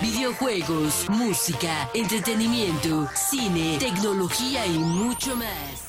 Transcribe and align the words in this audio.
Videojuegos, 0.00 1.06
música, 1.10 1.90
entretenimiento, 1.94 3.06
cine, 3.14 3.76
tecnología 3.78 4.66
y 4.66 4.78
mucho 4.78 5.36
más. 5.36 5.88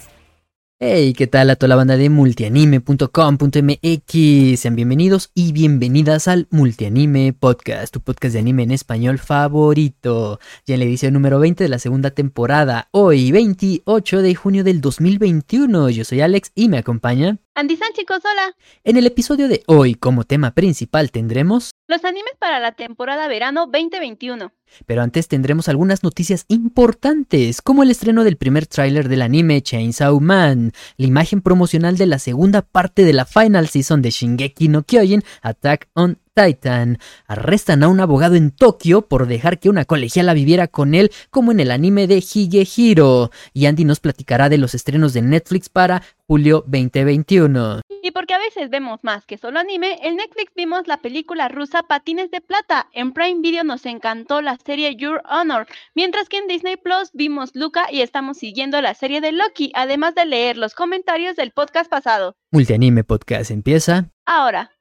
Hey, 0.81 1.13
¿qué 1.13 1.27
tal 1.27 1.49
a 1.49 1.57
toda 1.57 1.67
la 1.67 1.75
banda 1.75 1.97
de 1.97 2.09
multianime.com.mx? 2.09 4.59
Sean 4.59 4.75
bienvenidos 4.75 5.29
y 5.33 5.51
bienvenidas 5.51 6.29
al 6.29 6.47
Multianime 6.51 7.33
Podcast, 7.33 7.93
tu 7.93 7.99
podcast 7.99 8.33
de 8.33 8.39
anime 8.39 8.63
en 8.63 8.71
español 8.71 9.19
favorito. 9.19 10.39
Ya 10.65 10.75
en 10.75 10.79
la 10.79 10.85
edición 10.85 11.13
número 11.13 11.37
20 11.39 11.65
de 11.65 11.69
la 11.69 11.79
segunda 11.79 12.11
temporada, 12.11 12.87
hoy 12.91 13.33
28 13.33 14.21
de 14.21 14.35
junio 14.35 14.63
del 14.63 14.79
2021. 14.79 15.89
Yo 15.89 16.05
soy 16.05 16.21
Alex 16.21 16.53
y 16.55 16.69
me 16.69 16.77
acompaña 16.77 17.39
Andy 17.59 17.77
chicos, 17.93 18.21
hola. 18.23 18.55
En 18.85 18.95
el 18.95 19.05
episodio 19.05 19.49
de 19.49 19.63
hoy, 19.67 19.93
como 19.93 20.23
tema 20.23 20.51
principal, 20.51 21.11
tendremos 21.11 21.71
los 21.89 22.05
animes 22.05 22.31
para 22.39 22.61
la 22.61 22.71
temporada 22.71 23.27
verano 23.27 23.65
2021. 23.65 24.53
Pero 24.85 25.01
antes 25.01 25.27
tendremos 25.27 25.67
algunas 25.67 26.01
noticias 26.01 26.45
importantes, 26.47 27.61
como 27.61 27.83
el 27.83 27.91
estreno 27.91 28.23
del 28.23 28.37
primer 28.37 28.65
tráiler 28.65 29.09
del 29.09 29.23
anime 29.23 29.61
Chainsaw 29.61 30.21
Man, 30.21 30.71
la 30.95 31.05
imagen 31.05 31.41
promocional 31.41 31.97
de 31.97 32.05
la 32.05 32.19
segunda 32.19 32.61
parte 32.61 33.03
de 33.03 33.11
la 33.11 33.25
final 33.25 33.67
season 33.67 34.01
de 34.01 34.11
Shingeki 34.11 34.69
no 34.69 34.83
Kyojin, 34.83 35.23
Attack 35.41 35.89
on 35.95 36.17
Titan. 36.33 36.97
Arrestan 37.27 37.83
a 37.83 37.87
un 37.87 37.99
abogado 37.99 38.35
en 38.35 38.51
Tokio 38.51 39.07
por 39.07 39.27
dejar 39.27 39.59
que 39.59 39.69
una 39.69 39.85
colegiala 39.85 40.33
viviera 40.33 40.67
con 40.67 40.95
él 40.95 41.11
como 41.29 41.51
en 41.51 41.59
el 41.59 41.71
anime 41.71 42.07
de 42.07 42.17
Higehiro. 42.17 43.31
Y 43.53 43.65
Andy 43.65 43.85
nos 43.85 43.99
platicará 43.99 44.49
de 44.49 44.57
los 44.57 44.73
estrenos 44.73 45.13
de 45.13 45.21
Netflix 45.21 45.69
para 45.69 46.03
julio 46.27 46.63
2021. 46.67 47.81
Y 48.01 48.11
porque 48.11 48.33
a 48.33 48.39
veces 48.39 48.69
vemos 48.69 48.99
más 49.03 49.25
que 49.25 49.37
solo 49.37 49.59
anime, 49.59 49.99
en 50.03 50.15
Netflix 50.15 50.53
vimos 50.55 50.87
la 50.87 50.97
película 50.97 51.47
rusa 51.47 51.83
Patines 51.83 52.31
de 52.31 52.39
Plata. 52.39 52.87
En 52.93 53.13
Prime 53.13 53.41
Video 53.41 53.63
nos 53.63 53.85
encantó 53.85 54.41
la 54.41 54.57
serie 54.57 54.95
Your 54.95 55.21
Honor, 55.29 55.67
mientras 55.95 56.29
que 56.29 56.37
en 56.37 56.47
Disney 56.47 56.77
Plus 56.77 57.09
vimos 57.13 57.55
Luca 57.55 57.87
y 57.91 58.01
estamos 58.01 58.37
siguiendo 58.37 58.81
la 58.81 58.93
serie 58.93 59.21
de 59.21 59.31
Loki, 59.31 59.71
además 59.73 60.15
de 60.15 60.25
leer 60.25 60.57
los 60.57 60.75
comentarios 60.75 61.35
del 61.35 61.51
podcast 61.51 61.89
pasado. 61.89 62.35
Multianime 62.51 63.03
Podcast 63.03 63.51
empieza 63.51 64.09
ahora. 64.25 64.71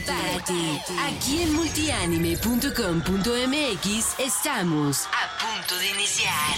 Prepárate. 0.00 0.80
Aquí 1.08 1.42
en 1.42 1.52
multianime.com.mx 1.54 4.18
estamos 4.18 5.06
a 5.06 5.38
punto 5.38 5.76
de 5.76 5.90
iniciar. 5.90 6.56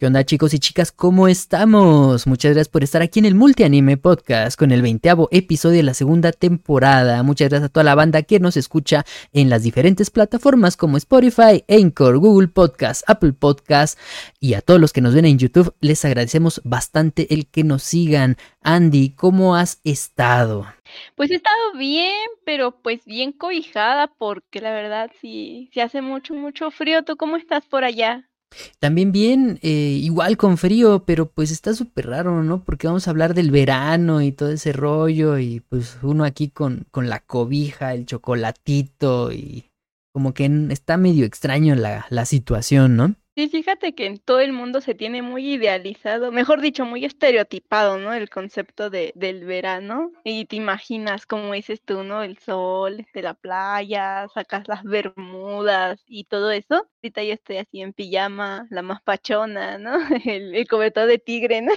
¿Qué 0.00 0.06
onda 0.06 0.24
chicos 0.24 0.54
y 0.54 0.58
chicas? 0.58 0.92
¿Cómo 0.92 1.28
estamos? 1.28 2.26
Muchas 2.26 2.52
gracias 2.52 2.70
por 2.70 2.82
estar 2.82 3.02
aquí 3.02 3.18
en 3.18 3.26
el 3.26 3.34
Multianime 3.34 3.98
Podcast 3.98 4.58
con 4.58 4.70
el 4.70 4.80
veinteavo 4.80 5.28
episodio 5.30 5.76
de 5.76 5.82
la 5.82 5.92
segunda 5.92 6.32
temporada. 6.32 7.22
Muchas 7.22 7.50
gracias 7.50 7.68
a 7.68 7.70
toda 7.70 7.84
la 7.84 7.94
banda 7.94 8.22
que 8.22 8.40
nos 8.40 8.56
escucha 8.56 9.04
en 9.34 9.50
las 9.50 9.62
diferentes 9.62 10.08
plataformas 10.08 10.78
como 10.78 10.96
Spotify, 10.96 11.66
Anchor, 11.68 12.16
Google 12.16 12.48
Podcast, 12.48 13.02
Apple 13.10 13.34
Podcast 13.34 13.98
y 14.40 14.54
a 14.54 14.62
todos 14.62 14.80
los 14.80 14.94
que 14.94 15.02
nos 15.02 15.14
ven 15.14 15.26
en 15.26 15.38
YouTube 15.38 15.74
les 15.80 16.02
agradecemos 16.06 16.62
bastante 16.64 17.34
el 17.34 17.46
que 17.46 17.62
nos 17.62 17.82
sigan. 17.82 18.38
Andy, 18.62 19.10
¿cómo 19.10 19.54
has 19.54 19.82
estado? 19.84 20.66
Pues 21.14 21.30
he 21.30 21.34
estado 21.34 21.74
bien, 21.76 22.16
pero 22.46 22.80
pues 22.80 23.04
bien 23.04 23.32
cobijada 23.32 24.06
porque 24.06 24.62
la 24.62 24.72
verdad 24.72 25.10
sí, 25.20 25.68
hace 25.78 26.00
mucho, 26.00 26.32
mucho 26.32 26.70
frío. 26.70 27.04
¿Tú 27.04 27.18
cómo 27.18 27.36
estás 27.36 27.66
por 27.66 27.84
allá? 27.84 28.29
También 28.78 29.12
bien, 29.12 29.58
eh, 29.62 29.98
igual 30.02 30.36
con 30.36 30.58
frío, 30.58 31.04
pero 31.04 31.26
pues 31.26 31.50
está 31.50 31.74
súper 31.74 32.08
raro, 32.08 32.42
¿no? 32.42 32.64
Porque 32.64 32.86
vamos 32.86 33.06
a 33.06 33.10
hablar 33.10 33.34
del 33.34 33.50
verano 33.50 34.22
y 34.22 34.32
todo 34.32 34.50
ese 34.50 34.72
rollo 34.72 35.38
y 35.38 35.60
pues 35.60 35.98
uno 36.02 36.24
aquí 36.24 36.48
con, 36.48 36.86
con 36.90 37.08
la 37.08 37.20
cobija, 37.20 37.94
el 37.94 38.06
chocolatito 38.06 39.32
y 39.32 39.66
como 40.12 40.34
que 40.34 40.50
está 40.70 40.96
medio 40.96 41.24
extraño 41.24 41.74
la, 41.76 42.06
la 42.10 42.24
situación, 42.24 42.96
¿no? 42.96 43.14
Sí, 43.40 43.48
fíjate 43.48 43.94
que 43.94 44.04
en 44.04 44.18
todo 44.18 44.40
el 44.40 44.52
mundo 44.52 44.82
se 44.82 44.94
tiene 44.94 45.22
muy 45.22 45.54
idealizado, 45.54 46.30
mejor 46.30 46.60
dicho, 46.60 46.84
muy 46.84 47.06
estereotipado, 47.06 47.98
¿no? 47.98 48.12
El 48.12 48.28
concepto 48.28 48.90
de, 48.90 49.12
del 49.14 49.46
verano. 49.46 50.12
Y 50.24 50.44
te 50.44 50.56
imaginas, 50.56 51.24
como 51.24 51.54
dices 51.54 51.80
tú, 51.82 52.02
¿no? 52.04 52.22
El 52.22 52.36
sol 52.38 53.06
de 53.14 53.22
la 53.22 53.32
playa, 53.32 54.26
sacas 54.34 54.68
las 54.68 54.82
bermudas 54.84 56.02
y 56.06 56.24
todo 56.24 56.50
eso. 56.50 56.86
Ahorita 57.02 57.22
yo 57.24 57.32
estoy 57.32 57.56
así 57.56 57.80
en 57.80 57.94
pijama, 57.94 58.66
la 58.68 58.82
más 58.82 59.00
pachona, 59.02 59.78
¿no? 59.78 59.92
El, 60.26 60.54
el 60.54 60.68
cobertor 60.68 61.06
de 61.08 61.18
tigre, 61.18 61.62
¿no? 61.62 61.72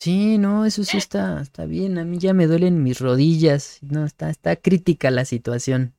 Sí, 0.00 0.38
no, 0.38 0.64
eso 0.64 0.82
sí 0.84 0.96
está, 0.96 1.40
está 1.40 1.64
bien. 1.66 1.98
A 1.98 2.04
mí 2.04 2.18
ya 2.18 2.32
me 2.34 2.46
duelen 2.48 2.82
mis 2.82 3.00
rodillas. 3.00 3.78
No, 3.82 4.04
está, 4.04 4.28
está 4.30 4.56
crítica 4.56 5.10
la 5.12 5.24
situación. 5.24 5.94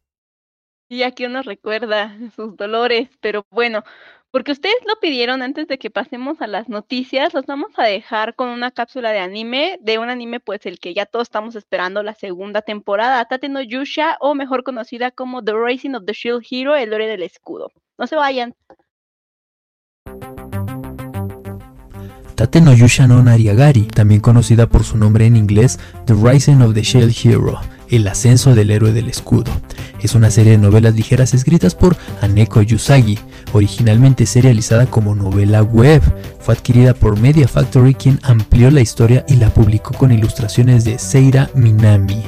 Y 0.91 1.03
aquí 1.03 1.25
uno 1.25 1.43
recuerda 1.43 2.17
sus 2.35 2.55
dolores, 2.57 3.09
pero 3.21 3.45
bueno, 3.51 3.83
porque 4.31 4.51
ustedes 4.51 4.75
lo 4.87 4.95
pidieron 4.99 5.41
antes 5.41 5.67
de 5.67 5.79
que 5.79 5.89
pasemos 5.89 6.41
a 6.41 6.47
las 6.47 6.69
noticias, 6.69 7.33
los 7.33 7.45
vamos 7.45 7.71
a 7.77 7.83
dejar 7.83 8.35
con 8.35 8.49
una 8.49 8.71
cápsula 8.71 9.11
de 9.11 9.19
anime, 9.19 9.79
de 9.81 9.97
un 9.97 10.09
anime 10.09 10.39
pues 10.39 10.65
el 10.65 10.79
que 10.79 10.93
ya 10.93 11.05
todos 11.05 11.23
estamos 11.23 11.55
esperando 11.55 12.03
la 12.03 12.13
segunda 12.13 12.61
temporada, 12.61 13.25
Tate 13.25 13.49
no 13.49 13.61
Yusha 13.61 14.17
o 14.19 14.35
mejor 14.35 14.63
conocida 14.63 15.11
como 15.11 15.43
The 15.43 15.53
Rising 15.53 15.95
of 15.95 16.05
the 16.05 16.13
Shield 16.13 16.43
Hero, 16.49 16.75
el 16.75 16.91
lore 16.91 17.07
del 17.07 17.23
escudo. 17.23 17.71
No 17.97 18.05
se 18.05 18.15
vayan. 18.15 18.53
Tate 22.35 22.61
no 22.61 22.73
Yusha 22.73 23.07
no 23.07 23.21
Nariagari, 23.21 23.87
también 23.87 24.21
conocida 24.21 24.67
por 24.67 24.83
su 24.83 24.97
nombre 24.97 25.25
en 25.25 25.35
inglés 25.35 25.79
The 26.05 26.13
Rising 26.13 26.61
of 26.61 26.73
the 26.73 26.83
Shield 26.83 27.13
Hero, 27.23 27.59
el 27.89 28.07
ascenso 28.07 28.55
del 28.55 28.71
héroe 28.71 28.93
del 28.93 29.09
escudo. 29.09 29.51
Es 30.01 30.15
una 30.15 30.31
serie 30.31 30.53
de 30.53 30.57
novelas 30.57 30.95
ligeras 30.95 31.33
escritas 31.33 31.75
por 31.75 31.97
Aneko 32.21 32.61
Yusagi, 32.61 33.19
originalmente 33.53 34.25
serializada 34.25 34.85
como 34.85 35.15
novela 35.15 35.61
web. 35.61 36.01
Fue 36.39 36.53
adquirida 36.53 36.93
por 36.93 37.19
Media 37.19 37.47
Factory 37.47 37.93
quien 37.93 38.19
amplió 38.23 38.71
la 38.71 38.81
historia 38.81 39.25
y 39.27 39.35
la 39.35 39.53
publicó 39.53 39.93
con 39.93 40.11
ilustraciones 40.11 40.85
de 40.85 40.99
Seira 40.99 41.49
Minami. 41.53 42.23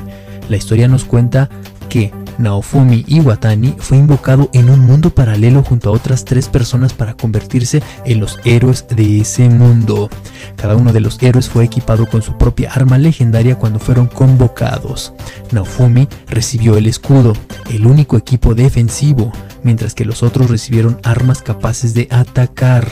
La 0.50 0.58
historia 0.58 0.88
nos 0.88 1.06
cuenta 1.06 1.50
que 1.88 2.12
Naofumi 2.42 3.06
Iwatani 3.08 3.76
fue 3.78 3.98
invocado 3.98 4.50
en 4.54 4.70
un 4.70 4.80
mundo 4.80 5.12
paralelo 5.12 5.64
junto 5.64 5.90
a 5.90 5.94
otras 5.94 6.26
tres 6.26 6.50
personas 6.50 6.94
para 6.94 7.14
convertirse 7.14 7.84
en 8.04 8.20
los 8.20 8.40
héroes 8.44 8.86
de 8.90 9.22
ese 9.22 9.48
mundo. 9.48 10.10
Cada 10.56 10.76
uno 10.76 10.92
de 10.92 11.02
los 11.02 11.22
héroes 11.22 11.50
fue 11.50 11.64
equipado 11.64 12.08
con 12.08 12.22
su 12.22 12.38
propia 12.38 12.72
arma 12.72 12.98
legendaria 12.98 13.58
cuando 13.58 13.80
fueron 13.80 14.08
convocados. 14.08 15.14
Naofumi 15.52 16.08
recibió 16.28 16.78
el 16.78 16.88
escudo, 16.88 17.34
el 17.70 17.86
único 17.86 18.18
equipo 18.18 18.56
defensivo, 18.56 19.32
mientras 19.64 19.94
que 19.94 20.06
los 20.06 20.24
otros 20.24 20.50
recibieron 20.50 21.00
armas 21.04 21.42
capaces 21.42 21.94
de 21.94 22.08
atacar. 22.10 22.90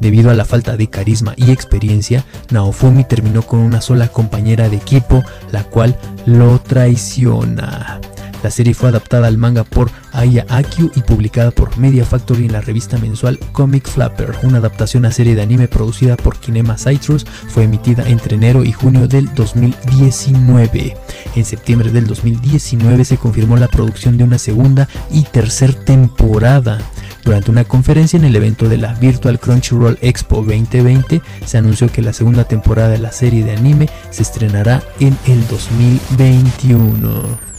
Debido 0.00 0.30
a 0.30 0.34
la 0.34 0.44
falta 0.44 0.76
de 0.76 0.88
carisma 0.88 1.34
y 1.36 1.50
experiencia, 1.50 2.24
Naofumi 2.50 3.04
terminó 3.04 3.42
con 3.42 3.58
una 3.60 3.80
sola 3.80 4.08
compañera 4.08 4.68
de 4.68 4.76
equipo, 4.76 5.22
la 5.50 5.64
cual 5.64 5.96
lo 6.26 6.60
traiciona. 6.60 8.00
La 8.44 8.50
serie 8.50 8.74
fue 8.74 8.90
adaptada 8.90 9.26
al 9.26 9.38
manga 9.38 9.64
por 9.64 9.90
Aya 10.12 10.44
Akyu 10.50 10.90
y 10.94 11.00
publicada 11.00 11.50
por 11.50 11.78
Media 11.78 12.04
Factory 12.04 12.44
en 12.44 12.52
la 12.52 12.60
revista 12.60 12.98
mensual 12.98 13.38
Comic 13.52 13.88
Flapper. 13.88 14.34
Una 14.42 14.58
adaptación 14.58 15.06
a 15.06 15.12
serie 15.12 15.34
de 15.34 15.40
anime 15.40 15.66
producida 15.66 16.18
por 16.18 16.38
Kinema 16.38 16.76
Citrus 16.76 17.24
fue 17.24 17.64
emitida 17.64 18.06
entre 18.06 18.36
enero 18.36 18.62
y 18.62 18.70
junio 18.70 19.08
del 19.08 19.34
2019. 19.34 20.94
En 21.36 21.44
septiembre 21.46 21.90
del 21.90 22.06
2019 22.06 23.06
se 23.06 23.16
confirmó 23.16 23.56
la 23.56 23.68
producción 23.68 24.18
de 24.18 24.24
una 24.24 24.36
segunda 24.36 24.90
y 25.10 25.22
tercera 25.22 25.72
temporada. 25.72 26.80
Durante 27.24 27.50
una 27.50 27.64
conferencia 27.64 28.18
en 28.18 28.26
el 28.26 28.36
evento 28.36 28.68
de 28.68 28.76
la 28.76 28.92
Virtual 28.92 29.40
Crunchyroll 29.40 29.96
Expo 30.02 30.42
2020 30.42 31.22
se 31.46 31.56
anunció 31.56 31.90
que 31.90 32.02
la 32.02 32.12
segunda 32.12 32.44
temporada 32.44 32.90
de 32.90 32.98
la 32.98 33.10
serie 33.10 33.42
de 33.42 33.52
anime 33.52 33.88
se 34.10 34.22
estrenará 34.22 34.82
en 35.00 35.16
el 35.26 35.48
2021. 35.48 37.53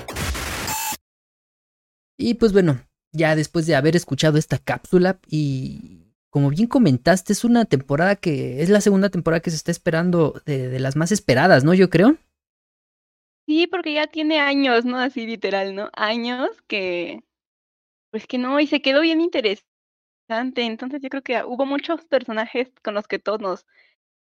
Y 2.17 2.35
pues 2.35 2.53
bueno, 2.53 2.81
ya 3.13 3.35
después 3.35 3.67
de 3.67 3.75
haber 3.75 3.97
escuchado 3.97 4.39
esta 4.39 4.59
cápsula 4.59 5.19
y 5.27 6.13
como 6.31 6.51
bien 6.51 6.69
comentaste, 6.69 7.33
es 7.33 7.43
una 7.43 7.65
temporada 7.65 8.15
que 8.15 8.63
es 8.63 8.71
la 8.71 8.81
segunda 8.81 9.11
temporada 9.11 9.41
que 9.41 9.51
se 9.51 9.57
está 9.57 9.73
esperando 9.73 10.41
de, 10.47 10.69
de 10.69 10.79
las 10.79 10.95
más 10.95 11.11
esperadas, 11.11 11.65
¿no? 11.65 11.75
Yo 11.75 11.91
creo. 11.91 12.17
Sí, 13.49 13.67
porque 13.67 13.95
ya 13.95 14.07
tiene 14.07 14.39
años, 14.39 14.85
¿no? 14.85 14.99
Así 14.99 15.27
literal, 15.27 15.75
¿no? 15.75 15.91
Años 15.95 16.49
que 16.69 17.25
pues 18.13 18.29
que 18.29 18.39
no, 18.39 18.61
y 18.61 18.69
se 18.69 18.81
quedó 18.81 19.01
bien 19.01 19.21
interesante. 19.21 19.74
Entonces 20.29 21.01
yo 21.03 21.09
creo 21.09 21.23
que 21.23 21.43
hubo 21.45 21.67
muchos 21.67 22.05
personajes 22.07 22.73
con 22.83 22.95
los 22.95 23.07
que 23.07 23.19
todos 23.19 23.41
nos 23.41 23.67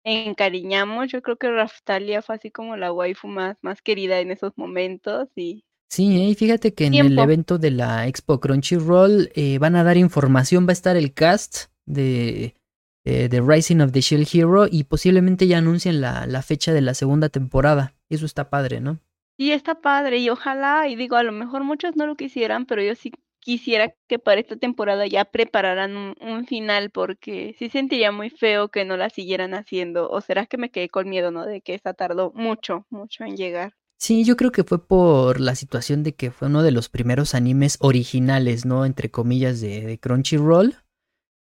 encariñamos. 0.03 1.09
Yo 1.09 1.21
creo 1.21 1.38
que 1.38 1.51
Raftalia 1.51 2.21
fue 2.21 2.35
así 2.35 2.51
como 2.51 2.77
la 2.77 2.91
waifu 2.91 3.27
más, 3.27 3.57
más 3.61 3.81
querida 3.81 4.19
en 4.19 4.31
esos 4.31 4.53
momentos 4.57 5.29
y 5.35 5.63
Sí, 5.89 6.21
¿eh? 6.21 6.29
y 6.29 6.35
fíjate 6.35 6.73
que 6.73 6.85
en 6.85 6.93
el 6.93 7.19
evento 7.19 7.57
de 7.57 7.69
la 7.69 8.07
Expo 8.07 8.39
Crunchyroll 8.39 9.29
eh, 9.35 9.57
van 9.59 9.75
a 9.75 9.83
dar 9.83 9.97
información, 9.97 10.65
va 10.65 10.69
a 10.69 10.73
estar 10.73 10.95
el 10.95 11.13
cast 11.13 11.65
de, 11.85 12.55
de, 13.03 13.27
de 13.27 13.41
Rising 13.41 13.81
of 13.81 13.91
the 13.91 13.99
Shield 13.99 14.25
Hero 14.33 14.67
y 14.71 14.85
posiblemente 14.85 15.47
ya 15.47 15.57
anuncien 15.57 15.99
la, 15.99 16.25
la 16.27 16.43
fecha 16.43 16.71
de 16.71 16.79
la 16.79 16.93
segunda 16.93 17.27
temporada. 17.27 17.93
Eso 18.09 18.25
está 18.25 18.49
padre, 18.49 18.79
¿no? 18.79 18.99
Sí, 19.38 19.51
está 19.51 19.81
padre 19.81 20.19
y 20.19 20.29
ojalá, 20.29 20.88
y 20.88 20.95
digo, 20.95 21.17
a 21.17 21.23
lo 21.23 21.33
mejor 21.33 21.65
muchos 21.65 21.97
no 21.97 22.07
lo 22.07 22.15
quisieran, 22.15 22.65
pero 22.65 22.81
yo 22.81 22.95
sí 22.95 23.11
quisiera 23.41 23.93
que 24.07 24.19
para 24.19 24.39
esta 24.39 24.55
temporada 24.55 25.05
ya 25.07 25.25
prepararan 25.25 25.97
un, 25.97 26.15
un 26.21 26.45
final 26.45 26.91
porque 26.91 27.55
sí 27.59 27.69
sentiría 27.69 28.13
muy 28.13 28.29
feo 28.29 28.69
que 28.69 28.85
no 28.85 28.95
la 28.95 29.09
siguieran 29.09 29.53
haciendo. 29.53 30.09
O 30.09 30.21
será 30.21 30.45
que 30.45 30.57
me 30.57 30.71
quedé 30.71 30.88
con 30.88 31.09
miedo, 31.09 31.31
¿no? 31.31 31.45
De 31.45 31.61
que 31.61 31.73
esta 31.73 31.93
tardó 31.93 32.31
mucho, 32.33 32.85
mucho 32.89 33.25
en 33.25 33.35
llegar. 33.35 33.73
Sí, 33.97 34.23
yo 34.23 34.38
creo 34.38 34.51
que 34.51 34.63
fue 34.63 34.88
por 34.88 35.41
la 35.41 35.55
situación 35.55 36.03
de 36.03 36.15
que 36.15 36.31
fue 36.31 36.47
uno 36.47 36.63
de 36.63 36.71
los 36.71 36.88
primeros 36.88 37.35
animes 37.35 37.77
originales, 37.81 38.65
¿no? 38.65 38.85
Entre 38.85 39.11
comillas, 39.11 39.59
de, 39.59 39.81
de 39.81 39.99
Crunchyroll. 39.99 40.75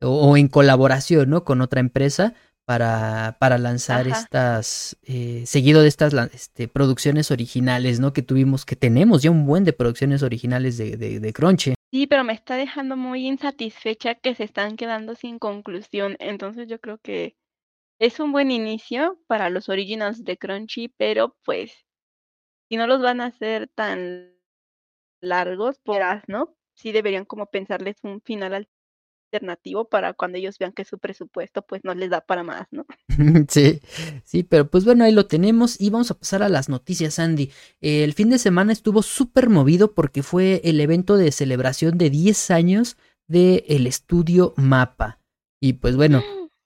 O, 0.02 0.32
o 0.32 0.38
en 0.38 0.50
colaboración, 0.50 1.30
¿no? 1.30 1.46
Con 1.46 1.62
otra 1.62 1.80
empresa 1.80 2.34
para, 2.66 3.38
para 3.40 3.58
lanzar 3.58 4.08
Ajá. 4.08 4.20
estas, 4.20 4.98
eh, 5.04 5.44
seguido 5.46 5.82
de 5.82 5.88
estas 5.88 6.14
este, 6.34 6.68
producciones 6.68 7.32
originales, 7.32 8.00
¿no? 8.00 8.14
Que 8.14 8.22
tuvimos, 8.22 8.66
que 8.66 8.76
tenemos 8.76 9.22
ya 9.22 9.32
un 9.32 9.46
buen 9.46 9.64
de 9.64 9.74
producciones 9.74 10.24
originales 10.24 10.78
de, 10.78 10.98
de, 10.98 11.20
de 11.20 11.34
Crunchy. 11.34 11.74
Sí, 11.94 12.08
pero 12.08 12.24
me 12.24 12.34
está 12.34 12.56
dejando 12.58 12.98
muy 12.98 13.28
insatisfecha 13.28 14.16
que 14.16 14.34
se 14.34 14.44
están 14.46 14.78
quedando 14.78 15.14
sin 15.14 15.38
conclusión. 15.38 16.16
Entonces 16.20 16.68
yo 16.68 16.82
creo 16.82 16.98
que 16.98 17.38
es 18.00 18.20
un 18.20 18.32
buen 18.32 18.52
inicio 18.52 19.20
para 19.28 19.50
los 19.50 19.70
originals 19.70 20.24
de 20.26 20.38
Crunchy, 20.38 20.90
pero 20.98 21.38
pues 21.46 21.74
si 22.70 22.78
no 22.78 22.88
los 22.88 23.02
van 23.02 23.22
a 23.22 23.28
hacer 23.28 23.70
tan 23.70 24.34
largos, 25.22 25.80
pues, 25.84 26.02
¿no? 26.28 26.56
Sí 26.76 26.92
deberían 26.94 27.26
como 27.26 27.48
pensarles 27.48 27.98
un 28.04 28.22
final 28.22 28.54
alternativo 29.34 29.86
para 29.86 30.14
cuando 30.14 30.38
ellos 30.38 30.58
vean 30.60 30.72
que 30.74 30.86
su 30.86 31.00
presupuesto 31.00 31.64
pues 31.64 31.84
no 31.84 31.94
les 31.94 32.10
da 32.10 32.22
para 32.22 32.44
más, 32.44 32.68
¿no? 32.72 32.86
Sí, 33.50 33.82
sí, 34.24 34.44
pero 34.44 34.70
pues 34.70 34.86
bueno, 34.86 35.04
ahí 35.04 35.12
lo 35.12 35.26
tenemos 35.26 35.80
y 35.80 35.90
vamos 35.90 36.12
a 36.12 36.18
pasar 36.18 36.44
a 36.44 36.50
las 36.50 36.70
noticias, 36.70 37.20
Andy. 37.20 37.52
El 37.82 38.14
fin 38.14 38.30
de 38.30 38.38
semana 38.38 38.72
estuvo 38.72 39.02
súper 39.02 39.50
movido 39.50 39.94
porque 39.94 40.24
fue 40.24 40.62
el 40.64 40.80
evento 40.80 41.18
de 41.18 41.32
celebración 41.32 41.98
de 41.98 42.10
10 42.10 42.52
años 42.52 42.98
del 43.28 43.88
estudio 43.88 44.54
Mapa. 44.58 45.20
Y 45.60 45.74
pues 45.74 45.96
bueno, 45.96 46.22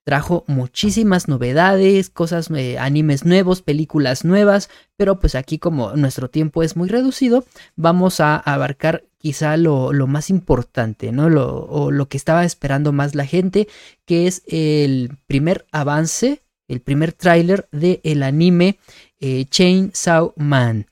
trajo 0.08 0.46
muchísimas 0.48 1.28
novedades, 1.28 2.10
cosas, 2.10 2.50
eh, 2.56 2.80
animes 2.80 3.26
nuevos, 3.26 3.62
películas 3.62 4.24
nuevas, 4.24 4.70
pero 4.96 5.20
pues 5.20 5.36
aquí 5.36 5.60
como 5.60 5.98
nuestro 5.98 6.30
tiempo 6.30 6.64
es 6.64 6.78
muy 6.78 6.88
reducido, 6.88 7.44
vamos 7.76 8.22
a 8.22 8.38
abarcar 8.38 9.04
quizá 9.18 9.58
lo, 9.58 9.92
lo 9.92 10.08
más 10.08 10.30
importante, 10.30 11.12
¿no? 11.12 11.30
Lo, 11.30 11.66
o 11.66 11.92
lo 11.92 12.08
que 12.08 12.16
estaba 12.16 12.46
esperando 12.46 12.94
más 12.94 13.16
la 13.16 13.26
gente, 13.26 13.68
que 14.06 14.28
es 14.28 14.44
el 14.48 15.12
primer 15.28 15.66
avance, 15.74 16.42
el 16.70 16.80
primer 16.80 17.12
tráiler 17.12 17.68
del 17.74 18.24
anime 18.24 18.80
eh, 19.20 19.44
Chainsaw 19.50 20.32
Man. 20.38 20.86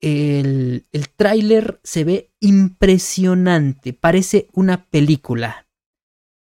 El, 0.00 0.84
el 0.90 1.08
tráiler 1.10 1.78
se 1.84 2.02
ve 2.02 2.30
impresionante, 2.40 3.92
parece 3.92 4.48
una 4.52 4.84
película. 4.86 5.67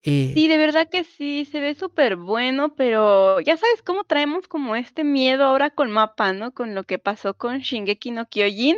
Eh, 0.03 0.33
Sí, 0.33 0.47
de 0.47 0.57
verdad 0.57 0.87
que 0.89 1.03
sí, 1.03 1.45
se 1.45 1.59
ve 1.59 1.75
súper 1.75 2.15
bueno, 2.15 2.73
pero 2.75 3.39
ya 3.41 3.57
sabes 3.57 3.81
cómo 3.83 4.03
traemos 4.05 4.47
como 4.47 4.75
este 4.75 5.03
miedo 5.03 5.43
ahora 5.43 5.69
con 5.71 5.91
Mapa, 5.91 6.33
¿no? 6.33 6.53
Con 6.53 6.73
lo 6.73 6.85
que 6.85 6.99
pasó 6.99 7.35
con 7.35 7.59
Shingeki 7.59 8.11
no 8.11 8.27
Kyojin. 8.27 8.77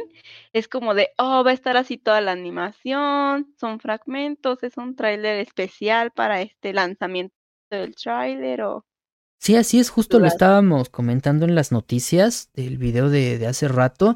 Es 0.52 0.68
como 0.68 0.94
de, 0.96 1.10
oh, 1.18 1.44
va 1.44 1.52
a 1.52 1.54
estar 1.54 1.78
así 1.78 1.98
toda 1.98 2.22
la 2.22 2.31
animación, 2.31 3.54
son 3.60 3.80
fragmentos, 3.80 4.64
es 4.64 4.78
un 4.78 4.96
tráiler 4.96 5.40
especial 5.40 6.12
para 6.12 6.42
este 6.42 6.74
lanzamiento 6.74 7.36
del 7.70 7.96
tráiler 7.96 8.62
o... 8.64 8.86
Sí, 9.40 9.56
así 9.58 9.80
es, 9.80 9.90
justo 9.90 10.20
lo 10.20 10.25
estábamos 10.28 10.90
comentando 10.90 11.46
en 11.46 11.54
las 11.54 11.72
noticias 11.72 12.50
del 12.54 12.78
video 12.78 13.10
de, 13.10 13.38
de 13.38 13.48
hace 13.48 13.68
rato, 13.68 14.16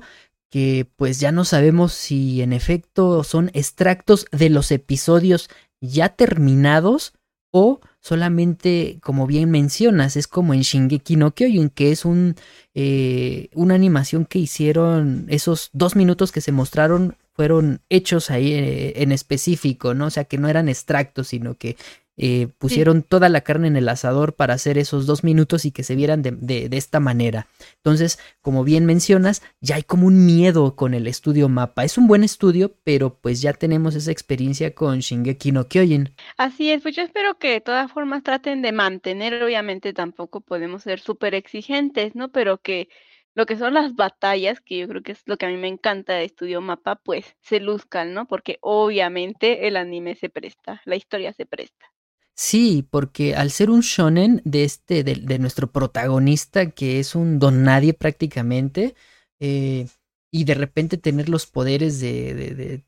que 0.49 0.89
pues 0.95 1.19
ya 1.19 1.33
no 1.33 1.43
sabemos 1.43 1.93
si 1.93 2.41
en 2.41 2.53
efecto 2.53 3.23
son 3.25 3.51
extractos 3.53 4.25
de 4.31 4.49
los 4.49 4.71
episodios 4.71 5.49
ya 5.81 6.09
terminados 6.09 7.13
o 7.51 7.79
solamente, 7.99 8.99
como 9.01 9.27
bien 9.27 9.49
mencionas, 9.51 10.15
es 10.15 10.27
como 10.27 10.53
en 10.53 10.61
Shingeki 10.61 11.15
no 11.15 11.31
Kyojin, 11.31 11.69
que 11.69 11.91
es 11.91 12.05
un, 12.05 12.35
eh, 12.73 13.49
una 13.53 13.75
animación 13.75 14.25
que 14.25 14.39
hicieron, 14.39 15.25
esos 15.29 15.69
dos 15.73 15.95
minutos 15.95 16.31
que 16.31 16.41
se 16.41 16.51
mostraron 16.51 17.17
fueron 17.33 17.81
hechos 17.89 18.31
ahí 18.31 18.53
eh, 18.53 19.01
en 19.01 19.11
específico, 19.11 19.93
¿no? 19.93 20.07
O 20.07 20.09
sea, 20.09 20.25
que 20.25 20.37
no 20.37 20.49
eran 20.49 20.69
extractos, 20.69 21.29
sino 21.29 21.55
que 21.55 21.77
eh, 22.17 22.47
pusieron 22.57 23.03
toda 23.03 23.29
la 23.29 23.41
carne 23.41 23.67
en 23.67 23.77
el 23.77 23.87
asador 23.89 24.35
para 24.35 24.55
hacer 24.55 24.79
esos 24.79 25.05
dos 25.05 25.23
minutos 25.23 25.65
y 25.65 25.71
que 25.71 25.83
se 25.83 25.95
vieran 25.95 26.23
de, 26.23 26.31
de, 26.31 26.67
de, 26.67 26.77
esta 26.77 26.99
manera. 26.99 27.45
Entonces, 27.75 28.19
como 28.41 28.63
bien 28.63 28.85
mencionas, 28.85 29.43
ya 29.61 29.75
hay 29.75 29.83
como 29.83 30.07
un 30.07 30.25
miedo 30.25 30.75
con 30.75 30.95
el 30.95 31.05
estudio 31.05 31.47
Mapa. 31.47 31.83
Es 31.83 31.97
un 31.97 32.07
buen 32.07 32.23
estudio, 32.23 32.75
pero 32.83 33.19
pues 33.19 33.41
ya 33.41 33.53
tenemos 33.53 33.93
esa 33.93 34.11
experiencia 34.11 34.73
con 34.73 34.99
Shingeki 34.99 35.51
no 35.51 35.67
Kyojin. 35.67 36.15
Así 36.37 36.71
es, 36.71 36.81
pues 36.81 36.95
yo 36.95 37.03
espero 37.03 37.37
que 37.37 37.51
de 37.51 37.61
todas 37.61 37.91
formas 37.91 38.23
traten 38.23 38.61
de 38.63 38.71
mantener, 38.71 39.43
obviamente 39.43 39.93
tampoco 39.93 40.41
podemos 40.41 40.83
ser 40.83 40.99
súper 40.99 41.35
exigentes, 41.35 42.15
¿no? 42.15 42.31
Pero 42.31 42.57
que 42.57 42.89
lo 43.35 43.45
que 43.45 43.55
son 43.55 43.75
las 43.75 43.93
batallas, 43.93 44.61
que 44.61 44.79
yo 44.79 44.87
creo 44.87 45.03
que 45.03 45.11
es 45.11 45.21
lo 45.27 45.37
que 45.37 45.45
a 45.45 45.49
mí 45.49 45.57
me 45.57 45.67
encanta 45.67 46.13
de 46.13 46.25
Estudio 46.25 46.59
Mapa, 46.61 46.95
pues 46.95 47.35
se 47.41 47.59
luzcan, 47.59 48.15
¿no? 48.15 48.27
Porque 48.27 48.57
obviamente 48.61 49.67
el 49.67 49.77
anime 49.77 50.15
se 50.15 50.29
presta, 50.29 50.81
la 50.85 50.95
historia 50.95 51.33
se 51.33 51.45
presta. 51.45 51.85
Sí, 52.39 52.87
porque 52.91 53.35
al 53.35 53.49
ser 53.49 53.71
un 53.71 53.81
shonen 53.81 54.41
de 54.45 54.63
este, 54.63 55.03
de, 55.03 55.39
nuestro 55.39 55.71
protagonista, 55.71 56.69
que 56.69 56.99
es 56.99 57.15
un 57.15 57.39
don 57.39 57.63
nadie 57.63 57.95
prácticamente, 57.95 58.93
eh, 59.39 59.87
y 60.31 60.43
de 60.43 60.53
repente 60.53 60.97
tener 60.97 61.29
los 61.29 61.47
poderes 61.47 61.99
de, 61.99 62.35
de, 62.35 62.53
de 62.53 62.85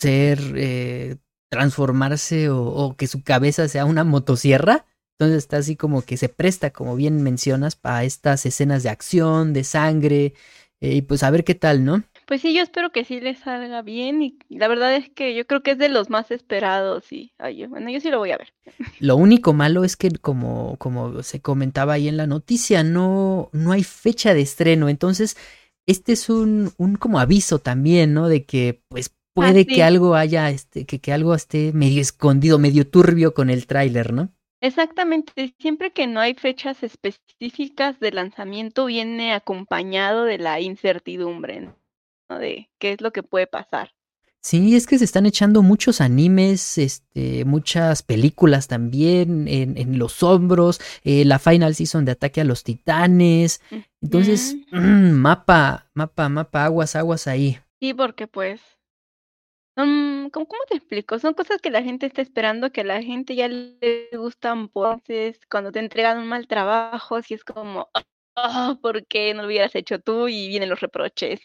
ser, 0.00 0.40
eh, 0.56 1.16
transformarse 1.50 2.48
o, 2.50 2.62
o, 2.64 2.96
que 2.96 3.06
su 3.06 3.22
cabeza 3.22 3.68
sea 3.68 3.84
una 3.84 4.04
motosierra, 4.04 4.86
entonces 5.18 5.38
está 5.38 5.58
así 5.58 5.76
como 5.76 6.02
que 6.02 6.16
se 6.16 6.30
presta, 6.30 6.70
como 6.70 6.96
bien 6.96 7.22
mencionas, 7.22 7.76
para 7.76 8.04
estas 8.04 8.46
escenas 8.46 8.82
de 8.82 8.90
acción, 8.90 9.52
de 9.52 9.64
sangre, 9.64 10.34
eh, 10.80 10.94
y 10.94 11.02
pues 11.02 11.22
a 11.22 11.30
ver 11.30 11.44
qué 11.44 11.54
tal, 11.54 11.84
¿no? 11.84 12.04
Pues 12.30 12.42
sí, 12.42 12.54
yo 12.54 12.62
espero 12.62 12.92
que 12.92 13.04
sí 13.04 13.20
les 13.20 13.40
salga 13.40 13.82
bien 13.82 14.22
y 14.22 14.38
la 14.50 14.68
verdad 14.68 14.94
es 14.94 15.10
que 15.10 15.34
yo 15.34 15.44
creo 15.48 15.64
que 15.64 15.72
es 15.72 15.78
de 15.78 15.88
los 15.88 16.10
más 16.10 16.30
esperados 16.30 17.10
y 17.10 17.32
ay, 17.38 17.66
bueno, 17.66 17.90
yo 17.90 17.98
sí 17.98 18.08
lo 18.08 18.18
voy 18.18 18.30
a 18.30 18.38
ver. 18.38 18.54
Lo 19.00 19.16
único 19.16 19.52
malo 19.52 19.82
es 19.82 19.96
que 19.96 20.10
como, 20.10 20.76
como 20.76 21.24
se 21.24 21.40
comentaba 21.42 21.94
ahí 21.94 22.06
en 22.06 22.16
la 22.16 22.28
noticia, 22.28 22.84
no, 22.84 23.50
no 23.52 23.72
hay 23.72 23.82
fecha 23.82 24.32
de 24.32 24.42
estreno, 24.42 24.88
entonces 24.88 25.36
este 25.86 26.12
es 26.12 26.30
un, 26.30 26.72
un 26.78 26.94
como 26.94 27.18
aviso 27.18 27.58
también, 27.58 28.14
¿no? 28.14 28.28
De 28.28 28.44
que 28.44 28.80
pues 28.86 29.12
puede 29.34 29.62
Ah, 29.62 29.64
sí. 29.66 29.74
que 29.74 29.82
algo 29.82 30.14
haya, 30.14 30.50
este, 30.50 30.86
que, 30.86 31.00
que 31.00 31.12
algo 31.12 31.34
esté 31.34 31.72
medio 31.72 32.00
escondido, 32.00 32.60
medio 32.60 32.86
turbio 32.86 33.34
con 33.34 33.50
el 33.50 33.66
tráiler, 33.66 34.12
¿no? 34.12 34.28
Exactamente, 34.60 35.52
siempre 35.58 35.90
que 35.90 36.06
no 36.06 36.20
hay 36.20 36.34
fechas 36.34 36.84
específicas 36.84 37.98
de 37.98 38.12
lanzamiento 38.12 38.86
viene 38.86 39.32
acompañado 39.32 40.22
de 40.24 40.38
la 40.38 40.60
incertidumbre, 40.60 41.60
¿no? 41.62 41.79
De 42.38 42.70
qué 42.78 42.92
es 42.92 43.00
lo 43.00 43.12
que 43.12 43.22
puede 43.22 43.46
pasar. 43.46 43.92
Sí, 44.42 44.74
es 44.74 44.86
que 44.86 44.98
se 44.98 45.04
están 45.04 45.26
echando 45.26 45.62
muchos 45.62 46.00
animes, 46.00 46.78
este, 46.78 47.44
muchas 47.44 48.02
películas 48.02 48.68
también 48.68 49.46
en, 49.48 49.76
en 49.76 49.98
los 49.98 50.22
hombros, 50.22 50.80
eh, 51.04 51.24
la 51.26 51.38
final 51.38 51.74
season 51.74 52.06
de 52.06 52.12
Ataque 52.12 52.40
a 52.40 52.44
los 52.44 52.64
Titanes. 52.64 53.60
Entonces, 54.00 54.58
Mm, 54.72 54.72
mm, 54.72 55.10
mapa, 55.12 55.90
mapa, 55.94 56.28
mapa, 56.30 56.64
aguas, 56.64 56.96
aguas 56.96 57.26
ahí. 57.26 57.58
sí, 57.80 57.94
porque 57.94 58.26
pues 58.26 58.60
¿cómo, 59.76 60.30
cómo 60.30 60.62
te 60.68 60.76
explico? 60.76 61.18
Son 61.18 61.34
cosas 61.34 61.60
que 61.60 61.70
la 61.70 61.82
gente 61.82 62.06
está 62.06 62.22
esperando, 62.22 62.70
que 62.72 62.82
a 62.82 62.84
la 62.84 63.02
gente 63.02 63.34
ya 63.34 63.48
le 63.48 64.08
gustan, 64.16 64.58
entonces 64.74 65.40
cuando 65.50 65.72
te 65.72 65.78
entregan 65.80 66.18
un 66.18 66.28
mal 66.28 66.46
trabajo, 66.46 67.22
si 67.22 67.34
es 67.34 67.44
como, 67.44 67.88
ah, 68.36 68.76
¿por 68.82 69.06
qué 69.06 69.34
no 69.34 69.42
lo 69.42 69.48
hubieras 69.48 69.74
hecho 69.74 69.98
tú? 70.00 70.28
Y 70.28 70.48
vienen 70.48 70.68
los 70.70 70.80
reproches. 70.80 71.40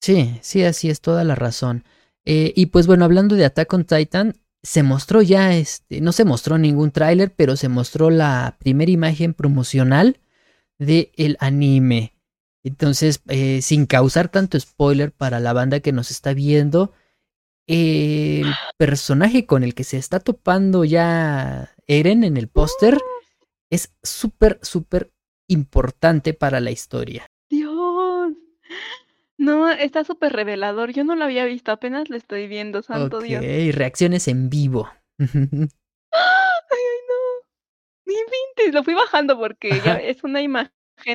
Sí, 0.00 0.38
sí, 0.42 0.62
así 0.62 0.90
es, 0.90 1.00
toda 1.00 1.24
la 1.24 1.34
razón. 1.34 1.84
Eh, 2.24 2.52
y 2.56 2.66
pues 2.66 2.86
bueno, 2.86 3.04
hablando 3.04 3.36
de 3.36 3.44
Attack 3.44 3.72
on 3.72 3.84
Titan, 3.84 4.34
se 4.62 4.82
mostró 4.82 5.22
ya, 5.22 5.54
este, 5.54 6.00
no 6.00 6.12
se 6.12 6.24
mostró 6.24 6.58
ningún 6.58 6.90
tráiler, 6.90 7.32
pero 7.34 7.56
se 7.56 7.68
mostró 7.68 8.10
la 8.10 8.56
primera 8.58 8.90
imagen 8.90 9.34
promocional 9.34 10.20
del 10.78 11.10
el 11.16 11.36
anime. 11.40 12.14
Entonces, 12.64 13.22
eh, 13.28 13.62
sin 13.62 13.86
causar 13.86 14.28
tanto 14.28 14.58
spoiler 14.58 15.12
para 15.12 15.40
la 15.40 15.52
banda 15.52 15.80
que 15.80 15.92
nos 15.92 16.10
está 16.10 16.34
viendo, 16.34 16.92
el 17.66 18.46
personaje 18.76 19.46
con 19.46 19.62
el 19.62 19.74
que 19.74 19.84
se 19.84 19.98
está 19.98 20.20
topando 20.20 20.84
ya 20.84 21.70
Eren 21.86 22.24
en 22.24 22.36
el 22.36 22.48
póster 22.48 22.98
es 23.70 23.92
súper, 24.02 24.58
súper 24.62 25.12
importante 25.48 26.34
para 26.34 26.60
la 26.60 26.70
historia. 26.70 27.26
No, 29.38 29.70
está 29.70 30.02
súper 30.02 30.32
revelador. 30.32 30.92
Yo 30.92 31.04
no 31.04 31.14
lo 31.14 31.24
había 31.24 31.44
visto, 31.44 31.70
apenas 31.70 32.10
lo 32.10 32.16
estoy 32.16 32.48
viendo, 32.48 32.82
santo 32.82 33.18
Ok, 33.18 33.24
Dios. 33.24 33.74
reacciones 33.74 34.26
en 34.28 34.50
vivo. 34.50 34.88
Ay, 35.20 36.78
ay, 36.80 36.98
no. 37.08 37.46
Ni 38.06 38.14
inventes, 38.14 38.74
lo 38.74 38.82
fui 38.82 38.94
bajando 38.94 39.38
porque 39.38 39.80
ya 39.84 39.94
es 39.94 40.24
una 40.24 40.42
imagen, 40.42 40.72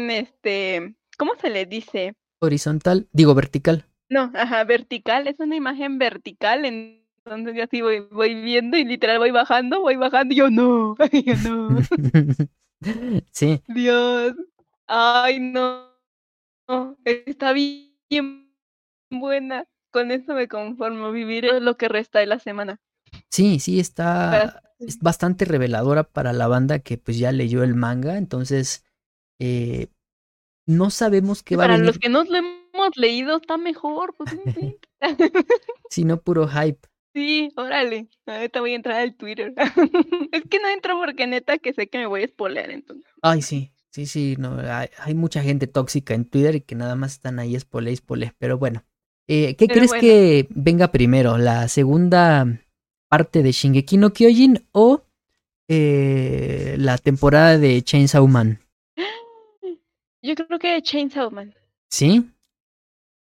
este, 0.09 0.95
¿cómo 1.17 1.33
se 1.35 1.49
le 1.49 1.65
dice? 1.65 2.15
Horizontal, 2.39 3.07
digo 3.11 3.33
vertical. 3.33 3.85
No, 4.09 4.31
ajá, 4.35 4.63
vertical, 4.63 5.27
es 5.27 5.39
una 5.39 5.55
imagen 5.55 5.97
vertical, 5.97 6.65
entonces 6.65 7.55
yo 7.55 7.63
así 7.63 7.81
voy, 7.81 8.01
voy 8.11 8.35
viendo 8.35 8.77
y 8.77 8.85
literal 8.85 9.17
voy 9.17 9.31
bajando, 9.31 9.81
voy 9.81 9.95
bajando 9.95 10.33
y 10.33 10.37
yo 10.37 10.49
no, 10.51 10.95
ay, 10.99 11.23
yo 11.25 11.35
no, 11.37 11.79
sí, 13.31 13.63
Dios, 13.67 14.35
ay, 14.87 15.39
no, 15.39 15.89
no, 16.67 16.97
está 17.05 17.53
bien 17.53 17.92
buena, 19.09 19.65
con 19.91 20.11
eso 20.11 20.33
me 20.33 20.47
conformo, 20.49 21.11
vivir 21.13 21.45
lo 21.61 21.77
que 21.77 21.87
resta 21.87 22.19
de 22.19 22.25
la 22.25 22.39
semana. 22.39 22.81
sí, 23.29 23.59
sí, 23.59 23.79
está 23.79 24.29
Para- 24.31 24.61
es 24.79 24.99
bastante 24.99 25.45
reveladora 25.45 26.03
para 26.03 26.33
la 26.33 26.47
banda 26.47 26.79
que 26.79 26.97
pues 26.97 27.17
ya 27.17 27.31
leyó 27.31 27.63
el 27.63 27.75
manga, 27.75 28.17
entonces 28.17 28.83
eh, 29.39 29.89
no 30.67 30.89
sabemos 30.91 31.43
qué 31.43 31.57
va 31.57 31.65
a 31.65 31.67
Para 31.67 31.77
venir, 31.77 31.85
los 31.87 31.97
que 31.99 32.09
no 32.09 32.23
lo 32.25 32.35
hemos 32.37 32.97
leído 32.97 33.37
está 33.37 33.57
mejor, 33.57 34.13
pues 34.17 34.29
no 34.31 34.41
inventes. 34.41 34.89
sino 35.89 36.21
puro 36.21 36.47
hype. 36.47 36.89
Sí, 37.13 37.49
órale. 37.55 38.07
Ahorita 38.25 38.59
voy 38.59 38.73
a 38.73 38.75
entrar 38.75 38.99
al 38.99 39.15
Twitter. 39.15 39.53
es 40.31 40.43
que 40.49 40.59
no 40.59 40.67
entro 40.69 40.97
porque 40.97 41.27
neta 41.27 41.57
que 41.59 41.73
sé 41.73 41.87
que 41.87 41.99
me 41.99 42.07
voy 42.07 42.23
a 42.23 42.27
spoiler 42.27 42.71
entonces. 42.71 43.05
Ay, 43.21 43.41
sí, 43.41 43.72
sí, 43.93 44.05
sí, 44.07 44.35
no, 44.37 44.59
hay, 44.59 44.89
hay 44.97 45.13
mucha 45.13 45.41
gente 45.43 45.67
tóxica 45.67 46.13
en 46.13 46.25
Twitter 46.25 46.55
y 46.55 46.61
que 46.61 46.75
nada 46.75 46.95
más 46.95 47.13
están 47.13 47.39
ahí 47.39 47.57
spole, 47.59 47.95
spole, 47.95 48.33
pero 48.39 48.57
bueno. 48.57 48.83
Eh, 49.27 49.55
¿Qué 49.55 49.67
Pero 49.67 49.77
crees 49.77 49.91
bueno. 49.91 50.01
que 50.01 50.47
venga 50.49 50.91
primero? 50.91 51.37
¿La 51.37 51.67
segunda 51.69 52.59
parte 53.09 53.41
de 53.41 53.51
Shingeki 53.51 53.97
no 53.97 54.11
Kyojin 54.11 54.67
o 54.73 55.03
eh, 55.69 56.75
la 56.77 56.97
temporada 56.97 57.57
de 57.57 57.81
Chainsaw 57.81 58.27
Man? 58.27 58.59
Yo 60.21 60.35
creo 60.35 60.59
que 60.59 60.81
Chainsaw 60.81 61.31
Man. 61.31 61.53
¿Sí? 61.89 62.29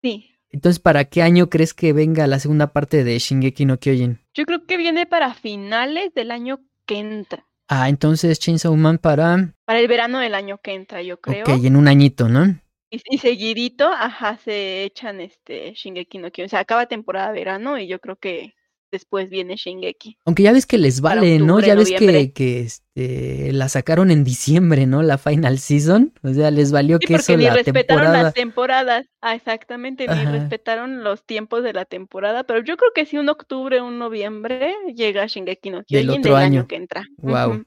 Sí. 0.03 0.31
Entonces, 0.49 0.81
¿para 0.81 1.05
qué 1.05 1.23
año 1.23 1.51
crees 1.51 1.75
que 1.75 1.93
venga 1.93 2.27
la 2.27 2.39
segunda 2.39 2.73
parte 2.73 3.05
de 3.05 3.19
Shingeki 3.19 3.67
no 3.67 3.79
Kyojin? 3.79 4.21
Yo 4.35 4.47
creo 4.47 4.65
que 4.65 4.77
viene 4.79 5.07
para 5.07 5.35
finales 5.35 6.15
del 6.15 6.31
año 6.31 6.61
que 6.87 6.99
entra. 6.99 7.47
Ah, 7.73 7.89
entonces 7.89 8.41
Chainsaw 8.41 8.75
Man 8.75 8.99
para... 8.99 9.55
Para 9.65 9.79
el 9.79 9.87
verano 9.87 10.19
del 10.19 10.35
año 10.35 10.59
que 10.59 10.75
entra, 10.75 11.03
yo 11.03 11.21
creo. 11.21 11.45
Ok, 11.45 11.65
en 11.65 11.77
un 11.77 11.87
añito, 11.87 12.29
¿no? 12.29 12.47
Y, 12.91 13.01
y 13.09 13.19
seguidito, 13.19 13.87
ajá, 13.87 14.39
se 14.39 14.83
echan 14.83 15.21
este 15.21 15.73
Shingeki 15.75 16.19
no 16.19 16.33
Kyojin. 16.33 16.47
O 16.47 16.49
sea, 16.49 16.59
acaba 16.59 16.87
temporada 16.87 17.31
verano 17.31 17.79
y 17.79 17.87
yo 17.87 18.01
creo 18.01 18.17
que 18.17 18.55
después 18.91 19.29
viene 19.31 19.57
Shingeki. 19.57 20.19
Aunque 20.25 20.43
ya 20.43 20.53
ves 20.53 20.67
que 20.67 20.79
les 20.79 21.01
vale, 21.01 21.39
¿no? 21.39 21.61
Ya 21.61 21.75
ves 21.75 21.91
que, 21.91 22.33
que 22.33 22.61
este, 22.61 23.53
la 23.53 23.69
sacaron 23.69 24.11
en 24.11 24.25
diciembre, 24.25 24.87
¿no? 24.87 25.03
La 25.03 25.19
final 25.19 25.59
season. 25.59 26.13
O 26.23 26.33
sea, 26.33 26.51
les 26.51 26.73
valió 26.73 26.99
Sí, 26.99 27.07
que 27.07 27.15
porque 27.15 27.33
eso 27.33 27.37
ni 27.37 27.45
la 27.45 27.55
respetaron 27.55 27.87
temporada. 28.05 28.23
las 28.25 28.35
temporadas. 28.35 29.07
Ah, 29.21 29.35
exactamente, 29.35 30.07
ni 30.07 30.13
Ajá. 30.13 30.33
respetaron 30.33 31.05
los 31.05 31.25
tiempos 31.25 31.63
de 31.63 31.73
la 31.73 31.85
temporada. 31.85 32.45
Pero 32.45 32.65
yo 32.65 32.77
creo 32.77 32.91
que 32.95 33.07
sí, 33.07 33.19
un 33.19 33.29
octubre, 33.29 33.81
un 33.81 33.99
noviembre, 33.99 34.75
llega 34.95 35.27
Shingeki 35.27 35.71
no 35.71 35.85
Kyojin 35.85 36.11
otro 36.11 36.23
del 36.23 36.35
año. 36.35 36.61
año 36.61 36.67
que 36.67 36.77
entra. 36.77 37.07
Wow. 37.19 37.65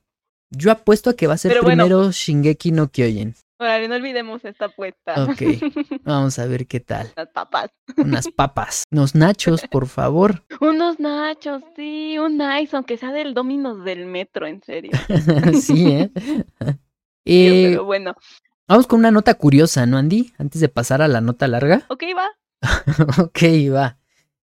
Yo 0.56 0.72
apuesto 0.72 1.10
a 1.10 1.16
que 1.16 1.26
va 1.28 1.34
a 1.34 1.38
ser 1.38 1.52
Pero 1.52 1.64
bueno. 1.64 1.86
primero 1.86 2.12
Shingeki 2.12 2.72
no 2.72 2.92
Kyojin. 2.92 3.34
Órale, 3.60 3.88
no 3.88 3.96
olvidemos 3.96 4.44
esta 4.46 4.66
apuesta. 4.66 5.24
Ok. 5.24 5.42
Vamos 6.04 6.40
a 6.40 6.46
ver 6.48 6.68
qué 6.68 6.80
tal. 6.80 7.12
Las 7.16 7.30
papas. 7.30 7.70
Unas 7.98 8.28
papas, 8.36 8.84
unos 8.92 9.16
nachos, 9.16 9.62
por 9.70 9.88
favor. 9.88 10.44
Unos 10.60 11.00
nachos, 11.00 11.64
sí, 11.76 12.18
un 12.18 12.38
nice, 12.38 12.76
aunque 12.76 12.98
sea 12.98 13.12
del 13.12 13.34
Dominos 13.34 13.84
del 13.84 14.06
metro, 14.06 14.48
en 14.48 14.62
serio. 14.64 14.92
sí, 15.62 15.88
¿eh? 15.88 16.12
Eh, 17.26 17.70
Pero 17.70 17.86
bueno, 17.86 18.16
Vamos 18.68 18.88
con 18.88 19.00
una 19.00 19.12
nota 19.12 19.34
curiosa, 19.36 19.86
¿no, 19.86 19.98
Andy? 19.98 20.34
Antes 20.38 20.62
de 20.62 20.70
pasar 20.70 21.02
a 21.02 21.08
la 21.08 21.22
nota 21.22 21.48
larga. 21.48 21.84
ok, 21.90 22.04
va. 22.18 22.30
ok, 23.24 23.40
va. 23.74 23.98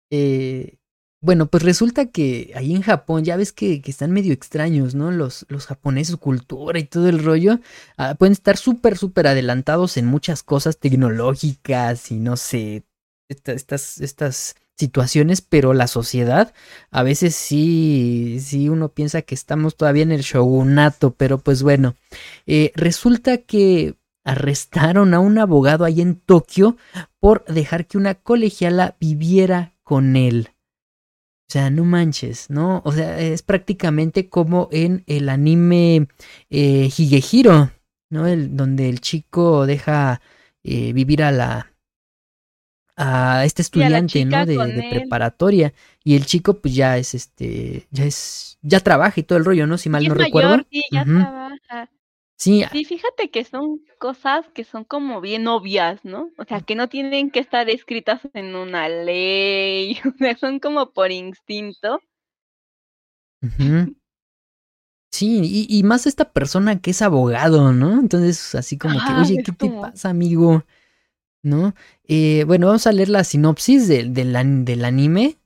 Eh, 0.09 0.77
bueno, 1.25 1.47
pues 1.47 1.63
resulta 1.63 2.05
que 2.05 2.51
ahí 2.55 2.75
en 2.75 2.83
Japón, 2.83 3.23
ya 3.23 3.35
ves 3.35 3.51
que, 3.51 3.81
están 3.85 4.11
medio 4.11 4.31
extraños, 4.31 4.93
¿no? 4.93 5.09
Los, 5.11 5.45
los 5.49 5.65
japoneses, 5.65 6.11
su 6.11 6.19
cultura 6.19 6.77
y 6.79 6.83
todo 6.85 7.09
el 7.09 7.23
rollo, 7.23 7.59
ah, 7.97 8.13
pueden 8.15 8.33
estar 8.33 8.57
súper, 8.57 8.95
súper 8.97 9.25
adelantados 9.27 9.97
en 9.97 10.05
muchas 10.05 10.43
cosas 10.43 10.77
tecnológicas 10.77 12.11
y 12.11 12.19
no 12.19 12.37
sé, 12.37 12.83
esta- 13.27 13.53
estas, 13.53 13.99
estas 14.01 14.55
situaciones, 14.77 15.41
pero 15.41 15.73
la 15.73 15.87
sociedad 15.87 16.53
a 16.91 17.01
veces 17.01 17.33
sí, 17.35 18.37
sí 18.39 18.69
uno 18.69 18.89
piensa 18.89 19.21
que 19.23 19.33
estamos 19.33 19.77
todavía 19.77 20.03
en 20.03 20.11
el 20.11 20.21
shogunato, 20.21 21.11
pero 21.15 21.39
pues 21.39 21.63
bueno, 21.63 21.95
eh, 22.45 22.71
resulta 22.75 23.37
que 23.39 23.95
arrestaron 24.23 25.13
a 25.15 25.19
un 25.19 25.39
abogado 25.39 25.85
ahí 25.85 26.01
en 26.01 26.15
Tokio 26.15 26.77
por 27.19 27.45
dejar 27.45 27.87
que 27.87 27.97
una 27.97 28.15
colegiala 28.15 28.95
viviera 28.99 29.73
con 29.83 30.15
él. 30.15 30.49
O 31.47 31.51
sea, 31.51 31.69
no 31.69 31.85
manches, 31.85 32.49
¿no? 32.49 32.81
O 32.85 32.91
sea, 32.91 33.19
es 33.19 33.43
prácticamente 33.43 34.29
como 34.29 34.67
en 34.71 35.03
el 35.05 35.29
anime 35.29 36.07
eh, 36.49 36.89
Higehiro, 36.95 37.71
¿no? 38.09 38.25
El, 38.25 38.57
donde 38.57 38.89
el 38.89 38.99
chico 38.99 39.67
deja 39.67 40.21
eh, 40.63 40.91
vivir 40.93 41.21
a 41.21 41.31
la 41.31 41.71
a 42.97 43.43
este 43.45 43.61
a 43.61 43.63
estudiante, 43.63 44.25
¿no? 44.25 44.45
De, 44.45 44.55
de 44.55 44.87
preparatoria 44.89 45.73
y 46.03 46.15
el 46.15 46.25
chico 46.25 46.61
pues 46.61 46.73
ya 46.73 46.97
es 46.97 47.13
este 47.13 47.87
ya 47.91 48.05
es 48.05 48.57
ya 48.61 48.79
trabaja 48.79 49.19
y 49.19 49.23
todo 49.23 49.37
el 49.37 49.45
rollo, 49.45 49.67
¿no? 49.67 49.77
Si 49.77 49.89
mal 49.89 50.03
Y 50.03 50.07
no 50.07 50.15
recuerdo. 50.15 50.65
sí, 50.71 50.81
ya 50.91 51.03
trabaja. 51.03 51.89
Sí, 52.37 52.65
Sí, 52.71 52.83
fíjate 52.85 53.31
que 53.31 53.43
son 53.45 53.81
cosas 53.99 54.49
que 54.49 54.63
son 54.65 54.83
como 54.83 55.21
bien 55.21 55.47
obvias, 55.47 56.03
¿no? 56.05 56.31
O 56.37 56.43
sea, 56.45 56.61
que 56.61 56.75
no 56.75 56.89
tienen 56.89 57.31
que 57.31 57.39
estar 57.39 57.69
escritas 57.69 58.21
en 58.33 58.55
una 58.55 58.89
ley, 58.89 59.99
o 60.05 60.11
sea, 60.17 60.35
son 60.37 60.59
como 60.59 60.91
por 60.91 61.11
instinto. 61.11 61.99
Ujú. 63.43 63.95
Sí, 65.11 65.39
y, 65.43 65.67
y 65.79 65.83
más 65.83 66.07
esta 66.07 66.33
persona 66.33 66.81
que 66.81 66.91
es 66.91 67.01
abogado, 67.01 67.71
¿no? 67.71 67.99
Entonces, 67.99 68.53
así 68.55 68.77
como 68.77 69.01
que, 69.01 69.15
oye, 69.15 69.39
¿qué 69.41 69.53
te 69.53 69.71
pasa, 69.71 70.09
amigo? 70.09 70.65
¿No? 71.43 71.75
Eh, 72.05 72.45
bueno, 72.47 72.67
vamos 72.67 72.87
a 72.87 72.93
leer 72.93 73.09
la 73.09 73.23
sinopsis 73.23 73.89
an- 74.35 74.65
del 74.65 74.85
anime 74.85 75.37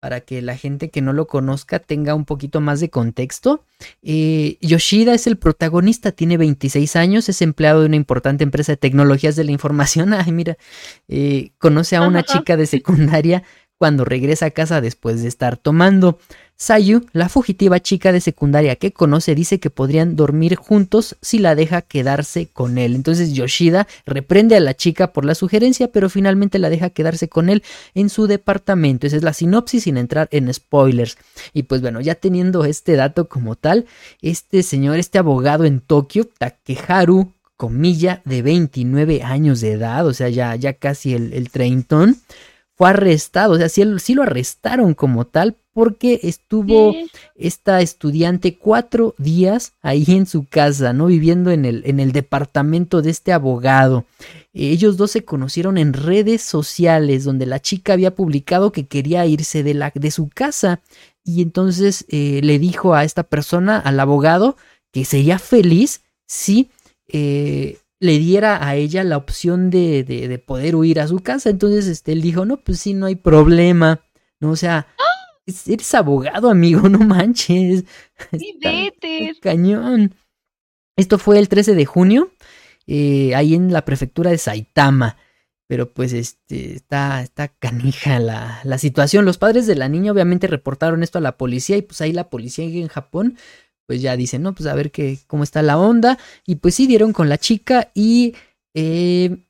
para 0.00 0.20
que 0.20 0.42
la 0.42 0.56
gente 0.56 0.90
que 0.90 1.02
no 1.02 1.12
lo 1.12 1.26
conozca 1.26 1.78
tenga 1.78 2.14
un 2.14 2.24
poquito 2.24 2.60
más 2.60 2.80
de 2.80 2.90
contexto. 2.90 3.64
Eh, 4.02 4.56
Yoshida 4.60 5.14
es 5.14 5.26
el 5.26 5.38
protagonista, 5.38 6.12
tiene 6.12 6.36
26 6.36 6.96
años, 6.96 7.28
es 7.28 7.42
empleado 7.42 7.80
de 7.80 7.86
una 7.86 7.96
importante 7.96 8.44
empresa 8.44 8.72
de 8.72 8.76
tecnologías 8.76 9.36
de 9.36 9.44
la 9.44 9.52
información. 9.52 10.12
Ay, 10.14 10.32
mira, 10.32 10.56
eh, 11.08 11.50
conoce 11.58 11.96
a 11.96 12.02
una 12.02 12.22
chica 12.22 12.56
de 12.56 12.66
secundaria 12.66 13.42
cuando 13.78 14.04
regresa 14.04 14.46
a 14.46 14.50
casa 14.50 14.80
después 14.80 15.22
de 15.22 15.28
estar 15.28 15.56
tomando. 15.56 16.18
Sayu, 16.60 17.06
la 17.12 17.28
fugitiva 17.28 17.78
chica 17.78 18.10
de 18.10 18.20
secundaria 18.20 18.74
que 18.74 18.92
conoce, 18.92 19.36
dice 19.36 19.60
que 19.60 19.70
podrían 19.70 20.16
dormir 20.16 20.56
juntos 20.56 21.16
si 21.22 21.38
la 21.38 21.54
deja 21.54 21.82
quedarse 21.82 22.48
con 22.52 22.78
él. 22.78 22.96
Entonces 22.96 23.32
Yoshida 23.32 23.86
reprende 24.04 24.56
a 24.56 24.60
la 24.60 24.74
chica 24.74 25.12
por 25.12 25.24
la 25.24 25.36
sugerencia, 25.36 25.92
pero 25.92 26.10
finalmente 26.10 26.58
la 26.58 26.68
deja 26.68 26.90
quedarse 26.90 27.28
con 27.28 27.48
él 27.48 27.62
en 27.94 28.08
su 28.08 28.26
departamento. 28.26 29.06
Esa 29.06 29.16
es 29.16 29.22
la 29.22 29.34
sinopsis 29.34 29.84
sin 29.84 29.96
entrar 29.96 30.28
en 30.32 30.52
spoilers. 30.52 31.16
Y 31.52 31.62
pues 31.62 31.80
bueno, 31.80 32.00
ya 32.00 32.16
teniendo 32.16 32.64
este 32.64 32.96
dato 32.96 33.28
como 33.28 33.54
tal, 33.54 33.86
este 34.20 34.64
señor, 34.64 34.98
este 34.98 35.18
abogado 35.18 35.64
en 35.64 35.78
Tokio, 35.78 36.28
Takeharu, 36.38 37.32
comilla, 37.56 38.20
de 38.24 38.42
29 38.42 39.22
años 39.22 39.60
de 39.60 39.72
edad, 39.72 40.06
o 40.08 40.12
sea, 40.12 40.28
ya, 40.28 40.56
ya 40.56 40.72
casi 40.72 41.14
el, 41.14 41.32
el 41.32 41.50
treintón, 41.50 42.16
fue 42.78 42.90
arrestado, 42.90 43.54
o 43.54 43.56
sea, 43.56 43.68
sí, 43.68 43.82
sí 43.98 44.14
lo 44.14 44.22
arrestaron 44.22 44.94
como 44.94 45.26
tal 45.26 45.56
porque 45.72 46.20
estuvo 46.22 46.92
Sí, 46.92 47.10
esta 47.34 47.80
estudiante 47.80 48.56
cuatro 48.56 49.16
días 49.18 49.72
ahí 49.82 50.04
en 50.08 50.26
su 50.26 50.46
casa, 50.46 50.92
¿no? 50.92 51.06
Viviendo 51.06 51.50
en 51.50 51.64
el, 51.64 51.82
en 51.86 51.98
el 51.98 52.12
departamento 52.12 53.02
de 53.02 53.10
este 53.10 53.32
abogado. 53.32 54.04
Ellos 54.52 54.96
dos 54.96 55.10
se 55.10 55.24
conocieron 55.24 55.76
en 55.76 55.92
redes 55.92 56.42
sociales, 56.42 57.24
donde 57.24 57.46
la 57.46 57.60
chica 57.60 57.94
había 57.94 58.14
publicado 58.14 58.70
que 58.70 58.86
quería 58.86 59.26
irse 59.26 59.64
de, 59.64 59.74
la, 59.74 59.92
de 59.92 60.10
su 60.12 60.28
casa. 60.28 60.80
Y 61.24 61.42
entonces 61.42 62.04
eh, 62.08 62.40
le 62.44 62.60
dijo 62.60 62.94
a 62.94 63.02
esta 63.02 63.24
persona, 63.24 63.78
al 63.78 63.98
abogado, 63.98 64.56
que 64.92 65.04
sería 65.04 65.38
feliz 65.40 66.02
si 66.26 66.70
eh, 67.08 67.78
le 68.00 68.18
diera 68.18 68.66
a 68.66 68.76
ella 68.76 69.02
la 69.04 69.16
opción 69.16 69.70
de, 69.70 70.04
de, 70.04 70.28
de 70.28 70.38
poder 70.38 70.76
huir 70.76 71.00
a 71.00 71.08
su 71.08 71.18
casa. 71.20 71.50
Entonces 71.50 71.86
este, 71.86 72.12
él 72.12 72.22
dijo, 72.22 72.44
no, 72.44 72.58
pues 72.58 72.80
sí, 72.80 72.94
no 72.94 73.06
hay 73.06 73.16
problema. 73.16 74.00
No, 74.40 74.50
o 74.52 74.56
sea, 74.56 74.86
es- 75.46 75.68
eres 75.68 75.94
abogado, 75.94 76.50
amigo, 76.50 76.88
no 76.88 77.00
manches. 77.00 77.84
sí, 78.38 78.58
vete. 78.62 79.34
Cañón. 79.40 80.14
Esto 80.96 81.18
fue 81.18 81.38
el 81.38 81.48
13 81.48 81.74
de 81.74 81.86
junio. 81.86 82.32
eh, 82.86 83.34
ahí 83.34 83.54
en 83.54 83.72
la 83.72 83.84
prefectura 83.84 84.30
de 84.30 84.38
Saitama. 84.38 85.16
Pero 85.68 85.92
pues 85.92 86.14
este, 86.14 86.72
está, 86.74 87.20
está 87.22 87.48
canija 87.48 88.18
la, 88.20 88.60
la 88.64 88.78
situación. 88.78 89.26
Los 89.26 89.36
padres 89.36 89.66
de 89.66 89.76
la 89.76 89.88
niña 89.90 90.12
obviamente 90.12 90.46
reportaron 90.46 91.02
esto 91.02 91.18
a 91.18 91.20
la 91.20 91.36
policía 91.36 91.76
y 91.76 91.82
pues 91.82 92.00
ahí 92.00 92.12
la 92.12 92.30
policía 92.30 92.64
en 92.64 92.88
Japón 92.88 93.36
pues 93.88 94.02
ya 94.02 94.18
dicen, 94.18 94.42
no, 94.42 94.54
pues 94.54 94.68
a 94.68 94.74
ver 94.74 94.90
qué, 94.90 95.18
cómo 95.26 95.42
está 95.42 95.62
la 95.62 95.78
onda. 95.78 96.18
Y 96.44 96.56
pues 96.56 96.74
sí, 96.74 96.86
dieron 96.86 97.14
con 97.14 97.30
la 97.30 97.38
chica 97.38 97.90
y 97.94 98.34
eh, 98.74 99.46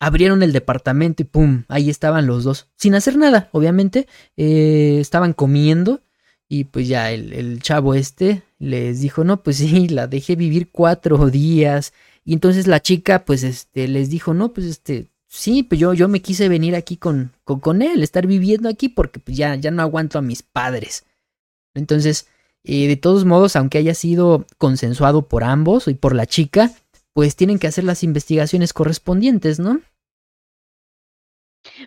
abrieron 0.00 0.42
el 0.42 0.52
departamento 0.52 1.22
y 1.22 1.26
pum, 1.26 1.62
ahí 1.68 1.88
estaban 1.88 2.26
los 2.26 2.42
dos. 2.42 2.66
Sin 2.74 2.96
hacer 2.96 3.16
nada, 3.16 3.48
obviamente. 3.52 4.08
Eh, 4.36 4.98
estaban 5.00 5.34
comiendo 5.34 6.00
y 6.48 6.64
pues 6.64 6.88
ya 6.88 7.12
el, 7.12 7.62
chavo 7.62 7.94
este 7.94 8.42
les 8.58 9.02
dijo, 9.02 9.22
no, 9.22 9.44
pues 9.44 9.58
sí, 9.58 9.86
la 9.86 10.08
dejé 10.08 10.34
vivir 10.34 10.68
cuatro 10.72 11.30
días. 11.30 11.92
Y 12.24 12.32
entonces 12.32 12.66
la 12.66 12.82
chica 12.82 13.24
pues 13.24 13.44
este, 13.44 13.86
les 13.86 14.10
dijo, 14.10 14.34
no, 14.34 14.52
pues 14.52 14.66
este, 14.66 15.12
sí, 15.28 15.62
pues 15.62 15.80
yo, 15.80 15.94
yo 15.94 16.08
me 16.08 16.22
quise 16.22 16.48
venir 16.48 16.74
aquí 16.74 16.96
con, 16.96 17.30
con, 17.44 17.60
con 17.60 17.82
él, 17.82 18.02
estar 18.02 18.26
viviendo 18.26 18.68
aquí 18.68 18.88
porque 18.88 19.20
pues 19.20 19.36
ya, 19.36 19.54
ya 19.54 19.70
no 19.70 19.82
aguanto 19.82 20.18
a 20.18 20.22
mis 20.22 20.42
padres. 20.42 21.04
Entonces 21.72 22.26
y 22.66 22.88
de 22.88 22.96
todos 22.96 23.24
modos, 23.24 23.54
aunque 23.54 23.78
haya 23.78 23.94
sido 23.94 24.44
consensuado 24.58 25.28
por 25.28 25.44
ambos 25.44 25.86
y 25.86 25.94
por 25.94 26.14
la 26.14 26.26
chica, 26.26 26.72
pues 27.12 27.36
tienen 27.36 27.58
que 27.58 27.68
hacer 27.68 27.84
las 27.84 28.02
investigaciones 28.02 28.72
correspondientes, 28.72 29.60
¿no? 29.60 29.80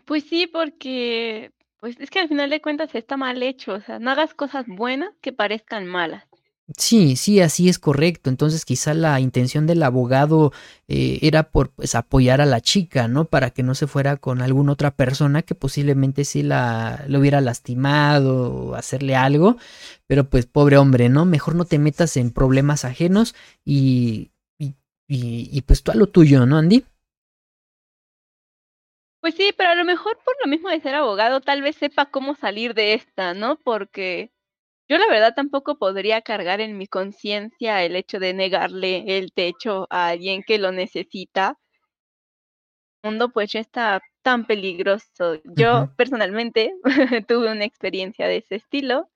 Pues 0.06 0.24
sí, 0.24 0.48
porque 0.48 1.52
pues 1.80 2.00
es 2.00 2.10
que 2.10 2.20
al 2.20 2.30
final 2.30 2.50
de 2.50 2.62
cuentas 2.62 2.96
está 2.96 3.18
mal 3.18 3.44
hecho, 3.44 3.74
o 3.74 3.82
sea, 3.82 4.00
no 4.00 4.12
hagas 4.12 4.34
cosas 4.34 4.66
buenas 4.68 5.14
que 5.22 5.34
parezcan 5.34 5.86
malas. 5.86 6.29
Sí, 6.78 7.16
sí, 7.16 7.40
así 7.42 7.68
es 7.68 7.80
correcto. 7.80 8.30
Entonces 8.30 8.64
quizá 8.64 8.94
la 8.94 9.20
intención 9.20 9.66
del 9.66 9.82
abogado 9.82 10.52
eh, 10.88 11.18
era 11.24 11.50
por 11.50 11.72
pues, 11.72 11.96
apoyar 11.96 12.42
a 12.42 12.46
la 12.46 12.62
chica, 12.62 13.08
¿no? 13.08 13.26
Para 13.26 13.50
que 13.50 13.64
no 13.64 13.74
se 13.74 13.88
fuera 13.88 14.18
con 14.18 14.42
alguna 14.42 14.74
otra 14.74 14.92
persona 14.92 15.42
que 15.42 15.56
posiblemente 15.56 16.26
sí 16.26 16.44
la, 16.44 17.04
lo 17.08 17.20
hubiera 17.20 17.42
lastimado 17.42 18.54
o 18.54 18.76
hacerle 18.76 19.16
algo. 19.16 19.58
Pero 20.06 20.30
pues 20.30 20.46
pobre 20.46 20.78
hombre, 20.78 21.10
¿no? 21.10 21.26
Mejor 21.26 21.56
no 21.56 21.66
te 21.66 21.80
metas 21.80 22.16
en 22.18 22.32
problemas 22.32 22.86
ajenos 22.86 23.34
y, 23.66 24.32
y, 24.60 24.76
y, 25.08 25.50
y 25.52 25.62
pues 25.62 25.82
tú 25.82 25.92
a 25.92 25.96
lo 25.96 26.08
tuyo, 26.08 26.46
¿no, 26.46 26.58
Andy? 26.58 26.86
Pues 29.22 29.36
sí, 29.36 29.54
pero 29.58 29.70
a 29.72 29.76
lo 29.76 29.86
mejor 29.86 30.18
por 30.24 30.36
lo 30.44 30.50
mismo 30.50 30.70
de 30.70 30.82
ser 30.82 30.96
abogado 30.96 31.42
tal 31.42 31.62
vez 31.62 31.76
sepa 31.78 32.06
cómo 32.10 32.36
salir 32.36 32.74
de 32.74 32.94
esta, 32.94 33.34
¿no? 33.34 33.58
Porque 33.58 34.32
yo 34.90 34.98
la 34.98 35.08
verdad 35.08 35.34
tampoco 35.36 35.78
podría 35.78 36.22
cargar 36.22 36.62
en 36.62 36.78
mi 36.78 36.88
conciencia 36.88 37.84
el 37.84 37.96
hecho 37.96 38.20
de 38.20 38.34
negarle 38.34 39.18
el 39.20 39.32
techo 39.32 39.86
a 39.92 40.08
alguien 40.08 40.44
que 40.44 40.58
lo 40.58 40.72
necesita. 40.72 41.60
El 43.04 43.12
mundo 43.12 43.30
pues 43.30 43.52
ya 43.52 43.60
está 43.60 44.02
tan 44.24 44.48
peligroso. 44.48 45.40
Yo 45.46 45.94
personalmente 45.96 46.74
tuve 47.28 47.52
una 47.52 47.66
experiencia 47.66 48.28
de 48.28 48.38
ese 48.38 48.56
estilo 48.56 49.10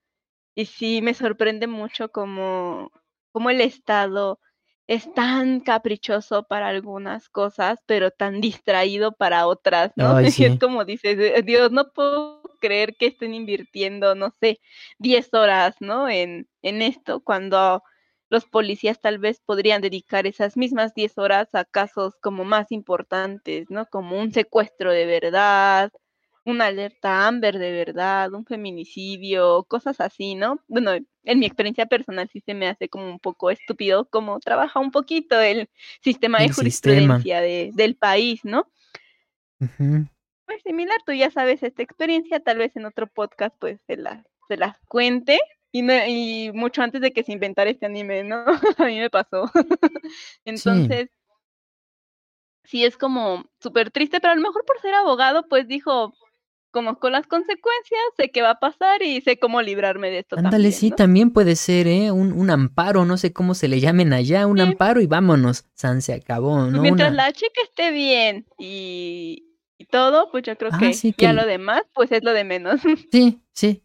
y 0.54 0.66
sí 0.66 1.02
me 1.02 1.12
sorprende 1.12 1.66
mucho 1.66 2.08
como, 2.10 2.92
como 3.32 3.50
el 3.50 3.60
Estado 3.60 4.38
es 4.86 5.12
tan 5.14 5.60
caprichoso 5.60 6.44
para 6.44 6.68
algunas 6.68 7.28
cosas, 7.30 7.78
pero 7.86 8.10
tan 8.10 8.40
distraído 8.40 9.12
para 9.12 9.46
otras, 9.46 9.92
¿no? 9.96 10.16
Ay, 10.16 10.26
es 10.56 10.58
como 10.58 10.84
dices, 10.84 11.18
"Eh, 11.18 11.42
Dios, 11.44 11.72
no 11.72 11.90
puedo 11.92 12.42
creer 12.60 12.96
que 12.96 13.06
estén 13.06 13.34
invirtiendo, 13.34 14.14
no 14.14 14.30
sé, 14.40 14.60
10 14.98 15.32
horas, 15.34 15.76
¿no? 15.80 16.08
En, 16.08 16.48
en 16.62 16.82
esto, 16.82 17.20
cuando 17.22 17.82
los 18.30 18.46
policías 18.46 19.00
tal 19.00 19.18
vez 19.18 19.40
podrían 19.44 19.80
dedicar 19.82 20.26
esas 20.26 20.56
mismas 20.56 20.94
10 20.94 21.18
horas 21.18 21.48
a 21.54 21.64
casos 21.64 22.14
como 22.20 22.44
más 22.44 22.72
importantes, 22.72 23.70
¿no? 23.70 23.86
Como 23.86 24.18
un 24.20 24.32
secuestro 24.32 24.92
de 24.92 25.06
verdad, 25.06 25.90
una 26.44 26.66
alerta 26.66 27.26
Amber 27.26 27.58
de 27.58 27.72
verdad, 27.72 28.32
un 28.32 28.44
feminicidio, 28.44 29.64
cosas 29.64 30.00
así, 30.00 30.34
¿no? 30.34 30.60
Bueno, 30.68 30.92
en 30.92 31.38
mi 31.38 31.46
experiencia 31.46 31.86
personal 31.86 32.28
sí 32.32 32.40
se 32.40 32.54
me 32.54 32.68
hace 32.68 32.88
como 32.88 33.08
un 33.08 33.18
poco 33.18 33.50
estúpido 33.50 34.06
cómo 34.10 34.38
trabaja 34.40 34.78
un 34.80 34.90
poquito 34.90 35.40
el 35.40 35.70
sistema 36.02 36.38
de 36.38 36.48
sistema. 36.48 36.56
jurisprudencia 36.56 37.40
de, 37.40 37.70
del 37.74 37.96
país, 37.96 38.44
¿no? 38.44 38.70
Pues 39.58 40.62
similar, 40.62 40.98
tú 41.06 41.12
ya 41.12 41.30
sabes 41.30 41.62
esta 41.62 41.82
experiencia, 41.82 42.40
tal 42.40 42.58
vez 42.58 42.76
en 42.76 42.84
otro 42.84 43.06
podcast 43.06 43.56
pues 43.58 43.80
se 43.86 43.96
las 43.96 44.24
se 44.48 44.56
las 44.56 44.78
cuente 44.88 45.40
y, 45.72 45.82
no, 45.82 45.92
y 46.06 46.52
mucho 46.52 46.82
antes 46.82 47.00
de 47.00 47.12
que 47.12 47.24
se 47.24 47.32
inventara 47.32 47.70
este 47.70 47.86
anime, 47.86 48.22
¿no? 48.22 48.44
A 48.78 48.84
mí 48.84 48.98
me 48.98 49.10
pasó. 49.10 49.50
Entonces, 50.44 51.10
sí 52.64 52.84
es 52.84 52.96
como 52.96 53.44
súper 53.60 53.90
triste, 53.90 54.20
pero 54.20 54.32
a 54.32 54.36
lo 54.36 54.42
mejor 54.42 54.64
por 54.64 54.80
ser 54.80 54.94
abogado 54.94 55.48
pues 55.48 55.68
dijo, 55.68 56.14
conozco 56.74 57.08
las 57.08 57.26
consecuencias, 57.26 58.02
sé 58.18 58.30
qué 58.30 58.42
va 58.42 58.50
a 58.50 58.60
pasar 58.60 59.02
y 59.02 59.22
sé 59.22 59.38
cómo 59.38 59.62
librarme 59.62 60.10
de 60.10 60.18
esto 60.18 60.36
Ándale, 60.36 60.50
también, 60.56 60.72
sí, 60.72 60.90
¿no? 60.90 60.96
también 60.96 61.30
puede 61.30 61.56
ser, 61.56 61.86
¿eh? 61.86 62.10
Un, 62.10 62.32
un 62.32 62.50
amparo, 62.50 63.06
no 63.06 63.16
sé 63.16 63.32
cómo 63.32 63.54
se 63.54 63.68
le 63.68 63.80
llamen 63.80 64.12
allá, 64.12 64.46
un 64.46 64.58
Sí. 64.58 64.62
amparo 64.64 65.00
y 65.00 65.06
vámonos. 65.06 65.64
San 65.74 66.02
se 66.02 66.12
acabó, 66.12 66.58
Pues 66.58 66.72
¿no? 66.72 66.82
mientras 66.82 67.12
Una... 67.12 67.24
la 67.28 67.32
chica 67.32 67.62
esté 67.62 67.90
bien 67.92 68.44
y, 68.58 69.46
y 69.78 69.86
todo, 69.86 70.30
pues 70.32 70.42
yo 70.42 70.56
creo 70.58 70.70
Ah, 70.74 70.78
que 70.80 70.92
sí, 70.92 71.12
que 71.14 71.22
ya 71.22 71.32
lo 71.32 71.46
demás 71.46 71.82
pues 71.94 72.12
es 72.12 72.22
lo 72.24 72.32
de 72.32 72.44
menos. 72.44 72.80
Sí, 73.10 73.40
sí. 73.52 73.80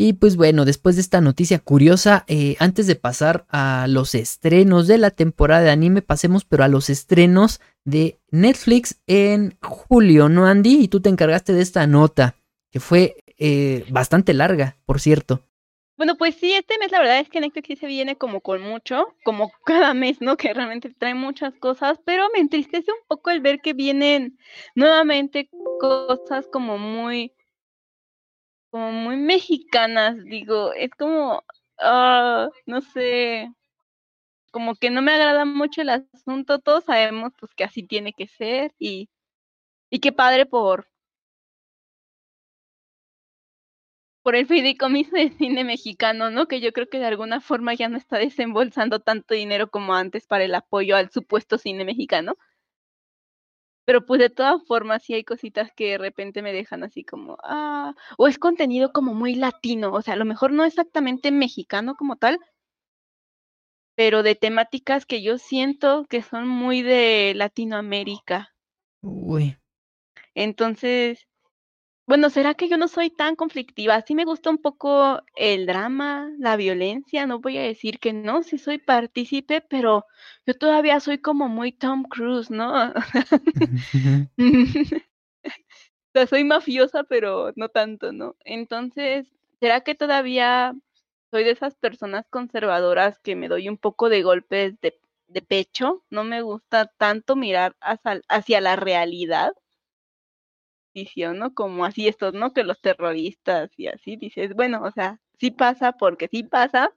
Y 0.00 0.12
pues 0.12 0.36
bueno, 0.36 0.64
después 0.64 0.94
de 0.94 1.02
esta 1.02 1.20
noticia 1.20 1.58
curiosa, 1.58 2.24
eh, 2.28 2.54
antes 2.60 2.86
de 2.86 2.94
pasar 2.94 3.46
a 3.48 3.86
los 3.88 4.14
estrenos 4.14 4.86
de 4.86 4.96
la 4.96 5.10
temporada 5.10 5.62
de 5.62 5.70
anime, 5.70 6.02
pasemos 6.02 6.44
pero 6.44 6.62
a 6.62 6.68
los 6.68 6.88
estrenos 6.88 7.60
de 7.84 8.20
Netflix 8.30 9.02
en 9.08 9.58
julio, 9.60 10.28
¿no, 10.28 10.46
Andy? 10.46 10.84
Y 10.84 10.88
tú 10.88 11.00
te 11.00 11.08
encargaste 11.08 11.52
de 11.52 11.62
esta 11.62 11.84
nota, 11.88 12.36
que 12.70 12.78
fue 12.78 13.16
eh, 13.38 13.86
bastante 13.90 14.34
larga, 14.34 14.76
por 14.86 15.00
cierto. 15.00 15.42
Bueno, 15.96 16.16
pues 16.16 16.36
sí, 16.36 16.52
este 16.52 16.78
mes 16.78 16.92
la 16.92 17.00
verdad 17.00 17.18
es 17.18 17.28
que 17.28 17.40
Netflix 17.40 17.66
sí 17.66 17.74
se 17.74 17.88
viene 17.88 18.14
como 18.14 18.40
con 18.40 18.62
mucho, 18.62 19.16
como 19.24 19.50
cada 19.66 19.94
mes, 19.94 20.20
¿no? 20.20 20.36
Que 20.36 20.54
realmente 20.54 20.94
trae 20.96 21.14
muchas 21.14 21.56
cosas, 21.56 21.98
pero 22.04 22.28
me 22.32 22.38
entristece 22.38 22.92
un 22.92 23.04
poco 23.08 23.30
el 23.30 23.40
ver 23.40 23.60
que 23.60 23.72
vienen 23.72 24.38
nuevamente 24.76 25.50
cosas 25.80 26.46
como 26.52 26.78
muy, 26.78 27.32
como 28.70 28.92
muy 28.92 29.16
mexicanas, 29.16 30.16
digo, 30.24 30.72
es 30.74 30.90
como, 30.92 31.42
ah, 31.78 32.48
no 32.66 32.80
sé, 32.82 33.50
como 34.50 34.74
que 34.76 34.90
no 34.90 35.02
me 35.02 35.12
agrada 35.12 35.44
mucho 35.46 35.82
el 35.82 35.90
asunto, 35.90 36.58
todos 36.60 36.84
sabemos 36.84 37.32
pues 37.38 37.52
que 37.54 37.64
así 37.64 37.82
tiene 37.82 38.12
que 38.12 38.26
ser 38.28 38.74
y, 38.78 39.08
y 39.90 40.00
qué 40.00 40.12
padre 40.12 40.46
por, 40.46 40.88
por 44.22 44.36
el 44.36 44.46
fideicomiso 44.46 45.16
de 45.16 45.30
cine 45.30 45.64
mexicano, 45.64 46.30
¿no? 46.30 46.46
Que 46.46 46.60
yo 46.60 46.72
creo 46.72 46.88
que 46.88 46.98
de 46.98 47.06
alguna 47.06 47.40
forma 47.40 47.74
ya 47.74 47.88
no 47.88 47.96
está 47.96 48.18
desembolsando 48.18 49.00
tanto 49.00 49.34
dinero 49.34 49.70
como 49.70 49.94
antes 49.94 50.26
para 50.26 50.44
el 50.44 50.54
apoyo 50.54 50.96
al 50.96 51.10
supuesto 51.10 51.58
cine 51.58 51.84
mexicano. 51.84 52.36
Pero 53.88 54.04
pues 54.04 54.20
de 54.20 54.28
todas 54.28 54.62
formas 54.66 55.02
sí 55.02 55.14
hay 55.14 55.24
cositas 55.24 55.72
que 55.74 55.92
de 55.92 55.98
repente 55.98 56.42
me 56.42 56.52
dejan 56.52 56.84
así 56.84 57.04
como, 57.04 57.38
ah, 57.42 57.94
o 58.18 58.28
es 58.28 58.38
contenido 58.38 58.92
como 58.92 59.14
muy 59.14 59.34
latino, 59.34 59.90
o 59.94 60.02
sea, 60.02 60.12
a 60.12 60.16
lo 60.18 60.26
mejor 60.26 60.52
no 60.52 60.64
exactamente 60.64 61.30
mexicano 61.32 61.94
como 61.96 62.16
tal, 62.16 62.38
pero 63.96 64.22
de 64.22 64.34
temáticas 64.34 65.04
que 65.04 65.22
yo 65.22 65.36
siento 65.36 66.06
que 66.08 66.22
son 66.22 66.48
muy 66.48 66.80
de 66.82 67.34
Latinoamérica. 67.36 68.54
Uy, 69.02 69.56
Entonces, 70.34 71.27
bueno, 72.08 72.30
¿será 72.30 72.54
que 72.54 72.68
yo 72.68 72.78
no 72.78 72.88
soy 72.88 73.10
tan 73.10 73.36
conflictiva? 73.36 74.00
Sí 74.00 74.14
me 74.14 74.24
gusta 74.24 74.48
un 74.48 74.56
poco 74.56 75.22
el 75.36 75.66
drama, 75.66 76.30
la 76.38 76.56
violencia, 76.56 77.26
no 77.26 77.38
voy 77.40 77.58
a 77.58 77.62
decir 77.62 77.98
que 78.00 78.14
no, 78.14 78.42
sí 78.42 78.56
soy 78.56 78.78
partícipe, 78.78 79.60
pero 79.60 80.06
yo 80.46 80.54
todavía 80.54 81.00
soy 81.00 81.18
como 81.18 81.48
muy 81.48 81.70
Tom 81.70 82.04
Cruise, 82.04 82.50
¿no? 82.50 82.94
O 86.08 86.18
sea, 86.18 86.26
soy 86.26 86.44
mafiosa, 86.44 87.04
pero 87.04 87.52
no 87.56 87.68
tanto, 87.68 88.12
¿no? 88.12 88.34
Entonces, 88.44 89.26
¿será 89.60 89.82
que 89.82 89.94
todavía 89.94 90.74
soy 91.30 91.44
de 91.44 91.50
esas 91.50 91.74
personas 91.76 92.26
conservadoras 92.30 93.18
que 93.18 93.36
me 93.36 93.48
doy 93.48 93.68
un 93.68 93.76
poco 93.76 94.08
de 94.08 94.22
golpes 94.22 94.80
de, 94.80 94.98
de 95.28 95.42
pecho? 95.42 96.04
No 96.10 96.24
me 96.24 96.40
gusta 96.42 96.86
tanto 96.96 97.36
mirar 97.36 97.76
hacia, 97.80 98.22
hacia 98.28 98.60
la 98.62 98.76
realidad 98.76 99.52
¿no? 101.34 101.54
Como 101.54 101.84
así 101.84 102.08
estos, 102.08 102.34
¿no? 102.34 102.52
Que 102.52 102.64
los 102.64 102.80
terroristas 102.80 103.70
y 103.76 103.88
así 103.88 104.16
dices, 104.16 104.54
bueno, 104.54 104.82
o 104.82 104.90
sea, 104.92 105.20
sí 105.38 105.50
pasa 105.50 105.92
porque 105.92 106.28
sí 106.28 106.42
pasa, 106.44 106.92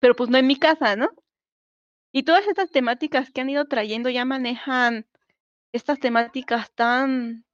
pero 0.00 0.14
pues 0.16 0.30
no 0.30 0.38
en 0.38 0.46
mi 0.48 0.56
casa, 0.56 0.96
¿no? 0.96 1.10
Y 2.12 2.24
todas 2.24 2.48
estas 2.48 2.70
temáticas 2.72 3.30
que 3.30 3.40
han 3.42 3.50
ido 3.50 3.66
trayendo 3.66 4.10
ya 4.10 4.24
manejan 4.24 5.06
estas 5.72 6.00
temáticas 6.00 6.72
tan 6.74 7.44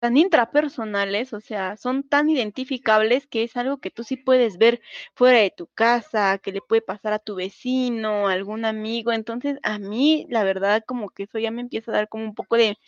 tan 0.00 0.16
intrapersonales, 0.16 1.32
o 1.34 1.40
sea, 1.40 1.76
son 1.76 2.02
tan 2.08 2.30
identificables 2.30 3.26
que 3.26 3.42
es 3.42 3.56
algo 3.56 3.78
que 3.78 3.90
tú 3.90 4.02
sí 4.02 4.16
puedes 4.16 4.56
ver 4.56 4.80
fuera 5.14 5.38
de 5.40 5.50
tu 5.50 5.66
casa, 5.68 6.38
que 6.38 6.52
le 6.52 6.62
puede 6.62 6.80
pasar 6.82 7.12
a 7.12 7.18
tu 7.18 7.34
vecino, 7.34 8.26
a 8.28 8.32
algún 8.32 8.64
amigo. 8.64 9.12
Entonces, 9.12 9.58
a 9.62 9.78
mí, 9.78 10.26
la 10.30 10.42
verdad, 10.44 10.82
como 10.86 11.10
que 11.10 11.24
eso 11.24 11.38
ya 11.38 11.50
me 11.50 11.60
empieza 11.60 11.90
a 11.92 11.94
dar 11.96 12.08
como 12.08 12.24
un 12.24 12.34
poco 12.34 12.56
de, 12.56 12.78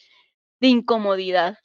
de 0.63 0.69
incomodidad. 0.69 1.59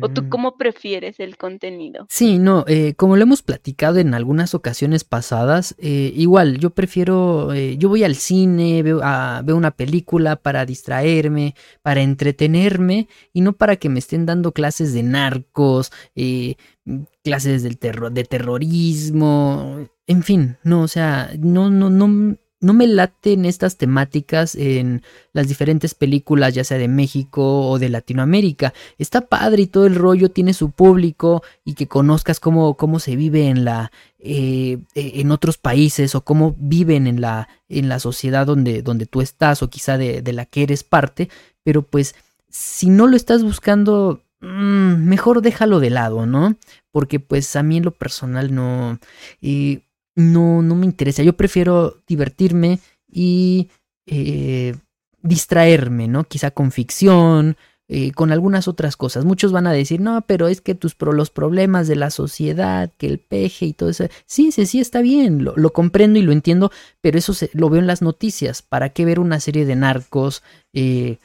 ¿O 0.00 0.08
tú 0.08 0.22
Mm. 0.22 0.28
cómo 0.28 0.56
prefieres 0.56 1.18
el 1.18 1.36
contenido? 1.36 2.06
Sí, 2.08 2.38
no, 2.38 2.64
eh, 2.68 2.94
como 2.94 3.16
lo 3.16 3.22
hemos 3.24 3.42
platicado 3.42 3.98
en 3.98 4.14
algunas 4.14 4.54
ocasiones 4.54 5.02
pasadas, 5.02 5.74
eh, 5.78 6.12
igual 6.14 6.58
yo 6.58 6.70
prefiero, 6.70 7.52
eh, 7.52 7.76
yo 7.78 7.88
voy 7.88 8.04
al 8.04 8.14
cine, 8.14 8.84
veo, 8.84 9.00
a- 9.02 9.42
veo 9.44 9.56
una 9.56 9.72
película 9.72 10.36
para 10.36 10.64
distraerme, 10.64 11.56
para 11.82 12.02
entretenerme 12.02 13.08
y 13.32 13.40
no 13.40 13.54
para 13.54 13.74
que 13.74 13.88
me 13.88 13.98
estén 13.98 14.24
dando 14.24 14.52
clases 14.52 14.92
de 14.94 15.02
narcos, 15.02 15.90
eh, 16.14 16.54
mm, 16.84 17.02
clases 17.24 17.64
del 17.64 17.76
terror, 17.76 18.12
de 18.12 18.22
terrorismo, 18.22 19.88
en 20.06 20.22
fin, 20.22 20.58
no, 20.62 20.82
o 20.82 20.88
sea, 20.88 21.30
no, 21.40 21.70
no, 21.70 21.90
no, 21.90 22.36
no 22.60 22.74
me 22.74 22.86
laten 22.86 23.44
estas 23.44 23.76
temáticas 23.76 24.54
en 24.54 25.02
las 25.32 25.48
diferentes 25.48 25.94
películas, 25.94 26.54
ya 26.54 26.64
sea 26.64 26.78
de 26.78 26.88
México 26.88 27.68
o 27.68 27.78
de 27.78 27.88
Latinoamérica. 27.88 28.74
Está 28.98 29.22
padre 29.22 29.62
y 29.62 29.66
todo 29.66 29.86
el 29.86 29.94
rollo 29.94 30.30
tiene 30.30 30.54
su 30.54 30.70
público 30.70 31.42
y 31.64 31.74
que 31.74 31.86
conozcas 31.86 32.40
cómo, 32.40 32.76
cómo 32.76 32.98
se 32.98 33.16
vive 33.16 33.48
en 33.48 33.64
la 33.64 33.92
eh, 34.18 34.78
eh, 34.94 35.12
en 35.16 35.30
otros 35.30 35.58
países 35.58 36.14
o 36.16 36.24
cómo 36.24 36.56
viven 36.58 37.06
en 37.06 37.20
la 37.20 37.48
en 37.68 37.88
la 37.88 38.00
sociedad 38.00 38.46
donde, 38.46 38.82
donde 38.82 39.06
tú 39.06 39.20
estás 39.20 39.62
o 39.62 39.70
quizá 39.70 39.96
de, 39.96 40.22
de 40.22 40.32
la 40.32 40.44
que 40.44 40.64
eres 40.64 40.82
parte. 40.82 41.28
Pero 41.62 41.82
pues 41.82 42.16
si 42.50 42.90
no 42.90 43.06
lo 43.06 43.16
estás 43.16 43.44
buscando 43.44 44.24
mm, 44.40 45.04
mejor 45.04 45.42
déjalo 45.42 45.80
de 45.80 45.90
lado 45.90 46.26
no 46.26 46.56
porque 46.90 47.20
pues 47.20 47.54
a 47.56 47.62
mí 47.62 47.76
en 47.76 47.84
lo 47.84 47.92
personal 47.92 48.54
no 48.54 48.98
eh, 49.42 49.82
no 50.18 50.62
no 50.62 50.74
me 50.74 50.84
interesa 50.84 51.22
yo 51.22 51.36
prefiero 51.36 52.02
divertirme 52.06 52.80
y 53.10 53.68
eh, 54.06 54.74
distraerme 55.22 56.08
no 56.08 56.24
quizá 56.24 56.50
con 56.50 56.70
ficción 56.72 57.56
eh, 57.90 58.12
con 58.12 58.32
algunas 58.32 58.68
otras 58.68 58.98
cosas. 58.98 59.24
Muchos 59.24 59.50
van 59.50 59.66
a 59.66 59.72
decir, 59.72 59.98
no, 59.98 60.20
pero 60.26 60.48
es 60.48 60.60
que 60.60 60.74
tus 60.74 60.94
los 61.00 61.30
problemas 61.30 61.88
de 61.88 61.96
la 61.96 62.10
sociedad, 62.10 62.92
que 62.98 63.06
el 63.06 63.18
peje 63.18 63.64
y 63.64 63.72
todo 63.72 63.88
eso. 63.88 64.04
Sí, 64.26 64.52
sí, 64.52 64.66
sí, 64.66 64.78
está 64.78 65.00
bien, 65.00 65.42
lo, 65.42 65.56
lo 65.56 65.72
comprendo 65.72 66.18
y 66.18 66.22
lo 66.22 66.32
entiendo, 66.32 66.70
pero 67.00 67.16
eso 67.16 67.32
se, 67.32 67.48
lo 67.54 67.70
veo 67.70 67.80
en 67.80 67.86
las 67.86 68.02
noticias. 68.02 68.60
¿Para 68.60 68.90
qué 68.90 69.06
ver 69.06 69.18
una 69.18 69.40
serie 69.40 69.64
de 69.64 69.74
narcos 69.74 70.42
eh, 70.74 71.16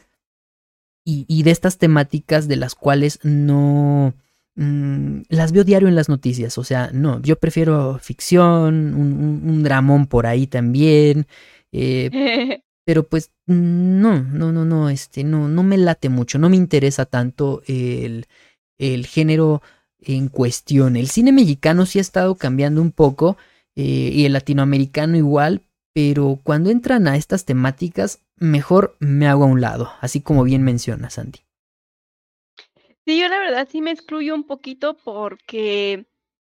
y, 1.04 1.26
y 1.28 1.44
de 1.44 1.52
estas 1.52 1.78
temáticas 1.78 2.48
de 2.48 2.56
las 2.56 2.76
cuales 2.76 3.20
no... 3.24 4.14
mm, 4.56 5.22
las 5.30 5.52
veo 5.52 5.64
diario 5.64 5.88
en 5.88 5.96
las 5.96 6.10
noticias, 6.10 6.58
o 6.58 6.64
sea, 6.64 6.90
no, 6.94 7.22
yo 7.22 7.38
prefiero 7.38 8.00
ficción, 8.00 8.94
un, 8.96 9.14
un- 9.14 9.42
un 9.50 9.64
dramón 9.64 10.08
por 10.08 10.26
ahí 10.28 10.48
también, 10.48 11.28
eh, 11.72 12.10
pero 12.86 13.04
pues 13.04 13.32
no, 13.48 14.22
no, 14.24 14.52
no, 14.52 14.66
no, 14.66 14.90
este, 14.90 15.24
no, 15.24 15.48
no 15.48 15.64
me 15.64 15.78
late 15.78 16.10
mucho, 16.10 16.38
no 16.40 16.50
me 16.50 16.58
interesa 16.58 17.06
tanto 17.06 17.62
el, 17.68 18.26
el 18.78 19.06
género 19.08 19.62
en 20.02 20.28
cuestión. 20.28 20.96
El 20.98 21.08
cine 21.08 21.32
mexicano 21.32 21.86
sí 21.86 22.00
ha 22.00 22.02
estado 22.02 22.36
cambiando 22.36 22.82
un 22.82 22.92
poco 22.92 23.38
eh, 23.76 24.12
y 24.14 24.26
el 24.26 24.34
latinoamericano 24.34 25.18
igual, 25.18 25.62
pero 25.94 26.40
cuando 26.44 26.70
entran 26.72 27.08
a 27.08 27.16
estas 27.16 27.46
temáticas, 27.46 28.20
mejor 28.38 28.96
me 29.00 29.28
hago 29.28 29.44
a 29.44 29.48
un 29.48 29.62
lado, 29.62 29.92
así 30.02 30.20
como 30.22 30.44
bien 30.44 30.64
menciona 30.64 31.10
Sandy. 31.10 31.40
Sí, 33.06 33.20
yo 33.20 33.28
la 33.28 33.40
verdad 33.40 33.68
sí 33.70 33.82
me 33.82 33.92
excluyo 33.92 34.34
un 34.34 34.46
poquito 34.46 34.96
porque 34.96 36.06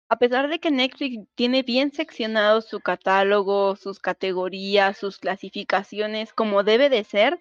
a 0.09 0.17
pesar 0.17 0.49
de 0.49 0.59
que 0.59 0.71
Netflix 0.71 1.25
tiene 1.35 1.63
bien 1.63 1.93
seccionado 1.93 2.61
su 2.61 2.81
catálogo, 2.81 3.77
sus 3.77 3.99
categorías, 3.99 4.97
sus 4.97 5.17
clasificaciones 5.19 6.33
como 6.33 6.63
debe 6.63 6.89
de 6.89 7.05
ser, 7.05 7.39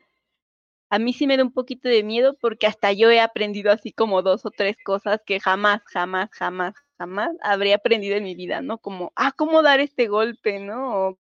a 0.90 1.00
mí 1.00 1.12
sí 1.12 1.26
me 1.26 1.36
da 1.36 1.42
un 1.42 1.52
poquito 1.52 1.88
de 1.88 2.04
miedo 2.04 2.36
porque 2.40 2.68
hasta 2.68 2.92
yo 2.92 3.10
he 3.10 3.20
aprendido 3.20 3.72
así 3.72 3.92
como 3.92 4.22
dos 4.22 4.46
o 4.46 4.50
tres 4.50 4.76
cosas 4.84 5.20
que 5.26 5.40
jamás, 5.40 5.82
jamás, 5.86 6.30
jamás, 6.32 6.74
jamás 6.98 7.30
habría 7.42 7.76
aprendido 7.76 8.16
en 8.16 8.24
mi 8.24 8.36
vida, 8.36 8.60
¿no? 8.60 8.78
Como, 8.78 9.12
ah, 9.16 9.32
cómo 9.32 9.62
dar 9.62 9.80
este 9.80 10.06
golpe, 10.06 10.60
¿no? 10.60 11.08
O 11.08 11.18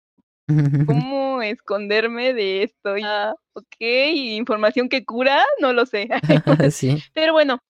cómo 0.86 1.42
esconderme 1.42 2.34
de 2.34 2.62
esto. 2.64 2.96
Ya, 2.96 3.34
ok, 3.54 3.76
información 3.80 4.88
que 4.88 5.04
cura, 5.04 5.44
no 5.60 5.72
lo 5.72 5.86
sé. 5.86 6.08
sí. 6.72 7.02
Pero 7.14 7.32
bueno, 7.32 7.60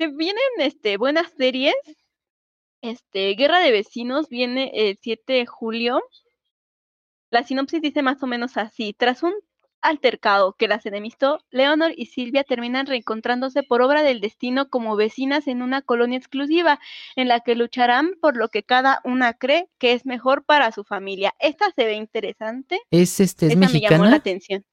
se 0.00 0.08
vienen 0.08 0.42
este, 0.60 0.96
buenas 0.96 1.30
series. 1.36 1.74
Este, 2.80 3.34
Guerra 3.34 3.58
de 3.58 3.70
Vecinos 3.70 4.30
viene 4.30 4.70
el 4.72 4.96
7 4.98 5.30
de 5.30 5.44
julio. 5.44 6.00
La 7.30 7.44
sinopsis 7.44 7.82
dice 7.82 8.00
más 8.00 8.22
o 8.22 8.26
menos 8.26 8.56
así. 8.56 8.94
Tras 8.94 9.22
un 9.22 9.34
altercado 9.82 10.54
que 10.54 10.68
las 10.68 10.86
enemistó, 10.86 11.44
Leonor 11.50 11.92
y 11.94 12.06
Silvia 12.06 12.44
terminan 12.44 12.86
reencontrándose 12.86 13.62
por 13.62 13.82
obra 13.82 14.02
del 14.02 14.22
destino 14.22 14.70
como 14.70 14.96
vecinas 14.96 15.46
en 15.48 15.60
una 15.60 15.82
colonia 15.82 16.16
exclusiva, 16.16 16.80
en 17.14 17.28
la 17.28 17.40
que 17.40 17.54
lucharán 17.54 18.14
por 18.22 18.38
lo 18.38 18.48
que 18.48 18.62
cada 18.62 19.02
una 19.04 19.34
cree 19.34 19.68
que 19.76 19.92
es 19.92 20.06
mejor 20.06 20.46
para 20.46 20.72
su 20.72 20.82
familia. 20.82 21.34
Esta 21.40 21.70
se 21.72 21.84
ve 21.84 21.92
interesante. 21.92 22.80
¿Es, 22.90 23.20
este, 23.20 23.48
es 23.48 23.52
Esta 23.52 23.68
me 23.68 23.80
llamó 23.80 24.04
la 24.04 24.12
mexicana? 24.12 24.16
atención. 24.16 24.64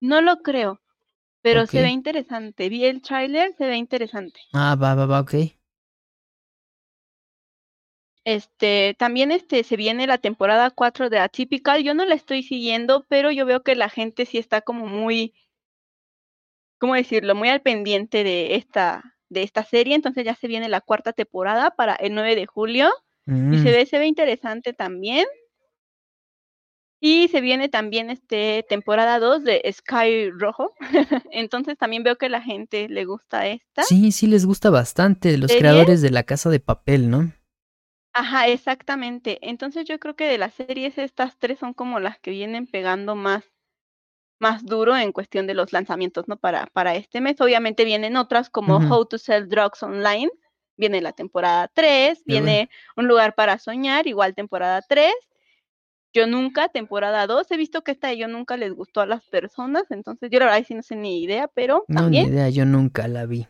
No 0.00 0.20
lo 0.20 0.42
creo, 0.42 0.82
pero 1.42 1.66
se 1.66 1.82
ve 1.82 1.88
interesante. 1.90 2.68
Vi 2.68 2.84
el 2.84 3.02
tráiler, 3.02 3.54
se 3.56 3.66
ve 3.66 3.76
interesante. 3.76 4.40
Ah, 4.52 4.76
va, 4.76 4.94
va, 4.94 5.06
va, 5.06 5.20
ok. 5.20 5.34
Este, 8.24 8.94
también 8.98 9.32
este 9.32 9.64
se 9.64 9.76
viene 9.76 10.06
la 10.06 10.18
temporada 10.18 10.70
4 10.70 11.08
de 11.08 11.18
Atypical. 11.18 11.82
Yo 11.82 11.94
no 11.94 12.04
la 12.04 12.14
estoy 12.14 12.42
siguiendo, 12.42 13.06
pero 13.08 13.30
yo 13.30 13.46
veo 13.46 13.62
que 13.62 13.74
la 13.74 13.88
gente 13.88 14.26
sí 14.26 14.38
está 14.38 14.60
como 14.60 14.86
muy, 14.86 15.34
¿cómo 16.78 16.94
decirlo? 16.94 17.34
Muy 17.34 17.48
al 17.48 17.62
pendiente 17.62 18.22
de 18.24 18.56
esta, 18.56 19.16
de 19.28 19.42
esta 19.42 19.64
serie. 19.64 19.94
Entonces 19.94 20.24
ya 20.24 20.34
se 20.34 20.48
viene 20.48 20.68
la 20.68 20.80
cuarta 20.80 21.12
temporada 21.12 21.70
para 21.70 21.94
el 21.94 22.14
9 22.14 22.36
de 22.36 22.46
julio. 22.46 22.90
Y 23.26 23.30
Mm, 23.32 23.62
se 23.62 23.70
ve, 23.70 23.86
se 23.86 23.98
ve 23.98 24.06
interesante 24.06 24.72
también. 24.72 25.26
Y 27.02 27.28
se 27.28 27.40
viene 27.40 27.70
también 27.70 28.10
este 28.10 28.64
temporada 28.68 29.18
2 29.18 29.42
de 29.42 29.62
Sky 29.72 30.30
Rojo. 30.30 30.74
Entonces 31.32 31.78
también 31.78 32.02
veo 32.02 32.16
que 32.16 32.28
la 32.28 32.42
gente 32.42 32.88
le 32.88 33.06
gusta 33.06 33.46
esta. 33.46 33.84
Sí, 33.84 34.12
sí 34.12 34.26
les 34.26 34.44
gusta 34.44 34.68
bastante 34.68 35.36
los 35.38 35.50
¿Serie? 35.50 35.60
creadores 35.60 36.02
de 36.02 36.10
La 36.10 36.24
Casa 36.24 36.50
de 36.50 36.60
Papel, 36.60 37.10
¿no? 37.10 37.32
Ajá, 38.12 38.48
exactamente. 38.48 39.38
Entonces 39.40 39.86
yo 39.86 39.98
creo 39.98 40.14
que 40.14 40.26
de 40.26 40.36
las 40.36 40.52
series 40.54 40.98
estas 40.98 41.38
tres 41.38 41.58
son 41.58 41.72
como 41.72 42.00
las 42.00 42.18
que 42.18 42.32
vienen 42.32 42.66
pegando 42.66 43.14
más, 43.14 43.44
más 44.38 44.66
duro 44.66 44.94
en 44.96 45.12
cuestión 45.12 45.46
de 45.46 45.54
los 45.54 45.72
lanzamientos, 45.72 46.28
¿no? 46.28 46.36
Para, 46.36 46.66
para 46.66 46.96
este 46.96 47.22
mes. 47.22 47.40
Obviamente 47.40 47.84
vienen 47.84 48.16
otras 48.16 48.50
como. 48.50 48.76
How 48.76 49.06
to 49.06 49.16
Sell 49.16 49.48
Drugs 49.48 49.82
Online. 49.82 50.30
Viene 50.76 51.00
la 51.00 51.12
temporada 51.12 51.70
3, 51.72 52.22
Qué 52.26 52.34
bueno. 52.34 52.46
viene 52.46 52.70
Un 52.96 53.06
lugar 53.06 53.34
para 53.34 53.58
soñar, 53.58 54.06
igual 54.06 54.34
temporada 54.34 54.82
3. 54.86 55.12
Yo 56.12 56.26
nunca, 56.26 56.68
temporada 56.68 57.26
2. 57.26 57.50
He 57.50 57.56
visto 57.56 57.82
que 57.82 57.92
esta 57.92 58.08
de 58.08 58.18
Yo 58.18 58.28
nunca 58.28 58.56
les 58.56 58.72
gustó 58.72 59.00
a 59.00 59.06
las 59.06 59.24
personas, 59.26 59.84
entonces 59.90 60.30
yo 60.30 60.38
la 60.40 60.46
verdad 60.46 60.64
sí 60.66 60.74
no 60.74 60.82
sé 60.82 60.96
ni 60.96 61.22
idea, 61.22 61.48
pero 61.48 61.84
No, 61.88 62.10
ni 62.10 62.18
idea, 62.18 62.48
yo 62.48 62.64
nunca 62.64 63.06
la 63.08 63.26
vi. 63.26 63.46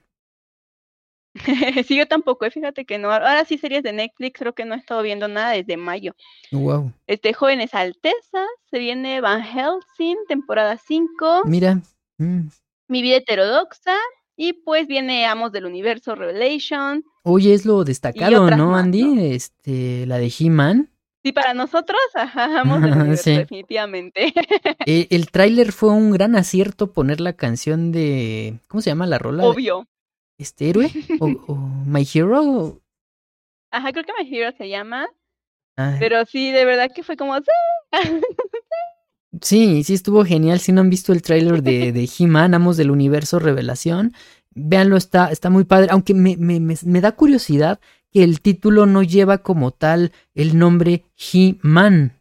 sí, 1.86 1.96
yo 1.96 2.06
tampoco, 2.06 2.44
eh, 2.44 2.50
fíjate 2.50 2.84
que 2.84 2.98
no. 2.98 3.10
Ahora 3.12 3.44
sí 3.44 3.56
series 3.56 3.82
de 3.82 3.92
Netflix, 3.92 4.38
creo 4.38 4.54
que 4.54 4.64
no 4.64 4.74
he 4.74 4.78
estado 4.78 5.02
viendo 5.02 5.28
nada 5.28 5.52
desde 5.52 5.76
mayo. 5.76 6.14
Wow. 6.50 6.92
Este, 7.06 7.32
Jóvenes 7.32 7.72
Altezas, 7.74 8.48
se 8.70 8.78
viene 8.78 9.20
Van 9.20 9.42
Helsing, 9.42 10.16
temporada 10.28 10.76
5, 10.76 11.42
Mira. 11.46 11.80
mm. 12.18 12.48
Mi 12.88 13.02
vida 13.02 13.18
heterodoxa, 13.18 13.96
y 14.36 14.54
pues 14.54 14.88
viene 14.88 15.26
Amos 15.26 15.52
del 15.52 15.66
Universo, 15.66 16.14
Revelation. 16.14 17.04
Oye, 17.22 17.54
es 17.54 17.64
lo 17.64 17.84
destacado, 17.84 18.50
¿no, 18.50 18.70
más, 18.70 18.84
Andy? 18.84 19.04
¿no? 19.04 19.22
Este, 19.22 20.06
la 20.06 20.18
de 20.18 20.32
He-Man. 20.36 20.90
Sí, 21.22 21.32
para 21.32 21.52
nosotros, 21.54 21.98
ajá, 22.14 22.62
del 22.64 22.92
Universo, 22.94 23.22
Sí. 23.24 23.36
definitivamente. 23.36 24.32
Eh, 24.86 25.06
el 25.10 25.30
tráiler 25.30 25.72
fue 25.72 25.90
un 25.90 26.12
gran 26.12 26.34
acierto 26.36 26.92
poner 26.92 27.20
la 27.20 27.34
canción 27.34 27.92
de. 27.92 28.58
¿Cómo 28.68 28.80
se 28.80 28.90
llama 28.90 29.06
la 29.06 29.18
rola? 29.18 29.44
Obvio. 29.44 29.86
¿Este 30.38 30.70
héroe? 30.70 30.90
¿O, 31.20 31.26
o 31.48 31.54
My 31.56 32.06
Hero? 32.12 32.80
Ajá, 33.70 33.92
creo 33.92 34.04
que 34.04 34.12
My 34.18 34.34
Hero 34.34 34.50
se 34.56 34.68
llama, 34.68 35.06
Ay, 35.76 35.96
pero 36.00 36.24
sí, 36.24 36.50
de 36.50 36.64
verdad 36.64 36.90
que 36.94 37.02
fue 37.02 37.16
como... 37.16 37.36
"Sí". 37.38 37.44
Sí, 39.42 39.84
sí 39.84 39.94
estuvo 39.94 40.24
genial. 40.24 40.58
Si 40.60 40.72
no 40.72 40.80
han 40.80 40.90
visto 40.90 41.12
el 41.12 41.22
tráiler 41.22 41.62
de, 41.62 41.92
de 41.92 42.08
He-Man, 42.18 42.54
Amos 42.54 42.76
del 42.76 42.90
Universo 42.90 43.38
Revelación, 43.38 44.12
véanlo, 44.54 44.96
está, 44.96 45.30
está 45.30 45.50
muy 45.50 45.64
padre. 45.64 45.88
Aunque 45.90 46.14
me, 46.14 46.36
me, 46.36 46.58
me, 46.58 46.74
me 46.84 47.00
da 47.00 47.12
curiosidad 47.12 47.78
que 48.10 48.22
el 48.24 48.40
título 48.40 48.86
no 48.86 49.02
lleva 49.02 49.38
como 49.38 49.70
tal 49.70 50.12
el 50.34 50.58
nombre 50.58 51.04
He-Man. 51.16 52.16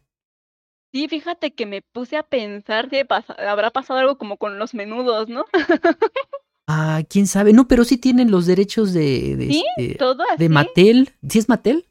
Sí, 0.92 1.06
fíjate 1.08 1.52
que 1.52 1.66
me 1.66 1.82
puse 1.82 2.16
a 2.16 2.22
pensar 2.24 2.88
pasa- 3.06 3.34
habrá 3.48 3.70
pasado 3.70 4.00
algo 4.00 4.18
como 4.18 4.36
con 4.38 4.58
los 4.58 4.74
menudos, 4.74 5.28
¿no? 5.28 5.44
Ah, 6.72 7.02
quién 7.08 7.26
sabe. 7.26 7.52
No, 7.52 7.66
pero 7.66 7.82
sí 7.82 7.96
tienen 7.98 8.30
los 8.30 8.46
derechos 8.46 8.92
de. 8.92 9.34
de, 9.34 9.46
¿Sí? 9.48 9.64
este, 9.76 9.96
¿Todo 9.96 10.22
así? 10.22 10.36
de 10.38 10.48
Mattel. 10.48 11.10
¿Sí 11.28 11.40
es 11.40 11.48
Mattel? 11.48 11.88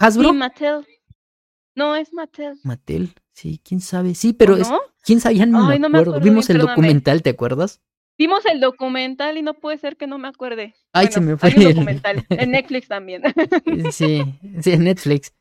¿Hasbro? 0.00 0.30
Sí, 0.30 0.34
Mattel. 0.36 0.86
No, 1.76 1.94
es 1.94 2.12
Mattel. 2.12 2.58
Mattel. 2.64 3.14
Sí, 3.34 3.60
quién 3.62 3.80
sabe. 3.80 4.16
Sí, 4.16 4.32
pero 4.32 4.54
¿O 4.54 4.56
es, 4.56 4.68
quién 5.04 5.20
sabe, 5.20 5.36
ya 5.36 5.46
no, 5.46 5.68
Ay, 5.68 5.78
me 5.78 5.78
no 5.78 5.88
me 5.88 5.98
acuerdo. 5.98 6.10
acuerdo 6.12 6.24
Vimos 6.24 6.50
el 6.50 6.58
documental, 6.58 7.22
¿te 7.22 7.30
acuerdas? 7.30 7.82
Vimos 8.16 8.44
el 8.46 8.60
documental 8.60 9.36
y 9.38 9.42
no 9.42 9.54
puede 9.54 9.78
ser 9.78 9.96
que 9.96 10.06
no 10.06 10.18
me 10.18 10.28
acuerde. 10.28 10.74
Ay, 10.92 11.06
Bueno, 11.06 11.12
se 11.12 11.20
me 11.20 11.36
fue 11.36 11.48
hay 11.50 11.56
un 11.66 11.74
documental. 11.74 12.24
En 12.30 12.50
Netflix 12.52 12.88
también. 12.88 13.22
Sí, 13.90 14.22
sí, 14.60 14.72
en 14.72 14.84
Netflix. 14.84 15.32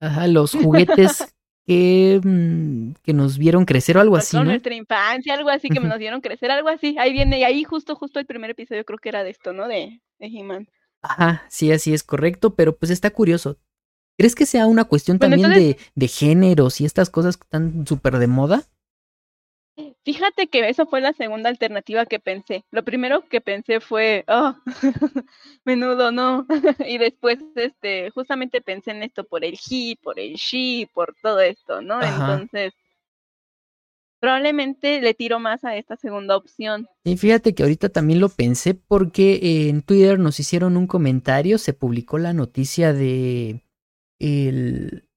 Ajá, 0.00 0.26
los 0.28 0.52
juguetes 0.52 1.34
que, 1.66 2.20
mm, 2.22 2.92
que 3.02 3.12
nos 3.12 3.36
vieron 3.38 3.64
crecer 3.64 3.96
o 3.96 4.00
algo 4.00 4.16
así, 4.16 4.36
Marcaron 4.36 4.46
¿no? 4.46 4.52
nuestra 4.52 4.74
infancia, 4.74 5.34
algo 5.34 5.50
así 5.50 5.68
que 5.68 5.80
nos 5.80 5.98
dieron 5.98 6.20
crecer, 6.20 6.50
algo 6.50 6.68
así. 6.68 6.96
Ahí 6.98 7.12
viene, 7.12 7.40
y 7.40 7.44
ahí 7.44 7.64
justo, 7.64 7.94
justo 7.96 8.20
el 8.20 8.26
primer 8.26 8.50
episodio 8.50 8.84
creo 8.84 8.98
que 8.98 9.08
era 9.08 9.24
de 9.24 9.30
esto, 9.30 9.52
¿no? 9.52 9.66
De, 9.66 10.00
de 10.18 10.26
He-Man. 10.26 10.68
Ajá, 11.02 11.44
sí, 11.48 11.70
así 11.72 11.94
es 11.94 12.02
correcto, 12.02 12.54
pero 12.54 12.76
pues 12.76 12.90
está 12.90 13.10
curioso. 13.10 13.58
¿Crees 14.16 14.34
que 14.34 14.46
sea 14.46 14.66
una 14.66 14.84
cuestión 14.84 15.18
Bueno, 15.18 15.36
también 15.36 15.52
entonces- 15.52 15.76
de, 15.94 16.00
de 16.00 16.08
géneros 16.08 16.80
y 16.80 16.84
estas 16.84 17.08
cosas 17.10 17.36
que 17.36 17.44
están 17.44 17.86
súper 17.86 18.18
de 18.18 18.26
moda? 18.26 18.64
Fíjate 20.08 20.46
que 20.46 20.66
eso 20.70 20.86
fue 20.86 21.02
la 21.02 21.12
segunda 21.12 21.50
alternativa 21.50 22.06
que 22.06 22.18
pensé. 22.18 22.64
Lo 22.70 22.82
primero 22.82 23.28
que 23.28 23.42
pensé 23.42 23.78
fue, 23.78 24.24
oh, 24.26 24.54
menudo, 25.66 26.10
no. 26.12 26.46
y 26.88 26.96
después, 26.96 27.36
este, 27.56 28.08
justamente 28.12 28.62
pensé 28.62 28.92
en 28.92 29.02
esto 29.02 29.24
por 29.24 29.44
el 29.44 29.58
he, 29.58 29.96
por 29.96 30.18
el 30.18 30.36
she, 30.36 30.88
por 30.94 31.14
todo 31.22 31.40
esto, 31.40 31.82
¿no? 31.82 31.96
Ajá. 31.96 32.32
Entonces, 32.32 32.72
probablemente 34.18 35.02
le 35.02 35.12
tiro 35.12 35.40
más 35.40 35.62
a 35.64 35.76
esta 35.76 35.94
segunda 35.96 36.38
opción. 36.38 36.88
Y 37.04 37.18
fíjate 37.18 37.54
que 37.54 37.64
ahorita 37.64 37.90
también 37.90 38.20
lo 38.20 38.30
pensé 38.30 38.72
porque 38.72 39.34
eh, 39.34 39.68
en 39.68 39.82
Twitter 39.82 40.18
nos 40.18 40.40
hicieron 40.40 40.78
un 40.78 40.86
comentario, 40.86 41.58
se 41.58 41.74
publicó 41.74 42.16
la 42.16 42.32
noticia 42.32 42.94
de 42.94 43.62
el, 44.18 45.07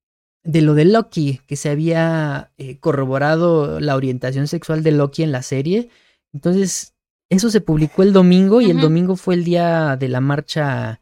de 0.43 0.61
lo 0.61 0.73
de 0.73 0.85
Loki, 0.85 1.39
que 1.47 1.55
se 1.55 1.69
había 1.69 2.51
eh, 2.57 2.77
corroborado 2.79 3.79
la 3.79 3.95
orientación 3.95 4.47
sexual 4.47 4.83
de 4.83 4.91
Loki 4.91 5.23
en 5.23 5.31
la 5.31 5.41
serie. 5.43 5.89
Entonces, 6.33 6.95
eso 7.29 7.49
se 7.49 7.61
publicó 7.61 8.03
el 8.03 8.11
domingo 8.13 8.59
y 8.61 8.69
el 8.71 8.81
domingo 8.81 9.15
fue 9.15 9.35
el 9.35 9.43
día 9.43 9.95
de 9.97 10.07
la 10.09 10.19
marcha 10.19 11.01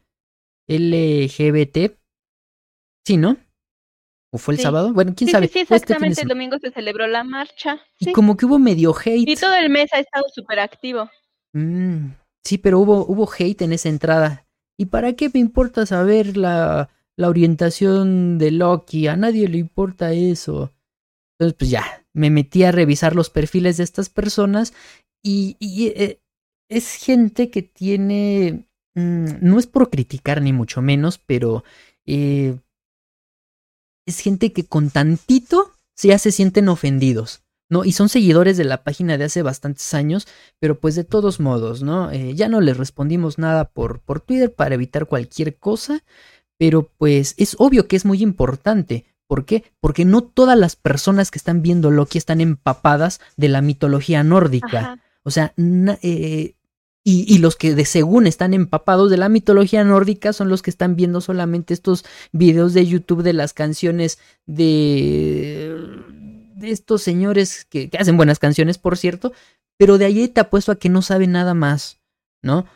LGBT. 0.68 1.96
Sí, 3.06 3.16
¿no? 3.16 3.36
¿O 4.32 4.38
fue 4.38 4.54
el 4.54 4.58
Sí. 4.58 4.62
sábado? 4.62 4.92
Bueno, 4.92 5.12
quién 5.16 5.26
Sí, 5.28 5.32
sabe. 5.32 5.48
sí, 5.48 5.60
este 5.60 5.74
exactamente. 5.74 6.22
El 6.22 6.28
domingo 6.28 6.56
se 6.60 6.70
celebró 6.70 7.06
la 7.08 7.24
marcha. 7.24 7.80
Y 7.98 8.12
como 8.12 8.36
que 8.36 8.46
hubo 8.46 8.58
medio 8.58 8.94
hate. 8.94 9.28
Y 9.28 9.34
todo 9.36 9.54
el 9.54 9.70
mes 9.70 9.92
ha 9.92 9.98
estado 9.98 10.24
súper 10.32 10.60
activo. 10.60 11.10
Mm, 11.52 12.10
sí, 12.44 12.58
pero 12.58 12.78
hubo, 12.78 13.04
hubo 13.06 13.28
hate 13.36 13.62
en 13.62 13.72
esa 13.72 13.88
entrada. 13.88 14.46
¿Y 14.78 14.86
para 14.86 15.14
qué 15.14 15.30
me 15.34 15.40
importa 15.40 15.84
saber 15.84 16.36
la, 16.36 16.88
la 17.20 17.28
orientación 17.28 18.38
de 18.38 18.50
Loki? 18.50 19.06
A 19.06 19.16
nadie 19.16 19.48
le 19.48 19.58
importa 19.58 20.12
eso. 20.12 20.72
Entonces, 21.38 21.56
pues 21.58 21.70
ya, 21.70 22.06
me 22.12 22.30
metí 22.30 22.64
a 22.64 22.72
revisar 22.72 23.14
los 23.14 23.30
perfiles 23.30 23.76
de 23.76 23.84
estas 23.84 24.08
personas 24.08 24.72
y, 25.22 25.56
eh, 25.96 26.20
es 26.68 26.94
gente 26.94 27.50
que 27.50 27.62
tiene... 27.62 28.68
mm, 28.94 29.38
no 29.40 29.58
es 29.58 29.66
por 29.66 29.90
criticar 29.90 30.40
ni 30.40 30.52
mucho 30.52 30.82
menos, 30.82 31.18
pero 31.18 31.64
eh, 32.06 32.58
es 34.06 34.20
gente 34.20 34.52
que 34.52 34.64
con 34.64 34.90
tantito 34.90 35.74
ya 35.96 36.18
se 36.18 36.32
sienten 36.32 36.68
ofendidos. 36.68 37.42
¿no? 37.70 37.84
Y 37.84 37.92
son 37.92 38.08
seguidores 38.08 38.56
de 38.56 38.64
la 38.64 38.82
página 38.82 39.16
de 39.16 39.24
hace 39.24 39.42
bastantes 39.42 39.94
años, 39.94 40.26
pero 40.58 40.80
pues 40.80 40.96
de 40.96 41.04
todos 41.04 41.38
modos, 41.38 41.82
¿no? 41.82 42.10
Eh, 42.10 42.34
ya 42.34 42.48
no 42.48 42.60
les 42.60 42.76
respondimos 42.76 43.38
nada 43.38 43.70
por, 43.70 44.00
por 44.00 44.20
Twitter 44.20 44.52
para 44.52 44.74
evitar 44.74 45.06
cualquier 45.06 45.56
cosa, 45.56 46.02
pero 46.60 46.90
pues 46.98 47.34
es 47.38 47.56
obvio 47.58 47.88
que 47.88 47.96
es 47.96 48.04
muy 48.04 48.22
importante. 48.22 49.06
¿Por 49.26 49.46
qué? 49.46 49.64
Porque 49.80 50.04
no 50.04 50.20
todas 50.20 50.58
las 50.58 50.76
personas 50.76 51.30
que 51.30 51.38
están 51.38 51.62
viendo 51.62 51.90
Loki 51.90 52.18
están 52.18 52.42
empapadas 52.42 53.18
de 53.38 53.48
la 53.48 53.62
mitología 53.62 54.22
nórdica. 54.22 54.78
Ajá. 54.78 54.98
O 55.22 55.30
sea, 55.30 55.54
eh, 55.56 56.56
y, 57.02 57.34
y 57.34 57.38
los 57.38 57.56
que 57.56 57.74
de 57.74 57.86
según 57.86 58.26
están 58.26 58.52
empapados 58.52 59.10
de 59.10 59.16
la 59.16 59.30
mitología 59.30 59.84
nórdica 59.84 60.34
son 60.34 60.50
los 60.50 60.60
que 60.60 60.68
están 60.68 60.96
viendo 60.96 61.22
solamente 61.22 61.72
estos 61.72 62.04
videos 62.30 62.74
de 62.74 62.86
YouTube 62.86 63.22
de 63.22 63.32
las 63.32 63.54
canciones 63.54 64.18
de, 64.44 65.74
de 66.56 66.70
estos 66.70 67.00
señores 67.00 67.64
que, 67.64 67.88
que 67.88 67.96
hacen 67.96 68.18
buenas 68.18 68.38
canciones, 68.38 68.76
por 68.76 68.98
cierto, 68.98 69.32
pero 69.78 69.96
de 69.96 70.04
ahí 70.04 70.28
te 70.28 70.42
apuesto 70.42 70.72
a 70.72 70.76
que 70.78 70.90
no 70.90 71.00
saben 71.00 71.32
nada 71.32 71.54
más, 71.54 72.00
¿no? 72.42 72.66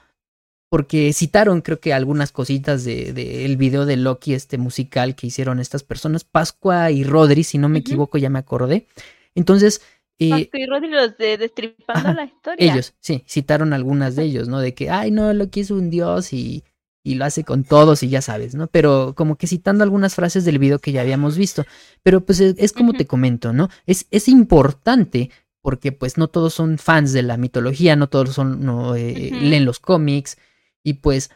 Porque 0.68 1.12
citaron, 1.12 1.61
creo 1.61 1.79
que 1.79 1.92
algunas 1.92 2.33
cositas 2.33 2.85
del 2.85 3.14
de, 3.14 3.44
el 3.44 3.57
video 3.57 3.87
de 3.87 3.96
Loki, 3.96 4.35
este 4.35 4.59
musical 4.59 5.14
que 5.14 5.29
hicieron 5.29 5.61
estas 5.61 5.83
personas, 5.83 6.24
Pascua 6.24 6.90
y 6.90 7.05
Rodri, 7.05 7.44
si 7.44 7.59
no 7.59 7.68
me 7.68 7.79
equivoco, 7.79 8.18
ya 8.18 8.31
me 8.31 8.40
acordé. 8.40 8.87
Entonces, 9.35 9.83
eh, 10.18 10.31
Pascu 10.31 10.57
y 10.59 10.66
Rodri, 10.66 10.90
los 10.90 11.16
de 11.16 11.38
Destripando 11.38 12.09
ajá, 12.09 12.14
la 12.14 12.24
Historia. 12.24 12.72
ellos, 12.72 12.94
sí, 13.00 13.24
citaron 13.27 13.72
algunas 13.72 14.16
de 14.16 14.24
ellos, 14.24 14.48
¿no? 14.48 14.61
De 14.61 14.74
que, 14.74 14.90
ay, 14.90 15.11
no, 15.11 15.33
Loki 15.33 15.61
es 15.61 15.70
un 15.70 15.90
dios 15.90 16.33
y, 16.33 16.64
y 17.03 17.16
lo 17.16 17.24
hace 17.24 17.44
con 17.44 17.64
todos 17.64 18.03
y 18.03 18.09
ya 18.09 18.22
sabes, 18.22 18.55
¿no? 18.55 18.66
Pero 18.68 19.14
como 19.16 19.37
que 19.37 19.46
citando 19.46 19.85
algunas 19.85 20.14
frases 20.14 20.44
del 20.44 20.59
video 20.59 20.79
que 20.79 20.92
ya 20.92 21.03
habíamos 21.03 21.37
visto. 21.37 21.64
Pero 22.03 22.24
pues 22.24 22.40
es, 22.40 22.55
es 22.59 22.72
como 22.72 22.94
te 22.94 23.07
comento, 23.07 23.53
¿no? 23.53 23.68
Es, 23.87 24.07
es 24.11 24.29
importante 24.29 25.31
porque 25.61 25.92
pues 25.92 26.16
no 26.18 26.29
todos 26.29 26.55
son 26.55 26.79
fans 26.79 27.12
de 27.12 27.22
la 27.22 27.37
mitología, 27.37 27.96
no 27.96 28.09
todos 28.09 28.35
son, 28.35 28.64
no, 28.64 28.96
eh, 28.96 29.31
leen 29.33 29.64
los 29.64 29.81
cómics 29.81 30.38
y 30.85 30.94
pues 30.94 31.31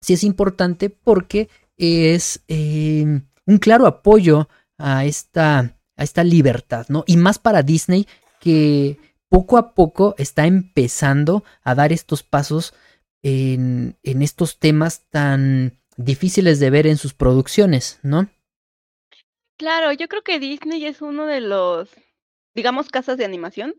sí 0.00 0.12
es 0.12 0.22
importante 0.22 0.90
porque 0.90 1.48
es 1.76 2.44
eh, 2.46 3.22
un 3.46 3.58
claro 3.58 3.86
apoyo 3.86 4.48
a 4.78 5.04
esta, 5.04 5.76
a 5.96 6.04
esta 6.04 6.22
libertad, 6.22 6.86
¿no? 6.88 7.02
Y 7.06 7.16
más 7.16 7.38
para 7.38 7.62
Disney 7.62 8.06
que 8.40 8.98
poco 9.28 9.58
a 9.58 9.74
poco 9.74 10.14
está 10.18 10.46
empezando 10.46 11.42
a 11.62 11.74
dar 11.74 11.92
estos 11.92 12.22
pasos 12.22 12.74
en, 13.22 13.96
en 14.02 14.22
estos 14.22 14.58
temas 14.58 15.06
tan 15.08 15.80
difíciles 15.96 16.60
de 16.60 16.70
ver 16.70 16.86
en 16.86 16.98
sus 16.98 17.14
producciones, 17.14 17.98
¿no? 18.02 18.28
Claro, 19.56 19.92
yo 19.92 20.08
creo 20.08 20.22
que 20.22 20.38
Disney 20.38 20.84
es 20.84 21.00
uno 21.00 21.26
de 21.26 21.40
los, 21.40 21.88
digamos, 22.54 22.88
casas 22.88 23.16
de 23.16 23.24
animación 23.24 23.74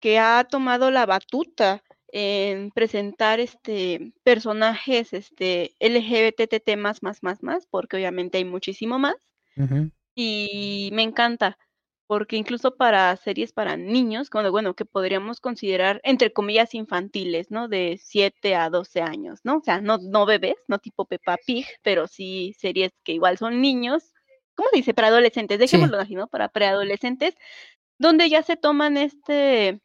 que 0.00 0.18
ha 0.18 0.44
tomado 0.44 0.90
la 0.90 1.06
batuta 1.06 1.82
en 2.12 2.70
presentar 2.72 3.40
este 3.40 4.12
personajes 4.22 5.12
este 5.14 5.74
LGBTT 5.80 6.76
más 6.76 7.02
más 7.02 7.22
más 7.22 7.42
más 7.42 7.66
porque 7.66 7.96
obviamente 7.96 8.38
hay 8.38 8.44
muchísimo 8.44 8.98
más 8.98 9.16
y 10.14 10.90
me 10.92 11.02
encanta 11.02 11.58
porque 12.06 12.36
incluso 12.36 12.76
para 12.76 13.16
series 13.16 13.52
para 13.54 13.76
niños, 13.78 14.28
bueno, 14.30 14.50
bueno, 14.50 14.74
que 14.74 14.84
podríamos 14.84 15.40
considerar 15.40 16.00
entre 16.04 16.32
comillas 16.32 16.74
infantiles, 16.74 17.50
¿no? 17.50 17.68
De 17.68 17.98
7 18.02 18.54
a 18.54 18.68
12 18.68 19.00
años, 19.00 19.40
¿no? 19.44 19.58
O 19.58 19.62
sea, 19.64 19.80
no 19.80 19.96
no 19.98 20.26
bebés, 20.26 20.56
no 20.68 20.78
tipo 20.78 21.06
Peppa 21.06 21.38
Pig, 21.46 21.66
pero 21.82 22.06
sí 22.08 22.54
series 22.58 22.92
que 23.04 23.12
igual 23.12 23.38
son 23.38 23.62
niños. 23.62 24.12
¿Cómo 24.54 24.68
se 24.70 24.76
dice? 24.78 24.92
Para 24.94 25.08
adolescentes, 25.08 25.58
Sí. 25.58 25.76
dejémoslo 25.76 25.98
así, 26.00 26.14
¿no? 26.14 26.26
Para 26.28 26.50
preadolescentes, 26.50 27.34
donde 27.98 28.28
ya 28.28 28.42
se 28.42 28.56
toman 28.56 28.96
este 28.98 29.80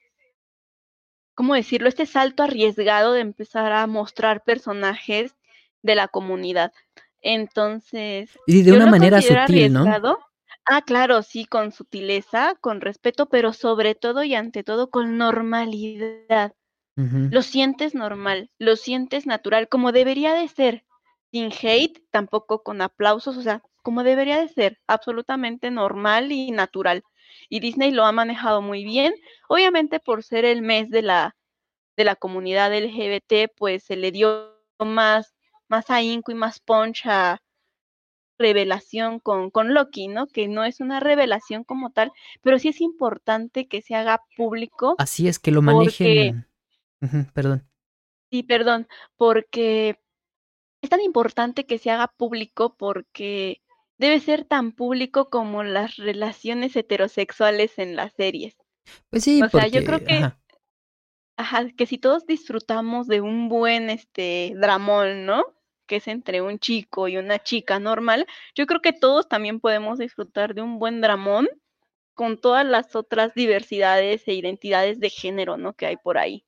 ¿cómo 1.38 1.54
decirlo? 1.54 1.88
Este 1.88 2.08
salto 2.08 2.41
arriesgado 2.41 3.13
de 3.13 3.21
empezar 3.21 3.71
a 3.71 3.86
mostrar 3.86 4.43
personajes 4.43 5.36
de 5.84 5.93
la 5.93 6.08
comunidad. 6.08 6.73
Entonces, 7.21 8.32
Y 8.47 8.63
de 8.63 8.73
una 8.73 8.88
manera 8.88 9.21
sutil, 9.21 9.71
¿no? 9.71 9.82
arriesgado. 9.82 10.19
Ah, 10.65 10.82
claro, 10.82 11.21
sí, 11.21 11.45
con 11.45 11.71
sutileza, 11.71 12.56
con 12.60 12.82
respeto, 12.82 13.28
pero 13.28 13.54
sobre 13.54 13.93
todo 13.93 14.23
y 14.23 14.34
ante 14.34 14.63
todo 14.63 14.89
con 14.89 15.17
normalidad. 15.19 16.54
Lo 16.95 17.43
sientes 17.43 17.93
normal, 17.93 18.50
lo 18.58 18.76
sientes 18.76 19.28
natural, 19.28 19.69
como 19.69 19.91
debería 19.91 20.34
de 20.34 20.47
ser, 20.47 20.86
sin 21.32 21.52
hate, 21.52 22.00
tampoco 22.10 22.63
con 22.63 22.82
aplausos, 22.82 23.38
o 23.38 23.43
sea, 23.43 23.62
como 23.84 24.04
debería 24.04 24.41
de 24.41 24.47
ser, 24.50 24.80
absolutamente 24.88 25.69
normal 25.69 26.32
y 26.32 26.50
natural. 26.50 27.04
Y 27.49 27.60
Disney 27.60 27.91
lo 27.91 28.05
ha 28.05 28.12
manejado 28.12 28.62
muy 28.62 28.83
bien. 28.83 29.13
Obviamente 29.47 29.99
por 29.99 30.23
ser 30.23 30.45
el 30.45 30.62
mes 30.62 30.89
de 30.89 31.01
la 31.01 31.36
de 31.95 32.03
la 32.03 32.15
comunidad 32.15 32.71
LGBT, 32.77 33.51
pues 33.55 33.83
se 33.83 33.95
le 33.95 34.12
dio 34.12 34.53
más 34.79 35.33
más 35.67 35.89
ahínco 35.89 36.31
y 36.31 36.36
más 36.36 36.60
punch 36.60 37.05
a 37.07 37.41
revelación 38.39 39.19
con, 39.19 39.49
con 39.49 39.73
Loki, 39.73 40.07
¿no? 40.07 40.27
Que 40.27 40.47
no 40.47 40.63
es 40.63 40.79
una 40.79 40.99
revelación 40.99 41.63
como 41.63 41.91
tal, 41.91 42.12
pero 42.41 42.60
sí 42.60 42.67
es 42.69 42.81
importante 42.81 43.67
que 43.67 43.81
se 43.81 43.95
haga 43.95 44.21
público. 44.36 44.95
Así 44.99 45.27
es 45.27 45.39
que 45.39 45.51
lo 45.51 45.62
Porque- 45.63 46.33
manejen. 47.01 47.31
Perdón. 47.33 47.67
Sí, 48.31 48.43
perdón, 48.43 48.88
porque 49.15 49.99
es 50.81 50.89
tan 50.89 51.01
importante 51.01 51.65
que 51.65 51.77
se 51.79 51.89
haga 51.89 52.07
público 52.07 52.75
porque 52.77 53.62
debe 53.97 54.19
ser 54.19 54.43
tan 54.45 54.71
público 54.71 55.29
como 55.29 55.63
las 55.63 55.95
relaciones 55.97 56.75
heterosexuales 56.75 57.77
en 57.79 57.95
las 57.95 58.13
series. 58.13 58.55
Pues 59.10 59.23
sí, 59.23 59.41
O 59.41 59.49
sea, 59.49 59.67
yo 59.67 59.83
creo 59.83 60.03
que- 60.03 60.13
ajá. 60.17 60.39
ajá, 61.38 61.69
que 61.75 61.86
si 61.86 61.97
todos 61.97 62.25
disfrutamos 62.25 63.07
de 63.07 63.21
un 63.21 63.49
buen, 63.49 63.89
este, 63.89 64.53
dramón, 64.55 65.25
¿no? 65.25 65.45
Que 65.86 65.97
es 65.97 66.07
entre 66.07 66.41
un 66.41 66.60
chico 66.60 67.07
y 67.07 67.17
una 67.17 67.39
chica 67.39 67.79
normal, 67.79 68.25
yo 68.55 68.65
creo 68.65 68.81
que 68.81 68.93
todos 68.93 69.27
también 69.29 69.60
podemos 69.60 69.99
disfrutar 69.99 70.53
de 70.55 70.62
un 70.62 70.79
buen 70.79 71.01
dramón 71.01 71.47
con 72.15 72.39
todas 72.39 72.65
las 72.65 72.95
otras 72.95 73.33
diversidades 73.36 74.27
e 74.27 74.33
identidades 74.33 74.99
de 74.99 75.10
género, 75.12 75.57
¿no? 75.57 75.73
Que 75.73 75.86
hay 75.86 75.97
por 75.97 76.17
ahí. 76.17 76.43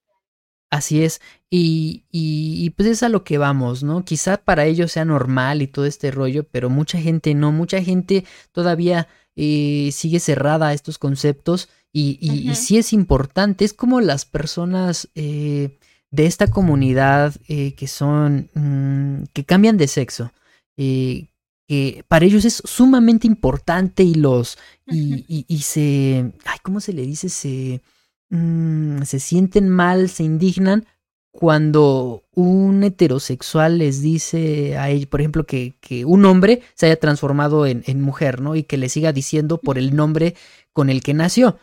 Así 0.71 1.03
es, 1.03 1.19
y, 1.49 2.03
y, 2.11 2.69
pues 2.71 2.87
es 2.89 3.01
a 3.01 3.09
lo 3.09 3.23
que 3.23 3.39
vamos, 3.39 3.81
¿no? 3.81 4.05
Quizá 4.05 4.37
para 4.37 4.65
ellos 4.65 4.91
sea 4.91 5.03
normal 5.03 5.63
y 5.63 5.67
todo 5.67 5.85
este 5.85 6.11
rollo, 6.11 6.43
pero 6.43 6.69
mucha 6.69 6.99
gente 6.99 7.33
no, 7.33 7.51
mucha 7.51 7.81
gente 7.81 8.23
todavía 8.51 9.07
eh, 9.35 9.89
sigue 9.91 10.19
cerrada 10.19 10.67
a 10.67 10.73
estos 10.73 10.99
conceptos 10.99 11.69
y, 11.91 12.19
y, 12.21 12.53
sí 12.53 12.77
es 12.77 12.93
importante, 12.93 13.65
es 13.65 13.73
como 13.73 13.99
las 13.99 14.25
personas 14.25 15.09
eh, 15.15 15.79
de 16.11 16.27
esta 16.27 16.51
comunidad 16.51 17.33
eh, 17.47 17.73
que 17.73 17.87
son, 17.87 18.51
mm, 18.53 19.23
que 19.33 19.45
cambian 19.45 19.77
de 19.77 19.87
sexo, 19.87 20.31
que 20.75 22.03
para 22.07 22.25
ellos 22.25 22.45
es 22.45 22.61
sumamente 22.63 23.25
importante 23.25 24.03
y 24.03 24.13
los, 24.13 24.59
y, 24.85 25.45
y, 25.47 25.61
se, 25.61 26.31
ay, 26.45 26.59
¿cómo 26.61 26.79
se 26.79 26.93
le 26.93 27.01
dice? 27.01 27.29
Se 27.29 27.81
Mm, 28.29 29.03
se 29.03 29.19
sienten 29.19 29.69
mal, 29.69 30.09
se 30.09 30.23
indignan 30.23 30.85
cuando 31.31 32.23
un 32.33 32.83
heterosexual 32.83 33.77
les 33.79 34.01
dice 34.01 34.77
a 34.77 34.89
él, 34.89 35.07
por 35.07 35.21
ejemplo, 35.21 35.45
que, 35.45 35.75
que 35.79 36.05
un 36.05 36.25
hombre 36.25 36.61
se 36.75 36.87
haya 36.87 36.99
transformado 36.99 37.65
en, 37.65 37.83
en, 37.85 38.01
mujer, 38.01 38.41
¿no? 38.41 38.55
Y 38.55 38.63
que 38.63 38.77
le 38.77 38.89
siga 38.89 39.13
diciendo 39.13 39.59
por 39.59 39.77
el 39.77 39.95
nombre 39.95 40.35
con 40.73 40.89
el 40.89 41.01
que 41.01 41.13
nació, 41.13 41.57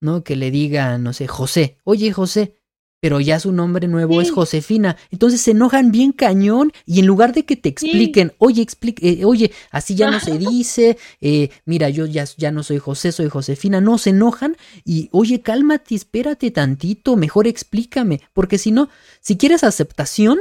¿no? 0.00 0.24
Que 0.24 0.36
le 0.36 0.50
diga, 0.50 0.98
no 0.98 1.12
sé, 1.12 1.26
José, 1.26 1.78
oye 1.84 2.12
José, 2.12 2.54
pero 3.00 3.18
ya 3.18 3.40
su 3.40 3.50
nombre 3.50 3.88
nuevo 3.88 4.20
es 4.20 4.30
Josefina. 4.30 4.96
Entonces 5.10 5.40
se 5.40 5.52
enojan 5.52 5.90
bien 5.90 6.12
cañón 6.12 6.72
y 6.84 7.00
en 7.00 7.06
lugar 7.06 7.32
de 7.32 7.44
que 7.44 7.56
te 7.56 7.70
expliquen, 7.70 8.32
oye, 8.38 8.62
explique, 8.62 9.08
eh, 9.08 9.24
oye, 9.24 9.50
así 9.70 9.94
ya 9.94 10.10
no 10.10 10.20
se 10.20 10.38
dice, 10.38 10.98
eh, 11.20 11.50
mira, 11.64 11.88
yo 11.88 12.06
ya, 12.06 12.24
ya 12.36 12.50
no 12.50 12.62
soy 12.62 12.78
José, 12.78 13.10
soy 13.12 13.28
Josefina, 13.28 13.80
no, 13.80 13.96
se 13.96 14.10
enojan 14.10 14.56
y, 14.84 15.08
oye, 15.12 15.40
cálmate, 15.40 15.94
espérate 15.94 16.50
tantito, 16.50 17.16
mejor 17.16 17.46
explícame, 17.46 18.20
porque 18.34 18.58
si 18.58 18.70
no, 18.70 18.90
si 19.20 19.36
quieres 19.38 19.64
aceptación, 19.64 20.38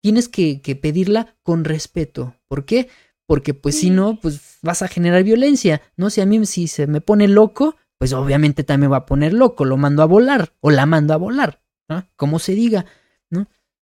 tienes 0.00 0.28
que, 0.28 0.60
que 0.60 0.74
pedirla 0.74 1.36
con 1.44 1.64
respeto. 1.64 2.34
¿Por 2.48 2.64
qué? 2.64 2.88
Porque 3.26 3.54
pues 3.54 3.78
si 3.78 3.90
no, 3.90 4.18
pues 4.20 4.58
vas 4.60 4.82
a 4.82 4.88
generar 4.88 5.22
violencia, 5.22 5.80
¿no? 5.96 6.10
Si 6.10 6.20
a 6.20 6.26
mí 6.26 6.44
si 6.44 6.66
se 6.66 6.86
me 6.86 7.00
pone 7.00 7.28
loco, 7.28 7.76
pues 7.96 8.12
obviamente 8.12 8.64
también 8.64 8.90
va 8.90 8.96
a 8.96 9.06
poner 9.06 9.32
loco, 9.32 9.64
lo 9.64 9.76
mando 9.76 10.02
a 10.02 10.06
volar 10.06 10.52
o 10.60 10.70
la 10.70 10.86
mando 10.86 11.14
a 11.14 11.18
volar. 11.18 11.61
Como 12.16 12.38
se 12.38 12.54
diga, 12.54 12.86
¿no? 13.30 13.48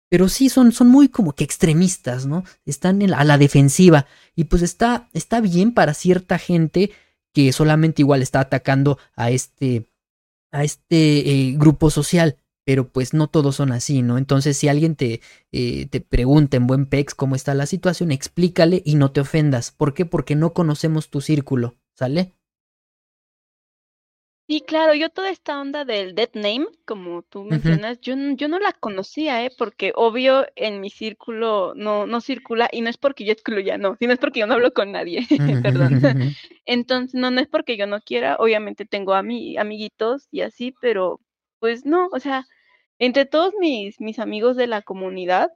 Pero 0.10 0.30
sí 0.30 0.50
son, 0.50 0.72
son 0.72 0.90
muy 0.90 1.10
como 1.10 1.34
que 1.34 1.44
extremistas, 1.44 2.26
¿no? 2.26 2.44
Están 2.66 3.02
a 3.14 3.24
la 3.24 3.38
defensiva. 3.38 4.06
Y 4.36 4.46
pues 4.46 4.62
está, 4.62 5.10
está 5.14 5.42
bien 5.42 5.74
para 5.74 5.94
cierta 5.94 6.38
gente 6.38 6.92
que 7.34 7.52
solamente 7.52 8.02
igual 8.02 8.22
está 8.22 8.42
atacando 8.42 9.00
a 9.16 9.32
este, 9.32 9.88
a 10.52 10.64
este 10.64 11.32
eh, 11.32 11.54
grupo 11.58 11.90
social. 11.90 12.38
Pero 12.66 12.88
pues 12.88 13.14
no 13.14 13.28
todos 13.28 13.58
son 13.58 13.74
así, 13.74 14.02
¿no? 14.04 14.18
Entonces 14.18 14.56
si 14.56 14.70
alguien 14.70 14.96
te, 14.96 15.20
eh, 15.52 15.88
te 15.88 16.00
pregunta 16.00 16.56
en 16.56 16.68
buen 16.68 16.86
pex 16.86 17.14
cómo 17.14 17.36
está 17.36 17.54
la 17.54 17.66
situación, 17.66 18.12
explícale 18.12 18.82
y 18.86 18.96
no 18.96 19.12
te 19.12 19.20
ofendas. 19.20 19.72
¿Por 19.72 19.94
qué? 19.94 20.06
Porque 20.06 20.36
no 20.36 20.54
conocemos 20.54 21.10
tu 21.10 21.20
círculo, 21.20 21.76
¿sale? 21.94 22.34
Sí, 24.46 24.62
claro, 24.62 24.94
yo 24.94 25.10
toda 25.10 25.30
esta 25.30 25.60
onda 25.62 25.86
del 25.86 26.16
dead 26.16 26.32
name, 26.34 26.68
como 26.86 27.22
tú 27.22 27.46
mencionas, 27.46 28.02
yo, 28.02 28.14
yo 28.36 28.50
no 28.50 28.60
la 28.60 28.74
conocía, 28.74 29.46
¿eh? 29.46 29.52
Porque 29.58 29.94
obvio 29.96 30.46
en 30.58 30.82
mi 30.82 30.90
círculo 30.90 31.74
no, 31.76 32.06
no 32.06 32.20
circula, 32.20 32.68
y 32.70 32.82
no 32.82 32.90
es 32.90 32.98
porque 32.98 33.24
yo 33.24 33.32
excluya, 33.32 33.78
no, 33.78 33.96
sino 33.96 34.12
es 34.12 34.20
porque 34.20 34.42
yo 34.42 34.48
no 34.48 34.56
hablo 34.56 34.74
con 34.74 34.92
nadie, 34.92 35.26
perdón. 35.64 36.02
Entonces, 36.66 37.14
no, 37.14 37.32
no 37.32 37.40
es 37.40 37.48
porque 37.48 37.78
yo 37.78 37.88
no 37.88 38.02
quiera, 38.02 38.36
obviamente 38.38 38.86
tengo 38.86 39.14
a 39.14 39.24
mi, 39.24 39.58
amiguitos 39.58 40.28
y 40.30 40.42
así, 40.42 40.74
pero 40.82 41.22
pues 41.60 41.86
no, 41.86 42.10
o 42.12 42.20
sea, 42.20 42.46
entre 43.00 43.26
todos 43.26 43.54
mis, 43.60 44.02
mis 44.02 44.20
amigos 44.20 44.58
de 44.58 44.68
la 44.68 44.82
comunidad, 44.82 45.52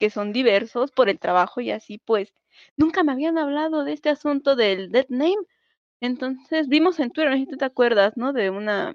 que 0.00 0.10
son 0.10 0.32
diversos 0.32 0.90
por 0.90 1.08
el 1.08 1.20
trabajo 1.20 1.60
y 1.60 1.70
así, 1.70 1.98
pues 1.98 2.34
nunca 2.76 3.04
me 3.04 3.12
habían 3.12 3.38
hablado 3.38 3.84
de 3.84 3.92
este 3.92 4.10
asunto 4.10 4.56
del 4.56 4.90
dead 4.90 5.06
name. 5.08 5.36
Entonces 6.04 6.68
vimos 6.68 7.00
en 7.00 7.10
Twitter, 7.10 7.30
no 7.30 7.36
sé 7.36 7.44
si 7.44 7.50
tú 7.50 7.56
te 7.56 7.64
acuerdas, 7.64 8.16
¿no? 8.16 8.34
De 8.34 8.50
una 8.50 8.94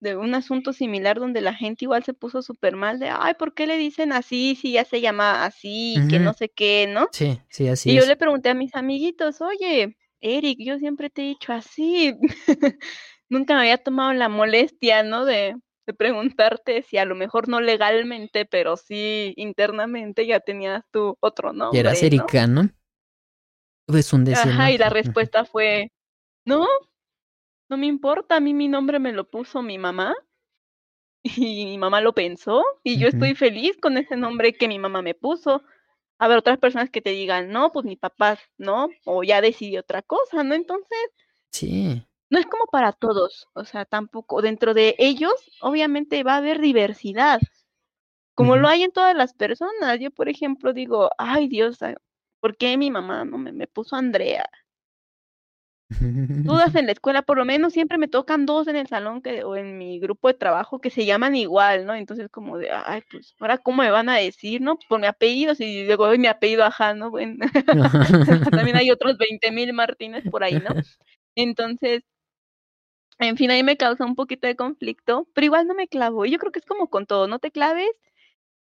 de 0.00 0.16
un 0.16 0.34
asunto 0.34 0.72
similar 0.72 1.18
donde 1.18 1.40
la 1.40 1.54
gente 1.54 1.84
igual 1.84 2.02
se 2.02 2.12
puso 2.12 2.42
súper 2.42 2.74
mal 2.74 2.98
de, 2.98 3.08
ay, 3.08 3.34
¿por 3.34 3.54
qué 3.54 3.66
le 3.66 3.76
dicen 3.76 4.12
así 4.12 4.56
si 4.56 4.72
ya 4.72 4.84
se 4.84 5.00
llama 5.00 5.44
así, 5.44 5.96
que 6.10 6.18
no 6.18 6.32
sé 6.32 6.48
qué, 6.48 6.88
¿no? 6.88 7.08
Sí, 7.12 7.40
sí, 7.48 7.68
así 7.68 7.90
Y 7.90 7.96
yo 7.96 8.06
le 8.06 8.16
pregunté 8.16 8.48
a 8.48 8.54
mis 8.54 8.74
amiguitos, 8.74 9.40
oye, 9.40 9.96
Eric, 10.20 10.58
yo 10.60 10.78
siempre 10.78 11.08
te 11.08 11.22
he 11.22 11.26
dicho 11.26 11.52
así. 11.52 12.16
Nunca 13.28 13.54
me 13.54 13.60
había 13.60 13.78
tomado 13.78 14.12
la 14.12 14.28
molestia, 14.28 15.04
¿no? 15.04 15.24
De, 15.24 15.54
de 15.86 15.94
preguntarte 15.94 16.82
si 16.82 16.98
a 16.98 17.04
lo 17.04 17.14
mejor 17.14 17.48
no 17.48 17.60
legalmente, 17.60 18.44
pero 18.44 18.76
sí 18.76 19.34
internamente 19.36 20.26
ya 20.26 20.40
tenías 20.40 20.84
tú 20.90 21.16
otro 21.20 21.52
nombre. 21.52 21.78
Y 21.78 21.80
eras 21.80 22.02
Erika, 22.02 22.46
¿no? 22.48 22.68
Es 23.88 24.12
un 24.12 24.24
deseo. 24.24 24.50
Ajá, 24.52 24.70
y 24.70 24.78
la 24.78 24.90
respuesta 24.90 25.44
fue, 25.44 25.90
no, 26.44 26.66
no 27.68 27.76
me 27.76 27.86
importa, 27.86 28.36
a 28.36 28.40
mí 28.40 28.54
mi 28.54 28.68
nombre 28.68 28.98
me 28.98 29.12
lo 29.12 29.28
puso 29.28 29.62
mi 29.62 29.78
mamá 29.78 30.14
y 31.22 31.64
mi 31.64 31.78
mamá 31.78 32.00
lo 32.00 32.12
pensó 32.14 32.64
y 32.82 32.98
yo 32.98 33.08
estoy 33.08 33.34
feliz 33.34 33.76
con 33.80 33.96
ese 33.96 34.16
nombre 34.16 34.52
que 34.54 34.68
mi 34.68 34.78
mamá 34.78 35.02
me 35.02 35.14
puso. 35.14 35.62
A 36.18 36.28
ver, 36.28 36.38
otras 36.38 36.58
personas 36.58 36.90
que 36.90 37.00
te 37.00 37.10
digan, 37.10 37.50
no, 37.50 37.72
pues 37.72 37.84
mi 37.84 37.96
papá, 37.96 38.38
¿no? 38.56 38.88
O 39.04 39.24
ya 39.24 39.40
decidió 39.40 39.80
otra 39.80 40.02
cosa, 40.02 40.44
¿no? 40.44 40.54
Entonces, 40.54 40.98
sí. 41.50 42.06
No 42.30 42.38
es 42.38 42.46
como 42.46 42.64
para 42.66 42.92
todos, 42.92 43.46
o 43.52 43.64
sea, 43.64 43.84
tampoco, 43.84 44.40
dentro 44.40 44.72
de 44.72 44.94
ellos, 44.98 45.34
obviamente 45.60 46.22
va 46.22 46.34
a 46.34 46.38
haber 46.38 46.60
diversidad, 46.60 47.40
como 48.34 48.56
lo 48.56 48.68
hay 48.68 48.84
en 48.84 48.92
todas 48.92 49.14
las 49.14 49.34
personas. 49.34 50.00
Yo, 50.00 50.10
por 50.10 50.30
ejemplo, 50.30 50.72
digo, 50.72 51.10
ay 51.18 51.48
Dios, 51.48 51.78
¿Por 52.42 52.58
qué 52.58 52.76
mi 52.76 52.90
mamá 52.90 53.24
no 53.24 53.38
me, 53.38 53.52
me 53.52 53.66
puso 53.66 53.96
Andrea? 53.96 54.44
Dudas 56.44 56.74
en 56.74 56.86
la 56.86 56.92
escuela, 56.92 57.22
por 57.22 57.38
lo 57.38 57.44
menos 57.44 57.72
siempre 57.72 57.98
me 57.98 58.08
tocan 58.08 58.46
dos 58.46 58.66
en 58.66 58.74
el 58.76 58.88
salón 58.88 59.22
que, 59.22 59.44
o 59.44 59.54
en 59.56 59.78
mi 59.78 60.00
grupo 60.00 60.26
de 60.28 60.34
trabajo 60.34 60.80
que 60.80 60.90
se 60.90 61.04
llaman 61.06 61.36
igual, 61.36 61.86
¿no? 61.86 61.94
Entonces 61.94 62.28
como 62.30 62.58
de, 62.58 62.70
ay, 62.72 63.02
pues, 63.10 63.34
ahora 63.38 63.58
cómo 63.58 63.82
me 63.82 63.90
van 63.90 64.08
a 64.08 64.16
decir, 64.16 64.60
¿no? 64.60 64.78
Por 64.88 65.00
mi 65.00 65.06
apellido, 65.06 65.54
si 65.54 65.84
digo, 65.86 66.04
hoy 66.04 66.18
mi 66.18 66.26
apellido, 66.26 66.64
ajá, 66.64 66.94
¿no? 66.94 67.10
Bueno, 67.10 67.36
también 68.66 68.76
hay 68.76 68.90
otros 68.90 69.16
20 69.18 69.52
mil 69.52 69.72
Martínez 69.72 70.24
por 70.30 70.42
ahí, 70.42 70.58
¿no? 70.60 70.70
Entonces, 71.36 72.02
en 73.18 73.36
fin, 73.36 73.50
ahí 73.50 73.62
me 73.62 73.76
causa 73.78 74.04
un 74.04 74.14
poquito 74.16 74.46
de 74.46 74.56
conflicto, 74.56 75.26
pero 75.34 75.44
igual 75.46 75.66
no 75.66 75.74
me 75.74 75.88
clavo. 75.88 76.24
Y 76.26 76.30
yo 76.30 76.38
creo 76.38 76.52
que 76.52 76.58
es 76.58 76.66
como 76.66 76.88
con 76.90 77.06
todo, 77.06 77.26
no 77.28 77.38
te 77.38 77.50
claves 77.50 77.88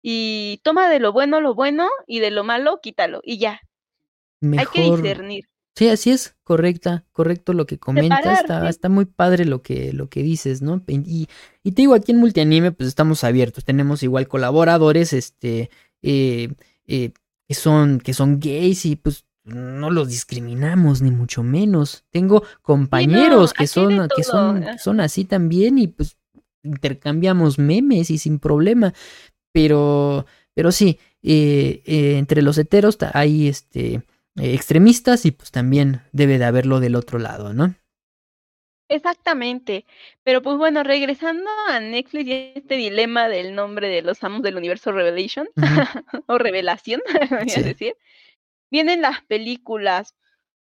y 0.04 0.62
toma 0.64 0.90
de 0.90 1.00
lo 1.00 1.14
bueno 1.14 1.42
lo 1.42 1.56
bueno 1.56 1.90
y 2.08 2.20
de 2.22 2.32
lo 2.32 2.44
malo 2.46 2.80
quítalo 2.82 3.22
y 3.24 3.40
ya. 3.40 3.62
Hay 4.42 4.66
que 4.72 4.82
discernir. 4.82 5.46
Sí, 5.78 5.90
así 5.90 6.10
es, 6.10 6.36
correcta, 6.44 7.06
correcto 7.12 7.54
lo 7.54 7.68
que 7.68 7.78
comentas, 7.78 8.40
está, 8.40 8.68
está, 8.68 8.90
muy 8.90 9.06
padre 9.06 9.46
lo 9.46 9.62
que, 9.62 9.94
lo 9.94 10.10
que 10.10 10.24
dices, 10.24 10.64
¿no? 10.64 10.82
Y, 10.88 11.28
y, 11.62 11.72
te 11.72 11.84
digo, 11.84 11.94
aquí 11.94 12.14
en 12.14 12.18
Multianime, 12.18 12.72
pues 12.72 12.90
estamos 12.90 13.24
abiertos, 13.24 13.64
tenemos 13.64 14.02
igual 14.02 14.28
colaboradores, 14.28 15.14
este, 15.14 15.70
eh, 16.02 16.50
eh, 16.88 17.12
que 17.48 17.54
son, 17.54 18.00
que 18.00 18.16
son 18.16 18.40
gays 18.40 18.88
y 18.88 18.96
pues 18.96 19.26
no 19.44 19.92
los 19.92 20.10
discriminamos, 20.10 21.04
ni 21.04 21.12
mucho 21.12 21.44
menos. 21.44 22.06
Tengo 22.10 22.42
compañeros 22.64 23.54
que 23.54 23.68
son, 23.68 24.08
que 24.16 24.24
son, 24.24 24.62
que 24.62 24.80
son 24.80 25.00
así 25.00 25.26
también, 25.26 25.78
y 25.78 25.90
pues 25.90 26.18
intercambiamos 26.64 27.60
memes 27.60 28.10
y 28.10 28.18
sin 28.18 28.40
problema. 28.40 28.96
Pero, 29.52 30.26
pero 30.56 30.72
sí, 30.72 30.98
eh, 31.22 31.84
entre 31.86 32.42
los 32.42 32.58
heteros 32.58 32.98
hay 33.14 33.48
este 33.48 33.94
eh, 33.94 34.02
extremistas 34.38 35.26
y 35.26 35.32
pues 35.32 35.52
también 35.52 36.02
debe 36.12 36.38
de 36.38 36.46
haberlo 36.46 36.80
del 36.80 36.96
otro 36.96 37.20
lado, 37.20 37.54
¿no? 37.54 37.76
Exactamente. 38.90 39.86
Pero 40.24 40.42
pues 40.42 40.58
bueno, 40.58 40.84
regresando 40.84 41.50
a 41.70 41.80
Netflix 41.80 42.28
y 42.28 42.54
este 42.56 42.76
dilema 42.76 43.28
del 43.28 43.54
nombre 43.56 43.90
de 43.90 44.02
los 44.02 44.24
amos 44.24 44.42
del 44.44 44.56
universo 44.56 44.92
Revelation, 44.92 45.48
o 46.28 46.38
Revelación, 46.38 47.02
voy 47.30 47.52
a 47.56 47.62
decir, 47.62 47.96
vienen 48.72 49.02
las 49.02 49.22
películas. 49.28 50.16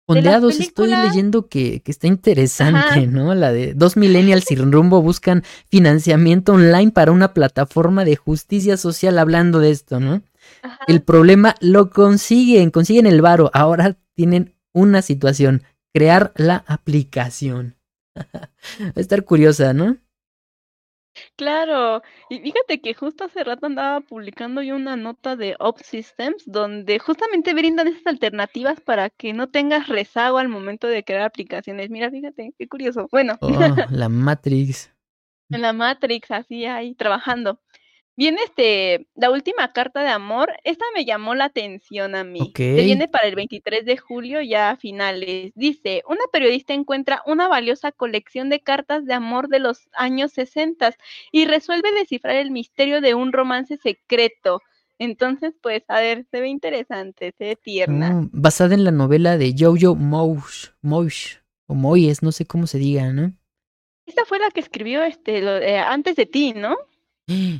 Ondeados, 0.07 0.59
estoy 0.59 0.89
leyendo 0.89 1.49
que, 1.49 1.81
que 1.83 1.91
está 1.91 2.07
interesante, 2.07 3.07
¿no? 3.07 3.35
La 3.35 3.53
de 3.53 3.75
dos 3.75 3.99
millennials 3.99 4.45
sin 4.45 4.73
rumbo 4.73 5.03
buscan 5.03 5.45
financiamiento 5.69 6.55
online 6.55 6.93
para 6.93 7.13
una 7.13 7.35
plataforma 7.35 8.07
de 8.07 8.17
justicia 8.17 8.79
social 8.79 9.19
hablando 9.19 9.61
de 9.61 9.71
esto, 9.71 10.01
¿no? 10.01 10.23
El 10.87 11.03
problema 11.03 11.55
lo 11.61 11.91
consiguen, 11.91 12.71
consiguen 12.71 13.07
el 13.07 13.21
varo. 13.23 13.51
Ahora 13.53 13.97
tienen 14.15 14.55
una 14.73 15.03
situación, 15.03 15.63
crear 15.93 16.33
la 16.37 16.65
aplicación. 16.67 17.77
Va 18.17 18.93
a 18.97 19.01
estar 19.01 19.25
curiosa, 19.25 19.73
¿no? 19.73 19.97
Claro, 21.37 22.03
y 22.29 22.39
fíjate 22.41 22.81
que 22.81 22.95
justo 22.95 23.25
hace 23.25 23.43
rato 23.43 23.67
andaba 23.67 24.01
publicando 24.01 24.63
yo 24.63 24.77
una 24.77 24.97
nota 24.97 25.35
de 25.37 25.57
OpSystems 25.59 26.45
donde 26.47 26.99
justamente 27.01 27.55
brindan 27.55 27.89
esas 27.89 28.07
alternativas 28.07 28.81
para 28.81 29.11
que 29.11 29.33
no 29.33 29.49
tengas 29.49 29.89
rezago 29.89 30.39
al 30.39 30.49
momento 30.49 30.87
de 30.87 31.03
crear 31.05 31.23
aplicaciones. 31.23 31.91
Mira, 31.91 32.11
fíjate, 32.11 32.55
qué 32.57 32.69
curioso. 32.69 33.09
Bueno, 33.11 33.37
Oh, 33.41 33.49
la 33.91 34.09
Matrix. 34.09 34.93
en 35.51 35.63
la 35.63 35.73
Matrix, 35.73 36.31
así 36.31 36.67
ahí 36.67 36.95
trabajando. 36.95 37.61
Viene 38.19 38.41
este, 38.43 39.07
la 39.15 39.31
última 39.31 39.73
carta 39.73 40.03
de 40.03 40.09
amor, 40.09 40.53
esta 40.65 40.85
me 40.93 41.05
llamó 41.05 41.37
la 41.37 41.45
atención 41.45 42.17
a 42.17 42.25
mí. 42.25 42.41
Ok. 42.41 42.57
Se 42.57 42.83
viene 42.83 43.07
para 43.07 43.29
el 43.29 43.37
23 43.37 43.85
de 43.85 43.97
julio, 43.97 44.43
ya 44.43 44.71
a 44.71 44.77
finales. 44.77 45.53
Dice, 45.55 46.03
una 46.09 46.25
periodista 46.33 46.75
encuentra 46.75 47.23
una 47.27 47.47
valiosa 47.47 47.93
colección 47.93 48.49
de 48.49 48.59
cartas 48.59 49.05
de 49.05 49.15
amor 49.15 49.47
de 49.47 49.61
los 49.61 49.89
años 49.93 50.33
60 50.33 50.97
y 51.31 51.45
resuelve 51.45 51.93
descifrar 51.93 52.35
el 52.35 52.51
misterio 52.51 53.01
de 53.01 53.15
un 53.15 53.33
romance 53.33 53.77
secreto. 53.77 54.63
Entonces, 54.99 55.55
pues, 55.63 55.85
a 55.87 56.01
ver, 56.01 56.27
se 56.29 56.41
ve 56.41 56.49
interesante, 56.49 57.33
se 57.39 57.45
ve 57.45 57.57
tierna. 57.57 58.19
Oh, 58.19 58.29
basada 58.33 58.75
en 58.75 58.83
la 58.83 58.91
novela 58.91 59.39
de 59.39 59.55
Jojo 59.57 59.95
Moyes, 59.95 60.75
Moyes, 60.83 61.41
o 61.69 61.75
Moyes, 61.75 62.25
no 62.25 62.33
sé 62.33 62.47
cómo 62.47 62.67
se 62.67 62.79
diga, 62.79 63.13
¿no? 63.13 63.33
Esta 64.07 64.25
fue 64.25 64.41
la 64.41 64.51
que 64.51 64.59
escribió 64.59 65.05
este, 65.05 65.41
lo- 65.41 65.59
eh, 65.59 65.79
antes 65.79 66.17
de 66.17 66.27
ti, 66.27 66.53
¿no? 66.53 66.77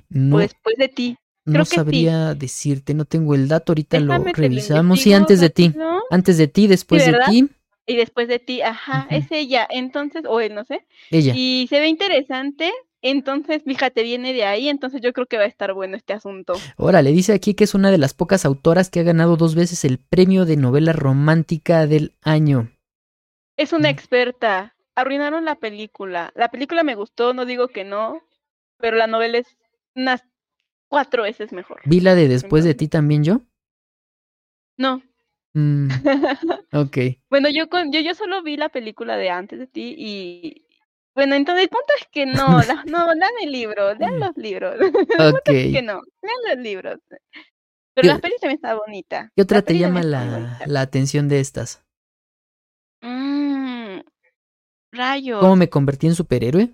No, 0.09 0.37
O 0.37 0.39
después 0.39 0.77
de 0.77 0.89
ti. 0.89 1.17
no 1.45 1.53
creo 1.53 1.65
sí. 1.65 1.77
sabría 1.77 2.35
decirte, 2.35 2.95
no 2.95 3.05
tengo 3.05 3.35
el 3.35 3.49
dato, 3.49 3.73
ahorita 3.73 4.01
lo 4.01 4.07
Déjame 4.15 4.33
te 4.33 4.41
lo 4.41 4.43
revisamos. 4.49 5.01
Sí, 5.01 5.13
antes 5.13 5.41
de 5.41 5.51
ti, 5.51 5.69
rápido. 5.69 6.03
antes 6.11 6.39
de 6.39 6.49
ti, 6.49 6.67
después 6.67 7.05
de 7.07 7.19
ti, 7.27 7.49
Y 7.87 7.97
después 7.97 8.29
de 8.29 8.39
ti, 8.39 8.61
ajá, 8.63 9.07
es 9.11 9.31
ella. 9.31 9.67
Entonces, 9.71 10.25
o 10.27 10.41
él, 10.41 10.55
no 10.55 10.65
sé. 10.65 10.87
ella. 11.11 11.33
Y 11.37 11.67
se 11.71 11.81
ve 11.81 11.89
interesante. 11.89 12.71
Entonces, 13.01 13.63
fíjate, 13.65 14.03
viene 14.03 14.33
de 14.35 14.45
ahí. 14.45 14.69
Entonces, 14.69 15.01
yo 15.01 15.13
creo 15.13 15.27
que 15.27 15.39
va 15.39 15.45
a 15.45 15.47
estar 15.47 15.73
bueno 15.73 15.97
este 15.97 16.13
asunto. 16.13 16.53
Órale, 16.77 17.13
dice 17.13 17.33
aquí 17.33 17.55
que 17.55 17.65
es 17.65 17.75
una 17.75 17.91
de 17.91 17.97
las 17.99 18.13
pocas 18.13 18.45
autoras 18.45 18.91
que 18.91 19.01
ha 19.01 19.05
ganado 19.05 19.37
dos 19.37 19.55
veces 19.55 19.85
el 19.85 19.99
premio 19.99 20.45
de 20.45 20.57
novela 20.57 20.93
romántica 20.93 21.87
del 21.87 22.13
año. 22.23 22.71
Es 23.57 23.73
una 23.73 23.89
Mm. 23.89 23.93
experta. 23.93 24.75
Arruinaron 24.95 25.45
la 25.45 25.55
película. 25.55 26.33
La 26.35 26.49
película 26.51 26.83
me 26.83 26.95
gustó, 26.97 27.33
no 27.35 27.45
digo 27.47 27.69
que 27.69 27.85
no. 27.85 28.21
Pero 28.79 28.97
la 28.97 29.07
novela 29.07 29.39
es 29.39 29.57
unas 29.99 30.25
cuatro 30.89 31.25
veces 31.25 31.53
mejor. 31.53 31.81
¿Vi 31.85 32.01
la 32.01 32.15
de 32.15 32.29
después 32.29 32.65
de 32.65 32.75
ti 32.75 32.89
también 32.89 33.25
yo? 33.25 33.43
No. 34.77 35.03
Mm, 35.55 35.89
ok. 36.73 36.99
bueno, 37.31 37.49
yo, 37.51 37.69
con, 37.69 37.91
yo, 37.93 38.01
yo 38.01 38.15
solo 38.15 38.43
vi 38.43 38.57
la 38.57 38.69
película 38.69 39.17
de 39.17 39.31
antes 39.31 39.59
de 39.59 39.67
ti 39.67 39.95
y. 39.99 40.65
Bueno, 41.15 41.35
entonces 41.35 41.65
el 41.65 41.69
punto 41.69 41.93
es 42.01 42.07
que 42.13 42.27
no, 42.27 42.63
la- 42.63 42.85
no, 42.87 43.13
lean 43.15 43.33
el 43.43 43.51
libro, 43.51 43.95
lean 43.95 44.21
los 44.21 44.37
libros. 44.37 44.77
Ok. 45.35 45.45
que 45.45 45.83
no, 45.83 46.01
lean 46.23 46.57
los 46.57 46.59
libros. 46.65 46.99
Pero 47.09 48.03
¿Qué- 48.03 48.09
la 48.09 48.19
peli 48.19 48.35
también 48.41 48.57
está 48.57 48.75
bonita. 48.75 49.33
¿Qué 49.35 49.43
otra 49.43 49.59
La 49.59 49.63
te 49.63 49.77
llama 49.77 50.03
la, 50.03 50.61
la 50.67 50.81
atención 50.81 51.29
de 51.29 51.41
estas? 51.41 51.83
Mm, 53.03 54.01
rayos. 54.93 55.41
¿Cómo 55.41 55.57
me 55.57 55.69
convertí 55.69 56.07
en 56.07 56.15
superhéroe? 56.15 56.71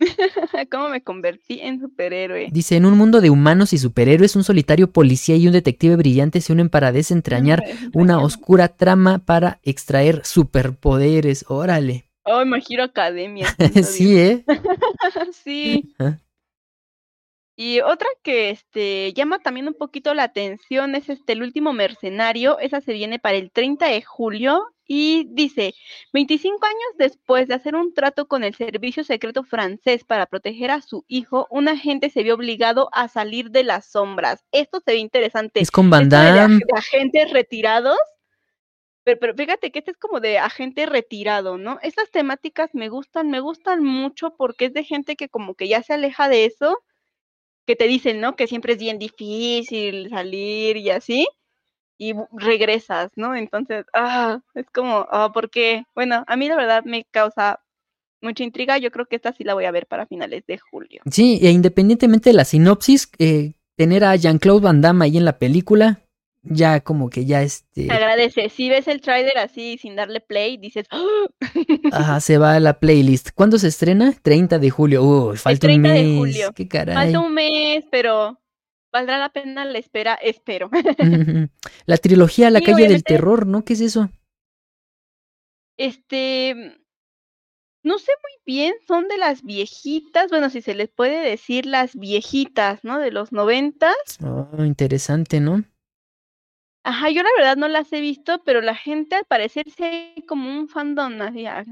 ¿Cómo 0.70 0.88
me 0.88 1.02
convertí 1.02 1.60
en 1.60 1.80
superhéroe? 1.80 2.48
Dice, 2.50 2.76
en 2.76 2.86
un 2.86 2.96
mundo 2.96 3.20
de 3.20 3.30
humanos 3.30 3.72
y 3.72 3.78
superhéroes, 3.78 4.36
un 4.36 4.44
solitario 4.44 4.90
policía 4.90 5.36
y 5.36 5.46
un 5.46 5.52
detective 5.52 5.96
brillante 5.96 6.40
se 6.40 6.52
unen 6.52 6.68
para 6.68 6.92
desentrañar 6.92 7.62
una 7.94 8.20
oscura 8.20 8.68
trama 8.68 9.18
para 9.18 9.60
extraer 9.62 10.24
superpoderes. 10.24 11.44
Órale. 11.48 12.10
Oh, 12.24 12.44
My 12.44 12.62
Hero 12.68 12.84
Academia. 12.84 13.46
sí, 13.84 14.18
¿eh? 14.18 14.44
sí. 15.44 15.94
Y 17.58 17.80
otra 17.80 18.08
que 18.22 18.50
este 18.50 19.14
llama 19.14 19.38
también 19.38 19.68
un 19.68 19.74
poquito 19.74 20.12
la 20.12 20.24
atención 20.24 20.94
es 20.94 21.08
este 21.08 21.32
El 21.32 21.42
último 21.42 21.72
mercenario, 21.72 22.58
esa 22.58 22.82
se 22.82 22.92
viene 22.92 23.18
para 23.18 23.38
el 23.38 23.50
30 23.50 23.86
de 23.86 24.02
julio 24.02 24.62
y 24.86 25.26
dice, 25.30 25.74
25 26.12 26.64
años 26.64 26.96
después 26.96 27.48
de 27.48 27.54
hacer 27.54 27.74
un 27.74 27.92
trato 27.92 28.28
con 28.28 28.44
el 28.44 28.54
servicio 28.54 29.02
secreto 29.02 29.42
francés 29.42 30.04
para 30.04 30.26
proteger 30.26 30.70
a 30.70 30.80
su 30.80 31.04
hijo, 31.08 31.48
un 31.50 31.68
agente 31.68 32.08
se 32.10 32.22
vio 32.22 32.34
obligado 32.34 32.88
a 32.92 33.08
salir 33.08 33.50
de 33.50 33.64
las 33.64 33.90
sombras. 33.90 34.44
Esto 34.52 34.80
se 34.84 34.92
ve 34.92 34.98
interesante. 34.98 35.60
Es 35.60 35.70
con 35.70 35.90
Van 35.90 36.08
de 36.08 36.18
agentes 36.74 37.30
retirados. 37.32 37.98
Pero, 39.02 39.18
pero 39.20 39.34
fíjate 39.34 39.70
que 39.70 39.80
este 39.80 39.92
es 39.92 39.98
como 39.98 40.20
de 40.20 40.38
agente 40.38 40.86
retirado, 40.86 41.58
¿no? 41.58 41.78
Estas 41.82 42.10
temáticas 42.10 42.70
me 42.72 42.88
gustan, 42.88 43.30
me 43.30 43.40
gustan 43.40 43.84
mucho 43.84 44.34
porque 44.36 44.66
es 44.66 44.72
de 44.72 44.82
gente 44.82 45.14
que 45.14 45.28
como 45.28 45.54
que 45.54 45.68
ya 45.68 45.82
se 45.82 45.94
aleja 45.94 46.28
de 46.28 46.44
eso, 46.44 46.78
que 47.66 47.76
te 47.76 47.86
dicen, 47.86 48.20
¿no? 48.20 48.34
Que 48.34 48.46
siempre 48.48 48.72
es 48.74 48.78
bien 48.78 48.98
difícil 48.98 50.10
salir 50.10 50.76
y 50.76 50.90
así, 50.90 51.26
y 51.98 52.14
regresas, 52.32 53.10
¿no? 53.16 53.34
Entonces, 53.34 53.86
ah, 53.92 54.40
es 54.54 54.66
como, 54.72 55.06
ah, 55.10 55.30
porque, 55.32 55.84
bueno, 55.94 56.24
a 56.26 56.36
mí 56.36 56.48
la 56.48 56.56
verdad 56.56 56.84
me 56.84 57.04
causa 57.10 57.60
mucha 58.20 58.44
intriga, 58.44 58.78
yo 58.78 58.90
creo 58.90 59.06
que 59.06 59.16
esta 59.16 59.32
sí 59.32 59.44
la 59.44 59.54
voy 59.54 59.64
a 59.64 59.70
ver 59.70 59.86
para 59.86 60.06
finales 60.06 60.44
de 60.46 60.58
julio. 60.58 61.02
Sí, 61.10 61.38
e 61.42 61.50
independientemente 61.50 62.30
de 62.30 62.34
la 62.34 62.44
sinopsis, 62.44 63.10
eh, 63.18 63.54
tener 63.76 64.04
a 64.04 64.16
Jean-Claude 64.16 64.62
Van 64.62 64.80
Damme 64.80 65.04
ahí 65.04 65.16
en 65.16 65.24
la 65.24 65.38
película, 65.38 66.00
ya 66.42 66.80
como 66.80 67.10
que 67.10 67.24
ya 67.24 67.42
este... 67.42 67.90
Agradece, 67.90 68.48
si 68.48 68.68
ves 68.68 68.88
el 68.88 69.00
tráiler 69.00 69.38
así 69.38 69.78
sin 69.78 69.96
darle 69.96 70.20
play, 70.20 70.56
dices, 70.56 70.86
¡Ah! 70.90 71.02
Ajá, 71.92 72.20
se 72.20 72.38
va 72.38 72.54
a 72.54 72.60
la 72.60 72.78
playlist. 72.78 73.30
¿Cuándo 73.34 73.58
se 73.58 73.68
estrena? 73.68 74.14
30 74.22 74.58
de 74.58 74.70
julio. 74.70 75.02
Uy, 75.02 75.36
falta 75.36 75.66
un 75.66 75.82
30 75.82 75.88
de 75.88 76.02
mes. 76.02 76.18
julio. 76.18 76.52
Qué 76.54 76.68
caray. 76.68 76.94
falta 76.94 77.20
un 77.20 77.34
mes, 77.34 77.84
pero 77.90 78.38
valdrá 78.96 79.18
la 79.18 79.28
pena 79.30 79.64
la 79.64 79.78
espera, 79.78 80.14
espero. 80.14 80.70
La 81.86 81.96
trilogía 81.96 82.50
La 82.50 82.60
Sí, 82.60 82.62
calle 82.62 82.86
del 82.88 83.04
terror, 83.04 83.46
¿no? 83.46 83.64
¿Qué 83.64 83.74
es 83.74 83.80
eso? 83.80 84.10
Este, 85.78 86.54
no 87.82 87.98
sé 87.98 88.12
muy 88.22 88.54
bien, 88.54 88.74
son 88.86 89.08
de 89.08 89.16
las 89.16 89.42
viejitas, 89.42 90.28
bueno, 90.28 90.50
si 90.50 90.60
se 90.60 90.74
les 90.74 90.90
puede 90.90 91.20
decir 91.26 91.64
las 91.64 91.96
viejitas, 91.96 92.84
¿no? 92.84 92.98
De 92.98 93.10
los 93.10 93.32
noventas. 93.32 93.96
Oh, 94.22 94.62
interesante, 94.64 95.40
¿no? 95.40 95.64
Ajá, 96.84 97.10
yo 97.10 97.22
la 97.24 97.28
verdad 97.36 97.56
no 97.56 97.66
las 97.68 97.92
he 97.92 98.00
visto, 98.00 98.42
pero 98.44 98.60
la 98.60 98.74
gente 98.76 99.16
al 99.16 99.24
parecer 99.24 99.66
sí 99.70 100.14
como 100.28 100.48
un 100.48 100.68
fandom 100.68 101.20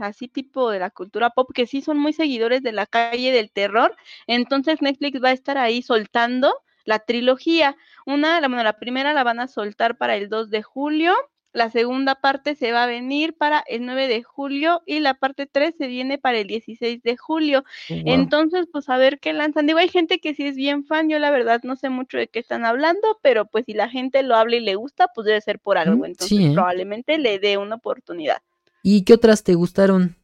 así 0.00 0.26
tipo 0.28 0.70
de 0.70 0.80
la 0.80 0.90
cultura 0.90 1.30
pop, 1.30 1.50
que 1.54 1.66
sí 1.68 1.82
son 1.82 1.98
muy 1.98 2.12
seguidores 2.12 2.62
de 2.62 2.72
la 2.72 2.86
calle 2.86 3.30
del 3.30 3.50
terror. 3.52 3.96
Entonces 4.26 4.82
Netflix 4.82 5.22
va 5.22 5.28
a 5.28 5.32
estar 5.32 5.56
ahí 5.56 5.82
soltando 5.82 6.52
la 6.84 7.00
trilogía. 7.00 7.76
Una, 8.06 8.40
la, 8.40 8.48
bueno, 8.48 8.62
la 8.62 8.78
primera 8.78 9.12
la 9.12 9.24
van 9.24 9.40
a 9.40 9.48
soltar 9.48 9.96
para 9.96 10.16
el 10.16 10.28
2 10.28 10.50
de 10.50 10.62
julio. 10.62 11.14
La 11.52 11.70
segunda 11.70 12.16
parte 12.16 12.56
se 12.56 12.72
va 12.72 12.82
a 12.82 12.86
venir 12.88 13.36
para 13.36 13.62
el 13.68 13.86
9 13.86 14.08
de 14.08 14.24
julio 14.24 14.82
y 14.86 14.98
la 14.98 15.14
parte 15.14 15.46
3 15.46 15.74
se 15.78 15.86
viene 15.86 16.18
para 16.18 16.38
el 16.38 16.48
16 16.48 17.00
de 17.04 17.16
julio. 17.16 17.64
Oh, 17.90 17.94
wow. 17.94 18.02
Entonces, 18.06 18.66
pues 18.72 18.88
a 18.88 18.96
ver 18.96 19.20
qué 19.20 19.32
lanzan. 19.32 19.68
Digo, 19.68 19.78
hay 19.78 19.88
gente 19.88 20.18
que 20.18 20.34
sí 20.34 20.48
es 20.48 20.56
bien 20.56 20.84
fan, 20.84 21.08
yo 21.08 21.20
la 21.20 21.30
verdad 21.30 21.60
no 21.62 21.76
sé 21.76 21.90
mucho 21.90 22.18
de 22.18 22.26
qué 22.26 22.40
están 22.40 22.64
hablando, 22.64 23.20
pero 23.22 23.46
pues 23.46 23.66
si 23.66 23.72
la 23.72 23.88
gente 23.88 24.24
lo 24.24 24.34
habla 24.34 24.56
y 24.56 24.60
le 24.60 24.74
gusta, 24.74 25.08
pues 25.14 25.26
debe 25.26 25.40
ser 25.40 25.60
por 25.60 25.78
algo. 25.78 26.04
Entonces, 26.04 26.36
sí, 26.36 26.46
¿eh? 26.46 26.50
probablemente 26.54 27.18
le 27.18 27.38
dé 27.38 27.56
una 27.56 27.76
oportunidad. 27.76 28.38
¿Y 28.82 29.04
qué 29.04 29.14
otras 29.14 29.44
te 29.44 29.54
gustaron? 29.54 30.16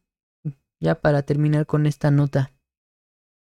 Ya 0.80 0.96
para 0.96 1.22
terminar 1.22 1.64
con 1.64 1.86
esta 1.86 2.10
nota. 2.10 2.50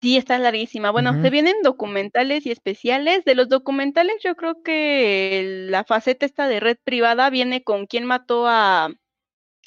Sí, 0.02 0.16
está 0.16 0.36
larguísima. 0.38 0.90
Bueno, 0.90 1.22
se 1.22 1.30
vienen 1.30 1.54
documentales 1.62 2.44
y 2.44 2.50
especiales. 2.50 3.24
De 3.24 3.36
los 3.36 3.48
documentales, 3.48 4.16
yo 4.24 4.34
creo 4.34 4.60
que 4.64 5.66
la 5.70 5.84
faceta 5.84 6.26
esta 6.26 6.48
de 6.48 6.58
red 6.58 6.76
privada 6.82 7.30
viene 7.30 7.62
con 7.62 7.86
quién 7.86 8.04
mató 8.04 8.48
a, 8.48 8.90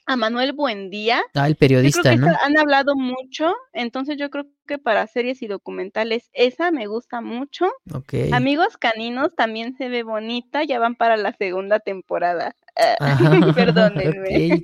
a 0.06 0.16
Manuel 0.18 0.52
Buendía. 0.52 1.24
Ah, 1.34 1.48
el 1.48 1.54
Yo 1.54 1.58
creo 1.58 1.58
periodista, 1.58 2.12
que 2.12 2.18
¿no? 2.18 2.28
han 2.44 2.58
hablado 2.58 2.96
mucho, 2.96 3.56
entonces 3.72 4.18
yo 4.18 4.30
creo 4.30 4.46
que 4.68 4.78
para 4.78 5.08
series 5.08 5.42
y 5.42 5.48
documentales 5.48 6.30
esa 6.34 6.70
me 6.72 6.88
gusta 6.88 7.22
mucho. 7.22 7.72
Ok. 7.94 8.14
Amigos 8.34 8.78
caninos 8.78 9.30
también 9.36 9.76
se 9.78 9.88
ve 9.88 10.04
bonita, 10.04 10.64
ya 10.66 10.80
van 10.80 10.96
para 10.96 11.16
la 11.18 11.32
segunda 11.34 11.80
temporada. 11.80 12.56
Ah, 12.76 12.96
Ajá, 13.00 13.54
Perdónenme. 13.54 14.62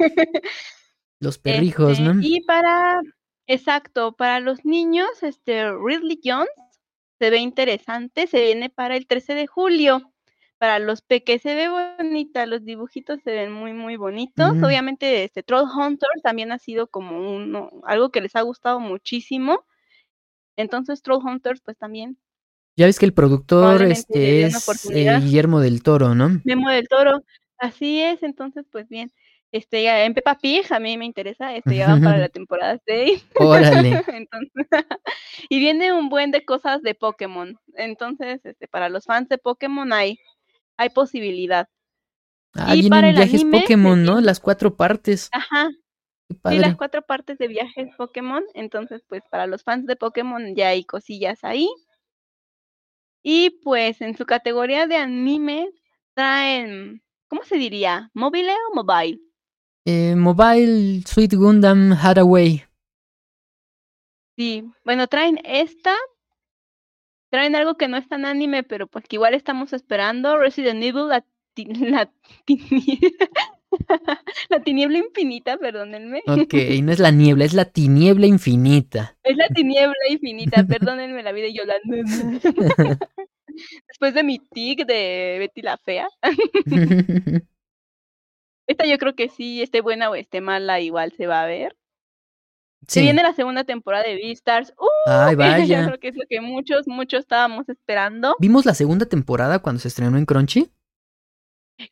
Los 1.20 1.38
perrijos, 1.40 1.94
Este, 1.94 2.04
¿no? 2.04 2.20
Y 2.22 2.42
para, 2.42 3.00
exacto, 3.54 4.14
para 4.14 4.40
los 4.40 4.66
niños, 4.66 5.10
este 5.22 5.72
Ridley 5.72 6.20
Jones 6.24 6.50
se 7.20 7.30
ve 7.30 7.38
interesante, 7.38 8.26
se 8.26 8.42
viene 8.42 8.70
para 8.70 8.96
el 8.96 9.06
13 9.06 9.36
de 9.36 9.48
julio. 9.48 10.12
Para 10.58 10.80
los 10.80 11.02
peques 11.02 11.42
se 11.42 11.56
ve 11.56 11.70
bonita, 11.70 12.46
los 12.46 12.64
dibujitos 12.64 13.20
se 13.24 13.32
ven 13.32 13.52
muy, 13.52 13.74
muy 13.74 13.96
bonitos. 13.96 14.56
Mm. 14.56 14.64
Obviamente, 14.64 15.24
este 15.24 15.44
Troll 15.44 15.68
Hunter 15.70 16.10
también 16.24 16.52
ha 16.52 16.60
sido 16.60 16.88
como 16.88 17.36
uno, 17.36 17.70
algo 17.84 18.10
que 18.10 18.22
les 18.22 18.36
ha 18.36 18.42
gustado 18.42 18.80
muchísimo. 18.80 19.66
Entonces, 20.58 21.02
Troll 21.02 21.24
Hunters, 21.24 21.62
pues 21.62 21.78
también 21.78 22.18
Ya 22.76 22.86
ves 22.86 23.00
que 23.00 23.06
el 23.06 23.14
productor 23.14 23.84
este 23.84 24.44
es 24.44 24.90
eh. 24.92 25.20
Guillermo 25.20 25.60
del 25.60 25.82
Toro, 25.82 26.16
¿no? 26.16 26.42
Memo 26.44 26.70
del 26.70 26.88
Toro, 26.88 27.24
así 27.58 28.02
es, 28.02 28.24
entonces 28.24 28.66
pues 28.72 28.88
bien. 28.88 29.12
Este, 29.52 29.84
ya 29.84 30.06
en 30.06 30.14
Peppa 30.14 30.38
Pig, 30.38 30.72
a 30.72 30.80
mí 30.80 30.98
me 30.98 31.06
interesa, 31.06 31.54
este, 31.54 31.76
ya 31.76 31.88
van 31.88 32.02
para 32.02 32.18
la 32.18 32.30
temporada 32.30 32.80
6. 32.86 33.28
Órale. 33.36 34.02
Entonces, 34.08 34.52
y 35.50 35.60
viene 35.60 35.92
un 35.92 36.10
buen 36.10 36.32
de 36.32 36.46
cosas 36.46 36.82
de 36.82 36.96
Pokémon. 36.96 37.58
Entonces, 37.76 38.40
este, 38.46 38.68
para 38.68 38.90
los 38.90 39.06
fans 39.06 39.28
de 39.28 39.38
Pokémon 39.38 39.92
hay, 39.92 40.20
hay 40.78 40.90
posibilidad. 40.90 41.68
Ah, 42.54 42.76
Y 42.76 42.90
para 42.90 43.10
el 43.10 43.16
viajes 43.16 43.42
anime, 43.42 43.62
Pokémon, 43.62 44.04
¿no? 44.04 44.22
Las 44.22 44.40
cuatro 44.40 44.76
partes. 44.76 45.30
Ajá, 45.32 45.70
sí, 46.50 46.60
las 46.60 46.76
cuatro 46.76 47.02
partes 47.02 47.38
de 47.38 47.48
viajes 47.48 47.90
Pokémon. 47.98 48.44
Entonces, 48.54 49.04
pues 49.08 49.24
para 49.30 49.48
los 49.48 49.64
fans 49.64 49.86
de 49.86 49.96
Pokémon 49.96 50.56
ya 50.56 50.70
hay 50.70 50.84
cosillas 50.84 51.44
ahí. 51.44 51.70
Y 53.24 53.62
pues 53.64 54.02
en 54.02 54.18
su 54.18 54.26
categoría 54.26 54.88
de 54.88 54.96
anime 54.96 55.70
traen, 56.14 57.04
¿cómo 57.28 57.44
se 57.44 57.58
diría? 57.58 58.10
¿Mobile 58.14 58.54
o 58.72 58.76
mobile? 58.76 59.20
Eh, 59.86 60.16
Mobile 60.16 61.02
Sweet 61.06 61.34
Gundam 61.36 61.94
Hathaway. 61.94 62.64
Sí, 64.38 64.64
bueno, 64.84 65.08
traen 65.08 65.40
esta, 65.44 65.96
traen 67.30 67.56
algo 67.56 67.76
que 67.76 67.88
no 67.88 67.98
es 67.98 68.08
tan 68.08 68.26
anime, 68.26 68.64
pero 68.64 68.88
pues 68.88 69.06
que 69.08 69.16
igual 69.16 69.34
estamos 69.34 69.74
esperando, 69.74 70.38
Resident 70.38 70.84
Evil, 70.84 71.08
la, 71.10 71.26
ti- 71.54 71.66
la, 71.66 72.12
tini- 72.46 73.00
la 74.50 74.60
tiniebla 74.64 74.98
infinita, 74.98 75.58
perdónenme. 75.58 76.22
Ok, 76.28 76.54
no 76.84 76.92
es 76.92 77.00
la 77.00 77.12
niebla, 77.12 77.46
es 77.46 77.54
la 77.54 77.66
tiniebla 77.66 78.28
infinita. 78.28 79.16
Es 79.24 79.38
la 79.38 79.48
tiniebla 79.50 79.94
infinita, 80.10 80.64
perdónenme 80.66 81.24
la 81.24 81.32
vida 81.32 81.48
y 81.48 81.56
yo 81.56 81.64
la... 81.66 81.76
Después 83.88 84.14
de 84.14 84.24
mi 84.24 84.40
tic 84.40 84.86
de 84.86 85.38
Betty 85.40 85.62
la 85.62 85.78
Fea, 85.78 86.08
esta 88.72 88.86
yo 88.86 88.98
creo 88.98 89.16
que 89.16 89.30
sí, 89.30 89.62
esté 89.62 89.82
buena 89.82 90.10
o 90.10 90.16
esté 90.16 90.42
mala, 90.42 90.80
igual 90.80 91.12
se 91.14 91.28
va 91.28 91.44
a 91.44 91.48
ver. 91.48 91.76
Se 92.88 93.02
viene 93.02 93.22
la 93.22 93.34
segunda 93.34 93.64
temporada 93.64 94.04
de 94.06 94.16
Beastars. 94.16 94.74
¡Uh! 94.78 95.10
Ay, 95.10 95.32
Yo 95.38 95.38
vaya. 95.38 95.86
creo 95.86 96.00
que 96.00 96.08
es 96.10 96.16
lo 96.16 96.24
que 96.28 96.42
muchos, 96.42 96.88
muchos 96.88 97.22
estábamos 97.22 97.70
esperando. 97.70 98.36
¿Vimos 98.40 98.66
la 98.66 98.74
segunda 98.74 99.06
temporada 99.06 99.60
cuando 99.60 99.80
se 99.80 99.88
estrenó 99.88 100.18
en 100.18 100.26
Crunchy? 100.26 100.72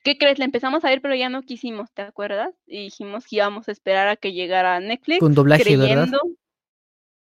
¿Qué 0.04 0.18
crees? 0.18 0.40
La 0.40 0.46
empezamos 0.46 0.84
a 0.86 0.90
ver, 0.90 1.02
pero 1.02 1.16
ya 1.16 1.30
no 1.30 1.42
quisimos, 1.42 1.92
¿te 1.94 2.02
acuerdas? 2.04 2.54
Y 2.68 2.84
dijimos 2.86 3.26
que 3.26 3.38
íbamos 3.38 3.68
a 3.70 3.72
esperar 3.72 4.08
a 4.08 4.16
que 4.16 4.34
llegara 4.34 4.76
a 4.76 4.80
Netflix, 4.80 5.20
Con 5.20 5.34
doblaje, 5.34 5.78
¿verdad? 5.78 6.08
creyendo, 6.08 6.20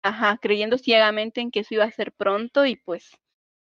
ajá, 0.03 0.39
creyendo 0.41 0.79
ciegamente 0.79 1.41
en 1.41 1.51
que 1.51 1.61
eso 1.61 1.75
iba 1.75 1.85
a 1.85 1.91
ser 1.91 2.13
pronto 2.13 2.65
y 2.67 2.77
pues 2.77 3.11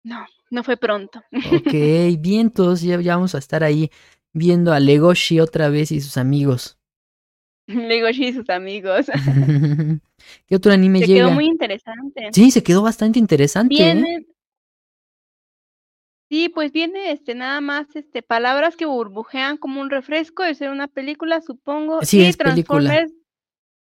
no, 0.04 0.26
no 0.50 0.64
fue 0.64 0.76
pronto. 0.78 1.20
Ok, 1.52 1.72
bien, 2.20 2.52
todos 2.52 2.82
ya, 2.82 3.00
ya 3.00 3.16
vamos 3.16 3.36
a 3.36 3.38
estar 3.40 3.64
ahí 3.64 3.90
viendo 4.34 4.74
a 4.74 4.80
Legoshi 4.80 5.40
otra 5.40 5.70
vez 5.70 5.92
y 5.92 6.02
sus 6.02 6.18
amigos. 6.18 6.78
Legoshi 7.68 8.28
y 8.28 8.34
sus 8.34 8.50
amigos. 8.50 9.06
¿Qué 10.48 10.56
otro 10.56 10.72
anime 10.72 11.00
Se 11.00 11.08
llega? 11.08 11.26
quedó 11.26 11.32
muy 11.32 11.46
interesante. 11.46 12.30
Sí, 12.32 12.52
se 12.52 12.64
quedó 12.64 12.82
bastante 12.82 13.20
interesante. 13.20 13.76
¿eh? 13.76 13.78
Viene. 13.78 14.26
Sí, 16.30 16.50
pues 16.50 16.72
viene 16.72 17.12
este 17.12 17.36
nada 17.36 17.62
más 17.62 17.96
este 17.96 18.24
palabras 18.24 18.76
que 18.76 18.88
burbujean 18.88 19.58
como 19.58 19.80
un 19.82 19.92
refresco 19.92 20.42
de 20.42 20.56
ser 20.56 20.72
una 20.72 20.88
película, 20.88 21.42
supongo. 21.42 22.02
Sí, 22.02 22.22
y 22.22 22.26
es 22.26 22.38
película. 22.38 23.06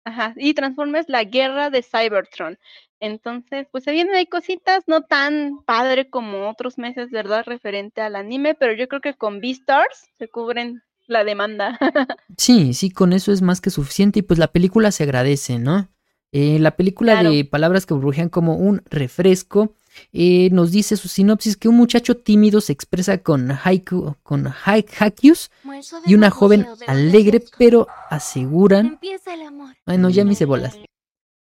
Ajá, 0.06 0.34
y 0.36 0.54
Transformers 0.54 1.08
la 1.08 1.24
guerra 1.24 1.68
de 1.68 1.82
Cybertron. 1.82 2.58
Entonces, 3.00 3.66
pues 3.72 3.82
se 3.82 3.90
vienen 3.90 4.14
ahí 4.14 4.26
cositas 4.26 4.84
no 4.86 5.02
tan 5.02 5.58
padre 5.66 6.08
como 6.08 6.48
otros 6.48 6.78
meses, 6.78 7.10
¿verdad? 7.10 7.42
Referente 7.44 8.00
al 8.00 8.14
anime, 8.14 8.54
pero 8.54 8.72
yo 8.72 8.86
creo 8.86 9.00
que 9.00 9.14
con 9.14 9.40
Beastars 9.40 10.08
se 10.16 10.28
cubren 10.28 10.82
la 11.08 11.24
demanda. 11.24 11.76
Sí, 12.38 12.72
sí, 12.74 12.90
con 12.90 13.12
eso 13.12 13.32
es 13.32 13.42
más 13.42 13.60
que 13.60 13.70
suficiente 13.70 14.20
y 14.20 14.22
pues 14.22 14.38
la 14.38 14.48
película 14.52 14.92
se 14.92 15.02
agradece, 15.04 15.58
¿no? 15.58 15.88
Eh, 16.32 16.58
la 16.60 16.76
película 16.76 17.12
Claro. 17.14 17.30
de 17.32 17.44
palabras 17.44 17.84
que 17.86 17.94
burbujean 17.94 18.28
como 18.28 18.54
un 18.56 18.82
refresco 18.90 19.74
eh, 20.12 20.48
nos 20.52 20.70
dice 20.72 20.96
su 20.96 21.08
sinopsis 21.08 21.56
que 21.56 21.68
un 21.68 21.76
muchacho 21.76 22.16
tímido 22.16 22.60
se 22.60 22.72
expresa 22.72 23.18
con 23.18 23.50
haiku, 23.50 24.16
con 24.22 24.46
hai- 24.46 24.86
haikus 24.98 25.50
y 26.06 26.14
una 26.14 26.30
joven 26.30 26.66
alegre, 26.86 27.42
pero 27.58 27.86
aseguran... 28.10 28.98
Ay, 29.86 29.98
no, 29.98 30.10
ya 30.10 30.24
me 30.24 30.32
hice 30.32 30.44
bolas. 30.44 30.78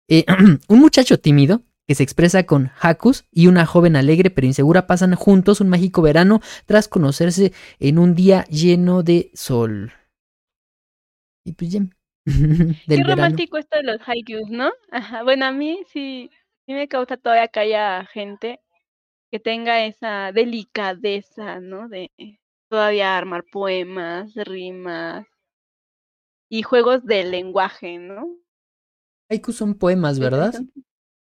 Eh, 0.09 0.25
un 0.69 0.79
muchacho 0.79 1.19
tímido 1.21 1.63
que 1.87 1.95
se 1.95 2.03
expresa 2.03 2.45
con 2.45 2.71
hakus 2.81 3.25
y 3.33 3.47
una 3.47 3.65
joven 3.65 3.97
alegre 3.97 4.29
pero 4.29 4.47
insegura 4.47 4.87
pasan 4.87 5.15
juntos 5.15 5.63
un 5.63 5.71
mágico 5.71 6.03
verano 6.03 6.41
tras 6.67 6.87
conocerse 6.87 7.53
en 7.79 7.99
un 7.99 8.15
día 8.15 8.45
lleno 8.45 9.03
de 9.03 9.31
sol. 9.35 9.93
Y 11.45 11.53
pues 11.53 11.71
ya. 11.73 11.81
Del 12.27 12.77
Qué 12.87 12.97
verano. 12.97 13.15
romántico 13.17 13.57
esto 13.57 13.79
de 13.79 13.85
los 13.85 14.01
haikus, 14.07 14.51
¿no? 14.51 14.71
Ajá. 14.91 15.23
Bueno, 15.23 15.47
a 15.47 15.53
mí 15.53 15.81
sí, 15.91 16.31
sí 16.69 16.75
me 16.75 16.87
causa 16.87 17.17
todavía 17.17 17.49
que 17.49 17.61
haya 17.61 18.05
gente 18.05 18.61
que 19.33 19.41
tenga 19.41 19.87
esa 19.87 20.33
delicadeza, 20.33 21.61
¿no? 21.61 21.89
De 21.89 22.11
todavía 22.69 23.17
armar 23.17 23.45
poemas, 23.51 24.35
rimas 24.35 25.27
y 26.51 26.63
juegos 26.63 27.07
de 27.07 27.25
lenguaje, 27.25 27.99
¿no? 27.99 28.37
Haikus 29.31 29.57
son 29.57 29.75
poemas, 29.75 30.19
¿verdad? 30.19 30.55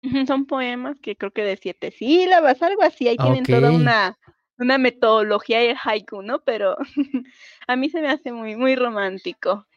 Son, 0.28 0.48
poemas 0.48 1.00
que 1.00 1.16
creo 1.16 1.30
que 1.30 1.44
de 1.44 1.58
siete 1.58 1.92
sílabas, 1.92 2.60
algo 2.64 2.82
así. 2.82 3.08
Ahí 3.08 3.18
tienen 3.18 3.44
toda 3.44 3.70
una, 3.70 4.18
una 4.58 4.80
metodología 4.80 5.60
de 5.60 5.76
haiku, 5.76 6.24
¿no? 6.24 6.44
Pero 6.44 6.76
a 7.68 7.76
mí 7.76 7.88
se 7.88 8.02
me 8.02 8.10
hace 8.10 8.32
muy, 8.32 8.56
muy 8.56 8.76
romántico. 8.76 9.68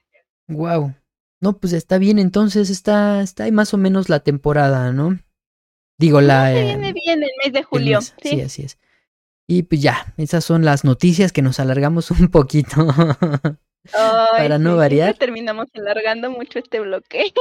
Wow. 0.49 0.95
No, 1.43 1.59
pues 1.59 1.75
está 1.75 1.99
bien, 1.99 2.19
entonces 2.19 2.71
está, 2.71 3.21
está 3.21 3.45
ahí 3.45 3.53
más 3.53 3.75
o 3.75 3.77
menos 3.77 4.09
la 4.09 4.21
temporada, 4.21 4.93
¿no? 4.93 5.19
Digo, 5.99 6.21
la. 6.21 6.53
Se 6.53 6.61
eh, 6.61 6.65
viene 6.65 6.93
bien 6.93 7.23
el 7.23 7.31
mes 7.45 7.53
de 7.53 7.63
julio. 7.63 7.99
mes. 7.99 8.15
Sí. 8.23 8.31
sí, 8.31 8.41
así 8.41 8.63
es. 8.63 8.79
Y 9.49 9.65
pues 9.65 9.83
ya, 9.83 10.15
esas 10.19 10.45
son 10.45 10.65
las 10.65 10.85
noticias 10.85 11.33
que 11.33 11.43
nos 11.43 11.61
alargamos 11.61 12.11
un 12.13 12.29
poquito. 12.31 12.87
Ay, 13.93 14.51
Para 14.51 14.59
no 14.59 14.77
sí, 14.77 14.77
variar. 14.77 15.17
terminamos 15.19 15.69
alargando 15.75 16.31
mucho 16.31 16.59
este 16.59 16.81
bloque. 16.81 17.33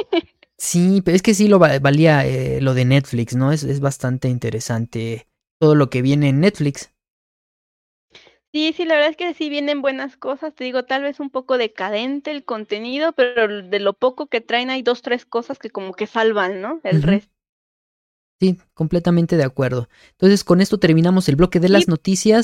Sí, 0.58 1.02
pero 1.04 1.16
es 1.16 1.22
que 1.22 1.34
sí 1.34 1.48
lo 1.48 1.60
va- 1.60 1.78
valía 1.80 2.26
eh, 2.26 2.60
lo 2.62 2.74
de 2.74 2.86
Netflix, 2.86 3.36
¿no? 3.36 3.52
Es, 3.52 3.64
es 3.64 3.80
bastante 3.80 4.30
interesante 4.30 5.28
todo 5.60 5.76
lo 5.76 5.90
que 5.90 6.02
viene 6.02 6.30
en 6.30 6.40
Netflix. 6.40 6.92
Sí, 8.54 8.72
sí, 8.74 8.86
la 8.86 8.94
verdad 8.96 9.10
es 9.10 9.18
que 9.18 9.34
sí 9.34 9.50
vienen 9.50 9.82
buenas 9.82 10.16
cosas. 10.16 10.54
Te 10.56 10.64
digo, 10.64 10.86
tal 10.86 11.02
vez 11.04 11.20
un 11.20 11.30
poco 11.30 11.58
decadente 11.58 12.32
el 12.32 12.46
contenido, 12.46 13.12
pero 13.14 13.64
de 13.64 13.80
lo 13.80 13.94
poco 13.94 14.28
que 14.28 14.42
traen 14.42 14.70
hay 14.70 14.82
dos, 14.84 15.02
tres 15.02 15.26
cosas 15.26 15.58
que 15.60 15.70
como 15.72 15.94
que 15.94 16.08
salvan, 16.08 16.62
¿no? 16.62 16.80
El 16.84 17.02
resto. 17.04 17.33
Sí, 18.44 18.60
completamente 18.74 19.38
de 19.38 19.46
acuerdo. 19.46 19.88
Entonces, 20.12 20.44
con 20.44 20.60
esto 20.60 20.78
terminamos 20.78 21.30
el 21.30 21.38
bloque 21.38 21.62
de 21.62 21.70
las 21.70 21.84
Sí. 21.86 21.90
noticias 21.90 22.44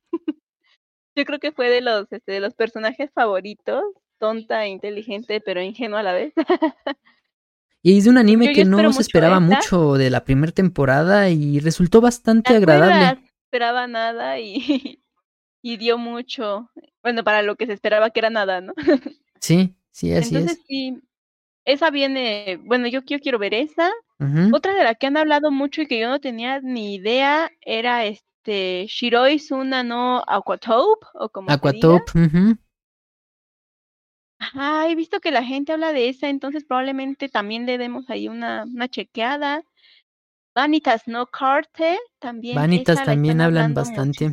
Yo 1.16 1.24
creo 1.24 1.40
que 1.40 1.50
fue 1.50 1.68
de 1.68 1.80
los, 1.80 2.06
este, 2.12 2.30
de 2.30 2.38
los 2.40 2.54
personajes 2.54 3.10
favoritos, 3.12 3.82
tonta, 4.18 4.68
inteligente, 4.68 5.40
pero 5.40 5.60
ingenua 5.60 5.98
a 6.00 6.02
la 6.04 6.12
vez. 6.12 6.32
y 7.82 7.98
es 7.98 8.04
de 8.04 8.10
un 8.10 8.18
anime 8.18 8.46
Yo- 8.46 8.52
que 8.52 8.64
no 8.64 8.92
se 8.92 9.02
esperaba 9.02 9.38
esta. 9.38 9.56
mucho 9.56 9.94
de 9.94 10.10
la 10.10 10.22
primera 10.24 10.52
temporada 10.52 11.28
y 11.30 11.58
resultó 11.58 12.00
bastante 12.00 12.50
¿Te 12.52 12.56
agradable. 12.58 12.94
acuerdas? 13.04 13.24
esperaba 13.46 13.86
nada 13.88 14.38
y, 14.38 15.02
y 15.62 15.76
dio 15.76 15.98
mucho. 15.98 16.70
Bueno, 17.02 17.24
para 17.24 17.42
lo 17.42 17.56
que 17.56 17.66
se 17.66 17.72
esperaba 17.72 18.10
que 18.10 18.20
era 18.20 18.30
nada, 18.30 18.60
¿no? 18.60 18.72
Sí, 19.40 19.74
sí, 19.90 20.12
así 20.12 20.36
Entonces 20.36 20.58
es. 20.58 20.64
sí, 20.68 21.02
esa 21.68 21.90
viene, 21.90 22.58
bueno, 22.64 22.88
yo, 22.88 23.00
yo 23.04 23.20
quiero 23.20 23.38
ver 23.38 23.54
esa. 23.54 23.90
Otra 24.52 24.74
de 24.74 24.82
la 24.82 24.96
que 24.96 25.06
han 25.06 25.16
hablado 25.16 25.52
mucho 25.52 25.82
y 25.82 25.86
que 25.86 26.00
yo 26.00 26.08
no 26.08 26.18
tenía 26.18 26.60
ni 26.60 26.96
idea 26.96 27.52
era 27.60 28.04
este 28.04 28.86
Shiroi 28.86 29.38
Suna 29.38 29.84
no 29.84 30.24
Aquatope 30.26 31.06
o 31.14 31.28
como. 31.28 31.52
Aquatope, 31.52 32.18
ujú. 32.18 32.58
Ajá, 34.40 34.88
he 34.88 34.94
visto 34.94 35.20
que 35.20 35.30
la 35.30 35.44
gente 35.44 35.72
habla 35.72 35.92
de 35.92 36.08
esa, 36.08 36.28
entonces 36.28 36.64
probablemente 36.64 37.28
también 37.28 37.66
le 37.66 37.78
demos 37.78 38.08
ahí 38.10 38.28
una, 38.28 38.64
una 38.64 38.88
chequeada. 38.88 39.62
Vanitas 40.54 41.06
no 41.06 41.26
Carte, 41.26 41.98
también. 42.18 42.56
Vanitas 42.56 43.04
también 43.04 43.40
hablan 43.40 43.74
bastante. 43.74 44.32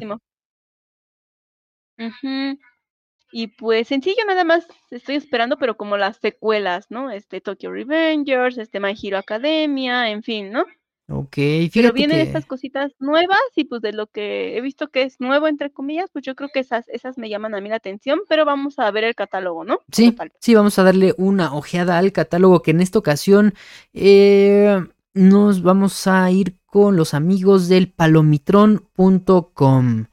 Y 3.38 3.48
pues 3.48 3.90
sencillo 3.90 4.24
nada 4.26 4.46
más 4.46 4.66
estoy 4.92 5.16
esperando, 5.16 5.58
pero 5.58 5.76
como 5.76 5.98
las 5.98 6.16
secuelas, 6.22 6.86
¿no? 6.90 7.12
Este 7.12 7.42
Tokyo 7.42 7.70
Revengers, 7.70 8.58
este 8.58 8.80
My 8.80 8.96
Hero 8.98 9.18
Academia, 9.18 10.10
en 10.10 10.24
fin, 10.24 10.54
¿no? 10.54 10.62
Ok, 11.10 11.36
Pero 11.74 11.92
vienen 11.92 12.16
que 12.16 12.24
estas 12.24 12.46
cositas 12.46 12.94
nuevas 12.98 13.42
y 13.58 13.66
pues 13.66 13.82
de 13.82 13.92
lo 13.92 14.08
que 14.08 14.56
he 14.56 14.62
visto 14.62 14.88
que 14.88 15.02
es 15.02 15.20
nuevo, 15.20 15.50
entre 15.50 15.70
comillas, 15.70 16.10
pues 16.14 16.24
yo 16.24 16.34
creo 16.34 16.50
que 16.54 16.62
esas, 16.62 16.88
esas 16.88 17.18
me 17.18 17.28
llaman 17.28 17.54
a 17.56 17.60
mí 17.60 17.68
la 17.68 17.76
atención, 17.76 18.22
pero 18.30 18.46
vamos 18.46 18.80
a 18.80 18.90
ver 18.92 19.04
el 19.04 19.16
catálogo, 19.16 19.66
¿no? 19.66 19.80
Sí, 19.92 20.16
sí, 20.40 20.56
vamos 20.56 20.80
a 20.80 20.84
darle 20.84 21.14
una 21.18 21.54
ojeada 21.54 21.98
al 21.98 22.14
catálogo 22.14 22.62
que 22.62 22.72
en 22.72 22.80
esta 22.80 23.00
ocasión 23.00 23.54
eh, 23.94 24.82
nos 25.14 25.62
vamos 25.62 26.08
a 26.08 26.32
ir 26.32 26.56
con 26.66 26.96
los 26.96 27.14
amigos 27.14 27.68
del 27.68 27.92
palomitron.com. 27.92 30.06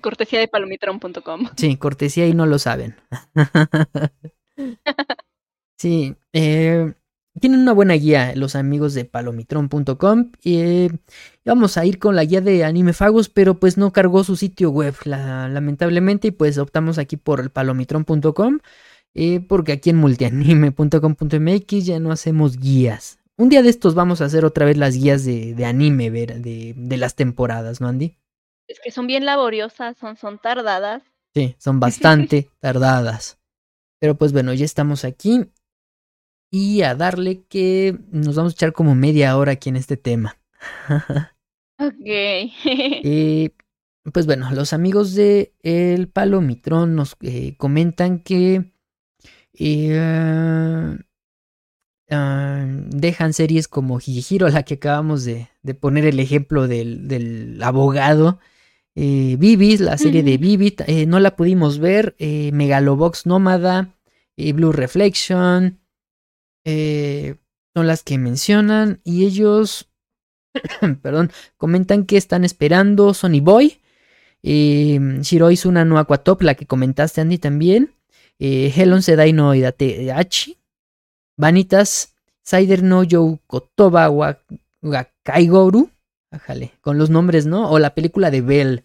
Cortesía 0.00 0.40
de 0.40 0.48
palomitron.com. 0.48 1.48
sí, 1.56 1.76
cortesía 1.76 2.26
y 2.26 2.34
no 2.34 2.46
lo 2.46 2.58
saben. 2.58 2.96
sí, 5.78 6.16
eh, 6.32 6.92
tienen 7.40 7.60
una 7.60 7.72
buena 7.72 7.94
guía 7.94 8.34
los 8.36 8.54
amigos 8.56 8.94
de 8.94 9.04
palomitron.com. 9.04 10.32
Eh, 10.44 10.90
vamos 11.44 11.76
a 11.78 11.86
ir 11.86 11.98
con 11.98 12.16
la 12.16 12.24
guía 12.24 12.40
de 12.40 12.64
Animefagos, 12.64 13.28
pero 13.28 13.58
pues 13.58 13.78
no 13.78 13.92
cargó 13.92 14.24
su 14.24 14.36
sitio 14.36 14.70
web, 14.70 14.94
la- 15.04 15.48
lamentablemente, 15.48 16.28
y 16.28 16.30
pues 16.32 16.58
optamos 16.58 16.98
aquí 16.98 17.16
por 17.16 17.40
el 17.40 17.50
palomitron.com. 17.50 18.58
eh, 19.14 19.40
porque 19.40 19.72
aquí 19.72 19.90
en 19.90 19.96
multianime.com.mx 19.98 21.84
ya 21.86 22.00
no 22.00 22.12
hacemos 22.12 22.58
guías. 22.58 23.18
Un 23.36 23.48
día 23.48 23.62
de 23.62 23.70
estos 23.70 23.94
vamos 23.94 24.20
a 24.20 24.26
hacer 24.26 24.44
otra 24.44 24.66
vez 24.66 24.76
las 24.76 24.96
guías 24.96 25.24
de, 25.24 25.54
de 25.54 25.64
anime, 25.64 26.10
ver, 26.10 26.40
de, 26.42 26.74
de 26.76 26.96
las 26.96 27.14
temporadas, 27.14 27.80
¿no, 27.80 27.88
Andy? 27.88 28.16
Es 28.68 28.80
que 28.80 28.90
son 28.90 29.06
bien 29.06 29.24
laboriosas, 29.24 29.96
son, 29.96 30.16
son 30.16 30.38
tardadas. 30.38 31.02
Sí, 31.34 31.56
son 31.58 31.80
bastante 31.80 32.50
tardadas. 32.60 33.38
Pero 34.00 34.16
pues 34.16 34.32
bueno, 34.32 34.52
ya 34.54 34.64
estamos 34.64 35.04
aquí. 35.04 35.46
Y 36.50 36.82
a 36.82 36.94
darle 36.94 37.44
que 37.44 37.98
nos 38.10 38.36
vamos 38.36 38.52
a 38.52 38.56
echar 38.56 38.72
como 38.72 38.94
media 38.94 39.36
hora 39.36 39.52
aquí 39.52 39.68
en 39.70 39.76
este 39.76 39.96
tema. 39.96 40.38
Ok. 41.78 41.94
Eh, 43.04 43.50
pues 44.12 44.26
bueno, 44.26 44.50
los 44.52 44.72
amigos 44.72 45.14
de 45.14 45.54
El 45.62 46.08
Palomitrón 46.08 46.94
nos 46.94 47.16
eh, 47.20 47.56
comentan 47.56 48.20
que 48.20 48.72
eh, 49.58 50.98
ah, 52.10 52.66
dejan 52.88 53.32
series 53.32 53.68
como 53.68 53.98
Higihiro, 53.98 54.48
la 54.48 54.64
que 54.64 54.74
acabamos 54.74 55.24
de, 55.24 55.48
de 55.62 55.74
poner 55.74 56.04
el 56.04 56.20
ejemplo 56.20 56.68
del, 56.68 57.08
del 57.08 57.62
abogado. 57.62 58.38
Eh, 58.94 59.36
Vivis, 59.38 59.80
la 59.80 59.96
serie 59.96 60.22
de. 60.22 60.36
Vivi, 60.36 60.74
eh, 60.86 61.06
no 61.06 61.18
la 61.18 61.34
pudimos 61.36 61.78
ver. 61.78 62.14
eh, 62.18 62.50
Megalobox 62.52 63.26
Nómada, 63.26 63.94
eh, 64.36 64.52
Blue 64.52 64.72
Reflection, 64.72 65.80
son 66.64 67.86
las 67.86 68.02
que 68.02 68.18
mencionan. 68.18 69.00
Y 69.04 69.24
ellos, 69.24 69.88
perdón, 71.02 71.30
comentan 71.56 72.04
que 72.04 72.16
están 72.16 72.44
esperando 72.44 73.14
Sonny 73.14 73.40
Boy, 73.40 73.80
eh, 74.42 75.00
Shiroi 75.22 75.56
Suna 75.56 75.84
no 75.84 75.98
Aquatop, 75.98 76.42
la 76.42 76.54
que 76.54 76.66
comentaste 76.66 77.20
Andy 77.20 77.38
también, 77.38 77.94
Helon 78.38 79.02
Sedai 79.02 79.32
no 79.32 79.54
Idate 79.54 80.10
Achi, 80.12 80.58
Vanitas, 81.36 82.14
Saider 82.42 82.82
no 82.82 83.04
Youkotoba 83.04 84.10
wa, 84.10 84.38
Gakaigoru, 84.82 85.90
Con 86.80 86.98
los 86.98 87.10
nombres, 87.10 87.46
¿no? 87.46 87.70
O 87.70 87.78
la 87.78 87.94
película 87.94 88.30
de 88.30 88.40
Bell. 88.40 88.84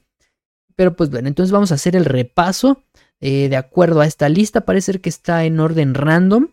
Pero 0.76 0.96
pues 0.96 1.10
bueno, 1.10 1.28
entonces 1.28 1.52
vamos 1.52 1.72
a 1.72 1.76
hacer 1.76 1.96
el 1.96 2.06
repaso 2.06 2.84
eh, 3.20 3.50
de 3.50 3.56
acuerdo 3.56 4.02
a 4.02 4.06
esta 4.06 4.30
lista. 4.30 4.62
Parece 4.62 5.00
que 5.00 5.10
está 5.10 5.46
en 5.46 5.60
orden 5.60 5.94
random. 5.94 6.50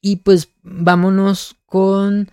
Y 0.00 0.16
pues 0.16 0.50
vámonos 0.62 1.56
con 1.66 2.30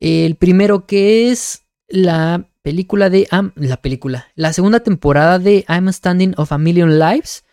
el 0.00 0.36
primero 0.36 0.86
que 0.86 1.30
es 1.30 1.62
la 1.88 2.48
película 2.62 3.10
de... 3.10 3.26
La 3.56 3.80
película. 3.80 4.28
La 4.34 4.52
segunda 4.52 4.80
temporada 4.80 5.38
de 5.38 5.64
I'm 5.68 5.92
Standing 5.92 6.34
of 6.36 6.52
a 6.52 6.58
Million 6.58 6.98
Lives. 6.98 7.44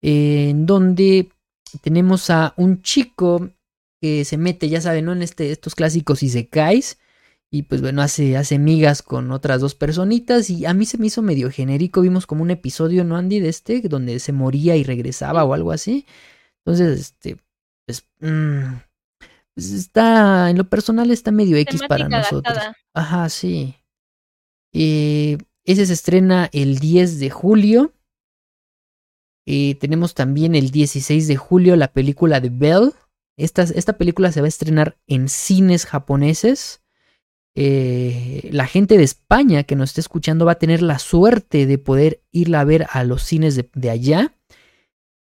en 0.00 0.66
donde 0.66 1.30
tenemos 1.80 2.30
a 2.30 2.54
un 2.56 2.82
chico 2.82 3.50
que 4.00 4.24
se 4.24 4.36
mete, 4.36 4.68
ya 4.68 4.80
saben, 4.80 5.06
¿no? 5.06 5.12
En 5.12 5.22
este, 5.22 5.50
estos 5.50 5.74
clásicos 5.74 6.22
isekais. 6.22 6.98
Y 7.54 7.62
pues 7.62 7.82
bueno, 7.82 8.02
hace, 8.02 8.36
hace 8.36 8.58
migas 8.58 9.00
con 9.00 9.30
otras 9.30 9.60
dos 9.60 9.76
personitas. 9.76 10.50
Y 10.50 10.66
a 10.66 10.74
mí 10.74 10.86
se 10.86 10.98
me 10.98 11.06
hizo 11.06 11.22
medio 11.22 11.52
genérico. 11.52 12.00
Vimos 12.00 12.26
como 12.26 12.42
un 12.42 12.50
episodio, 12.50 13.04
¿no, 13.04 13.16
Andy? 13.16 13.38
De 13.38 13.48
este, 13.48 13.80
donde 13.82 14.18
se 14.18 14.32
moría 14.32 14.74
y 14.74 14.82
regresaba 14.82 15.44
o 15.44 15.54
algo 15.54 15.70
así. 15.70 16.04
Entonces, 16.64 16.98
este, 16.98 17.36
pues, 17.86 18.08
mm, 18.18 18.74
pues 19.54 19.70
está, 19.70 20.50
en 20.50 20.58
lo 20.58 20.68
personal 20.68 21.12
está 21.12 21.30
medio 21.30 21.56
X 21.58 21.82
para 21.88 22.08
nosotros. 22.08 22.58
Ajá, 22.92 23.28
sí. 23.28 23.76
Eh, 24.72 25.38
ese 25.64 25.86
se 25.86 25.92
estrena 25.92 26.50
el 26.52 26.80
10 26.80 27.20
de 27.20 27.30
julio. 27.30 27.92
Eh, 29.46 29.76
tenemos 29.76 30.14
también 30.14 30.56
el 30.56 30.72
16 30.72 31.28
de 31.28 31.36
julio 31.36 31.76
la 31.76 31.92
película 31.92 32.40
de 32.40 32.48
Belle. 32.48 32.90
Esta, 33.38 33.62
esta 33.62 33.92
película 33.92 34.32
se 34.32 34.40
va 34.40 34.46
a 34.46 34.48
estrenar 34.48 34.98
en 35.06 35.28
cines 35.28 35.86
japoneses. 35.86 36.80
Eh, 37.56 38.48
la 38.52 38.66
gente 38.66 38.98
de 38.98 39.04
España 39.04 39.62
que 39.62 39.76
nos 39.76 39.90
está 39.90 40.00
escuchando 40.00 40.44
va 40.44 40.52
a 40.52 40.58
tener 40.58 40.82
la 40.82 40.98
suerte 40.98 41.66
de 41.66 41.78
poder 41.78 42.22
irla 42.32 42.60
a 42.60 42.64
ver 42.64 42.86
a 42.90 43.04
los 43.04 43.22
cines 43.22 43.54
de, 43.56 43.68
de 43.74 43.90
allá. 43.90 44.34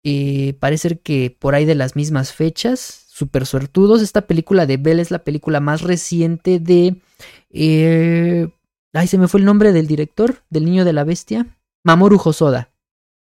Eh, 0.04 0.54
parece 0.60 0.98
que 0.98 1.36
por 1.38 1.54
ahí 1.54 1.64
de 1.64 1.74
las 1.74 1.96
mismas 1.96 2.32
fechas, 2.32 3.04
super 3.08 3.46
suertudos. 3.46 4.02
Esta 4.02 4.26
película 4.26 4.66
de 4.66 4.76
Belle 4.76 5.02
es 5.02 5.10
la 5.10 5.24
película 5.24 5.60
más 5.60 5.82
reciente 5.82 6.58
de. 6.58 6.96
eh, 7.50 8.48
ay, 8.92 9.06
se 9.06 9.18
me 9.18 9.28
fue 9.28 9.40
el 9.40 9.46
nombre 9.46 9.72
del 9.72 9.86
director, 9.86 10.42
del 10.50 10.64
niño 10.64 10.84
de 10.84 10.92
la 10.92 11.04
bestia. 11.04 11.46
Mamoru 11.84 12.20
Hosoda. 12.22 12.70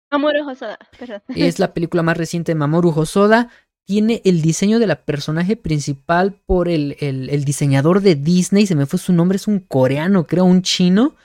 Amor 0.09 0.35
Hosoda, 0.45 0.77
perdón. 0.99 1.21
Es 1.29 1.59
la 1.59 1.73
película 1.73 2.03
más 2.03 2.17
reciente 2.17 2.51
de 2.51 2.55
Mamoru 2.55 2.89
Hosoda. 2.89 3.49
Tiene 3.91 4.21
el 4.23 4.41
diseño 4.41 4.79
de 4.79 4.87
la 4.87 4.95
personaje 4.95 5.57
principal 5.57 6.33
por 6.45 6.69
el, 6.69 6.95
el- 7.01 7.29
el 7.29 7.43
diseñador 7.43 7.99
de 7.99 8.15
Disney. 8.15 8.65
Se 8.65 8.73
me 8.73 8.85
fue 8.85 8.97
su 8.99 9.11
nombre, 9.11 9.35
es 9.35 9.47
un 9.49 9.59
coreano, 9.59 10.25
creo, 10.27 10.45
un 10.45 10.61
chino. 10.61 11.15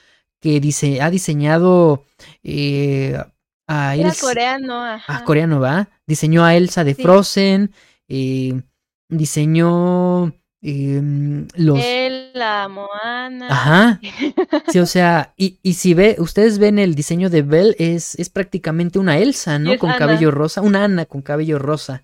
Que 0.41 0.59
dice, 0.59 1.01
ha 1.01 1.09
diseñado 1.11 2.05
eh, 2.43 3.17
a 3.69 3.95
Era 3.95 4.09
Elsa- 4.09 4.21
coreano, 4.27 4.85
ajá. 4.85 5.05
Ah, 5.19 5.25
coreano, 5.25 5.61
¿va? 5.61 5.89
Diseñó 6.09 6.45
a 6.45 6.57
Elsa 6.57 6.83
de 6.83 6.95
Sí. 6.95 7.03
Frozen. 7.03 7.71
eh, 8.09 8.61
diseñó 9.09 10.33
em, 10.61 11.47
los. 11.55 11.79
La 12.35 12.69
Moana. 12.69 13.47
Ajá. 13.49 14.01
Sí, 14.73 14.79
o 14.81 14.87
sea, 14.87 15.33
y, 15.37 15.59
y 15.63 15.75
si 15.75 15.95
ve, 15.95 16.17
ustedes 16.19 16.59
ven 16.59 16.79
el 16.81 16.95
diseño 16.97 17.31
de 17.31 17.43
Belle, 17.43 17.77
es, 17.79 18.17
es 18.17 18.29
prácticamente 18.29 18.99
una 18.99 19.19
Elsa, 19.19 19.59
¿no? 19.61 19.73
es 19.73 19.79
Con 19.79 19.93
cabello 19.93 20.31
rosa, 20.33 20.61
una 20.63 20.83
Ana 20.85 21.07
con 21.07 21.23
cabello 21.23 21.59
rosa. 21.61 22.03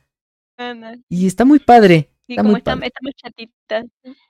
Y 1.08 1.26
está 1.26 1.44
muy 1.44 1.58
padre. 1.58 2.10
Sí, 2.26 2.34
está 2.34 2.42
como 2.42 2.52
muy 2.52 2.58
está, 2.58 2.74
padre. 2.74 2.86
está 2.86 3.28
chatita. 3.28 3.84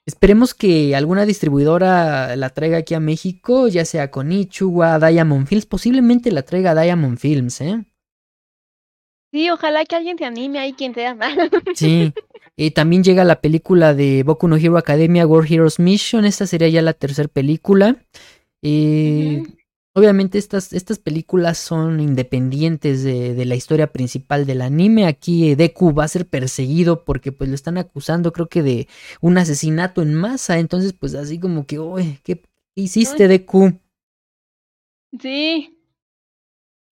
Esperemos 0.07 0.55
que 0.55 0.97
alguna 0.97 1.27
distribuidora 1.27 2.35
la 2.37 2.51
traiga 2.51 2.79
aquí 2.79 2.95
a 2.95 3.01
México, 3.01 3.69
ya 3.69 3.85
sea 3.85 4.11
con 4.11 4.33
Ichua, 4.33 4.99
Diamond 4.99 5.47
Films, 5.47 5.67
posiblemente 5.67 6.33
la 6.33 6.43
traiga 6.43 6.81
Diamond 6.81 7.19
Films, 7.19 7.61
¿eh? 7.61 7.85
Sí, 9.33 9.49
ojalá 9.49 9.85
que 9.87 9.97
alguien 9.97 10.19
se 10.19 10.27
anime 10.27 10.59
ahí, 10.59 10.75
quien 10.75 10.95
sea. 10.95 11.17
Sí. 11.75 12.13
Eh, 12.59 12.71
también 12.71 13.03
llega 13.03 13.25
la 13.25 13.41
película 13.41 13.95
de 13.95 14.23
Boku 14.25 14.47
no 14.47 14.57
Hero 14.57 14.77
Academia 14.77 15.27
World 15.27 15.51
Heroes 15.51 15.79
Mission. 15.79 16.27
Esta 16.27 16.47
sería 16.47 16.69
ya 16.69 16.83
la 16.83 16.93
tercera 16.93 17.29
película. 17.29 17.97
Eh. 18.61 19.43
Obviamente 19.95 20.39
estas, 20.39 20.73
estas 20.73 20.99
películas 20.99 21.59
son 21.59 22.01
independientes 22.01 23.03
de, 23.03 23.35
de 23.35 23.45
la 23.45 23.57
historia 23.57 23.93
principal 23.93 24.47
del 24.47 24.63
anime. 24.63 25.07
Aquí 25.07 25.51
eh, 25.51 25.57
Deku 25.57 25.93
va 25.93 26.05
a 26.05 26.09
ser 26.09 26.27
perseguido 26.27 27.05
porque 27.05 27.31
pues 27.31 27.51
lo 27.51 27.55
están 27.55 27.77
acusando 27.77 28.33
creo 28.33 28.49
que 28.49 28.63
de 28.63 28.89
un 29.21 29.37
asesinato 29.37 30.01
en 30.01 30.15
masa. 30.15 30.59
Entonces 30.59 30.95
pues 30.95 31.15
así 31.15 31.39
como 31.39 31.67
que, 31.67 31.79
uy, 31.79 32.19
¿qué 32.25 32.43
hiciste 32.75 33.25
Uy. 33.25 33.29
Deku? 33.29 33.73
Sí. 35.21 35.79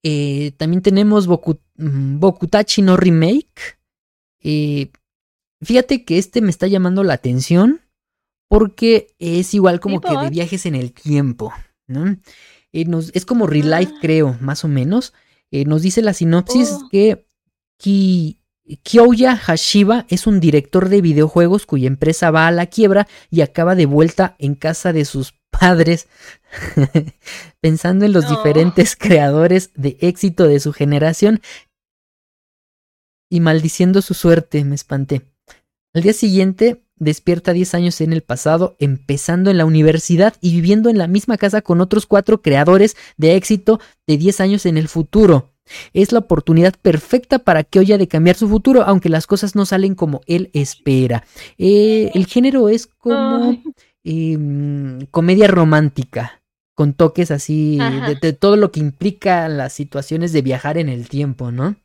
Eh, 0.03 0.53
también 0.59 0.83
tenemos 0.83 1.27
Boku, 1.27 1.59
mm, 1.77 2.19
Bokutachi 2.19 2.83
no 2.83 2.99
Remake. 2.99 3.79
Eh, 4.43 4.91
fíjate 5.63 6.05
que 6.05 6.19
este 6.19 6.43
me 6.43 6.51
está 6.51 6.67
llamando 6.67 7.03
la 7.03 7.15
atención 7.15 7.81
porque 8.49 9.15
es 9.19 9.55
igual 9.55 9.81
como 9.81 10.01
Sí, 10.01 10.09
que 10.09 10.19
de 10.19 10.31
viajes 10.31 10.67
en 10.67 10.75
el 10.75 10.93
tiempo, 10.93 11.53
¿no? 11.87 12.17
Eh, 12.73 12.85
nos- 12.85 13.11
es 13.15 13.25
como 13.27 13.47
Real 13.47 13.71
Life, 13.71 13.93
Ah. 13.97 13.99
creo, 14.01 14.37
más 14.41 14.65
o 14.65 14.69
menos. 14.69 15.13
Eh, 15.51 15.65
nos 15.65 15.83
dice 15.83 16.03
la 16.03 16.15
sinopsis 16.15 16.71
Oh. 16.73 16.89
que 16.91 17.27
Ki- 17.79 18.37
Kyoya 18.85 19.35
Hashiba 19.37 20.07
es 20.09 20.27
un 20.29 20.39
director 20.39 20.89
de 20.89 21.01
videojuegos 21.01 21.67
cuya 21.67 21.89
empresa 21.89 22.31
va 22.31 22.47
a 22.47 22.53
la 22.53 22.67
quiebra 22.67 23.09
y 23.31 23.41
acaba 23.41 23.75
de 23.75 23.87
vuelta 23.87 24.37
en 24.39 24.55
casa 24.55 24.93
de 24.93 25.05
sus 25.05 25.35
padres, 25.51 26.07
pensando 27.61 28.05
en 28.05 28.13
los 28.13 28.25
No. 28.25 28.31
diferentes 28.37 28.95
creadores 28.97 29.71
de 29.75 29.97
éxito 30.01 30.47
de 30.47 30.61
su 30.61 30.73
generación 30.73 31.41
y 33.29 33.41
maldiciendo 33.41 34.03
su 34.03 34.15
suerte, 34.15 34.65
me 34.65 34.75
espanté. 34.75 35.23
Al 35.95 36.03
día 36.03 36.13
siguiente, 36.13 36.83
despierta 37.01 37.53
10 37.53 37.75
años 37.75 38.01
en 38.01 38.13
el 38.13 38.23
pasado, 38.23 38.77
empezando 38.79 39.51
en 39.51 39.59
la 39.59 39.65
universidad 39.65 40.35
y 40.41 40.53
viviendo 40.53 40.89
en 40.89 40.99
la 40.99 41.09
misma 41.09 41.37
casa 41.37 41.63
con 41.63 41.81
otros 41.81 42.07
cuatro 42.07 42.43
creadores 42.43 42.97
de 43.17 43.35
éxito 43.35 43.81
de 44.07 44.19
10 44.19 44.41
años 44.41 44.67
en 44.67 44.77
el 44.77 44.87
futuro. 44.87 45.51
Es 45.93 46.13
la 46.13 46.21
oportunidad 46.21 46.75
perfecta 46.81 47.41
para 47.41 47.65
que 47.65 47.79
Oya 47.79 47.99
de 47.99 48.09
cambiar 48.09 48.37
su 48.37 48.49
futuro, 48.49 48.83
aunque 48.83 49.09
las 49.09 49.27
cosas 49.27 49.57
no 49.57 49.65
salen 49.67 49.95
como 49.95 50.21
él 50.27 50.51
espera. 50.53 51.25
Eh, 51.59 52.11
el 52.15 52.27
género 52.27 52.69
es 52.69 52.87
como 52.87 53.59
em, 54.05 55.07
comedia 55.07 55.49
romántica, 55.49 56.43
con 56.75 56.93
toques 56.93 57.31
así 57.31 57.79
de, 57.79 58.17
de 58.21 58.33
todo 58.33 58.57
lo 58.57 58.73
que 58.73 58.81
implica 58.81 59.49
las 59.49 59.73
situaciones 59.73 60.33
de 60.33 60.43
viajar 60.43 60.77
en 60.77 60.89
el 60.89 61.09
tiempo, 61.09 61.51
¿no? 61.51 61.77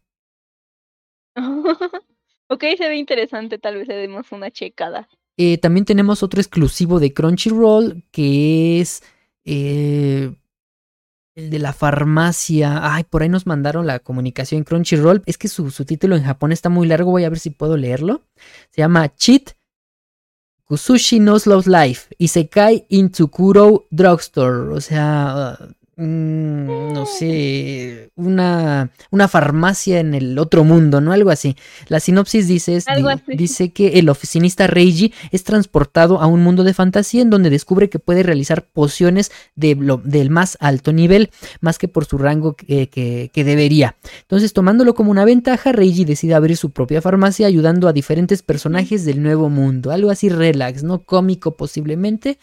ok, 2.47 2.63
se 2.77 2.87
ve 2.87 2.95
interesante, 2.97 3.57
tal 3.57 3.75
vez 3.75 3.87
le 3.87 3.95
demos 3.95 4.31
una 4.31 4.51
checada. 4.51 5.07
Eh, 5.37 5.57
también 5.57 5.85
tenemos 5.85 6.23
otro 6.23 6.39
exclusivo 6.39 6.99
de 6.99 7.13
Crunchyroll 7.13 8.03
que 8.11 8.79
es 8.79 9.03
eh, 9.43 10.33
el 11.35 11.49
de 11.49 11.59
la 11.59 11.73
farmacia. 11.73 12.93
Ay, 12.93 13.03
por 13.03 13.21
ahí 13.21 13.29
nos 13.29 13.45
mandaron 13.45 13.85
la 13.85 13.99
comunicación 13.99 14.63
Crunchyroll. 14.63 15.23
Es 15.25 15.37
que 15.37 15.49
su, 15.49 15.71
su 15.71 15.83
título 15.85 16.15
en 16.15 16.23
Japón 16.23 16.51
está 16.51 16.69
muy 16.69 16.87
largo. 16.87 17.11
Voy 17.11 17.25
a 17.25 17.29
ver 17.29 17.39
si 17.39 17.49
puedo 17.49 17.75
leerlo. 17.75 18.21
Se 18.69 18.81
llama 18.81 19.13
Cheat 19.13 19.55
Kusushi 20.65 21.19
no 21.19 21.37
Slows 21.37 21.67
Life 21.67 22.15
y 22.17 22.29
se 22.29 22.49
cae 22.49 22.85
in 22.89 23.11
Tsukuro 23.11 23.85
Drugstore. 23.91 24.73
O 24.73 24.81
sea, 24.81 25.57
mm, 25.97 26.93
no 26.93 27.05
sé, 27.05 28.09
una, 28.15 28.91
una 29.11 29.27
farmacia 29.27 29.99
en 29.99 30.13
el 30.13 30.37
otro 30.39 30.63
mundo, 30.63 31.01
¿no? 31.01 31.11
Algo 31.11 31.29
así. 31.29 31.55
La 31.87 31.99
sinopsis 31.99 32.47
dice, 32.47 32.75
es- 32.77 32.87
di- 33.01 33.03
dice 33.37 33.69
que 33.71 33.99
el 33.99 34.09
oficinista 34.09 34.67
Reiji 34.67 35.13
es 35.31 35.43
transportado 35.43 36.19
a 36.21 36.27
un 36.27 36.41
mundo 36.43 36.63
de 36.63 36.73
fantasía 36.73 37.21
en 37.21 37.29
donde 37.29 37.49
descubre 37.49 37.89
que 37.89 37.99
puede 37.99 38.23
realizar 38.23 38.65
pociones 38.65 39.31
de 39.55 39.75
lo- 39.75 40.01
del 40.03 40.29
más 40.29 40.57
alto 40.59 40.93
nivel, 40.93 41.29
más 41.61 41.77
que 41.77 41.87
por 41.87 42.05
su 42.05 42.17
rango 42.17 42.55
que, 42.55 42.89
que- 42.89 43.31
que 43.33 43.43
debería. 43.43 43.95
Entonces, 44.21 44.53
tomándolo 44.53 44.93
como 44.95 45.11
una 45.11 45.25
ventaja, 45.25 45.71
Reiji 45.71 46.05
decide 46.05 46.33
abrir 46.35 46.57
su 46.57 46.71
propia 46.71 47.01
farmacia 47.01 47.47
ayudando 47.47 47.87
a 47.87 47.93
diferentes 47.93 48.41
personajes 48.43 49.05
del 49.05 49.21
nuevo 49.23 49.49
mundo. 49.49 49.91
Algo 49.91 50.09
así 50.11 50.29
relax, 50.29 50.83
¿no? 50.83 51.03
Cómico 51.03 51.55
posiblemente, 51.55 52.37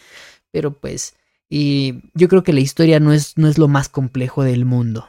pero 0.50 0.72
pues... 0.72 1.14
Y 1.54 2.00
yo 2.14 2.28
creo 2.28 2.42
que 2.42 2.54
la 2.54 2.60
historia 2.60 2.98
no 2.98 3.12
es, 3.12 3.36
no 3.36 3.46
es 3.46 3.58
lo 3.58 3.68
más 3.68 3.90
complejo 3.90 4.42
del 4.42 4.64
mundo. 4.64 5.06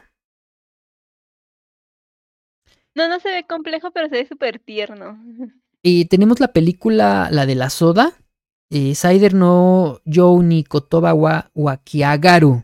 No, 2.94 3.08
no 3.08 3.18
se 3.22 3.30
ve 3.30 3.46
complejo, 3.48 3.92
pero 3.92 4.10
se 4.10 4.16
ve 4.16 4.28
súper 4.28 4.60
tierno. 4.60 5.18
Y 5.86 6.06
tenemos 6.06 6.40
la 6.40 6.54
película, 6.54 7.28
la 7.30 7.46
de 7.46 7.56
la 7.56 7.70
soda, 7.70 8.14
eh, 8.72 8.96
Cider 8.96 9.34
no 9.34 10.00
Yo 10.06 10.42
ni 10.42 10.64
Kotoba 10.64 11.14
wa 11.14 11.52
Wakiagaru. 11.54 12.64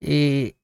Eh, 0.00 0.54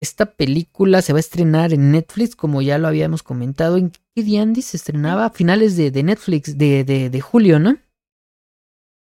esta 0.00 0.24
película 0.32 1.02
se 1.02 1.12
va 1.12 1.18
a 1.18 1.20
estrenar 1.20 1.74
en 1.74 1.92
Netflix, 1.92 2.36
como 2.36 2.62
ya 2.62 2.78
lo 2.78 2.88
habíamos 2.88 3.22
comentado. 3.22 3.76
¿En 3.76 3.90
qué 3.90 4.22
día, 4.22 4.40
Andy? 4.40 4.62
Se 4.62 4.78
estrenaba 4.78 5.26
a 5.26 5.30
finales 5.30 5.76
de, 5.76 5.90
de 5.90 6.02
Netflix, 6.02 6.56
de, 6.56 6.84
de, 6.84 7.10
de 7.10 7.20
julio, 7.20 7.58
¿no? 7.58 7.76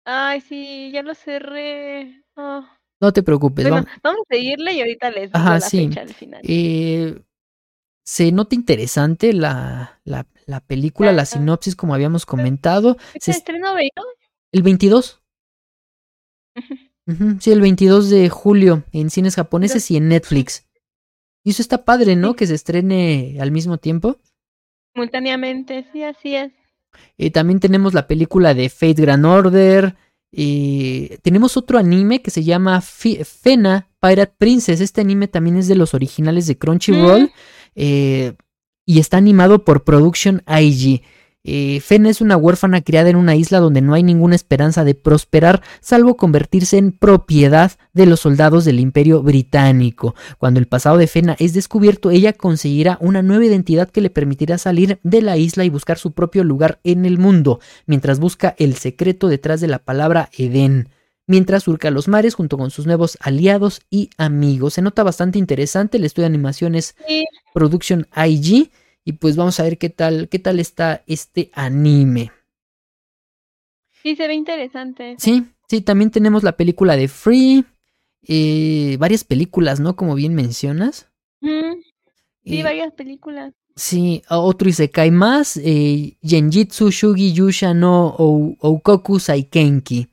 Ay, 0.09 0.39
sí, 0.41 0.89
ya 0.93 1.03
lo 1.03 1.13
cerré. 1.15 2.23
Ah. 2.37 2.77
No 3.01 3.11
te 3.11 3.23
preocupes. 3.23 3.65
Bueno, 3.65 3.83
vamos- 3.85 3.99
vamos 4.01 4.21
a 4.29 4.35
seguirle 4.35 4.73
y 4.73 4.79
ahorita 4.79 5.11
les 5.11 5.23
digo 5.31 5.37
Ajá, 5.37 5.53
la 5.55 5.59
sí. 5.59 5.87
fecha 5.89 6.01
al 6.01 6.13
final. 6.13 6.41
Eh, 6.43 7.21
se 8.05 8.31
nota 8.31 8.55
interesante 8.55 9.33
la, 9.33 9.99
la, 10.05 10.25
la 10.45 10.61
película, 10.61 11.11
la 11.11 11.25
sinopsis, 11.25 11.75
como 11.75 11.93
habíamos 11.93 12.25
comentado. 12.25 12.95
¿Se 13.13 13.19
Se 13.19 13.31
est- 13.31 13.37
estrenó 13.39 13.75
el 14.53 14.63
22. 14.63 15.21
Ujú, 17.07 17.37
Sí, 17.39 17.51
el 17.51 17.61
22 17.61 18.09
de 18.09 18.29
julio 18.29 18.83
en 18.91 19.09
cines 19.09 19.35
japoneses 19.35 19.91
y 19.91 19.97
en 19.97 20.07
Netflix. 20.09 20.65
Y 21.43 21.51
eso 21.51 21.61
está 21.61 21.85
padre, 21.85 22.15
¿no? 22.15 22.29
Sí. 22.31 22.35
Que 22.37 22.47
se 22.47 22.55
estrene 22.55 23.37
al 23.39 23.51
mismo 23.51 23.77
tiempo. 23.77 24.17
Simultáneamente, 24.93 25.85
sí, 25.91 26.03
así 26.03 26.35
es. 26.35 26.51
Eh, 27.17 27.31
también 27.31 27.59
tenemos 27.59 27.93
la 27.93 28.07
película 28.07 28.53
de 28.53 28.69
Fate 28.69 29.01
Grand 29.01 29.25
Order. 29.25 29.95
eh, 30.31 31.17
tenemos 31.21 31.57
otro 31.57 31.77
anime 31.77 32.21
que 32.21 32.31
se 32.31 32.43
llama 32.43 32.81
Fena 32.81 33.89
Pirate 34.01 34.33
Princess. 34.37 34.81
Este 34.81 35.01
anime 35.01 35.27
también 35.27 35.57
es 35.57 35.67
de 35.67 35.75
los 35.75 35.93
originales 35.93 36.47
de 36.47 36.57
Crunchyroll. 36.57 37.23
Mm. 37.23 37.29
eh, 37.75 38.33
y 38.85 38.99
está 38.99 39.17
animado 39.17 39.65
por 39.65 39.83
Production 39.83 40.43
IG. 40.47 41.01
Eh, 41.43 41.79
Fena 41.79 42.09
es 42.09 42.19
una 42.19 42.35
huérfana 42.35 42.81
criada 42.81 43.09
en 43.09 43.15
una 43.15 43.35
isla 43.35 43.59
donde 43.59 43.81
no 43.81 43.93
hay 43.93 44.03
ninguna 44.03 44.35
esperanza 44.35 44.83
de 44.83 44.95
prosperar, 44.95 45.61
salvo 45.79 46.17
convertirse 46.17 46.77
en 46.77 46.91
propiedad 46.91 47.71
de 47.93 48.05
los 48.05 48.19
soldados 48.19 48.65
del 48.65 48.81
Imperio 48.81 49.23
Británico. 49.23 50.13
Cuando 50.39 50.59
el 50.59 50.67
pasado 50.67 50.97
de 50.97 51.07
Fena 51.07 51.37
es 51.39 51.53
descubierto, 51.53 52.11
ella 52.11 52.33
conseguirá 52.33 52.97
una 52.99 53.21
nueva 53.21 53.45
identidad 53.45 53.89
que 53.89 54.01
le 54.01 54.09
permitirá 54.09 54.57
salir 54.57 54.99
de 55.03 55.21
la 55.21 55.37
isla 55.37 55.63
y 55.63 55.69
buscar 55.69 55.97
su 55.97 56.11
propio 56.11 56.43
lugar 56.43 56.79
en 56.83 57.05
el 57.05 57.17
mundo, 57.17 57.61
mientras 57.85 58.19
busca 58.19 58.53
el 58.57 58.75
secreto 58.75 59.29
detrás 59.29 59.61
de 59.61 59.67
la 59.67 59.79
palabra 59.79 60.29
Edén. 60.37 60.89
Mientras 61.29 61.63
surca 61.63 61.91
los 61.91 62.07
mares 62.07 62.35
junto 62.35 62.57
con 62.57 62.71
sus 62.71 62.85
nuevos 62.85 63.17
aliados 63.19 63.81
y 63.89 64.09
amigos. 64.17 64.75
Se 64.75 64.81
nota 64.81 65.03
bastante 65.03 65.37
interesante. 65.37 65.97
El 65.97 66.05
estudio 66.05 66.23
de 66.23 66.33
animación 66.33 66.73
es 66.73 66.95
Sí, 67.05 67.25
Production 67.53 68.07
IG. 68.15 68.71
Y 69.07 69.13
pues 69.13 69.37
vamos 69.37 69.57
a 69.61 69.63
ver 69.63 69.77
qué 69.77 69.89
tal, 69.89 70.27
qué 70.27 70.37
tal 70.37 70.59
está 70.59 71.01
este 71.07 71.49
anime. 71.53 72.33
sí, 74.03 74.17
se 74.17 74.27
ve 74.27 74.33
interesante. 74.33 75.15
Sí, 75.17 75.45
sí, 75.69 75.79
también 75.81 76.11
tenemos 76.11 76.43
la 76.43 76.57
película 76.57 76.97
de 76.97 77.07
Free. 77.07 77.63
eh, 78.29 78.97
varias 78.99 79.23
películas, 79.23 79.79
¿no? 79.79 79.95
Como 79.95 80.13
bien 80.15 80.33
mencionas. 80.35 81.07
Mm, 81.39 81.75
Sí, 82.43 82.59
Eh, 82.59 82.63
varias 82.63 82.91
películas. 82.93 83.53
sí, 83.77 84.21
otro 84.29 84.67
Isekai 84.67 85.11
más. 85.11 85.55
Eh, 85.63 86.17
Genjitsu 86.21 86.89
Shugi 86.91 87.31
Yusha 87.31 87.73
no 87.73 88.13
Ou- 88.17 88.57
Oukoku 88.59 89.19
Saikenki. 89.19 90.07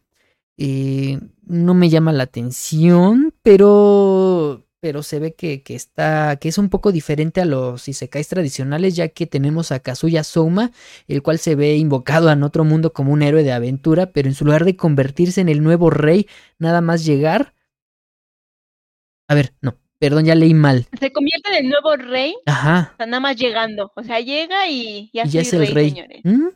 Eh, 0.57 1.19
no 1.47 1.75
me 1.75 1.91
llama 1.91 2.13
la 2.13 2.25
atención, 2.25 3.35
pero 3.43 4.64
pero 4.85 5.03
se 5.03 5.19
ve 5.19 5.33
que, 5.33 5.63
que 5.63 5.75
está 5.75 6.37
que 6.37 6.51
es 6.51 6.59
un 6.59 6.69
poco 6.69 6.93
diferente 6.93 7.41
a 7.41 7.47
los 7.47 7.89
isekais 7.89 8.29
tradicionales, 8.29 8.95
ya 8.95 9.09
que 9.09 9.27
tenemos 9.27 9.73
a 9.73 9.81
Kazuya 9.81 10.23
Souma, 10.25 10.73
el 11.09 11.23
cual 11.23 11.39
se 11.39 11.55
ve 11.55 11.77
invocado 11.77 12.31
en 12.31 12.43
otro 12.43 12.65
mundo 12.65 12.93
como 12.93 13.11
un 13.11 13.23
héroe 13.23 13.43
de 13.45 13.53
aventura, 13.53 14.13
pero 14.13 14.29
en 14.29 14.35
su 14.35 14.45
lugar 14.45 14.67
de 14.67 14.77
convertirse 14.77 15.41
en 15.41 15.49
el 15.49 15.63
nuevo 15.63 15.89
rey, 15.89 16.29
nada 16.59 16.83
más 16.83 17.07
llegar. 17.07 17.55
A 19.27 19.35
ver, 19.35 19.55
no, 19.63 19.75
perdón, 19.99 20.27
ya 20.27 20.35
leí 20.35 20.53
mal. 20.53 20.87
Se 21.01 21.11
convierte 21.15 21.49
en 21.57 21.65
el 21.65 21.71
nuevo 21.71 21.97
rey, 21.97 22.35
Ajá, 22.45 22.91
o 22.93 22.97
sea, 22.99 23.07
nada 23.07 23.21
más 23.21 23.37
llegando. 23.37 23.91
O 23.97 24.03
sea, 24.03 24.21
llega 24.21 24.69
y 24.69 25.11
ya, 25.15 25.25
y 25.25 25.31
ya 25.31 25.41
es 25.41 25.53
el 25.55 25.67
rey. 25.69 25.93
señores. 25.93 26.21
¿Mm? 26.25 26.49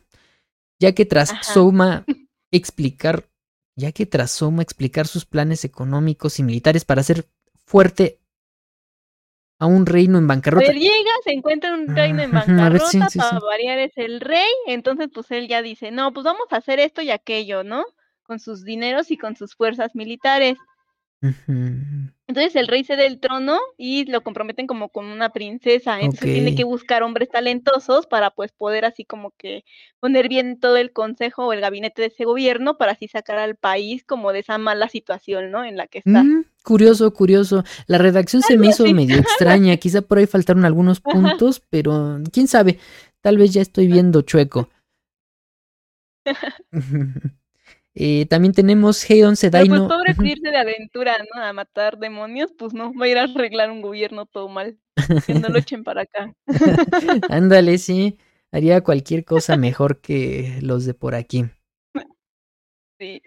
Ya 0.79 0.93
que 0.93 1.07
tras 1.07 1.31
Ajá. 1.31 1.45
Souma 1.45 2.05
explicar, 2.53 3.27
ya 3.75 3.91
que 3.93 4.05
tras 4.05 4.33
Souma 4.33 4.61
explicar 4.63 5.07
sus 5.07 5.25
planes 5.25 5.65
económicos 5.65 6.39
y 6.39 6.43
militares 6.43 6.85
para 6.85 7.01
hacer 7.01 7.25
fuerte 7.69 8.19
a 9.61 9.67
un 9.67 9.85
reino 9.85 10.19
en 10.19 10.27
bancarrota. 10.27 10.67
ver, 10.67 10.79
llega, 10.79 11.11
se 11.25 11.33
encuentra 11.33 11.75
un 11.75 11.95
reino 11.95 12.23
en 12.23 12.31
Ujú, 12.31 12.39
a 12.63 12.71
ver, 12.71 12.81
bancarrota, 12.81 12.91
sí, 12.91 13.01
sí, 13.11 13.19
para 13.19 13.39
sí. 13.39 13.45
variar 13.45 13.79
es 13.79 13.93
el 13.97 14.21
rey, 14.21 14.49
entonces 14.67 15.09
pues 15.13 15.31
él 15.31 15.49
ya 15.49 15.61
dice, 15.63 15.91
no, 15.91 16.13
pues 16.13 16.25
vamos 16.25 16.47
a 16.51 16.57
hacer 16.57 16.81
esto 16.81 17.03
y 17.03 17.11
aquello, 17.11 17.65
¿no? 17.65 17.85
Con 18.23 18.39
sus 18.39 18.65
dineros 18.65 19.11
y 19.11 19.19
con 19.19 19.37
sus 19.37 19.55
fuerzas 19.55 19.95
militares. 19.95 20.57
Entonces 21.21 22.55
el 22.55 22.69
rey 22.69 22.85
cede 22.85 23.07
el 23.07 23.19
trono 23.19 23.59
y 23.77 24.05
lo 24.05 24.23
comprometen 24.23 24.67
como 24.67 24.89
con 24.91 25.07
una 25.07 25.31
princesa. 25.31 26.01
Entonces 26.01 26.33
tiene 26.33 26.55
que 26.55 26.65
buscar 26.65 27.03
hombres 27.03 27.29
talentosos 27.29 28.07
para 28.07 28.31
pues 28.31 28.53
poder 28.53 28.85
así 28.85 29.05
como 29.05 29.33
que 29.33 29.65
poner 29.99 30.29
bien 30.29 30.61
todo 30.61 30.77
el 30.77 30.93
consejo 30.93 31.47
o 31.47 31.53
el 31.53 31.61
gabinete 31.61 32.03
de 32.03 32.09
ese 32.09 32.25
gobierno 32.25 32.79
para 32.79 32.93
así 32.93 33.09
sacar 33.09 33.39
al 33.39 33.57
país 33.57 34.05
como 34.05 34.33
de 34.33 34.41
esa 34.41 34.59
mala 34.59 34.89
situación, 34.89 35.51
¿no? 35.51 35.65
En 35.65 35.77
la 35.77 35.89
que 35.89 35.99
está. 35.99 36.23
Mm, 36.23 36.45
curioso, 36.63 37.13
curioso. 37.13 37.65
La 37.87 37.99
redacción 37.99 38.43
se 38.43 38.57
me 38.57 38.69
hizo 38.69 38.85
medio 38.87 39.17
extraña. 39.19 39.77
Quizá 39.77 40.03
por 40.03 40.19
ahí 40.19 40.27
faltaron 40.27 40.65
algunos 40.65 41.01
puntos, 41.01 41.61
pero 41.69 42.21
quién 42.33 42.47
sabe. 42.47 42.79
tal 43.21 43.39
vez 43.39 43.53
ya 43.53 43.63
estoy 43.63 43.89
viendo 43.89 44.23
chueco. 44.23 44.69
Eh, 48.01 48.27
también 48.27 48.53
tenemos 48.55 49.03
Heion 49.11 49.35
Sedai 49.35 49.69
Pero 49.69 49.89
pues 49.89 49.99
pobre 50.15 50.31
irse 50.31 50.51
de 50.51 50.57
aventura, 50.57 51.17
¿no? 51.35 51.43
A 51.43 51.53
matar 51.53 51.99
demonios, 51.99 52.53
pues 52.57 52.73
no, 52.73 52.95
va 52.95 53.07
a 53.07 53.09
ir 53.09 53.19
a 53.19 53.25
arreglar 53.25 53.73
un 53.73 53.83
gobierno 53.83 54.25
todo 54.25 54.49
mal. 54.49 54.79
Que 55.27 55.35
no 55.35 55.49
lo 55.49 55.59
echen 55.59 55.83
para 55.83 56.03
acá. 56.03 56.33
Ándale, 57.29 57.77
sí. 57.79 58.17
Haría 58.53 58.83
cualquier 58.83 59.25
cosa 59.25 59.57
mejor 59.57 60.01
que 60.01 60.59
los 60.63 60.85
de 60.85 60.95
por 60.95 61.17
aquí. 61.17 61.47
Sí. 63.01 63.21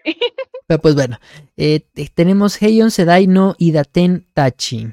Pero 0.66 0.80
pues 0.80 0.94
bueno, 0.94 1.18
eh, 1.56 1.80
te- 1.92 2.08
tenemos 2.14 2.60
Heion 2.62 2.90
Sedai 2.90 3.26
no 3.26 3.54
Idaten 3.58 4.26
Tachi. 4.32 4.88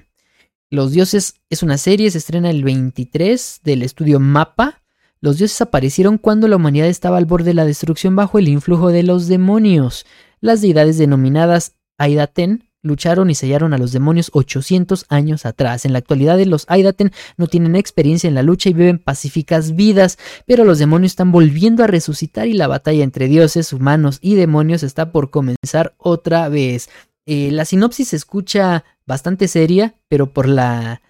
Los 0.69 0.91
dioses 0.91 1.35
es 1.49 1.63
una 1.63 1.77
serie, 1.77 2.11
se 2.11 2.17
estrena 2.17 2.49
el 2.49 2.63
23 2.65 3.61
del 3.63 3.83
estudio 3.83 4.19
Mapa. 4.19 4.81
Los 5.21 5.37
dioses 5.37 5.59
aparecieron 5.61 6.17
cuando 6.17 6.47
la 6.47 6.55
humanidad 6.55 6.87
estaba 6.87 7.17
al 7.17 7.25
borde 7.25 7.49
de 7.49 7.53
la 7.53 7.65
destrucción 7.65 8.15
bajo 8.15 8.39
el 8.39 8.47
influjo 8.47 8.89
de 8.89 9.03
los 9.03 9.27
demonios. 9.27 10.05
Las 10.39 10.61
deidades 10.61 10.97
denominadas 10.97 11.75
Aidaten 11.97 12.63
lucharon 12.81 13.29
y 13.29 13.35
sellaron 13.35 13.73
a 13.73 13.77
los 13.77 13.91
demonios 13.91 14.29
800 14.31 15.05
años 15.09 15.45
atrás. 15.45 15.83
En 15.83 15.91
la 15.91 15.99
actualidad 15.99 16.39
los 16.45 16.63
Aidaten 16.69 17.11
no 17.35 17.47
tienen 17.47 17.75
experiencia 17.75 18.29
en 18.29 18.35
la 18.35 18.43
lucha 18.43 18.69
y 18.69 18.73
viven 18.73 18.99
pacíficas 18.99 19.75
vidas, 19.75 20.17
pero 20.45 20.63
los 20.63 20.79
demonios 20.79 21.11
están 21.11 21.33
volviendo 21.33 21.83
a 21.83 21.87
resucitar 21.87 22.47
y 22.47 22.53
la 22.53 22.67
batalla 22.67 23.03
entre 23.03 23.27
dioses, 23.27 23.73
humanos 23.73 24.19
y 24.21 24.35
demonios 24.35 24.83
está 24.83 25.11
por 25.11 25.29
comenzar 25.29 25.95
otra 25.97 26.47
vez. 26.47 26.89
Eh, 27.25 27.51
la 27.51 27.65
sinopsis 27.65 28.07
se 28.07 28.15
escucha 28.15 28.85
bastante 29.05 29.49
seria, 29.49 29.95
pero 30.07 30.31
por 30.31 30.47
la 30.47 31.01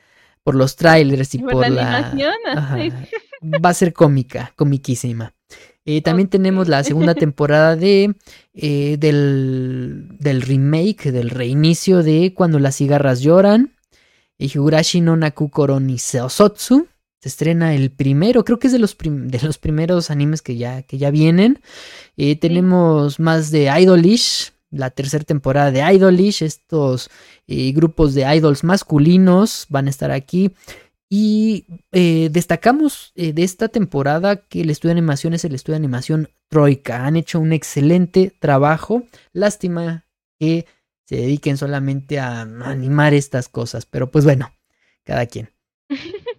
por 0.50 0.56
los 0.56 0.76
trailers 0.76 1.36
y 1.36 1.38
Por 1.39 1.52
por, 1.52 1.70
la 1.70 1.97
animación, 1.97 2.34
Ajá, 2.56 2.78
va 3.64 3.70
a 3.70 3.74
ser 3.76 3.93
cómica, 3.93 4.52
comiquísima. 4.56 5.34
Eh, 5.86 6.02
también 6.02 6.28
tenemos 6.28 6.68
la 6.68 6.84
segunda 6.84 7.14
temporada 7.14 7.76
de 7.76 8.16
eh, 8.56 8.97
del, 9.00 10.08
del 10.20 10.41
remake, 10.41 11.12
del 11.12 11.30
reinicio 11.30 12.02
de 12.04 12.34
Cuando 12.36 12.58
las 12.60 12.76
cigarras 12.78 13.22
lloran. 13.22 13.74
eh, 14.39 14.45
Higurashi 14.52 15.02
no 15.02 15.16
Nakukoro 15.16 15.80
ni 15.80 15.97
Seosotsu. 16.00 16.88
Se 17.22 17.30
estrena 17.30 17.76
el 17.76 17.91
primero, 17.91 18.43
creo 18.43 18.58
que 18.60 18.68
es 18.68 18.74
de 18.74 18.80
los, 18.80 18.95
prim- 18.95 19.28
de 19.28 19.39
los 19.45 19.58
primeros 19.60 20.10
animes 20.10 20.41
que 20.41 20.56
ya, 20.58 20.82
que 20.84 20.97
ya 20.97 21.12
vienen. 21.12 21.60
Eh, 22.18 22.36
tenemos 22.38 23.20
más 23.20 23.52
de 23.52 23.70
Idolish, 23.80 24.52
la 24.72 24.89
tercera 24.89 25.24
temporada 25.24 25.72
de 25.72 25.82
Idolish. 25.93 26.43
Estos 26.43 27.09
eh, 27.47 27.72
grupos 27.72 28.13
de 28.13 28.22
idols 28.36 28.63
masculinos 28.63 29.65
van 29.70 29.88
a 29.88 29.89
estar 29.89 30.11
aquí. 30.11 30.51
Y 31.09 31.65
eh, 31.91 32.30
destacamos 32.32 33.13
eh, 33.15 33.34
de 33.34 33.43
esta 33.43 33.67
temporada 33.67 34.36
que 34.38 34.61
el 34.61 34.70
estudio 34.70 34.93
de 34.93 34.99
animación 34.99 35.34
es 35.34 35.43
el 35.43 35.55
estudio 35.55 35.74
de 35.74 35.86
animación 35.86 36.30
Troika. 36.49 37.05
Han 37.05 37.15
hecho 37.15 37.39
un 37.39 37.51
excelente 37.51 38.32
trabajo. 38.39 39.03
Lástima 39.34 40.05
que 40.39 40.65
se 41.05 41.15
dediquen 41.15 41.57
solamente 41.57 42.20
a 42.20 42.41
animar 42.41 43.15
estas 43.15 43.49
cosas. 43.49 43.88
Pero 43.88 44.11
pues 44.11 44.24
bueno, 44.24 44.53
cada 45.03 45.26
quien. 45.26 45.49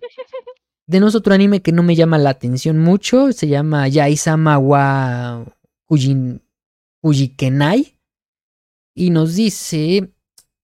Denos 0.87 1.14
otro 1.14 1.35
anime 1.35 1.62
que 1.62 1.70
no 1.70 1.85
me 1.85 1.95
llama 1.95 2.18
la 2.18 2.31
atención 2.31 2.78
mucho. 2.78 3.33
Se 3.33 3.49
llama 3.49 3.87
Yaisama 3.89 4.59
wa. 4.59 5.45
Y 8.95 9.11
nos 9.11 9.34
dice 9.34 10.11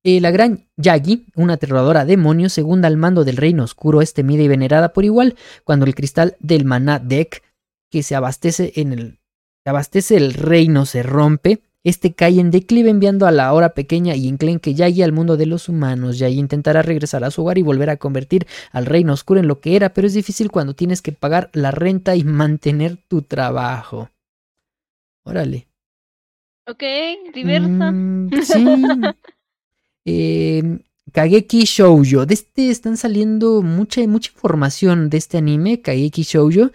eh, 0.04 0.20
la 0.20 0.30
gran 0.30 0.68
Yagi, 0.76 1.26
una 1.34 1.54
aterradora 1.54 2.04
demonio, 2.04 2.48
segunda 2.48 2.88
al 2.88 2.96
mando 2.96 3.24
del 3.24 3.36
reino 3.36 3.64
oscuro, 3.64 4.02
es 4.02 4.14
temida 4.14 4.42
y 4.42 4.48
venerada 4.48 4.92
por 4.92 5.04
igual, 5.04 5.36
cuando 5.64 5.84
el 5.84 5.94
cristal 5.94 6.36
del 6.38 6.64
maná 6.64 6.98
Dek, 6.98 7.42
que 7.90 8.02
se 8.02 8.14
abastece 8.14 8.72
en 8.76 8.92
el, 8.92 9.18
se 9.64 9.70
abastece 9.70 10.16
el 10.16 10.34
reino, 10.34 10.86
se 10.86 11.02
rompe, 11.02 11.62
este 11.86 12.14
cae 12.14 12.40
en 12.40 12.50
declive 12.50 12.90
enviando 12.90 13.26
a 13.26 13.30
la 13.30 13.52
hora 13.52 13.68
pequeña 13.68 14.16
y 14.16 14.26
enclenque 14.26 14.74
Yagi 14.74 15.02
al 15.02 15.12
mundo 15.12 15.36
de 15.36 15.46
los 15.46 15.68
humanos. 15.68 16.18
Yagi 16.18 16.36
intentará 16.36 16.82
regresar 16.82 17.22
a 17.22 17.30
su 17.30 17.42
hogar 17.42 17.58
y 17.58 17.62
volver 17.62 17.90
a 17.90 17.96
convertir 17.96 18.48
al 18.72 18.86
reino 18.86 19.12
oscuro 19.12 19.38
en 19.38 19.46
lo 19.46 19.60
que 19.60 19.76
era, 19.76 19.94
pero 19.94 20.08
es 20.08 20.14
difícil 20.14 20.50
cuando 20.50 20.74
tienes 20.74 21.00
que 21.00 21.12
pagar 21.12 21.48
la 21.52 21.70
renta 21.70 22.16
y 22.16 22.24
mantener 22.24 22.96
tu 23.08 23.22
trabajo. 23.22 24.10
Órale. 25.24 25.68
Ok, 26.68 26.82
diversa. 27.32 27.92
Mm, 27.92 28.30
sí. 28.42 28.64
Eh, 30.04 30.78
Kageki 31.12 31.64
Shoujo. 31.64 32.26
De 32.26 32.34
este 32.34 32.70
están 32.70 32.96
saliendo 32.96 33.62
mucha, 33.62 34.06
mucha 34.06 34.32
información 34.32 35.08
de 35.10 35.18
este 35.18 35.38
anime, 35.38 35.80
Kageki 35.80 36.22
Shoujo. 36.22 36.70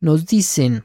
Nos 0.00 0.26
dicen. 0.26 0.84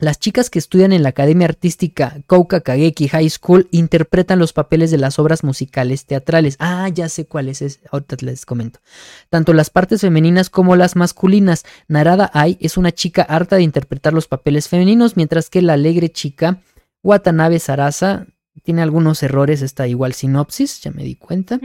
Las 0.00 0.18
chicas 0.18 0.48
que 0.48 0.58
estudian 0.58 0.92
en 0.94 1.02
la 1.02 1.10
Academia 1.10 1.46
Artística 1.46 2.22
Kouka 2.26 2.62
Kageki 2.62 3.08
High 3.08 3.28
School 3.28 3.68
interpretan 3.70 4.38
los 4.38 4.54
papeles 4.54 4.90
de 4.90 4.96
las 4.96 5.18
obras 5.18 5.44
musicales 5.44 6.06
teatrales. 6.06 6.56
Ah, 6.58 6.88
ya 6.88 7.10
sé 7.10 7.26
cuáles 7.26 7.60
es. 7.60 7.80
Ahorita 7.92 8.16
les 8.20 8.46
comento. 8.46 8.80
Tanto 9.28 9.52
las 9.52 9.68
partes 9.68 10.00
femeninas 10.00 10.48
como 10.48 10.74
las 10.74 10.96
masculinas. 10.96 11.66
Narada 11.86 12.30
Ai 12.32 12.56
es 12.60 12.78
una 12.78 12.92
chica 12.92 13.22
harta 13.22 13.56
de 13.56 13.62
interpretar 13.62 14.14
los 14.14 14.26
papeles 14.26 14.68
femeninos, 14.68 15.18
mientras 15.18 15.50
que 15.50 15.60
la 15.60 15.74
alegre 15.74 16.08
chica 16.08 16.60
Watanabe 17.02 17.58
Sarasa 17.58 18.26
tiene 18.62 18.82
algunos 18.82 19.22
errores 19.22 19.62
esta 19.62 19.86
igual 19.86 20.12
sinopsis, 20.12 20.80
ya 20.82 20.90
me 20.90 21.04
di 21.04 21.16
cuenta. 21.16 21.60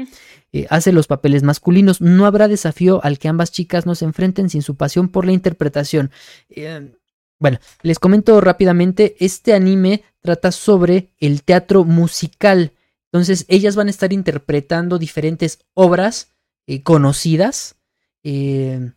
Eh, 0.52 0.68
hace 0.70 0.92
los 0.92 1.08
papeles 1.08 1.44
masculinos. 1.44 2.00
No 2.00 2.26
habrá 2.26 2.48
desafío 2.48 3.04
al 3.04 3.20
que 3.20 3.28
ambas 3.28 3.52
chicas 3.52 3.86
no 3.86 3.96
se 3.96 4.06
enfrenten 4.06 4.50
sin 4.50 4.62
su 4.62 4.76
pasión 4.76 5.10
por 5.10 5.26
la 5.26 5.34
interpretación. 5.34 6.12
Eh, 6.50 6.94
bueno, 7.40 7.60
les 7.82 8.00
comento 8.00 8.40
rápidamente, 8.40 9.16
este 9.20 9.54
anime 9.54 10.04
trata 10.22 10.52
sobre 10.52 11.12
el 11.20 11.44
teatro 11.44 11.84
musical. 11.84 12.72
Entonces, 13.12 13.46
ellas 13.50 13.76
van 13.76 13.88
a 13.88 13.92
estar 13.92 14.14
interpretando 14.14 14.98
diferentes 14.98 15.60
obras 15.74 16.34
eh, 16.68 16.82
conocidas. 16.84 17.76
eh, 18.24 18.92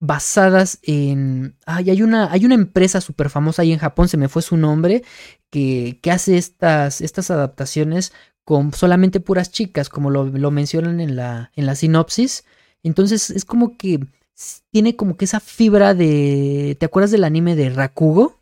basadas 0.00 0.78
en... 0.82 1.56
Ay, 1.66 1.90
hay 1.90 2.02
una, 2.02 2.30
hay 2.30 2.44
una 2.44 2.54
empresa 2.54 3.00
súper 3.00 3.30
famosa 3.30 3.62
ahí 3.62 3.72
en 3.72 3.78
Japón, 3.78 4.08
se 4.08 4.16
me 4.16 4.28
fue 4.28 4.42
su 4.42 4.56
nombre, 4.56 5.02
que, 5.50 5.98
que 6.02 6.10
hace 6.10 6.36
estas, 6.36 7.00
estas 7.00 7.30
adaptaciones 7.30 8.12
con 8.44 8.72
solamente 8.72 9.20
puras 9.20 9.50
chicas, 9.50 9.88
como 9.88 10.10
lo, 10.10 10.26
lo 10.26 10.50
mencionan 10.50 11.00
en 11.00 11.16
la, 11.16 11.50
en 11.56 11.66
la 11.66 11.74
sinopsis. 11.74 12.44
Entonces 12.82 13.30
es 13.30 13.44
como 13.44 13.76
que 13.76 14.06
tiene 14.70 14.96
como 14.96 15.16
que 15.16 15.24
esa 15.24 15.40
fibra 15.40 15.94
de... 15.94 16.76
¿Te 16.78 16.86
acuerdas 16.86 17.10
del 17.10 17.24
anime 17.24 17.56
de 17.56 17.70
Rakugo? 17.70 18.40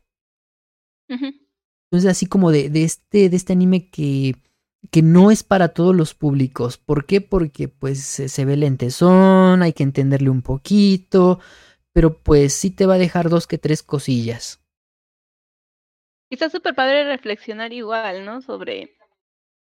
Entonces 1.08 2.10
así 2.10 2.26
como 2.26 2.50
de, 2.50 2.68
de 2.68 2.84
este, 2.84 3.28
de 3.30 3.36
este 3.36 3.52
anime 3.52 3.88
que, 3.88 4.34
que 4.90 5.02
no 5.02 5.30
es 5.30 5.42
para 5.42 5.68
todos 5.70 5.94
los 5.94 6.14
públicos. 6.14 6.78
¿Por 6.78 7.06
qué? 7.06 7.20
Porque 7.20 7.68
pues 7.68 8.00
se, 8.04 8.44
ve 8.44 8.56
lentezón, 8.56 9.62
hay 9.62 9.72
que 9.72 9.82
entenderle 9.82 10.30
un 10.30 10.42
poquito, 10.42 11.40
pero 11.92 12.18
pues 12.22 12.54
sí 12.54 12.70
te 12.70 12.86
va 12.86 12.94
a 12.94 12.98
dejar 12.98 13.28
dos 13.30 13.46
que 13.46 13.58
tres 13.58 13.82
cosillas. 13.82 14.60
Está 16.28 16.50
súper 16.50 16.74
padre 16.74 17.04
reflexionar 17.04 17.72
igual, 17.72 18.26
¿no? 18.26 18.42
Sobre 18.42 18.94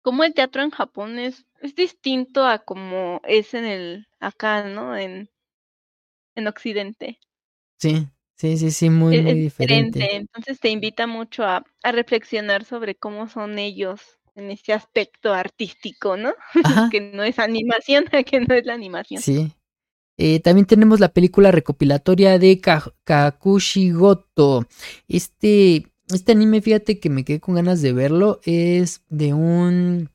cómo 0.04 0.24
el 0.26 0.34
teatro 0.34 0.64
en 0.64 0.72
Japón 0.72 1.20
es, 1.20 1.46
es 1.62 1.76
distinto 1.76 2.46
a 2.46 2.60
como 2.60 3.22
es 3.26 3.54
en 3.56 3.66
el 3.66 4.08
acá, 4.20 4.64
¿no? 4.66 4.98
En, 4.98 5.30
en 6.36 6.48
Occidente. 6.48 7.20
Sí, 7.80 8.08
sí, 8.36 8.58
sí, 8.58 8.70
sí, 8.72 8.90
muy, 8.92 9.16
Es- 9.16 9.20
muy 9.20 9.36
es 9.36 9.40
diferente. 9.40 10.12
Entonces 10.16 10.60
te 10.60 10.70
invita 10.70 11.08
mucho 11.08 11.44
a, 11.44 11.66
a 11.84 11.92
reflexionar 11.92 12.64
sobre 12.64 12.96
cómo 12.96 13.28
son 13.28 13.60
ellos 13.60 14.02
en 14.38 14.52
ese 14.52 14.74
aspecto 14.74 15.34
artístico, 15.34 16.18
¿no? 16.18 16.34
Que 16.92 17.02
no 17.14 17.24
es 17.24 17.40
animación, 17.40 18.06
que 18.26 18.40
no 18.42 18.56
es 18.56 18.66
la 18.66 18.74
animación. 18.74 19.24
sí. 19.24 19.52
Eh, 20.18 20.40
también 20.42 20.68
tenemos 20.68 21.00
la 21.00 21.10
película 21.14 21.52
recopilatoria 21.52 22.40
de 22.40 22.60
Ka- 22.62 22.94
Kakushigoto. 23.06 24.68
Este, 25.08 25.88
este 26.14 26.32
anime, 26.34 26.62
fíjate 26.62 27.00
que 27.00 27.10
me 27.10 27.26
quedé 27.26 27.40
con 27.40 27.56
ganas 27.56 27.82
de 27.82 27.94
verlo. 27.94 28.40
Es 28.44 29.04
de 29.10 29.34
un, 29.34 30.10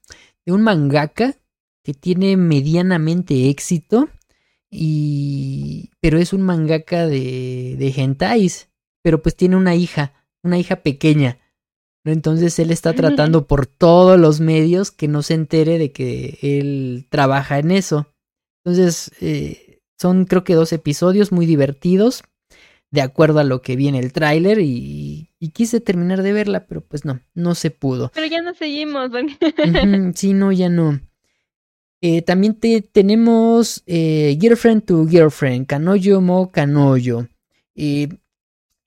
de 0.46 0.52
un 0.52 0.62
mangaka 0.62 1.36
que 1.84 1.94
tiene 1.94 2.36
medianamente 2.36 3.48
éxito. 3.50 4.08
Y, 4.70 5.90
pero 6.00 6.18
es 6.18 6.32
un 6.32 6.42
mangaka 6.42 7.06
de, 7.06 7.76
de 7.78 7.94
hentais. 7.96 8.70
Pero 9.02 9.22
pues 9.22 9.36
tiene 9.36 9.56
una 9.56 9.74
hija, 9.74 10.14
una 10.42 10.58
hija 10.58 10.76
pequeña. 10.76 11.38
¿No? 12.04 12.12
Entonces 12.12 12.58
él 12.58 12.70
está 12.70 12.92
tratando 12.92 13.46
por 13.46 13.66
todos 13.66 14.18
los 14.18 14.40
medios 14.40 14.90
que 14.90 15.08
no 15.08 15.22
se 15.22 15.34
entere 15.34 15.78
de 15.78 15.92
que 15.92 16.38
él 16.42 17.06
trabaja 17.10 17.58
en 17.58 17.70
eso. 17.70 18.06
Entonces, 18.64 19.10
eh, 19.20 19.80
son 19.98 20.24
creo 20.24 20.44
que 20.44 20.54
dos 20.54 20.72
episodios 20.72 21.32
muy 21.32 21.46
divertidos, 21.46 22.22
de 22.90 23.02
acuerdo 23.02 23.38
a 23.38 23.44
lo 23.44 23.62
que 23.62 23.76
vi 23.76 23.88
en 23.88 23.94
el 23.94 24.12
tráiler 24.12 24.60
y, 24.60 25.30
y 25.38 25.48
quise 25.48 25.80
terminar 25.80 26.22
de 26.22 26.32
verla, 26.32 26.66
pero 26.66 26.82
pues 26.82 27.04
no, 27.04 27.20
no 27.34 27.54
se 27.54 27.70
pudo. 27.70 28.12
Pero 28.14 28.26
ya 28.26 28.42
nos 28.42 28.56
seguimos. 28.58 29.10
sí, 30.14 30.34
no, 30.34 30.52
ya 30.52 30.68
no. 30.68 31.00
Eh, 32.04 32.20
también 32.20 32.54
te, 32.54 32.82
tenemos 32.82 33.84
eh, 33.86 34.36
Girlfriend 34.40 34.84
to 34.84 35.06
Girlfriend, 35.06 35.66
Kanoyo 35.66 36.20
Mo 36.20 36.50
Kanoyo. 36.50 37.28
Eh, 37.76 38.08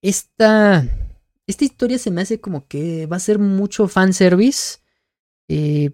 esta, 0.01 0.85
esta 1.47 1.65
historia 1.65 1.97
se 1.99 2.11
me 2.11 2.21
hace 2.21 2.39
como 2.39 2.67
que 2.67 3.05
va 3.07 3.17
a 3.17 3.19
ser 3.19 3.39
mucho 3.39 3.87
fanservice. 3.87 4.79
Eh, 5.47 5.91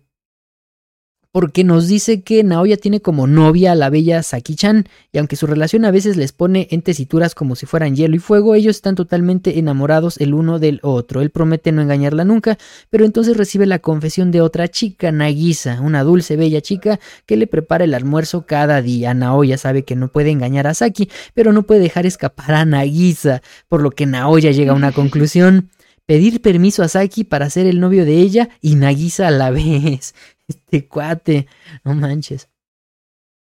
porque 1.31 1.63
nos 1.63 1.87
dice 1.87 2.21
que 2.21 2.43
Naoya 2.43 2.77
tiene 2.77 3.01
como 3.01 3.27
novia 3.27 3.71
a 3.71 3.75
la 3.75 3.89
bella 3.89 4.21
Saki-chan, 4.21 4.85
y 5.11 5.17
aunque 5.17 5.35
su 5.35 5.47
relación 5.47 5.85
a 5.85 5.91
veces 5.91 6.17
les 6.17 6.33
pone 6.33 6.67
en 6.71 6.81
tesituras 6.81 7.35
como 7.35 7.55
si 7.55 7.65
fueran 7.65 7.95
hielo 7.95 8.15
y 8.15 8.19
fuego, 8.19 8.55
ellos 8.55 8.75
están 8.75 8.95
totalmente 8.95 9.57
enamorados 9.57 10.17
el 10.19 10.33
uno 10.33 10.59
del 10.59 10.79
otro. 10.83 11.21
Él 11.21 11.29
promete 11.29 11.71
no 11.71 11.81
engañarla 11.81 12.25
nunca, 12.25 12.57
pero 12.89 13.05
entonces 13.05 13.37
recibe 13.37 13.65
la 13.65 13.79
confesión 13.79 14.31
de 14.31 14.41
otra 14.41 14.67
chica, 14.67 15.11
Nagisa, 15.11 15.79
una 15.81 16.03
dulce, 16.03 16.35
bella 16.35 16.61
chica 16.61 16.99
que 17.25 17.37
le 17.37 17.47
prepara 17.47 17.85
el 17.85 17.93
almuerzo 17.93 18.45
cada 18.45 18.81
día. 18.81 19.13
Naoya 19.13 19.57
sabe 19.57 19.83
que 19.83 19.95
no 19.95 20.09
puede 20.09 20.31
engañar 20.31 20.67
a 20.67 20.73
Saki, 20.73 21.09
pero 21.33 21.53
no 21.53 21.63
puede 21.63 21.81
dejar 21.81 22.05
escapar 22.05 22.51
a 22.55 22.65
Nagisa, 22.65 23.41
por 23.69 23.81
lo 23.81 23.91
que 23.91 24.05
Naoya 24.05 24.51
llega 24.51 24.73
a 24.73 24.75
una 24.75 24.91
conclusión 24.91 25.69
pedir 26.05 26.41
permiso 26.41 26.83
a 26.83 26.89
Saki 26.89 27.23
para 27.23 27.49
ser 27.49 27.67
el 27.67 27.79
novio 27.79 28.03
de 28.03 28.17
ella 28.17 28.49
y 28.59 28.75
Nagisa 28.75 29.29
a 29.29 29.31
la 29.31 29.49
vez. 29.51 30.13
Este 30.51 30.87
cuate, 30.87 31.47
no 31.83 31.93
manches. 31.95 32.49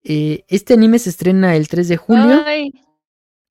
Eh, 0.03 0.45
este 0.47 0.73
anime 0.73 0.99
se 0.99 1.09
estrena 1.09 1.55
el 1.55 1.67
3 1.67 1.87
de 1.87 1.97
julio 1.97 2.43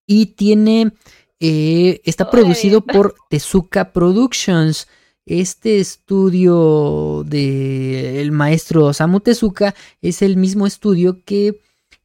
y 0.07 0.27
tiene. 0.27 0.93
Eh, 1.39 2.01
está 2.05 2.31
producido 2.31 2.81
por 2.87 3.15
Tezuka 3.29 3.93
Productions. 3.93 4.89
Este 5.27 5.81
estudio 5.81 7.25
del 7.27 8.17
el 8.17 8.31
maestro 8.31 8.85
Osamu 8.85 9.21
Tezuka 9.21 9.75
es 10.01 10.23
el 10.23 10.37
mismo 10.37 10.67
estudio 10.67 11.25
que 11.25 11.59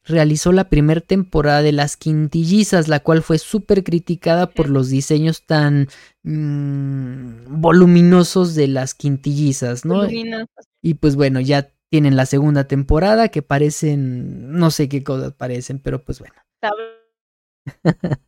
realizó 0.04 0.52
la 0.52 0.68
primera 0.68 1.00
temporada 1.00 1.62
de 1.62 1.72
Las 1.72 1.96
Quintillizas, 1.96 2.88
la 2.88 3.00
cual 3.00 3.22
fue 3.22 3.38
súper 3.38 3.84
criticada 3.84 4.48
por 4.50 4.68
los 4.68 4.88
diseños 4.88 5.44
tan 5.44 5.88
mm, 6.24 7.60
voluminosos 7.60 8.54
de 8.54 8.68
las 8.68 8.94
quintillizas, 8.94 9.84
¿no? 9.84 10.08
Y 10.82 10.94
pues 10.94 11.14
bueno, 11.14 11.40
ya 11.40 11.70
tienen 11.88 12.16
la 12.16 12.26
segunda 12.26 12.64
temporada 12.64 13.28
que 13.28 13.42
parecen, 13.42 14.50
no 14.52 14.70
sé 14.70 14.88
qué 14.88 15.04
cosas 15.04 15.34
parecen, 15.34 15.78
pero 15.78 16.02
pues 16.02 16.18
bueno. 16.18 16.34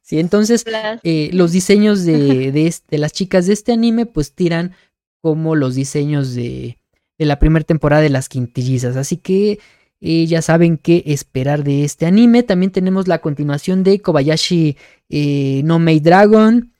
sí, 0.00 0.18
entonces 0.18 0.64
eh, 1.02 1.30
los 1.32 1.52
diseños 1.52 2.04
de, 2.04 2.52
de, 2.88 2.98
las 2.98 3.12
chicas 3.12 3.46
de 3.46 3.52
este 3.52 3.72
anime 3.72 4.06
pues 4.06 4.32
tiran 4.32 4.72
como 5.20 5.54
los 5.54 5.74
diseños 5.74 6.34
de, 6.34 6.78
de 7.18 7.26
la 7.26 7.38
primera 7.38 7.64
temporada 7.64 8.00
de 8.00 8.10
las 8.10 8.28
quintillizas, 8.28 8.96
así 8.96 9.18
que 9.18 9.58
eh, 10.00 10.26
ya 10.26 10.42
saben 10.42 10.78
qué 10.78 11.02
esperar 11.06 11.64
de 11.64 11.84
este 11.84 12.06
anime. 12.06 12.42
También 12.42 12.70
tenemos 12.72 13.08
la 13.08 13.18
continuación 13.20 13.82
de 13.82 14.00
Kobayashi 14.00 14.76
eh, 15.08 15.62
no 15.64 15.78
Maid 15.78 16.02
Dragon. 16.02 16.72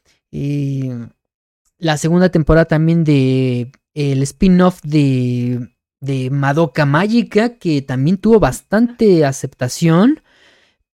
la 1.79 1.97
segunda 1.97 2.29
temporada 2.31 2.67
también 2.67 3.05
de 3.05 3.73
el 3.95 4.23
spin-off 4.23 4.81
de, 4.83 5.69
de 6.01 6.31
Madoka 6.31 6.87
Mágica, 6.87 7.57
que 7.59 7.83
también 7.83 8.19
tuvo 8.19 8.39
bastante 8.41 9.25
aceptación, 9.25 10.23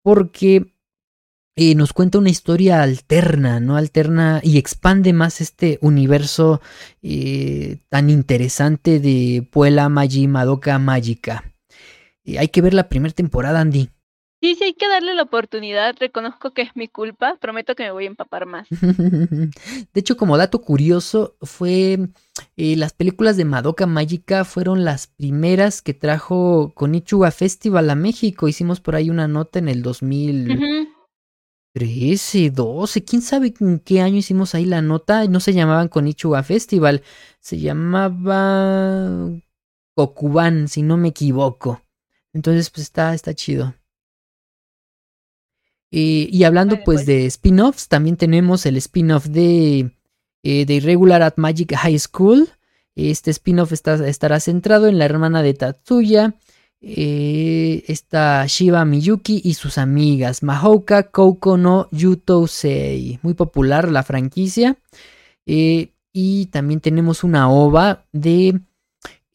porque 0.01 0.73
eh, 1.55 1.75
nos 1.75 1.93
cuenta 1.93 2.17
una 2.19 2.29
historia 2.29 2.81
alterna, 2.81 3.59
¿no? 3.59 3.75
Alterna 3.75 4.39
y 4.43 4.57
expande 4.57 5.13
más 5.13 5.41
este 5.41 5.77
universo 5.81 6.61
tan 7.89 8.09
interesante 8.09 8.99
de 8.99 9.47
Puela 9.51 9.89
Magi 9.89 10.27
Madoka 10.27 10.79
Mágica 10.79 11.52
hay 12.37 12.47
que 12.47 12.61
ver 12.61 12.73
la 12.73 12.89
primera 12.89 13.13
temporada, 13.13 13.59
Andy. 13.59 13.89
Sí, 14.43 14.55
sí, 14.55 14.63
hay 14.65 14.73
que 14.73 14.89
darle 14.89 15.15
la 15.15 15.23
oportunidad. 15.23 15.95
Reconozco 15.97 16.53
que 16.53 16.63
es 16.63 16.75
mi 16.75 16.89
culpa. 16.89 17.37
Prometo 17.39 17.75
que 17.75 17.83
me 17.83 17.91
voy 17.91 18.03
a 18.03 18.07
empapar 18.07 18.45
más. 18.45 18.67
de 18.81 19.49
hecho, 19.95 20.17
como 20.17 20.35
dato 20.35 20.59
curioso, 20.59 21.37
fue 21.41 22.09
eh, 22.57 22.75
las 22.75 22.91
películas 22.91 23.37
de 23.37 23.45
Madoka 23.45 23.87
Mágica 23.87 24.43
fueron 24.43 24.83
las 24.83 25.07
primeras 25.07 25.81
que 25.81 25.93
trajo 25.93 26.73
Konichiwa 26.75 27.31
Festival 27.31 27.89
a 27.89 27.95
México. 27.95 28.49
Hicimos 28.49 28.81
por 28.81 28.97
ahí 28.97 29.09
una 29.09 29.29
nota 29.29 29.59
en 29.59 29.69
el 29.69 29.81
2013, 29.81 32.49
12, 32.49 33.05
quién 33.05 33.21
sabe 33.21 33.53
en 33.61 33.79
qué 33.79 34.01
año 34.01 34.17
hicimos 34.17 34.55
ahí 34.55 34.65
la 34.65 34.81
nota. 34.81 35.25
No 35.27 35.39
se 35.39 35.53
llamaban 35.53 35.87
Konichiwa 35.87 36.43
Festival, 36.43 37.01
se 37.39 37.59
llamaba 37.59 39.29
Kokuban, 39.95 40.67
si 40.67 40.81
no 40.81 40.97
me 40.97 41.07
equivoco. 41.07 41.82
Entonces, 42.33 42.69
pues 42.69 42.83
está, 42.83 43.13
está 43.13 43.33
chido. 43.33 43.75
y 45.91 46.43
hablando 46.43 46.77
pues, 46.77 47.03
pues, 47.03 47.05
de 47.05 47.27
spin-offs, 47.27 47.87
también 47.87 48.17
tenemos 48.17 48.65
el 48.65 48.77
spin-off 48.77 49.27
de, 49.27 49.91
eh, 50.41 50.65
de 50.65 50.73
Irregular 50.73 51.21
at 51.21 51.35
Magic 51.37 51.75
High 51.75 51.99
School. 51.99 52.49
Este 52.95 53.31
spin-off 53.31 53.71
estará 53.71 54.39
centrado 54.39 54.87
en 54.87 54.97
la 54.97 55.05
hermana 55.05 55.41
de 55.41 55.53
Tatsuya, 55.53 56.35
eh, 56.85 57.85
está 57.87 58.45
Shiba 58.45 58.83
Miyuki 58.83 59.41
y 59.43 59.53
sus 59.53 59.77
amigas, 59.77 60.43
Mahouka 60.43 61.03
Kouko 61.03 61.57
no 61.57 61.87
Yutousei. 61.91 63.19
Muy 63.21 63.35
popular 63.35 63.89
la 63.89 64.03
franquicia. 64.03 64.77
Eh, 65.45 65.93
y 66.11 66.47
también 66.47 66.81
tenemos 66.81 67.23
una 67.23 67.49
ova 67.49 68.05
de 68.11 68.59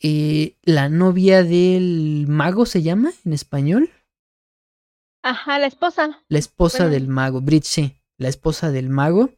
eh, 0.00 0.56
la 0.62 0.88
novia 0.88 1.42
del 1.42 2.26
mago 2.28 2.66
se 2.66 2.82
llama 2.82 3.12
en 3.24 3.32
español. 3.32 3.90
Ajá, 5.22 5.58
la 5.58 5.66
esposa. 5.66 6.22
La 6.28 6.38
esposa 6.38 6.88
del 6.88 7.08
mago, 7.08 7.40
Bridge, 7.40 8.00
la 8.16 8.28
esposa 8.28 8.70
del 8.70 8.88
mago. 8.88 9.30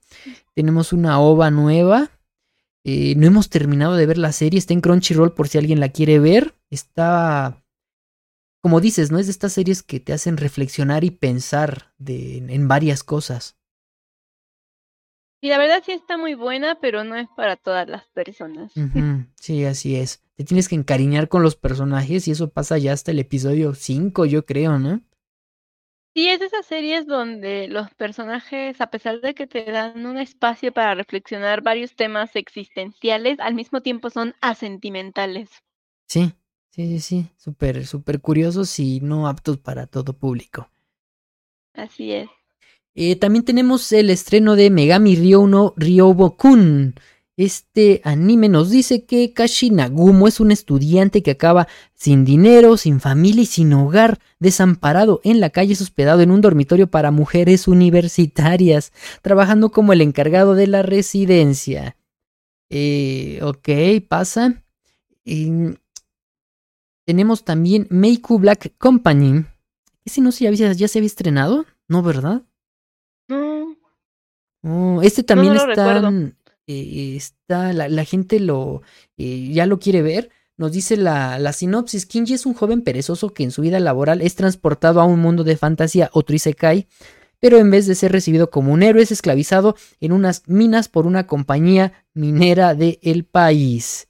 Tenemos 0.54 0.92
una 0.92 1.18
ova 1.20 1.50
nueva. 1.50 2.10
Eh, 2.84 3.14
no 3.16 3.26
hemos 3.26 3.48
terminado 3.48 3.94
de 3.96 4.06
ver 4.06 4.18
la 4.18 4.32
serie, 4.32 4.58
está 4.58 4.72
en 4.72 4.80
Crunchyroll 4.80 5.34
por 5.34 5.48
si 5.48 5.58
alguien 5.58 5.80
la 5.80 5.90
quiere 5.90 6.18
ver. 6.18 6.54
Está, 6.70 7.64
como 8.62 8.80
dices, 8.80 9.10
¿no? 9.10 9.18
Es 9.18 9.26
de 9.26 9.32
estas 9.32 9.52
series 9.52 9.82
que 9.82 10.00
te 10.00 10.12
hacen 10.12 10.36
reflexionar 10.36 11.04
y 11.04 11.10
pensar 11.10 11.92
de, 11.98 12.38
en 12.38 12.68
varias 12.68 13.02
cosas. 13.02 13.56
Y 15.42 15.48
la 15.48 15.58
verdad 15.58 15.82
sí 15.84 15.92
está 15.92 16.18
muy 16.18 16.34
buena, 16.34 16.78
pero 16.80 17.02
no 17.02 17.16
es 17.16 17.28
para 17.34 17.56
todas 17.56 17.88
las 17.88 18.06
personas. 18.08 18.72
Sí, 19.40 19.64
así 19.64 19.96
es. 19.96 20.22
Te 20.40 20.44
tienes 20.44 20.70
que 20.70 20.74
encariñar 20.74 21.28
con 21.28 21.42
los 21.42 21.54
personajes 21.54 22.26
y 22.26 22.30
eso 22.30 22.48
pasa 22.48 22.78
ya 22.78 22.94
hasta 22.94 23.10
el 23.10 23.18
episodio 23.18 23.74
5, 23.74 24.24
yo 24.24 24.46
creo, 24.46 24.78
¿no? 24.78 25.02
Sí, 26.14 26.30
es 26.30 26.40
de 26.40 26.46
esas 26.46 26.64
series 26.64 27.06
donde 27.06 27.68
los 27.68 27.92
personajes, 27.92 28.80
a 28.80 28.86
pesar 28.86 29.20
de 29.20 29.34
que 29.34 29.46
te 29.46 29.70
dan 29.70 30.06
un 30.06 30.16
espacio 30.16 30.72
para 30.72 30.94
reflexionar 30.94 31.60
varios 31.60 31.94
temas 31.94 32.36
existenciales, 32.36 33.38
al 33.38 33.52
mismo 33.52 33.82
tiempo 33.82 34.08
son 34.08 34.34
asentimentales. 34.40 35.50
Sí, 36.08 36.32
sí, 36.70 36.86
sí, 36.86 37.00
sí. 37.00 37.26
Súper, 37.36 37.86
súper 37.86 38.22
curiosos 38.22 38.78
y 38.78 39.00
no 39.02 39.28
aptos 39.28 39.58
para 39.58 39.86
todo 39.86 40.14
público. 40.14 40.70
Así 41.74 42.12
es. 42.12 42.30
Eh, 42.94 43.16
también 43.16 43.44
tenemos 43.44 43.92
el 43.92 44.08
estreno 44.08 44.56
de 44.56 44.70
Megami 44.70 45.16
Ryo 45.16 45.46
no 45.46 45.74
Ryobokun. 45.76 46.94
Este 47.40 48.02
anime 48.04 48.50
nos 48.50 48.68
dice 48.68 49.06
que 49.06 49.32
Kashi 49.32 49.70
Nagumo 49.70 50.28
es 50.28 50.40
un 50.40 50.50
estudiante 50.50 51.22
que 51.22 51.30
acaba 51.30 51.68
sin 51.94 52.26
dinero, 52.26 52.76
sin 52.76 53.00
familia 53.00 53.44
y 53.44 53.46
sin 53.46 53.72
hogar, 53.72 54.20
desamparado 54.40 55.22
en 55.24 55.40
la 55.40 55.48
calle, 55.48 55.72
hospedado 55.72 56.20
en 56.20 56.32
un 56.32 56.42
dormitorio 56.42 56.88
para 56.90 57.10
mujeres 57.10 57.66
universitarias, 57.66 58.92
trabajando 59.22 59.70
como 59.70 59.94
el 59.94 60.02
encargado 60.02 60.54
de 60.54 60.66
la 60.66 60.82
residencia. 60.82 61.96
Eh, 62.68 63.40
ok, 63.42 64.06
pasa. 64.06 64.62
tenemos 67.06 67.44
también 67.46 67.86
Meiku 67.88 68.38
Black 68.38 68.74
Company. 68.76 69.46
Ese 70.04 70.20
no 70.20 70.30
sé, 70.30 70.54
ya, 70.54 70.72
ya 70.72 70.88
se 70.88 70.98
había 70.98 71.06
estrenado, 71.06 71.64
¿no, 71.88 72.02
verdad? 72.02 72.42
Oh, 74.62 75.00
este 75.02 75.22
también 75.22 75.54
está, 75.56 76.02
eh, 76.70 77.16
está 77.16 77.72
la, 77.72 78.04
gente 78.04 78.40
lo 78.40 78.82
eh, 79.16 79.50
ya 79.52 79.66
lo 79.66 79.78
quiere 79.78 80.02
ver. 80.02 80.30
Nos 80.56 80.72
dice 80.72 80.96
la, 80.96 81.38
la 81.38 81.52
sinopsis, 81.52 82.06
Kinji 82.06 82.34
es 82.34 82.44
un 82.44 82.54
joven 82.54 82.82
perezoso 82.82 83.30
que 83.30 83.44
en 83.44 83.50
su 83.50 83.62
vida 83.62 83.80
laboral 83.80 84.20
es 84.20 84.34
transportado 84.34 85.00
a 85.00 85.04
un 85.04 85.20
mundo 85.20 85.42
de 85.42 85.56
fantasía 85.56 86.10
otro 86.12 86.36
Isekai, 86.36 86.86
pero 87.40 87.58
en 87.58 87.70
vez 87.70 87.86
de 87.86 87.94
ser 87.94 88.12
recibido 88.12 88.50
como 88.50 88.72
un 88.72 88.82
héroe 88.82 89.02
es 89.02 89.10
esclavizado 89.10 89.74
en 90.00 90.12
unas 90.12 90.42
minas 90.46 90.88
por 90.88 91.06
una 91.06 91.26
compañía 91.26 92.04
minera 92.12 92.74
del 92.74 92.98
el 93.02 93.24
país. 93.24 94.08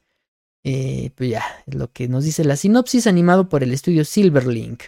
Eh, 0.65 1.11
pues 1.15 1.31
ya, 1.31 1.45
es 1.67 1.75
lo 1.75 1.91
que 1.93 2.09
nos 2.09 2.25
dice 2.25 2.45
la 2.45 2.57
sinopsis 2.57 3.07
animado 3.07 3.49
por 3.49 3.63
el 3.63 3.73
estudio 3.73 4.05
Silverlink. 4.05 4.83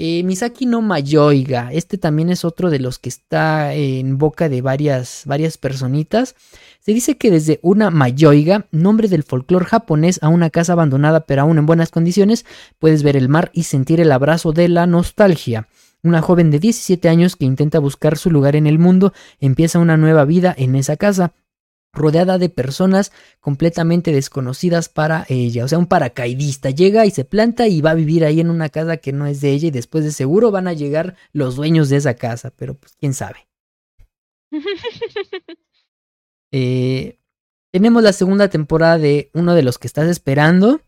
Eh, 0.00 0.22
Misaki 0.22 0.64
no 0.64 0.80
Mayoiga, 0.80 1.70
este 1.72 1.98
también 1.98 2.30
es 2.30 2.44
otro 2.44 2.70
de 2.70 2.78
los 2.78 3.00
que 3.00 3.08
está 3.08 3.74
en 3.74 4.16
boca 4.16 4.48
de 4.48 4.62
varias, 4.62 5.24
varias 5.26 5.58
personitas. 5.58 6.36
Se 6.78 6.94
dice 6.94 7.16
que 7.16 7.32
desde 7.32 7.58
una 7.62 7.90
Mayoiga, 7.90 8.68
nombre 8.70 9.08
del 9.08 9.24
folclore 9.24 9.64
japonés, 9.64 10.20
a 10.22 10.28
una 10.28 10.50
casa 10.50 10.74
abandonada 10.74 11.26
pero 11.26 11.42
aún 11.42 11.58
en 11.58 11.66
buenas 11.66 11.90
condiciones, 11.90 12.46
puedes 12.78 13.02
ver 13.02 13.16
el 13.16 13.28
mar 13.28 13.50
y 13.52 13.64
sentir 13.64 14.00
el 14.00 14.12
abrazo 14.12 14.52
de 14.52 14.68
la 14.68 14.86
nostalgia. 14.86 15.66
Una 16.04 16.22
joven 16.22 16.52
de 16.52 16.60
17 16.60 17.08
años 17.08 17.34
que 17.34 17.46
intenta 17.46 17.80
buscar 17.80 18.16
su 18.16 18.30
lugar 18.30 18.54
en 18.54 18.68
el 18.68 18.78
mundo 18.78 19.12
empieza 19.40 19.80
una 19.80 19.96
nueva 19.96 20.24
vida 20.24 20.54
en 20.56 20.76
esa 20.76 20.96
casa, 20.96 21.32
rodeada 21.98 22.38
de 22.38 22.48
personas 22.48 23.12
completamente 23.40 24.12
desconocidas 24.12 24.88
para 24.88 25.26
ella. 25.28 25.64
O 25.64 25.68
sea, 25.68 25.78
un 25.78 25.86
paracaidista 25.86 26.70
llega 26.70 27.04
y 27.04 27.10
se 27.10 27.24
planta 27.24 27.68
y 27.68 27.80
va 27.80 27.90
a 27.90 27.94
vivir 27.94 28.24
ahí 28.24 28.40
en 28.40 28.50
una 28.50 28.68
casa 28.68 28.96
que 28.96 29.12
no 29.12 29.26
es 29.26 29.40
de 29.40 29.50
ella 29.50 29.68
y 29.68 29.72
después 29.72 30.04
de 30.04 30.12
seguro 30.12 30.50
van 30.50 30.68
a 30.68 30.72
llegar 30.72 31.16
los 31.32 31.56
dueños 31.56 31.88
de 31.88 31.96
esa 31.96 32.14
casa, 32.14 32.52
pero 32.56 32.74
pues 32.74 32.94
quién 32.96 33.14
sabe. 33.14 33.48
Eh, 36.50 37.18
tenemos 37.70 38.02
la 38.02 38.14
segunda 38.14 38.48
temporada 38.48 38.96
de 38.96 39.30
uno 39.34 39.54
de 39.54 39.62
los 39.62 39.76
que 39.76 39.86
estás 39.86 40.08
esperando. 40.08 40.80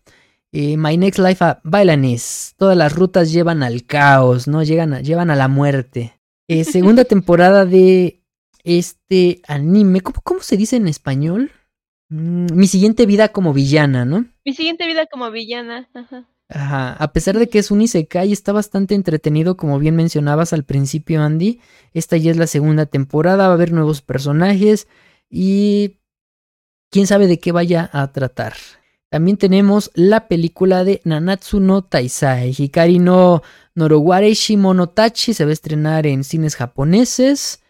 Eh, 0.53 0.77
My 0.77 0.97
Next 0.97 1.19
Life 1.19 1.45
a 1.45 1.61
Bailanis. 1.63 2.55
Todas 2.57 2.77
las 2.77 2.95
rutas 2.95 3.31
llevan 3.31 3.63
al 3.63 3.85
caos, 3.85 4.49
¿no? 4.49 4.63
Llegan 4.63 4.95
a, 4.95 5.01
llevan 5.01 5.31
a 5.31 5.37
la 5.37 5.49
muerte. 5.49 6.19
Eh, 6.49 6.65
segunda 6.65 7.05
temporada 7.15 7.67
de 7.67 8.20
este 8.65 9.43
anime. 9.47 10.01
¿Cómo, 10.01 10.41
se 10.41 10.57
dice 10.57 10.77
en 10.77 10.89
español? 10.89 11.53
Mm, 12.09 12.47
mi 12.55 12.67
siguiente 12.67 13.07
vida 13.07 13.29
como 13.29 13.53
villana, 13.53 14.05
¿no? 14.05 14.27
Mi 14.45 14.53
siguiente 14.53 14.87
vida 14.87 15.07
como 15.07 15.31
villana. 15.31 15.89
Ajá. 15.95 16.29
Ajá. 16.49 16.93
A 16.95 17.13
pesar 17.13 17.39
de 17.39 17.49
que 17.49 17.61
es 17.61 17.71
un 17.71 17.81
Isekai, 17.81 18.33
está 18.33 18.53
bastante 18.53 18.95
entretenido, 18.95 19.57
como 19.57 19.79
bien 19.79 19.95
mencionabas 19.97 20.53
al 20.53 20.65
principio, 20.65 21.23
Andy. 21.23 21.61
Esta 21.95 22.17
ya 22.17 22.31
es 22.31 22.37
la 22.37 22.47
segunda 22.47 22.87
temporada, 22.87 23.47
va 23.47 23.53
a 23.53 23.55
haber 23.55 23.73
nuevos 23.73 24.03
personajes 24.03 24.89
y 25.31 25.99
quién 26.91 27.07
sabe 27.07 27.29
de 27.29 27.39
qué 27.39 27.53
vaya 27.53 27.89
a 27.93 28.11
tratar. 28.13 28.55
También 29.11 29.37
tenemos 29.37 29.91
la 29.95 30.29
película 30.29 30.85
de 30.85 31.01
Nanatsu 31.05 31.59
no 31.61 31.83
Taisai, 31.83 32.55
Hikari 32.57 33.01
no 33.01 33.43
Noroware 33.75 34.33
Shimonotachi, 34.35 35.35
se 35.35 35.45
va 35.45 35.51
a 35.51 35.53
estrenar 35.53 36.07
en 36.07 36.23
cines 36.23 36.55
japoneses. 36.55 37.61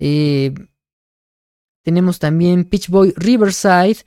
Eh, 0.00 0.52
tenemos 1.84 2.18
también 2.18 2.64
Pitch 2.64 2.88
Boy 2.88 3.14
Riverside, 3.16 3.98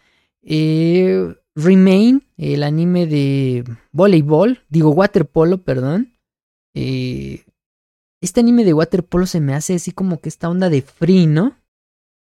eh, 0.41 1.33
Remain, 1.55 2.27
el 2.37 2.63
anime 2.63 3.07
de 3.07 3.63
voleibol, 3.93 4.65
digo 4.67 4.89
waterpolo, 4.89 5.63
perdón. 5.63 6.13
Eh, 6.75 7.45
este 8.21 8.41
anime 8.41 8.65
de 8.65 8.73
waterpolo 8.73 9.25
se 9.27 9.39
me 9.39 9.53
hace 9.53 9.75
así 9.75 9.91
como 9.93 10.19
que 10.19 10.27
esta 10.27 10.49
onda 10.49 10.69
de 10.69 10.81
free, 10.81 11.27
¿no? 11.27 11.57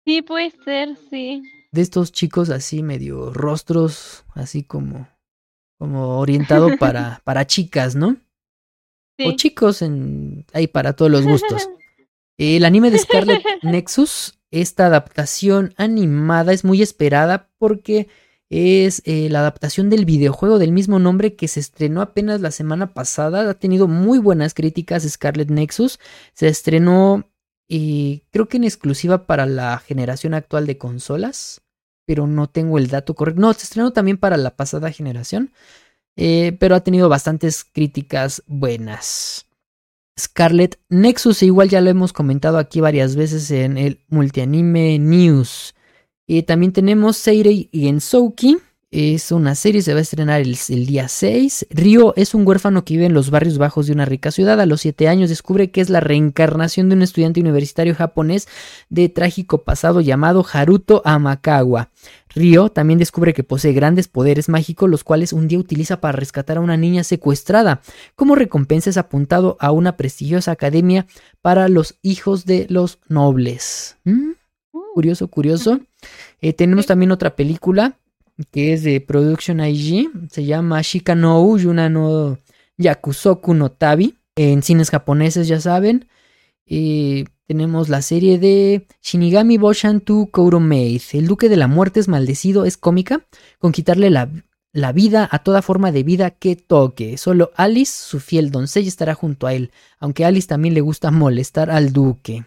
Sí, 0.05 0.21
puede 0.21 0.51
ser, 0.51 0.99
sí 1.09 1.43
de 1.73 1.81
estos 1.81 2.13
chicos 2.13 2.51
así 2.51 2.83
medio 2.83 3.33
rostros, 3.33 4.25
así 4.35 4.63
como, 4.63 5.09
como 5.79 6.19
orientado 6.19 6.77
para, 6.79 7.21
para 7.25 7.47
chicas, 7.47 7.97
¿no? 7.97 8.19
O 9.25 9.33
chicos 9.33 9.83
en, 9.83 10.45
hay 10.53 10.67
para 10.67 10.95
todos 10.95 11.11
los 11.11 11.27
gustos. 11.27 11.69
El 12.39 12.65
anime 12.65 12.91
de 12.91 12.99
Scarlet 12.99 13.43
Nexus, 13.63 14.39
esta 14.51 14.87
adaptación 14.87 15.75
animada 15.77 16.53
es 16.53 16.65
muy 16.65 16.83
esperada 16.83 17.51
porque 17.59 18.09
es 18.51 19.01
eh, 19.07 19.29
la 19.31 19.41
adaptación 19.41 19.89
del 19.89 20.05
videojuego 20.05 20.59
del 20.59 20.73
mismo 20.73 20.99
nombre 20.99 21.37
que 21.37 21.49
se 21.49 21.59
estrenó 21.59 22.03
apenas 22.03 22.43
la 22.43 22.51
semana 22.51 22.93
pasada. 22.93 23.49
Ha 23.49 23.55
tenido 23.55 23.89
muy 23.89 24.19
buenas 24.19 24.53
críticas 24.53 25.09
Scarlet 25.09 25.49
Nexus. 25.49 25.99
Se 26.35 26.49
estrenó 26.49 27.31
y 27.67 28.25
creo 28.31 28.49
que 28.49 28.59
en 28.59 28.65
exclusiva 28.65 29.27
para 29.27 29.47
la 29.47 29.79
generación 29.79 30.35
actual 30.35 30.67
de 30.67 30.77
consolas, 30.77 31.63
pero 32.05 32.27
no 32.27 32.51
tengo 32.51 32.77
el 32.77 32.89
dato 32.89 33.15
correcto. 33.15 33.41
No, 33.41 33.55
se 33.55 33.63
estrenó 33.63 33.95
también 33.95 34.19
para 34.19 34.37
la 34.37 34.55
pasada 34.55 34.93
generación, 34.93 35.53
eh, 36.17 36.55
pero 36.61 36.75
ha 36.75 36.81
tenido 36.81 37.09
bastantes 37.09 37.65
críticas 37.65 38.43
buenas. 38.47 39.47
Scarlet 40.19 40.79
Nexus, 40.89 41.43
igual 41.43 41.69
ya 41.69 41.81
lo 41.81 41.91
hemos 41.91 42.13
comentado 42.13 42.59
aquí 42.59 42.81
varias 42.81 43.17
veces 43.17 43.51
en 43.51 43.79
el 43.79 44.01
Multianime 44.09 44.99
News. 44.99 45.75
Y 46.27 46.43
también 46.43 46.73
tenemos 46.73 47.17
Seirei 47.17 47.69
Gensouki, 47.73 48.59
es 48.93 49.33
una 49.33 49.55
serie, 49.55 49.81
se 49.81 49.95
va 49.95 50.01
a 50.01 50.03
estrenar 50.03 50.43
el, 50.43 50.55
día 50.87 51.09
6. 51.09 51.69
Ryo 51.71 52.13
es 52.15 52.35
un 52.35 52.47
huérfano 52.47 52.85
que 52.85 52.93
vive 52.95 53.07
en 53.07 53.15
los 53.15 53.31
barrios 53.31 53.57
bajos 53.57 53.87
de 53.87 53.95
una 53.95 54.05
rica 54.05 54.31
ciudad. 54.31 54.61
A 54.61 54.67
los 54.67 54.83
7 54.83 55.09
años 55.09 55.31
descubre 55.31 55.71
que 55.71 55.81
es 55.81 55.89
la 55.89 56.01
reencarnación 56.01 56.91
de 56.91 56.97
un 56.97 57.03
estudiante 57.03 57.41
universitario 57.41 57.95
japonés 57.95 58.49
de 58.91 59.09
trágico 59.09 59.65
pasado 59.65 60.03
llamado 60.03 60.45
Haruto 60.53 61.01
Amakawa. 61.07 61.89
Ryo 62.35 62.69
también 62.69 62.99
descubre 62.99 63.33
que 63.33 63.45
posee 63.45 63.73
grandes 63.73 64.09
poderes 64.09 64.51
mágicos, 64.51 64.91
los 64.91 65.05
cuales 65.05 65.33
un 65.33 65.49
día 65.49 65.59
utiliza 65.59 66.03
para 66.03 66.13
rescatar 66.13 66.59
a 66.59 66.61
una 66.61 66.77
niña 66.77 67.03
secuestrada. 67.03 67.81
Como 68.15 68.35
recompensa 68.35 68.91
es 68.91 68.99
apuntado 68.99 69.57
a 69.59 69.73
una 69.73 69.97
prestigiosa 69.97 70.51
academia 70.51 71.07
para 71.41 71.71
los 71.71 71.99
hijos 72.03 72.45
de 72.45 72.67
los 72.69 72.99
nobles. 73.09 73.97
¿Mm? 74.05 74.33
Curioso, 74.95 75.29
curioso. 75.29 75.81
Eh, 76.43 76.53
tenemos 76.53 76.85
también 76.85 77.11
otra 77.11 77.37
película 77.37 77.97
que 78.51 78.73
es 78.73 78.83
de 78.83 79.01
Production 79.01 79.61
IG, 79.61 80.11
se 80.31 80.45
llama 80.45 80.83
Shikanou 80.83 81.59
Yuna 81.59 81.89
no 81.89 82.39
Yakusoku 82.79 83.55
no 83.55 83.71
Tabi, 83.71 84.19
en 84.37 84.63
cines 84.63 84.91
japoneses 84.91 85.49
ya 85.49 85.61
saben. 85.61 86.09
y 86.65 87.25
tenemos 87.47 87.89
la 87.89 88.01
serie 88.01 88.39
de 88.39 88.87
Shinigami 89.03 89.59
Boshan 89.59 90.01
to 90.01 90.31
Maid. 90.61 91.03
El 91.13 91.27
Duque 91.27 91.49
de 91.49 91.57
la 91.57 91.67
Muerte 91.67 92.01
es 92.01 92.09
maldecido, 92.09 92.65
es 92.65 92.79
cómica, 92.79 93.27
con 93.59 93.73
quitarle 93.73 94.09
la, 94.11 94.31
la 94.73 94.93
vida 94.93 95.29
a 95.31 95.41
toda 95.41 95.61
forma 95.61 95.93
de 95.93 96.03
vida 96.03 96.31
que 96.31 96.57
toque. 96.57 97.19
Solo 97.19 97.51
Alice, 97.57 97.93
su 97.93 98.21
fiel 98.21 98.51
doncella, 98.51 98.89
estará 98.89 99.15
junto 99.15 99.47
a 99.47 99.55
él, 99.55 99.71
aunque 99.99 100.25
Alice 100.25 100.49
también 100.49 100.73
le 100.73 100.81
gusta 100.81 101.11
molestar 101.11 101.71
al 101.71 101.93
duque. 101.93 102.47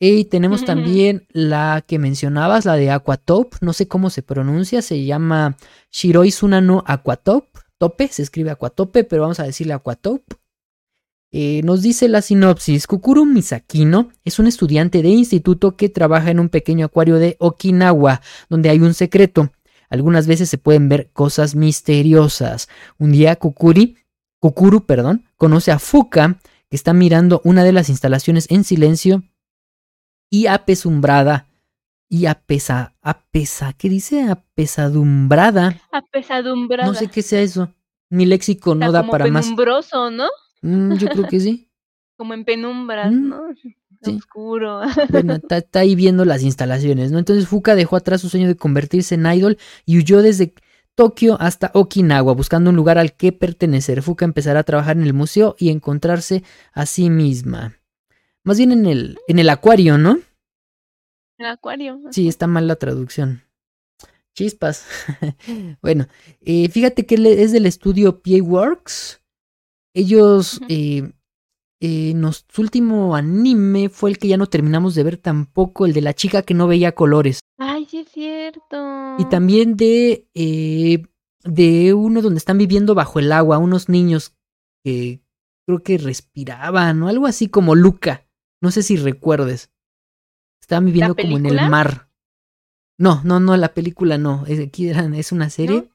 Y 0.00 0.26
tenemos 0.26 0.64
también 0.64 1.26
la 1.30 1.84
que 1.86 1.98
mencionabas, 1.98 2.64
la 2.64 2.76
de 2.76 2.90
Aquatop, 2.90 3.54
no 3.60 3.72
sé 3.72 3.88
cómo 3.88 4.10
se 4.10 4.22
pronuncia, 4.22 4.82
se 4.82 5.04
llama 5.04 5.56
Shiroi 5.90 6.30
Sunano 6.30 6.82
Aquatop, 6.86 7.46
tope, 7.78 8.08
se 8.08 8.22
escribe 8.22 8.50
Aquatope, 8.50 9.04
pero 9.04 9.22
vamos 9.22 9.40
a 9.40 9.44
decirle 9.44 9.72
Aquatop. 9.72 10.22
Eh, 11.30 11.60
nos 11.62 11.82
dice 11.82 12.08
la 12.08 12.22
sinopsis, 12.22 12.86
Kukuru 12.86 13.26
Misakino 13.26 14.08
es 14.24 14.38
un 14.38 14.46
estudiante 14.46 15.02
de 15.02 15.10
instituto 15.10 15.76
que 15.76 15.90
trabaja 15.90 16.30
en 16.30 16.40
un 16.40 16.48
pequeño 16.48 16.86
acuario 16.86 17.16
de 17.16 17.36
Okinawa, 17.38 18.22
donde 18.48 18.70
hay 18.70 18.80
un 18.80 18.94
secreto. 18.94 19.52
Algunas 19.90 20.26
veces 20.26 20.48
se 20.48 20.56
pueden 20.56 20.88
ver 20.88 21.10
cosas 21.12 21.54
misteriosas. 21.54 22.68
Un 22.98 23.12
día 23.12 23.36
Kukuri, 23.36 23.96
Kukuru, 24.40 24.86
perdón, 24.86 25.26
conoce 25.36 25.70
a 25.70 25.78
Fuka, 25.78 26.38
que 26.70 26.76
está 26.76 26.94
mirando 26.94 27.42
una 27.44 27.62
de 27.62 27.72
las 27.72 27.90
instalaciones 27.90 28.46
en 28.50 28.64
silencio 28.64 29.22
y 30.30 30.46
apesumbrada 30.46 31.46
y 32.08 32.26
apesa, 32.26 32.94
apesa, 33.02 33.74
¿qué 33.74 33.88
dice? 33.88 34.22
Apesadumbrada. 34.22 35.80
Apesadumbrada. 35.92 36.88
No 36.88 36.94
sé 36.94 37.08
qué 37.08 37.22
sea 37.22 37.40
eso. 37.40 37.72
Mi 38.10 38.24
léxico 38.24 38.74
no 38.74 38.90
da 38.90 39.06
para 39.06 39.26
más. 39.26 39.44
Penumbroso, 39.44 40.10
¿no? 40.10 40.28
Mm, 40.62 40.94
yo 40.94 41.08
creo 41.08 41.28
que 41.28 41.40
sí. 41.40 41.70
como 42.16 42.34
en 42.34 42.44
penumbras, 42.44 43.12
mm, 43.12 43.28
¿no? 43.28 43.42
Oscuro. 44.06 44.80
Bueno, 45.10 45.34
está, 45.34 45.80
ahí 45.80 45.94
viendo 45.94 46.24
las 46.24 46.42
instalaciones, 46.42 47.10
¿no? 47.10 47.18
Entonces 47.18 47.48
Fuka 47.48 47.74
dejó 47.74 47.96
atrás 47.96 48.20
su 48.20 48.28
sueño 48.28 48.48
de 48.48 48.56
convertirse 48.56 49.14
en 49.14 49.26
idol 49.26 49.58
y 49.86 49.98
huyó 49.98 50.22
desde 50.22 50.54
Tokio 50.94 51.36
hasta 51.40 51.70
Okinawa, 51.74 52.34
buscando 52.34 52.70
un 52.70 52.76
lugar 52.76 52.98
al 52.98 53.12
que 53.14 53.32
pertenecer. 53.32 54.02
Fuka 54.02 54.24
empezará 54.24 54.60
a 54.60 54.64
trabajar 54.64 54.96
en 54.96 55.04
el 55.04 55.14
museo 55.14 55.56
y 55.58 55.70
encontrarse 55.70 56.42
a 56.72 56.86
sí 56.86 57.10
misma. 57.10 57.77
Más 58.48 58.56
bien 58.56 58.72
en 58.72 58.86
el, 58.86 59.18
en 59.28 59.38
el 59.38 59.50
acuario, 59.50 59.98
¿no? 59.98 60.20
El 61.36 61.46
acuario. 61.48 62.00
Sí, 62.12 62.28
está 62.28 62.46
mal 62.46 62.66
la 62.66 62.76
traducción. 62.76 63.42
Chispas. 64.34 64.86
bueno, 65.82 66.06
eh, 66.40 66.70
fíjate 66.70 67.04
que 67.04 67.16
es 67.42 67.52
del 67.52 67.66
estudio 67.66 68.22
PA 68.22 68.42
Works. 68.42 69.20
Ellos, 69.92 70.62
eh, 70.70 71.12
eh, 71.82 72.14
su 72.48 72.62
último 72.62 73.14
anime 73.14 73.90
fue 73.90 74.08
el 74.08 74.18
que 74.18 74.28
ya 74.28 74.38
no 74.38 74.46
terminamos 74.46 74.94
de 74.94 75.02
ver 75.02 75.18
tampoco, 75.18 75.84
el 75.84 75.92
de 75.92 76.00
la 76.00 76.14
chica 76.14 76.40
que 76.40 76.54
no 76.54 76.66
veía 76.66 76.92
colores. 76.92 77.40
Ay, 77.58 77.84
sí 77.84 77.98
es 77.98 78.08
cierto. 78.08 79.16
Y 79.18 79.26
también 79.26 79.76
de, 79.76 80.26
de 81.44 81.92
uno 81.92 82.22
donde 82.22 82.38
están 82.38 82.56
viviendo 82.56 82.94
bajo 82.94 83.18
el 83.18 83.30
agua, 83.30 83.58
unos 83.58 83.90
niños 83.90 84.32
que 84.82 85.20
creo 85.66 85.82
que 85.82 85.98
respiraban 85.98 87.02
o 87.02 87.08
algo 87.08 87.26
así 87.26 87.48
como 87.50 87.74
Luca. 87.74 88.24
No 88.60 88.70
sé 88.70 88.82
si 88.82 88.96
recuerdes. 88.96 89.70
Estaban 90.60 90.86
viviendo 90.86 91.14
como 91.14 91.36
en 91.36 91.46
el 91.46 91.70
mar. 91.70 92.08
No, 92.98 93.22
no, 93.24 93.40
no, 93.40 93.56
la 93.56 93.72
película 93.74 94.18
no. 94.18 94.44
Es, 94.46 94.60
aquí 94.60 94.88
es 94.90 95.32
una 95.32 95.50
serie. 95.50 95.88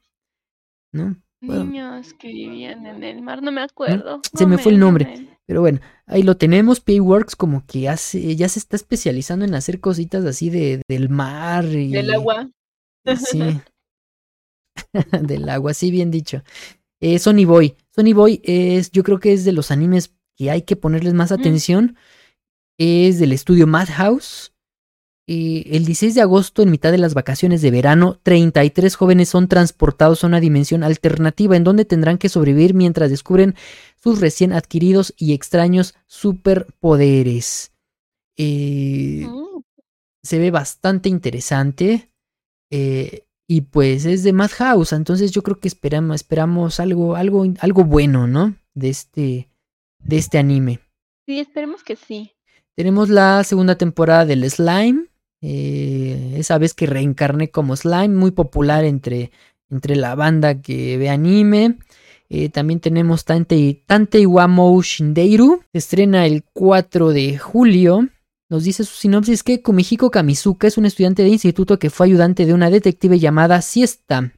¿No? 0.92 1.16
Niños 1.40 2.14
que 2.14 2.28
vivían 2.28 2.86
en 2.86 3.04
el 3.04 3.20
mar, 3.20 3.42
no 3.42 3.52
me 3.52 3.60
acuerdo. 3.60 4.20
Se 4.32 4.46
me, 4.46 4.56
fue 4.56 4.72
el 4.72 4.78
nombre. 4.78 5.28
Pero 5.46 5.60
bueno, 5.60 5.80
ahí 6.06 6.22
lo 6.22 6.36
tenemos. 6.36 6.80
Payworks 6.80 7.36
como 7.36 7.66
que 7.66 7.88
hace, 7.88 8.34
ya 8.34 8.48
se 8.48 8.58
está 8.58 8.76
especializando 8.76 9.44
en 9.44 9.54
hacer 9.54 9.80
cositas 9.80 10.24
así 10.24 10.48
de, 10.48 10.80
del 10.88 11.10
mar. 11.10 11.66
Y, 11.66 11.92
del 11.92 12.14
agua. 12.14 12.50
Sí. 13.16 13.40
del 15.22 15.48
agua, 15.48 15.74
sí, 15.74 15.90
bien 15.90 16.10
dicho. 16.10 16.42
Eh, 17.00 17.18
Sony 17.18 17.44
Boy. 17.44 17.76
Sony 17.94 18.14
Boy 18.14 18.40
es, 18.44 18.90
yo 18.90 19.02
creo 19.02 19.20
que 19.20 19.32
es 19.32 19.44
de 19.44 19.52
los 19.52 19.70
animes 19.70 20.14
que 20.36 20.50
hay 20.50 20.62
que 20.62 20.76
ponerles 20.76 21.14
más 21.14 21.32
atención 21.32 21.96
es 22.78 23.18
del 23.18 23.32
estudio 23.32 23.66
Madhouse. 23.66 24.52
Eh, 25.26 25.64
el 25.70 25.86
16 25.86 26.14
de 26.14 26.20
agosto, 26.20 26.60
en 26.62 26.70
mitad 26.70 26.92
de 26.92 26.98
las 26.98 27.14
vacaciones 27.14 27.62
de 27.62 27.70
verano, 27.70 28.20
33 28.22 28.94
jóvenes 28.94 29.30
son 29.30 29.48
transportados 29.48 30.22
a 30.22 30.26
una 30.26 30.38
dimensión 30.40 30.82
alternativa 30.84 31.56
en 31.56 31.64
donde 31.64 31.86
tendrán 31.86 32.18
que 32.18 32.28
sobrevivir 32.28 32.74
mientras 32.74 33.08
descubren 33.10 33.54
sus 34.02 34.20
recién 34.20 34.52
adquiridos 34.52 35.14
y 35.16 35.32
extraños 35.32 35.94
superpoderes. 36.06 37.72
Eh, 38.36 39.26
Mm, 39.26 39.62
se 40.22 40.38
ve 40.38 40.50
bastante 40.50 41.08
interesante. 41.08 42.10
eh, 42.70 43.20
y 43.46 43.60
pues 43.60 44.04
es 44.06 44.22
de 44.24 44.32
Madhouse. 44.32 44.92
Entonces 44.94 45.30
yo 45.30 45.42
creo 45.42 45.60
que 45.60 45.68
esperamos, 45.68 46.16
esperamos 46.16 46.80
algo, 46.80 47.14
algo, 47.14 47.44
algo 47.60 47.84
bueno, 47.84 48.26
¿no? 48.26 48.56
De 48.74 48.88
este, 48.88 49.50
de 49.98 50.16
este 50.16 50.38
anime. 50.38 50.80
Sí, 51.26 51.38
esperemos 51.40 51.84
que 51.84 51.94
sí. 51.94 52.32
Tenemos 52.76 53.08
la 53.08 53.44
segunda 53.44 53.76
temporada 53.76 54.24
del 54.26 54.48
Slime. 54.50 55.06
eh, 55.46 56.36
esa 56.38 56.56
vez 56.56 56.72
que 56.72 56.86
reencarné 56.86 57.50
como 57.50 57.76
Slime, 57.76 58.08
muy 58.08 58.30
popular 58.30 58.84
entre, 58.84 59.30
entre 59.70 59.94
la 59.94 60.14
banda 60.14 60.60
que 60.62 60.96
ve 60.96 61.10
anime. 61.10 61.78
Eh, 62.30 62.48
también 62.48 62.80
tenemos 62.80 63.24
Tante, 63.24 63.84
Tante 63.86 64.26
Wamo 64.26 64.82
Shindeiru. 64.82 65.62
Se 65.72 65.78
estrena 65.78 66.26
el 66.26 66.44
4 66.52 67.10
de 67.10 67.38
julio. 67.38 68.08
Nos 68.50 68.64
dice 68.64 68.84
su 68.84 68.94
sinopsis 68.96 69.42
que 69.42 69.62
Kumihiko 69.62 70.10
Kamizuka 70.10 70.66
es 70.66 70.78
un 70.78 70.86
estudiante 70.86 71.22
de 71.22 71.28
instituto 71.28 71.78
que 71.78 71.90
fue 71.90 72.06
ayudante 72.06 72.46
de 72.46 72.54
una 72.54 72.70
detective 72.70 73.18
llamada 73.18 73.60
Siesta. 73.62 74.32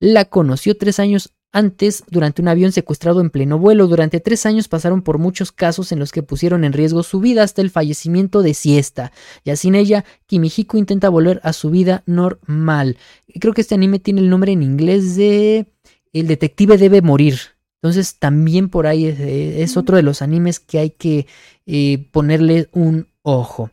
La 0.00 0.26
conoció 0.26 0.76
tres 0.76 1.00
años 1.00 1.34
antes 1.52 2.04
durante 2.08 2.42
un 2.42 2.48
avión 2.48 2.72
secuestrado 2.72 3.20
en 3.20 3.30
pleno 3.30 3.58
vuelo. 3.58 3.86
Durante 3.86 4.20
tres 4.20 4.46
años 4.46 4.68
pasaron 4.68 5.02
por 5.02 5.18
muchos 5.18 5.52
casos 5.52 5.92
en 5.92 5.98
los 5.98 6.12
que 6.12 6.22
pusieron 6.22 6.64
en 6.64 6.72
riesgo 6.72 7.02
su 7.02 7.20
vida 7.20 7.42
hasta 7.42 7.62
el 7.62 7.70
fallecimiento 7.70 8.42
de 8.42 8.54
Siesta. 8.54 9.12
Y 9.44 9.50
así 9.50 9.68
en 9.68 9.74
ella, 9.74 10.04
Kimihiko 10.26 10.76
intenta 10.76 11.08
volver 11.08 11.40
a 11.42 11.52
su 11.52 11.70
vida 11.70 12.02
normal. 12.06 12.96
Creo 13.40 13.54
que 13.54 13.62
este 13.62 13.74
anime 13.74 13.98
tiene 13.98 14.20
el 14.20 14.30
nombre 14.30 14.52
en 14.52 14.62
inglés 14.62 15.16
de 15.16 15.66
El 16.12 16.26
detective 16.26 16.78
debe 16.78 17.02
morir. 17.02 17.38
Entonces 17.80 18.18
también 18.18 18.68
por 18.68 18.86
ahí 18.86 19.06
es, 19.06 19.20
es 19.20 19.76
otro 19.76 19.96
de 19.96 20.02
los 20.02 20.20
animes 20.20 20.58
que 20.58 20.78
hay 20.78 20.90
que 20.90 21.26
eh, 21.66 22.08
ponerle 22.10 22.68
un 22.72 23.06
ojo. 23.22 23.70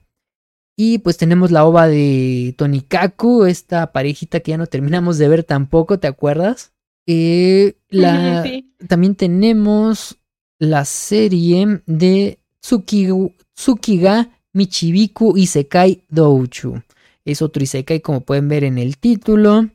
Y 0.77 0.99
pues 0.99 1.17
tenemos 1.17 1.51
la 1.51 1.65
ova 1.65 1.87
de 1.87 2.53
Tonikaku, 2.57 3.45
esta 3.45 3.93
parejita 3.93 4.41
que 4.41 4.51
ya 4.51 4.57
no 4.57 4.67
terminamos 4.67 5.17
de 5.17 5.29
ver 5.29 5.43
tampoco, 5.43 5.99
¿te 5.99 6.07
acuerdas? 6.07 6.74
Eh, 7.07 7.75
la, 7.89 8.43
Sí. 8.43 8.73
también 8.87 9.15
tenemos 9.15 10.17
la 10.59 10.85
serie 10.85 11.81
de 11.85 12.39
Tsuki, 12.61 13.07
Tsukiga 13.55 14.29
Michibiku 14.53 15.37
Isekai 15.37 16.03
Douchu. 16.09 16.81
Es 17.25 17.41
otro 17.41 17.63
Isekai 17.63 18.01
como 18.01 18.21
pueden 18.21 18.47
ver 18.47 18.63
en 18.63 18.77
el 18.77 18.97
título. 18.97 19.69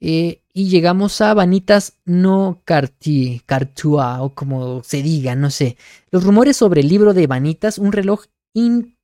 Eh, 0.00 0.42
y 0.52 0.68
llegamos 0.68 1.20
a 1.20 1.34
Vanitas 1.34 1.94
no 2.04 2.62
Carti, 2.64 3.42
Cartua 3.46 4.22
o 4.22 4.34
como 4.34 4.82
se 4.84 5.02
diga, 5.02 5.34
no 5.34 5.50
sé. 5.50 5.76
Los 6.10 6.24
rumores 6.24 6.56
sobre 6.56 6.80
el 6.82 6.88
libro 6.88 7.14
de 7.14 7.26
Vanitas, 7.26 7.78
un 7.78 7.92
reloj 7.92 8.24
in- 8.54 8.96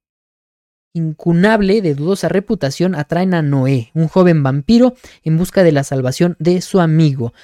incunable 0.95 1.83
de 1.83 1.95
dudosa 1.95 2.29
reputación, 2.29 2.95
atraen 2.95 3.35
a 3.35 3.43
Noé, 3.43 3.91
un 3.95 4.09
joven 4.09 4.43
vampiro, 4.43 4.95
en 5.23 5.37
busca 5.37 5.63
de 5.63 5.73
la 5.73 5.85
salvación 5.85 6.37
de 6.39 6.61
su 6.63 6.81
amigo. 6.81 7.35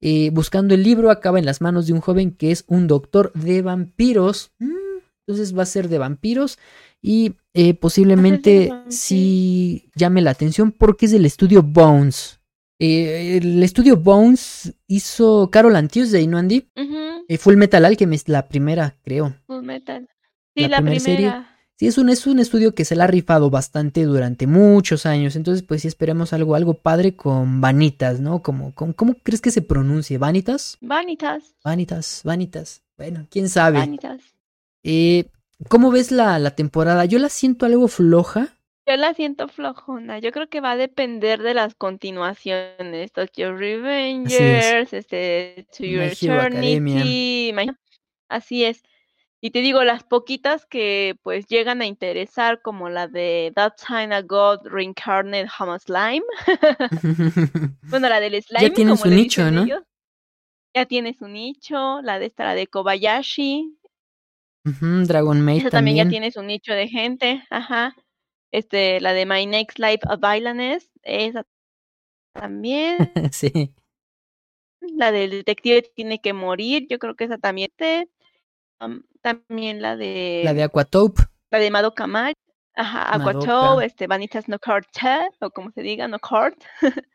Eh, 0.00 0.30
buscando 0.30 0.74
el 0.74 0.82
libro, 0.82 1.10
acaba 1.10 1.38
en 1.38 1.46
las 1.46 1.60
manos 1.60 1.86
de 1.86 1.92
un 1.92 2.00
joven 2.00 2.32
que 2.32 2.50
es 2.50 2.64
un 2.66 2.86
doctor 2.88 3.32
de 3.34 3.62
vampiros. 3.62 4.52
Mm, 4.58 4.72
Entonces 5.26 5.56
va 5.56 5.62
a 5.62 5.66
ser 5.66 5.88
de 5.88 5.98
vampiros 5.98 6.58
y 7.00 7.34
eh, 7.54 7.72
posiblemente 7.74 8.70
sí 8.88 9.90
llame 9.94 10.20
la 10.20 10.30
atención 10.32 10.72
porque 10.72 11.06
es 11.06 11.12
del 11.12 11.24
estudio 11.24 11.62
Bones. 11.62 12.40
Eh, 12.80 13.38
el 13.40 13.62
estudio 13.62 13.96
Bones 13.96 14.74
hizo 14.88 15.48
Carol 15.50 15.76
and 15.76 15.90
Tuesday, 15.90 16.26
¿no, 16.26 16.36
Andy? 16.38 16.66
Ujú, 16.76 17.24
Eh, 17.28 17.38
Full 17.38 17.56
Metal 17.56 17.82
Alchemist, 17.84 18.28
la 18.28 18.48
primera, 18.48 18.96
creo. 19.02 19.34
Full 19.46 19.62
Metal. 19.64 20.06
Sí, 20.54 20.62
La 20.62 20.68
la, 20.68 20.76
primer 20.78 21.00
serie. 21.00 21.32
Es 21.86 21.98
un, 21.98 22.08
es 22.08 22.26
un 22.26 22.38
estudio 22.38 22.74
que 22.74 22.84
se 22.84 22.96
la 22.96 23.04
ha 23.04 23.06
rifado 23.06 23.50
bastante 23.50 24.04
durante 24.04 24.46
muchos 24.46 25.06
años. 25.06 25.36
Entonces, 25.36 25.62
pues 25.62 25.82
sí 25.82 25.88
esperemos 25.88 26.32
algo, 26.32 26.54
algo 26.54 26.74
padre 26.74 27.14
con 27.16 27.60
Vanitas, 27.60 28.20
¿no? 28.20 28.42
Como, 28.42 28.74
con- 28.74 28.92
¿Cómo 28.92 29.14
crees 29.22 29.40
que 29.40 29.50
se 29.50 29.62
pronuncie? 29.62 30.18
¿Vanitas? 30.18 30.78
Vanitas. 30.80 31.54
Vanitas, 31.64 32.20
Vanitas. 32.24 32.82
Bueno, 32.96 33.26
quién 33.30 33.48
sabe. 33.48 33.78
Vanitas. 33.78 34.20
Eh, 34.82 35.24
¿Cómo 35.68 35.90
ves 35.90 36.10
la, 36.12 36.38
la 36.38 36.50
temporada? 36.54 37.04
Yo 37.04 37.18
la 37.18 37.28
siento 37.28 37.66
algo 37.66 37.88
floja. 37.88 38.54
Yo 38.86 38.96
la 38.96 39.14
siento 39.14 39.48
flojona. 39.48 40.18
Yo 40.18 40.30
creo 40.30 40.48
que 40.48 40.60
va 40.60 40.72
a 40.72 40.76
depender 40.76 41.42
de 41.42 41.54
las 41.54 41.74
continuaciones. 41.74 43.12
Tokyo 43.12 43.56
Revengers, 43.56 44.92
este, 44.92 45.66
To 45.76 45.84
My 45.84 46.10
Your 46.20 46.40
Academia. 46.40 47.04
My- 47.54 47.70
Así 48.28 48.64
es. 48.64 48.82
Y 49.44 49.50
te 49.50 49.60
digo, 49.60 49.84
las 49.84 50.04
poquitas 50.04 50.64
que 50.64 51.18
pues 51.22 51.44
llegan 51.48 51.82
a 51.82 51.86
interesar, 51.86 52.62
como 52.62 52.88
la 52.88 53.08
de 53.08 53.52
That 53.54 53.74
Time 53.76 54.14
a 54.14 54.22
God 54.22 54.60
Reincarnated 54.64 55.50
Homo 55.58 55.78
Slime. 55.78 56.24
Bueno, 57.90 58.08
la 58.08 58.20
del 58.20 58.42
slime, 58.42 58.70
tienen 58.70 58.96
como 58.96 59.04
su 59.04 59.14
nicho, 59.14 59.50
¿no? 59.50 59.64
ellos. 59.64 59.82
Ya 60.74 60.86
tiene 60.86 61.12
su 61.12 61.28
nicho. 61.28 62.00
La 62.00 62.18
de 62.18 62.24
esta, 62.24 62.44
la 62.44 62.54
de 62.54 62.68
Kobayashi. 62.68 63.76
Dragon 64.64 65.38
Maid 65.42 65.58
Esa 65.58 65.68
también 65.68 65.98
ya 65.98 66.08
tiene 66.08 66.32
su 66.32 66.42
nicho 66.42 66.72
de 66.72 66.88
gente, 66.88 67.44
ajá. 67.50 67.94
Este, 68.50 68.98
la 69.02 69.12
de 69.12 69.26
My 69.26 69.44
Next 69.44 69.78
Life 69.78 70.00
of 70.08 70.20
Violence, 70.20 70.88
esa 71.02 71.44
también. 72.32 72.96
sí. 73.30 73.74
La 74.80 75.12
del 75.12 75.32
detective 75.32 75.82
tiene 75.94 76.22
que 76.22 76.32
morir, 76.32 76.86
yo 76.88 76.98
creo 76.98 77.14
que 77.14 77.24
esa 77.24 77.36
también. 77.36 77.70
Te, 77.76 78.08
am, 78.78 79.04
también 79.24 79.80
la 79.82 79.96
de 79.96 80.42
La 80.44 80.52
de 80.54 80.62
Aquatope. 80.62 81.22
la 81.50 81.58
de 81.58 81.70
Madoka 81.70 82.04
ajá. 82.04 83.14
Aquatou, 83.14 83.80
este, 83.80 84.06
Vanitas 84.06 84.48
no 84.48 84.58
Cartel, 84.58 85.28
o 85.40 85.50
como 85.50 85.70
se 85.72 85.82
diga, 85.82 86.06
no 86.08 86.18
Card. 86.18 86.54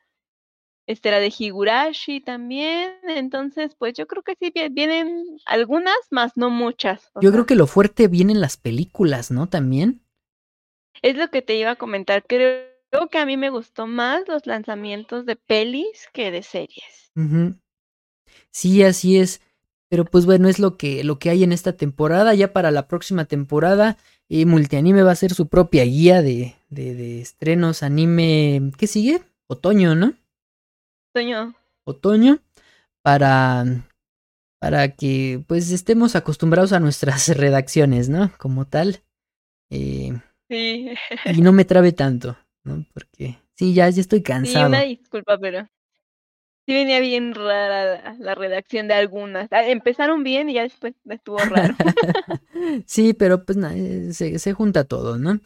Este, 0.88 1.12
la 1.12 1.20
de 1.20 1.32
Higurashi 1.38 2.20
también. 2.20 2.94
Entonces, 3.08 3.76
pues 3.78 3.94
yo 3.94 4.08
creo 4.08 4.24
que 4.24 4.36
sí 4.40 4.52
vi- 4.54 4.70
vienen 4.70 5.24
algunas, 5.46 5.96
más 6.10 6.36
no 6.36 6.50
muchas. 6.50 7.12
Yo 7.14 7.22
sea. 7.22 7.32
creo 7.32 7.46
que 7.46 7.54
lo 7.54 7.68
fuerte 7.68 8.08
viene 8.08 8.34
en 8.34 8.42
las 8.42 8.58
películas, 8.58 9.30
¿no? 9.30 9.48
También. 9.48 10.02
Es 11.04 11.16
lo 11.16 11.30
que 11.30 11.44
te 11.44 11.56
iba 11.56 11.72
a 11.72 11.76
comentar. 11.76 12.26
Creo 12.26 13.08
que 13.12 13.20
a 13.20 13.26
mí 13.28 13.38
me 13.38 13.52
gustó 13.52 13.86
más 13.86 14.28
los 14.28 14.48
lanzamientos 14.48 15.28
de 15.28 15.36
pelis 15.36 16.10
que 16.12 16.32
de 16.32 16.42
series. 16.42 17.12
Sí, 18.52 18.84
así 18.84 19.20
es. 19.20 19.42
Pero 19.90 20.06
pues 20.06 20.26
bueno, 20.26 20.48
es 20.48 20.60
lo 20.60 20.78
que, 20.78 21.04
lo 21.04 21.18
que 21.18 21.32
hay 21.32 21.44
en 21.44 21.52
esta 21.52 21.74
temporada. 21.74 22.36
Ya 22.36 22.54
para 22.54 22.70
la 22.72 22.88
próxima 22.88 23.26
temporada, 23.26 23.98
eh, 24.30 24.46
Multianime 24.46 25.02
va 25.04 25.12
a 25.12 25.16
ser 25.16 25.34
su 25.34 25.48
propia 25.48 25.84
guía 25.84 26.22
de, 26.22 26.56
de, 26.70 26.94
de 26.94 27.22
estrenos 27.22 27.82
anime. 27.82 28.72
¿Qué 28.78 28.86
sigue? 28.86 29.22
Otoño, 29.48 29.96
¿no? 29.96 30.14
Toño, 31.14 31.56
Otoño. 31.86 32.40
Para, 33.02 33.66
para 34.60 34.90
que 34.90 35.44
pues 35.48 35.72
estemos 35.72 36.16
acostumbrados 36.16 36.72
a 36.74 36.80
nuestras 36.80 37.28
redacciones, 37.38 38.10
¿no? 38.10 38.32
Como 38.38 38.66
tal. 38.66 39.02
Eh, 39.72 40.14
sí, 40.48 40.90
y 41.26 41.42
no 41.42 41.52
me 41.52 41.66
trabe 41.66 41.94
tanto, 41.94 42.38
¿no? 42.64 42.86
Porque 42.94 43.40
sí, 43.56 43.74
ya, 43.74 43.90
ya 43.90 44.02
estoy 44.02 44.20
sí, 44.20 44.24
cansado. 44.24 44.68
una 44.68 44.82
disculpa, 44.82 45.38
pero 45.40 45.68
sí 46.70 46.74
venía 46.76 47.00
bien 47.00 47.34
rara 47.36 48.02
la, 48.04 48.16
la 48.20 48.36
redacción 48.36 48.88
de 48.88 48.94
algunas. 48.96 49.48
Ah, 49.52 49.66
Empezaron 49.68 50.24
bien 50.24 50.50
y 50.50 50.54
ya 50.56 50.64
después 50.64 50.96
estuvo 51.10 51.46
raro. 51.46 51.76
sí, 52.86 53.14
pero 53.14 53.46
pues 53.46 53.58
na- 53.58 53.74
se, 54.14 54.40
se 54.40 54.54
junta 54.54 54.84
todo, 54.86 55.18
¿no? 55.18 55.40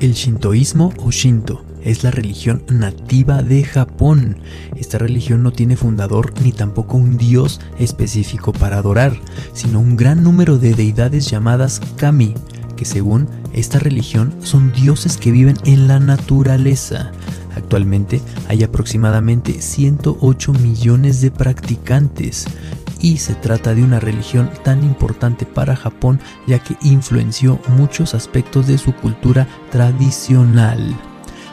El 0.00 0.14
shintoísmo 0.14 0.94
o 1.00 1.10
shinto 1.10 1.62
es 1.84 2.04
la 2.04 2.10
religión 2.10 2.62
nativa 2.70 3.42
de 3.42 3.64
Japón. 3.64 4.38
Esta 4.74 4.96
religión 4.96 5.42
no 5.42 5.52
tiene 5.52 5.76
fundador 5.76 6.32
ni 6.42 6.52
tampoco 6.52 6.96
un 6.96 7.18
dios 7.18 7.60
específico 7.78 8.54
para 8.54 8.78
adorar, 8.78 9.14
sino 9.52 9.78
un 9.78 9.96
gran 9.96 10.24
número 10.24 10.56
de 10.56 10.72
deidades 10.72 11.28
llamadas 11.28 11.82
kami, 11.96 12.32
que 12.78 12.86
según 12.86 13.28
esta 13.52 13.78
religión 13.78 14.32
son 14.42 14.72
dioses 14.72 15.18
que 15.18 15.32
viven 15.32 15.58
en 15.66 15.86
la 15.86 16.00
naturaleza. 16.00 17.12
Actualmente 17.54 18.22
hay 18.48 18.62
aproximadamente 18.62 19.60
108 19.60 20.54
millones 20.54 21.20
de 21.20 21.30
practicantes, 21.30 22.46
y 23.00 23.18
se 23.18 23.34
trata 23.34 23.74
de 23.74 23.82
una 23.82 24.00
religión 24.00 24.50
tan 24.62 24.82
importante 24.82 25.46
para 25.46 25.76
Japón 25.76 26.20
ya 26.46 26.58
que 26.58 26.76
influenció 26.82 27.58
muchos 27.76 28.14
aspectos 28.14 28.66
de 28.66 28.78
su 28.78 28.94
cultura 28.94 29.46
tradicional. 29.70 30.96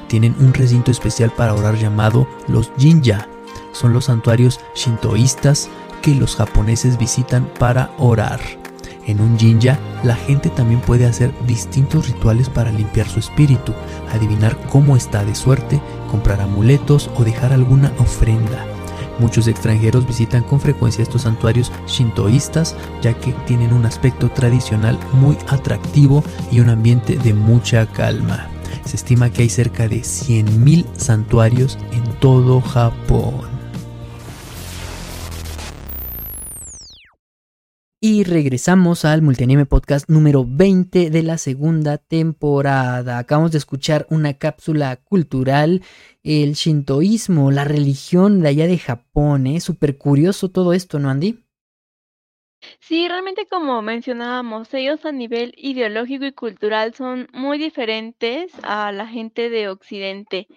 Tienen 0.07 0.36
un 0.40 0.53
recinto 0.53 0.91
especial 0.91 1.32
para 1.32 1.53
orar 1.53 1.76
llamado 1.76 2.28
los 2.48 2.72
Jinja. 2.78 3.28
Son 3.72 3.94
los 3.94 4.06
santuarios 4.06 4.60
shintoístas 4.76 5.69
que 6.02 6.15
los 6.15 6.36
japoneses 6.36 6.98
visitan 6.98 7.49
para 7.60 7.91
orar. 7.98 8.40
En 9.06 9.22
un 9.22 9.40
jinja, 9.40 9.80
la 10.03 10.15
gente 10.15 10.49
también 10.49 10.82
puede 10.82 11.06
hacer 11.06 11.32
distintos 11.48 12.07
rituales 12.07 12.49
para 12.49 12.72
limpiar 12.72 13.07
su 13.07 13.19
espíritu, 13.19 13.74
adivinar 14.11 14.57
cómo 14.69 14.98
está 14.98 15.24
de 15.24 15.34
suerte, 15.34 15.82
comprar 16.11 16.41
amuletos 16.41 17.10
o 17.15 17.24
dejar 17.24 17.53
alguna 17.53 17.94
ofrenda. 17.99 18.77
Muchos 19.19 19.48
extranjeros 19.48 20.07
visitan 20.07 20.44
con 20.44 20.60
frecuencia 20.60 21.02
estos 21.02 21.23
santuarios 21.23 21.72
shintoístas 21.88 22.76
ya 23.02 23.14
que 23.14 23.34
tienen 23.45 23.73
un 23.73 23.85
aspecto 23.85 24.30
tradicional 24.30 24.98
muy 25.14 25.38
atractivo 25.48 26.23
y 26.52 26.60
un 26.60 26.69
ambiente 26.69 27.18
de 27.18 27.34
mucha 27.34 27.85
calma. 27.88 28.48
Se 28.85 28.95
estima 28.95 29.30
que 29.30 29.41
hay 29.41 29.49
cerca 29.49 29.88
de 29.88 30.02
100.000 30.02 30.85
santuarios 30.95 31.77
en 31.91 32.03
todo 32.19 32.61
Japón. 32.61 33.57
Y 37.99 38.26
regresamos 38.26 39.06
al 39.06 39.24
Multianime 39.24 39.65
Podcast 39.65 40.07
número 40.07 40.45
20 40.48 41.10
de 41.10 41.24
la 41.24 41.40
segunda 41.40 41.98
temporada. 41.98 43.18
Acabamos 43.18 43.52
de 43.53 43.57
escuchar 43.57 44.06
una 44.11 44.36
cápsula 44.36 44.98
cultural, 44.98 45.82
el 46.22 46.53
shintoísmo, 46.53 47.49
la 47.49 47.64
religión 47.64 48.44
de 48.44 48.49
allá 48.49 48.68
de 48.68 48.78
Japón. 48.78 49.48
¿eh? 49.48 49.60
Súper 49.61 49.98
curioso 49.98 50.52
todo 50.52 50.74
esto, 50.74 50.99
¿no, 50.99 51.10
Andy? 51.10 51.40
Sí, 52.80 53.07
realmente 53.07 53.48
como 53.48 53.82
mencionábamos, 53.82 54.72
ellos 54.76 55.03
a 55.03 55.11
nivel 55.11 55.56
ideológico 55.57 56.26
y 56.26 56.34
cultural 56.34 56.94
son 56.94 57.28
muy 57.34 57.57
diferentes 57.57 58.52
a 58.61 58.91
la 58.91 59.07
gente 59.07 59.49
de 59.49 59.69
Occidente. 59.69 60.48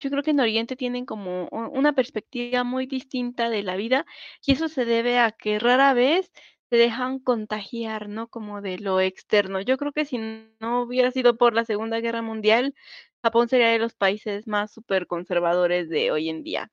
Yo 0.00 0.10
creo 0.10 0.22
que 0.22 0.32
en 0.32 0.40
Oriente 0.40 0.76
tienen 0.76 1.06
como 1.06 1.48
una 1.48 1.94
perspectiva 1.94 2.62
muy 2.62 2.84
distinta 2.84 3.48
de 3.48 3.62
la 3.62 3.76
vida 3.76 4.04
y 4.44 4.52
eso 4.52 4.68
se 4.68 4.84
debe 4.84 5.18
a 5.18 5.30
que 5.30 5.58
rara 5.58 5.94
vez 5.94 6.30
se 6.70 6.76
dejan 6.76 7.18
contagiar, 7.18 8.08
¿no? 8.08 8.28
Como 8.28 8.62
de 8.62 8.78
lo 8.78 9.00
externo. 9.00 9.60
Yo 9.60 9.76
creo 9.76 9.92
que 9.92 10.04
si 10.04 10.18
no 10.60 10.82
hubiera 10.82 11.10
sido 11.10 11.36
por 11.36 11.54
la 11.54 11.64
Segunda 11.64 12.00
Guerra 12.00 12.22
Mundial, 12.22 12.74
Japón 13.22 13.48
sería 13.48 13.68
de 13.68 13.78
los 13.78 13.94
países 13.94 14.46
más 14.46 14.72
súper 14.72 15.06
conservadores 15.06 15.88
de 15.88 16.10
hoy 16.10 16.28
en 16.28 16.42
día. 16.42 16.70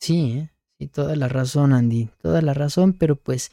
Sí, 0.00 0.38
¿eh? 0.38 0.50
sí, 0.78 0.86
toda 0.86 1.16
la 1.16 1.28
razón, 1.28 1.72
Andy, 1.72 2.08
toda 2.22 2.40
la 2.40 2.54
razón, 2.54 2.94
pero 2.94 3.16
pues 3.16 3.50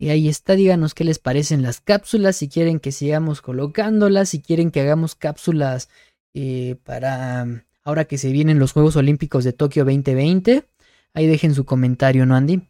y 0.00 0.08
ahí 0.08 0.28
está, 0.28 0.54
díganos 0.54 0.94
qué 0.94 1.04
les 1.04 1.18
parecen 1.18 1.60
las 1.60 1.82
cápsulas, 1.82 2.36
si 2.36 2.48
quieren 2.48 2.80
que 2.80 2.90
sigamos 2.90 3.42
colocándolas, 3.42 4.30
si 4.30 4.40
quieren 4.40 4.70
que 4.70 4.80
hagamos 4.80 5.14
cápsulas 5.14 5.90
eh, 6.32 6.76
para 6.84 7.66
ahora 7.84 8.06
que 8.06 8.16
se 8.16 8.32
vienen 8.32 8.58
los 8.58 8.72
Juegos 8.72 8.96
Olímpicos 8.96 9.44
de 9.44 9.52
Tokio 9.52 9.84
2020. 9.84 10.64
Ahí 11.12 11.26
dejen 11.26 11.54
su 11.54 11.66
comentario, 11.66 12.24
¿no, 12.24 12.34
Andy? 12.34 12.69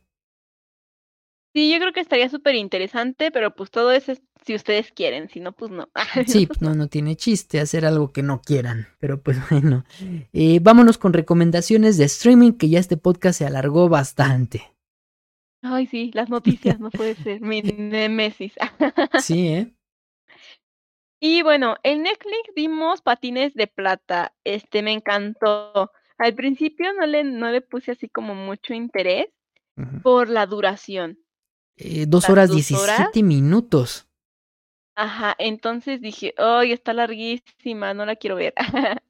Sí, 1.52 1.72
yo 1.72 1.78
creo 1.81 1.93
que 1.93 2.01
estaría 2.01 2.28
súper 2.28 2.55
interesante, 2.55 3.31
pero 3.32 3.55
pues 3.55 3.70
todo 3.70 3.90
eso 3.90 4.12
es 4.12 4.22
si 4.44 4.55
ustedes 4.55 4.93
quieren, 4.93 5.28
si 5.28 5.40
no, 5.40 5.52
pues 5.52 5.70
no. 5.70 5.89
Sí, 6.27 6.48
no, 6.60 6.74
no 6.74 6.89
tiene 6.89 7.16
chiste 7.16 7.60
hacer 7.60 7.85
algo 7.85 8.12
que 8.12 8.22
no 8.22 8.40
quieran, 8.40 8.86
pero 8.98 9.22
pues 9.22 9.36
bueno. 9.51 9.85
Eh, 10.32 10.60
vámonos 10.62 10.98
con 10.98 11.12
recomendaciones 11.12 11.98
de 11.98 12.05
streaming, 12.05 12.52
que 12.52 12.68
ya 12.68 12.78
este 12.78 12.97
podcast 12.97 13.39
se 13.39 13.47
alargó 13.47 13.89
bastante. 13.89 14.72
Ay, 15.62 15.86
sí, 15.86 16.10
las 16.14 16.31
noticias, 16.31 16.81
no 16.81 16.90
puede 16.90 17.16
ser, 17.16 17.40
mi 17.43 17.60
nemesis. 17.62 18.55
Sí, 19.20 19.48
¿eh? 19.48 19.74
Y 21.22 21.43
bueno, 21.43 21.77
en 21.82 22.02
Netflix 22.02 22.55
vimos 22.56 23.02
Patines 23.02 23.52
de 23.55 23.66
Plata, 23.66 24.32
este 24.43 24.82
me 24.82 24.93
encantó. 24.93 25.93
Al 26.16 26.35
principio 26.35 26.94
no 26.94 27.05
le, 27.06 27.24
no 27.24 27.51
le 27.51 27.60
puse 27.60 27.93
así 27.93 28.09
como 28.09 28.35
mucho 28.35 28.72
interés 28.72 29.27
por 30.02 30.28
la 30.28 30.47
duración. 30.47 31.18
Eh, 31.82 32.05
dos 32.07 32.28
horas 32.28 32.51
diecisiete 32.51 33.23
minutos. 33.23 34.07
Ajá, 34.94 35.35
entonces 35.39 36.02
dije, 36.02 36.35
¡ay, 36.36 36.73
está 36.73 36.93
larguísima, 36.93 37.94
no 37.94 38.05
la 38.05 38.16
quiero 38.16 38.36
ver! 38.36 38.52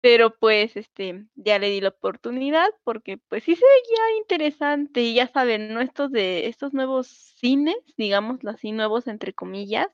Pero 0.00 0.34
pues, 0.38 0.76
este, 0.76 1.26
ya 1.34 1.58
le 1.58 1.68
di 1.70 1.80
la 1.82 1.90
oportunidad 1.90 2.68
porque 2.84 3.18
pues 3.18 3.44
sí 3.44 3.54
se 3.56 3.64
veía 3.64 4.18
interesante 4.20 5.02
y 5.02 5.14
ya 5.14 5.26
saben, 5.26 5.74
¿no? 5.74 5.80
Estos 5.82 6.10
de, 6.10 6.46
estos 6.46 6.72
nuevos 6.72 7.08
cines, 7.08 7.76
digamos 7.98 8.38
así, 8.46 8.72
nuevos 8.72 9.06
entre 9.06 9.34
comillas, 9.34 9.88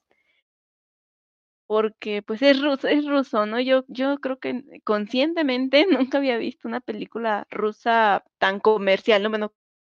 porque 1.66 2.22
pues 2.22 2.42
es 2.42 2.62
ruso, 2.62 2.86
es 2.86 3.06
ruso, 3.06 3.46
¿no? 3.46 3.58
Yo, 3.60 3.84
yo 3.88 4.18
creo 4.18 4.38
que 4.38 4.62
conscientemente 4.84 5.86
nunca 5.90 6.18
había 6.18 6.36
visto 6.36 6.68
una 6.68 6.80
película 6.80 7.46
rusa 7.50 8.24
tan 8.38 8.60
comercial, 8.60 9.22
no 9.22 9.30
menos 9.30 9.50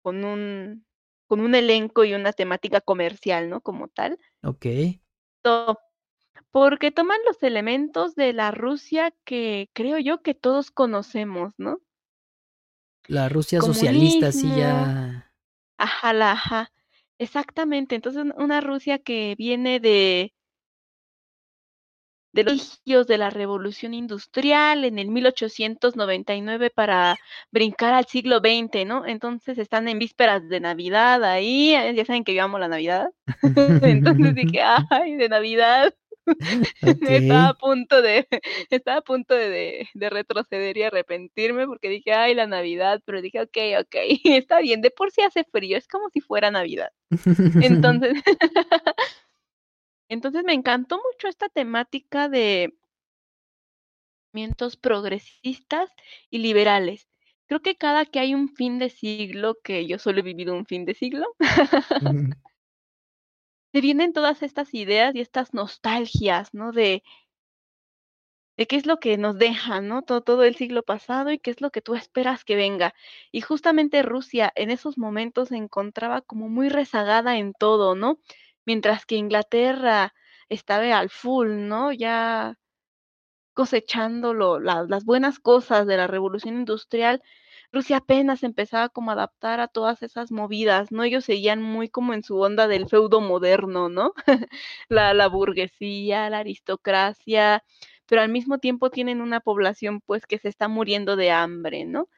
con 0.02 0.24
un 0.24 0.85
con 1.26 1.40
un 1.40 1.54
elenco 1.54 2.04
y 2.04 2.14
una 2.14 2.32
temática 2.32 2.80
comercial, 2.80 3.48
¿no? 3.50 3.60
Como 3.60 3.88
tal. 3.88 4.18
Ok. 4.42 4.66
porque 6.50 6.90
toman 6.90 7.18
los 7.26 7.42
elementos 7.42 8.14
de 8.14 8.32
la 8.32 8.50
Rusia 8.50 9.14
que 9.24 9.68
creo 9.72 9.98
yo 9.98 10.22
que 10.22 10.34
todos 10.34 10.70
conocemos, 10.70 11.54
¿no? 11.58 11.80
La 13.06 13.28
Rusia 13.28 13.60
socialista, 13.60 14.32
sí, 14.32 14.48
ya. 14.56 15.32
Ajá, 15.78 16.12
la, 16.12 16.32
ajá. 16.32 16.72
Exactamente. 17.18 17.94
Entonces, 17.94 18.24
una 18.36 18.60
Rusia 18.60 18.98
que 18.98 19.34
viene 19.38 19.80
de 19.80 20.34
de 22.36 22.44
los 22.44 22.82
de 22.84 23.18
la 23.18 23.30
revolución 23.30 23.94
industrial 23.94 24.84
en 24.84 24.98
el 24.98 25.08
1899 25.08 26.70
para 26.70 27.16
brincar 27.50 27.94
al 27.94 28.06
siglo 28.06 28.38
XX, 28.38 28.86
¿no? 28.86 29.06
Entonces 29.06 29.58
están 29.58 29.88
en 29.88 29.98
vísperas 29.98 30.46
de 30.48 30.60
Navidad 30.60 31.24
ahí, 31.24 31.74
eh, 31.74 31.94
ya 31.94 32.04
saben 32.04 32.24
que 32.24 32.34
yo 32.34 32.44
amo 32.44 32.58
la 32.58 32.68
Navidad. 32.68 33.08
Entonces 33.82 34.34
dije, 34.34 34.60
ay, 34.90 35.16
de 35.16 35.28
Navidad. 35.28 35.94
estaba 36.82 37.48
a 37.48 37.54
punto 37.54 38.02
de, 38.02 38.26
estaba 38.70 38.98
a 38.98 39.02
punto 39.02 39.34
de, 39.34 39.88
de, 39.94 40.10
retroceder 40.10 40.76
y 40.76 40.82
arrepentirme 40.82 41.66
porque 41.66 41.88
dije, 41.88 42.12
ay, 42.12 42.34
la 42.34 42.46
Navidad, 42.46 43.00
pero 43.04 43.22
dije, 43.22 43.40
ok, 43.40 43.56
ok, 43.80 43.96
está 44.24 44.60
bien, 44.60 44.80
de 44.80 44.90
por 44.90 45.12
sí 45.12 45.22
hace 45.22 45.44
frío, 45.44 45.78
es 45.78 45.86
como 45.86 46.10
si 46.10 46.20
fuera 46.20 46.50
Navidad. 46.50 46.90
Entonces, 47.62 48.14
entonces 50.08 50.44
me 50.44 50.52
encantó 50.52 50.96
mucho 50.96 51.28
esta 51.28 51.48
temática 51.48 52.28
de 52.28 52.74
movimientos 54.32 54.76
progresistas 54.76 55.90
y 56.30 56.38
liberales. 56.38 57.08
Creo 57.46 57.60
que 57.60 57.76
cada 57.76 58.04
que 58.04 58.18
hay 58.18 58.34
un 58.34 58.48
fin 58.54 58.78
de 58.78 58.90
siglo, 58.90 59.56
que 59.62 59.86
yo 59.86 59.98
solo 59.98 60.20
he 60.20 60.22
vivido 60.22 60.54
un 60.54 60.66
fin 60.66 60.84
de 60.84 60.94
siglo, 60.94 61.26
se 63.72 63.80
vienen 63.80 64.12
todas 64.12 64.42
estas 64.42 64.74
ideas 64.74 65.14
y 65.14 65.20
estas 65.20 65.54
nostalgias, 65.54 66.52
¿no? 66.54 66.72
De, 66.72 67.02
de 68.56 68.66
qué 68.66 68.76
es 68.76 68.86
lo 68.86 68.98
que 68.98 69.16
nos 69.16 69.38
deja, 69.38 69.80
¿no? 69.80 70.02
Todo, 70.02 70.22
todo 70.22 70.44
el 70.44 70.56
siglo 70.56 70.82
pasado 70.82 71.30
y 71.30 71.38
qué 71.38 71.50
es 71.50 71.60
lo 71.60 71.70
que 71.70 71.82
tú 71.82 71.94
esperas 71.94 72.44
que 72.44 72.56
venga. 72.56 72.94
Y 73.32 73.42
justamente 73.42 74.02
Rusia 74.02 74.52
en 74.56 74.70
esos 74.70 74.98
momentos 74.98 75.48
se 75.48 75.56
encontraba 75.56 76.22
como 76.22 76.48
muy 76.48 76.68
rezagada 76.68 77.38
en 77.38 77.52
todo, 77.52 77.94
¿no? 77.94 78.18
Mientras 78.66 79.06
que 79.06 79.16
Inglaterra 79.16 80.14
estaba 80.48 80.98
al 80.98 81.10
full, 81.10 81.48
¿no? 81.68 81.92
Ya 81.92 82.58
cosechando 83.54 84.34
las 84.34 85.04
buenas 85.04 85.38
cosas 85.40 85.86
de 85.86 85.96
la 85.96 86.06
revolución 86.06 86.56
industrial, 86.56 87.22
Rusia 87.72 87.98
apenas 87.98 88.42
empezaba 88.42 88.88
como 88.88 89.10
a 89.10 89.14
adaptar 89.14 89.60
a 89.60 89.68
todas 89.68 90.02
esas 90.02 90.30
movidas, 90.30 90.92
¿no? 90.92 91.02
Ellos 91.04 91.24
seguían 91.24 91.62
muy 91.62 91.88
como 91.88 92.14
en 92.14 92.22
su 92.22 92.38
onda 92.38 92.68
del 92.68 92.88
feudo 92.88 93.20
moderno, 93.20 93.88
¿no? 93.88 94.12
la, 94.88 95.14
la 95.14 95.28
burguesía, 95.28 96.30
la 96.30 96.38
aristocracia, 96.38 97.64
pero 98.06 98.22
al 98.22 98.28
mismo 98.30 98.58
tiempo 98.58 98.90
tienen 98.90 99.20
una 99.20 99.40
población 99.40 100.00
pues 100.00 100.26
que 100.26 100.38
se 100.38 100.48
está 100.48 100.68
muriendo 100.68 101.16
de 101.16 101.30
hambre, 101.30 101.84
¿no? 101.86 102.08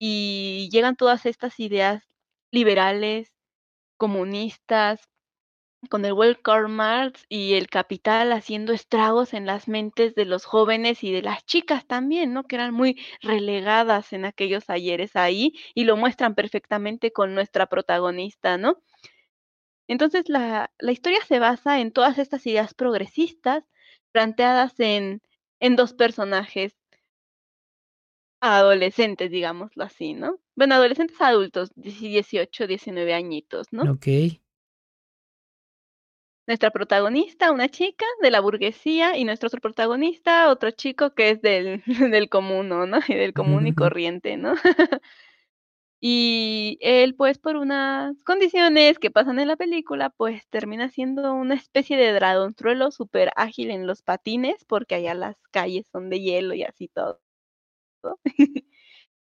Y 0.00 0.68
llegan 0.72 0.96
todas 0.96 1.26
estas 1.26 1.58
ideas 1.60 2.04
liberales, 2.50 3.32
comunistas, 3.98 5.00
con 5.90 6.04
el 6.04 6.12
Welcome 6.12 6.68
Marx 6.68 7.24
y 7.28 7.54
el 7.54 7.68
capital 7.68 8.32
haciendo 8.32 8.72
estragos 8.72 9.32
en 9.32 9.46
las 9.46 9.68
mentes 9.68 10.14
de 10.14 10.24
los 10.24 10.44
jóvenes 10.44 11.04
y 11.04 11.12
de 11.12 11.22
las 11.22 11.44
chicas 11.46 11.86
también, 11.86 12.32
¿no? 12.32 12.44
Que 12.44 12.56
eran 12.56 12.74
muy 12.74 13.00
relegadas 13.22 14.12
en 14.12 14.24
aquellos 14.24 14.68
ayeres 14.70 15.16
ahí 15.16 15.52
y 15.74 15.84
lo 15.84 15.96
muestran 15.96 16.34
perfectamente 16.34 17.12
con 17.12 17.34
nuestra 17.34 17.66
protagonista, 17.66 18.58
¿no? 18.58 18.82
Entonces 19.88 20.28
la, 20.28 20.70
la 20.78 20.92
historia 20.92 21.20
se 21.26 21.38
basa 21.38 21.80
en 21.80 21.92
todas 21.92 22.18
estas 22.18 22.46
ideas 22.46 22.74
progresistas 22.74 23.64
planteadas 24.12 24.78
en, 24.80 25.22
en 25.60 25.76
dos 25.76 25.94
personajes 25.94 26.76
adolescentes, 28.40 29.30
digámoslo 29.30 29.84
así, 29.84 30.14
¿no? 30.14 30.38
Bueno, 30.56 30.74
adolescentes 30.74 31.20
adultos, 31.20 31.70
18, 31.76 32.66
19 32.66 33.14
añitos, 33.14 33.68
¿no? 33.72 33.90
Ok. 33.92 34.06
Nuestra 36.48 36.70
protagonista, 36.70 37.52
una 37.52 37.68
chica 37.68 38.06
de 38.22 38.30
la 38.30 38.40
burguesía, 38.40 39.18
y 39.18 39.24
nuestro 39.24 39.48
otro 39.48 39.60
protagonista, 39.60 40.50
otro 40.50 40.70
chico 40.70 41.10
que 41.14 41.28
es 41.28 41.42
del, 41.42 41.82
del 42.10 42.30
común, 42.30 42.70
¿no? 42.70 42.86
Y 43.06 43.14
del 43.14 43.34
común 43.34 43.66
y 43.66 43.74
corriente, 43.74 44.38
¿no? 44.38 44.54
y 46.00 46.78
él, 46.80 47.14
pues, 47.16 47.38
por 47.38 47.56
unas 47.56 48.16
condiciones 48.24 48.98
que 48.98 49.10
pasan 49.10 49.38
en 49.38 49.48
la 49.48 49.56
película, 49.56 50.08
pues 50.08 50.48
termina 50.48 50.88
siendo 50.88 51.34
una 51.34 51.54
especie 51.54 51.98
de 51.98 52.12
dragontruelo 52.12 52.92
súper 52.92 53.30
ágil 53.36 53.70
en 53.70 53.86
los 53.86 54.02
patines, 54.02 54.64
porque 54.64 54.94
allá 54.94 55.14
las 55.14 55.36
calles 55.50 55.86
son 55.92 56.08
de 56.08 56.20
hielo 56.20 56.54
y 56.54 56.62
así 56.62 56.88
todo. 56.88 57.20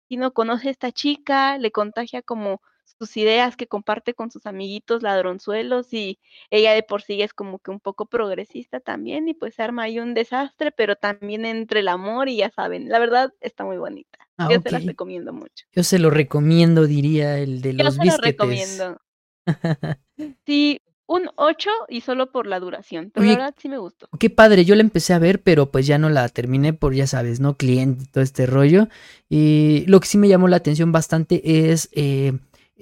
y 0.10 0.18
no 0.18 0.34
conoce 0.34 0.68
a 0.68 0.72
esta 0.72 0.92
chica, 0.92 1.58
le 1.58 1.72
contagia 1.72 2.22
como 2.22 2.62
sus 2.84 3.18
ideas 3.18 3.56
que 3.56 3.68
comparte 3.68 4.14
con 4.14 4.32
sus 4.32 4.46
amiguitos 4.46 5.04
ladronzuelos 5.04 5.94
y 5.94 6.20
ella 6.50 6.74
de 6.74 6.84
por 6.84 7.02
sí 7.02 7.22
es 7.22 7.34
como 7.34 7.60
que 7.60 7.72
un 7.72 7.80
poco 7.80 8.06
progresista 8.06 8.80
también 8.80 9.28
y 9.28 9.34
pues 9.34 9.60
arma 9.60 9.84
ahí 9.84 10.00
un 10.00 10.14
desastre, 10.14 10.72
pero 10.72 10.96
también 10.96 11.46
entre 11.46 11.82
el 11.82 11.88
amor 11.88 12.30
y 12.30 12.38
ya 12.38 12.50
saben, 12.50 12.90
la 12.90 13.00
verdad 13.00 13.34
está 13.42 13.64
muy 13.66 13.78
bonita. 13.78 14.20
Ah, 14.38 14.48
Yo 14.52 14.62
se 14.62 14.72
las 14.72 14.86
recomiendo 14.86 15.34
mucho. 15.34 15.66
Yo 15.72 15.84
se 15.84 16.00
lo 16.00 16.10
recomiendo, 16.10 16.88
diría 16.88 17.38
el 17.38 17.62
de 17.62 17.76
Yo 17.76 17.84
los 17.84 17.96
se 17.96 18.06
lo 18.06 18.18
recomiendo. 18.18 18.98
Sí, 20.46 20.80
un 21.06 21.30
8 21.36 21.70
y 21.90 22.02
solo 22.02 22.32
por 22.32 22.48
la 22.48 22.60
duración, 22.60 23.12
pero 23.14 23.26
Oye, 23.26 23.34
la 23.34 23.40
verdad 23.40 23.56
sí 23.60 23.68
me 23.68 23.78
gustó. 23.78 24.08
Qué 24.20 24.30
padre, 24.30 24.64
yo 24.64 24.76
la 24.76 24.82
empecé 24.82 25.14
a 25.14 25.20
ver, 25.20 25.42
pero 25.42 25.72
pues 25.72 25.86
ya 25.86 25.98
no 25.98 26.10
la 26.10 26.30
terminé 26.30 26.74
por, 26.74 26.94
ya 26.94 27.08
sabes, 27.08 27.40
¿no? 27.40 27.58
Cliente 27.58 28.04
y 28.04 28.08
todo 28.08 28.24
este 28.24 28.46
rollo. 28.46 28.88
Y 29.30 29.86
lo 29.88 30.00
que 30.00 30.08
sí 30.08 30.18
me 30.18 30.28
llamó 30.28 30.48
la 30.48 30.58
atención 30.58 30.92
bastante 30.92 31.70
es 31.70 31.90
eh, 31.94 32.34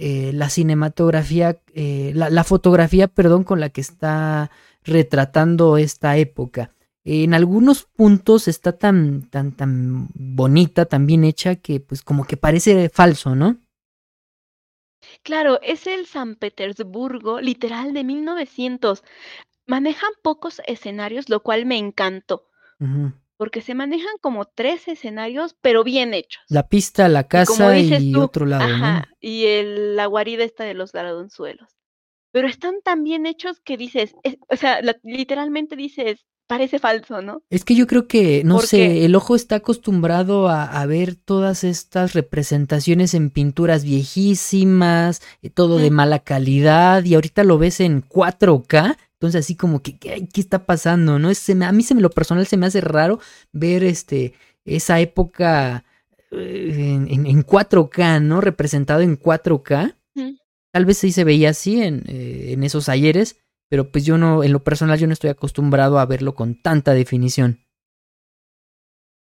eh, 0.03 0.31
la 0.33 0.49
cinematografía, 0.49 1.61
eh, 1.75 2.11
la, 2.15 2.31
la 2.31 2.43
fotografía, 2.43 3.07
perdón, 3.07 3.43
con 3.43 3.59
la 3.59 3.69
que 3.69 3.81
está 3.81 4.49
retratando 4.83 5.77
esta 5.77 6.17
época. 6.17 6.73
En 7.03 7.35
algunos 7.35 7.83
puntos 7.83 8.47
está 8.47 8.71
tan, 8.79 9.29
tan, 9.29 9.51
tan 9.51 10.09
bonita, 10.15 10.85
tan 10.85 11.05
bien 11.05 11.23
hecha, 11.23 11.55
que 11.55 11.79
pues 11.79 12.01
como 12.01 12.25
que 12.25 12.35
parece 12.35 12.89
falso, 12.89 13.35
¿no? 13.35 13.57
Claro, 15.21 15.59
es 15.61 15.85
el 15.85 16.07
San 16.07 16.35
Petersburgo 16.35 17.39
literal 17.39 17.93
de 17.93 18.03
1900. 18.03 19.03
Manejan 19.67 20.13
pocos 20.23 20.63
escenarios, 20.65 21.29
lo 21.29 21.41
cual 21.43 21.67
me 21.67 21.77
encantó. 21.77 22.49
Porque 23.41 23.61
se 23.61 23.76
manejan 23.76 24.18
como 24.22 24.45
tres 24.45 24.88
escenarios, 24.88 25.55
pero 25.61 25.84
bien 25.84 26.13
hechos. 26.13 26.43
La 26.49 26.68
pista, 26.69 27.07
la 27.09 27.27
Y 27.31 27.43
como 27.43 27.65
casa 27.65 27.72
dices 27.72 28.03
y 28.03 28.11
tú, 28.11 28.22
otro 28.22 28.45
lado, 28.45 28.77
¿no? 28.77 29.01
ajá, 29.01 29.07
y 29.19 29.45
el, 29.47 29.95
la 29.97 30.05
guarida 30.07 30.43
esta 30.43 30.63
de 30.65 30.73
los 30.76 30.93
ladronzuelos. 30.93 31.69
Pero 32.31 32.47
están 32.47 32.81
tan 32.84 33.03
bien 33.03 33.26
hechos 33.26 33.61
que 33.61 33.77
dices, 33.77 34.15
es- 34.23 34.38
o 34.49 34.55
sea, 34.57 34.81
la- 34.81 34.97
literalmente 35.03 35.76
dices, 35.76 36.26
parece 36.51 36.79
falso, 36.79 37.21
¿no? 37.21 37.41
Es 37.49 37.63
que 37.63 37.75
yo 37.75 37.87
creo 37.87 38.07
que, 38.07 38.43
no 38.43 38.55
sé, 38.67 39.05
el 39.05 39.15
ojo 39.15 39.35
está 39.35 39.55
acostumbrado 39.55 40.49
a, 40.49 40.65
a 40.65 40.85
ver 40.85 41.15
todas 41.15 41.63
estas 41.63 42.13
representaciones 42.13 43.13
en 43.13 43.29
pinturas 43.29 43.85
viejísimas, 43.85 45.21
eh, 45.41 45.49
todo 45.49 45.77
de 45.77 45.91
mala 45.91 46.19
calidad, 46.19 47.03
y 47.05 47.15
ahorita 47.15 47.43
lo 47.43 47.57
ves 47.57 47.79
en 47.79 48.01
4K, 48.03 48.97
entonces 49.13 49.39
así 49.45 49.55
como 49.55 49.81
que, 49.81 49.97
¿qué, 49.97 50.27
qué 50.31 50.41
está 50.41 50.65
pasando? 50.65 51.19
¿No? 51.19 51.29
Es- 51.29 51.49
a 51.49 51.71
mí 51.71 51.83
se 51.83 51.95
me 51.95 52.01
lo 52.01 52.09
personal 52.09 52.45
se 52.47 52.57
me 52.57 52.65
hace 52.65 52.81
raro 52.81 53.19
ver 53.51 53.83
este, 53.83 54.33
esa 54.65 54.99
época 54.99 55.83
eh, 56.31 56.95
en, 56.95 57.07
en- 57.09 57.25
en 57.27 57.43
4K, 57.45 58.21
¿no? 58.21 58.41
Representado 58.41 59.01
en 59.01 59.17
4K. 59.17 59.95
Ujú. 60.15 60.35
Tal 60.73 60.85
vez 60.85 60.97
sí 60.97 61.11
se 61.11 61.23
veía 61.23 61.49
así 61.51 61.81
en, 61.81 62.03
eh, 62.07 62.51
en 62.53 62.63
esos 62.63 62.89
ayeres, 62.89 63.37
pero 63.72 63.89
pues 63.89 64.06
yo 64.06 64.18
no, 64.18 64.43
en 64.43 64.52
lo 64.52 64.65
personal 64.65 64.99
yo 64.99 65.07
no 65.07 65.14
estoy 65.14 65.30
acostumbrado 65.30 65.98
a 65.98 66.06
verlo 66.06 66.35
con 66.35 66.56
tanta 66.56 66.93
definición. 66.93 67.61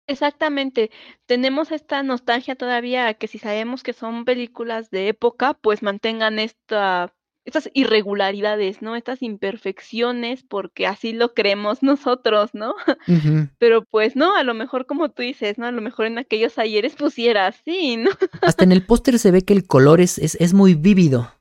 Exactamente. 0.07 0.93
Tenemos 1.27 1.73
esta 1.73 2.05
nostalgia 2.05 2.55
todavía 2.55 3.09
a 3.09 3.15
que 3.15 3.27
si 3.27 3.41
sabemos 3.41 3.83
que 3.83 3.93
son 3.93 4.25
películas 4.25 4.93
de 4.93 5.09
época, 5.09 5.55
pues 5.55 5.83
mantengan 5.83 6.39
esta, 6.39 7.13
estas 7.45 7.69
irregularidades, 7.75 8.83
¿no? 8.83 8.95
Estas 8.95 9.21
imperfecciones, 9.21 10.45
porque 10.45 10.87
así 10.87 11.13
lo 11.13 11.35
creemos 11.35 11.83
nosotros, 11.83 12.51
¿no? 12.55 12.77
Pero 13.59 13.85
pues 13.85 14.15
no, 14.15 14.37
a 14.37 14.45
lo 14.45 14.55
mejor 14.55 14.87
como 14.87 15.09
tú 15.09 15.23
dices, 15.23 15.59
¿no? 15.59 15.67
A 15.67 15.73
lo 15.73 15.83
mejor 15.83 16.07
en 16.07 16.19
aquellos 16.19 16.57
ayeres 16.57 16.95
pusiera 16.95 17.49
así, 17.49 17.97
¿no? 17.97 18.11
Hasta 18.43 18.63
en 18.63 18.71
el 18.71 18.87
póster 18.87 19.19
se 19.19 19.33
ve 19.33 19.43
que 19.43 19.55
el 19.55 19.67
color 19.67 20.01
es, 20.01 20.19
es, 20.19 20.37
es 20.37 20.55
muy 20.55 20.75
vívido. 20.75 21.33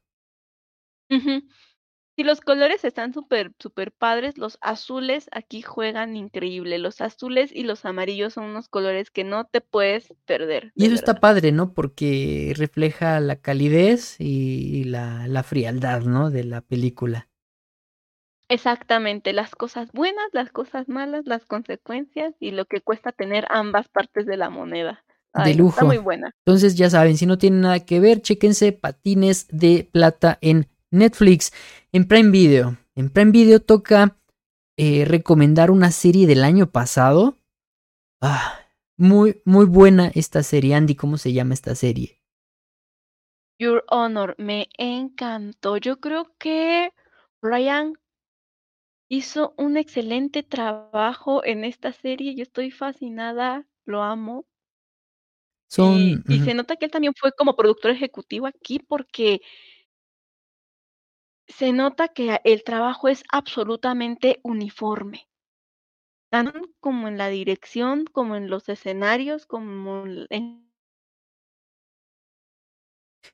Sí, 2.17 2.23
los 2.23 2.39
colores 2.39 2.85
están 2.85 3.13
súper, 3.13 3.51
súper 3.59 3.91
padres. 3.91 4.37
Los 4.37 4.57
azules 4.61 5.27
aquí 5.33 5.61
juegan 5.61 6.15
increíble. 6.15 6.77
Los 6.77 7.01
azules 7.01 7.51
y 7.53 7.63
los 7.63 7.83
amarillos 7.83 8.33
son 8.33 8.45
unos 8.45 8.69
colores 8.69 9.11
que 9.11 9.25
no 9.25 9.45
te 9.45 9.59
puedes 9.59 10.13
perder. 10.25 10.71
Y 10.75 10.85
eso 10.85 10.95
está 10.95 11.15
padre, 11.15 11.51
¿no? 11.51 11.73
Porque 11.73 12.53
refleja 12.55 13.19
la 13.19 13.35
calidez 13.35 14.15
y 14.19 14.85
la, 14.85 15.27
la 15.27 15.43
frialdad, 15.43 16.03
¿no? 16.03 16.31
De 16.31 16.45
la 16.45 16.61
película. 16.61 17.27
Exactamente, 18.47 19.33
las 19.33 19.55
cosas 19.55 19.91
buenas, 19.91 20.25
las 20.31 20.51
cosas 20.51 20.87
malas, 20.87 21.25
las 21.25 21.45
consecuencias 21.45 22.35
y 22.39 22.51
lo 22.51 22.65
que 22.65 22.79
cuesta 22.79 23.11
tener 23.11 23.47
ambas 23.49 23.87
partes 23.89 24.25
de 24.27 24.37
la 24.37 24.49
moneda. 24.49 25.03
De 25.33 25.55
no, 25.55 25.67
está 25.69 25.81
lujo. 25.81 25.85
muy 25.85 25.97
buena. 25.97 26.31
Entonces 26.45 26.75
ya 26.75 26.89
saben, 26.89 27.17
si 27.17 27.25
no 27.25 27.37
tienen 27.37 27.61
nada 27.61 27.79
que 27.79 27.99
ver, 27.99 28.21
chéquense 28.21 28.71
Patines 28.71 29.47
de 29.49 29.89
Plata 29.91 30.37
en 30.41 30.67
Netflix, 30.95 31.53
en 31.91 32.07
Prime 32.07 32.31
Video. 32.31 32.77
En 32.95 33.09
Prime 33.09 33.31
Video 33.31 33.59
toca 33.59 34.17
eh, 34.77 35.05
recomendar 35.05 35.71
una 35.71 35.91
serie 35.91 36.27
del 36.27 36.43
año 36.43 36.71
pasado. 36.71 37.37
Ah, 38.21 38.59
muy, 38.97 39.41
muy 39.45 39.65
buena 39.65 40.11
esta 40.15 40.43
serie. 40.43 40.75
Andy, 40.75 40.95
¿cómo 40.95 41.17
se 41.17 41.33
llama 41.33 41.53
esta 41.53 41.75
serie? 41.75 42.21
Your 43.59 43.85
Honor, 43.89 44.35
me 44.37 44.67
encantó. 44.77 45.77
Yo 45.77 45.99
creo 45.99 46.33
que 46.37 46.91
Ryan 47.41 47.93
hizo 49.07 49.53
un 49.57 49.77
excelente 49.77 50.43
trabajo 50.43 51.43
en 51.45 51.63
esta 51.63 51.93
serie. 51.93 52.35
Yo 52.35 52.43
estoy 52.43 52.71
fascinada, 52.71 53.65
lo 53.85 54.03
amo. 54.03 54.45
Son. 55.69 56.23
Y, 56.27 56.39
se 56.39 56.53
nota 56.53 56.75
que 56.75 56.85
él 56.85 56.91
también 56.91 57.13
fue 57.15 57.31
como 57.31 57.55
productor 57.55 57.91
ejecutivo 57.91 58.47
aquí 58.47 58.79
porque 58.79 59.41
se 61.47 61.73
nota 61.73 62.07
que 62.09 62.39
el 62.43 62.63
trabajo 62.63 63.07
es 63.07 63.23
absolutamente 63.31 64.39
uniforme. 64.43 65.27
Tanto 66.31 66.59
como 66.79 67.07
en 67.07 67.17
la 67.17 67.29
dirección, 67.29 68.05
como 68.05 68.35
en 68.35 68.49
los 68.49 68.67
escenarios, 68.69 69.45
como 69.45 70.05
en 70.29 70.65
la 70.65 70.67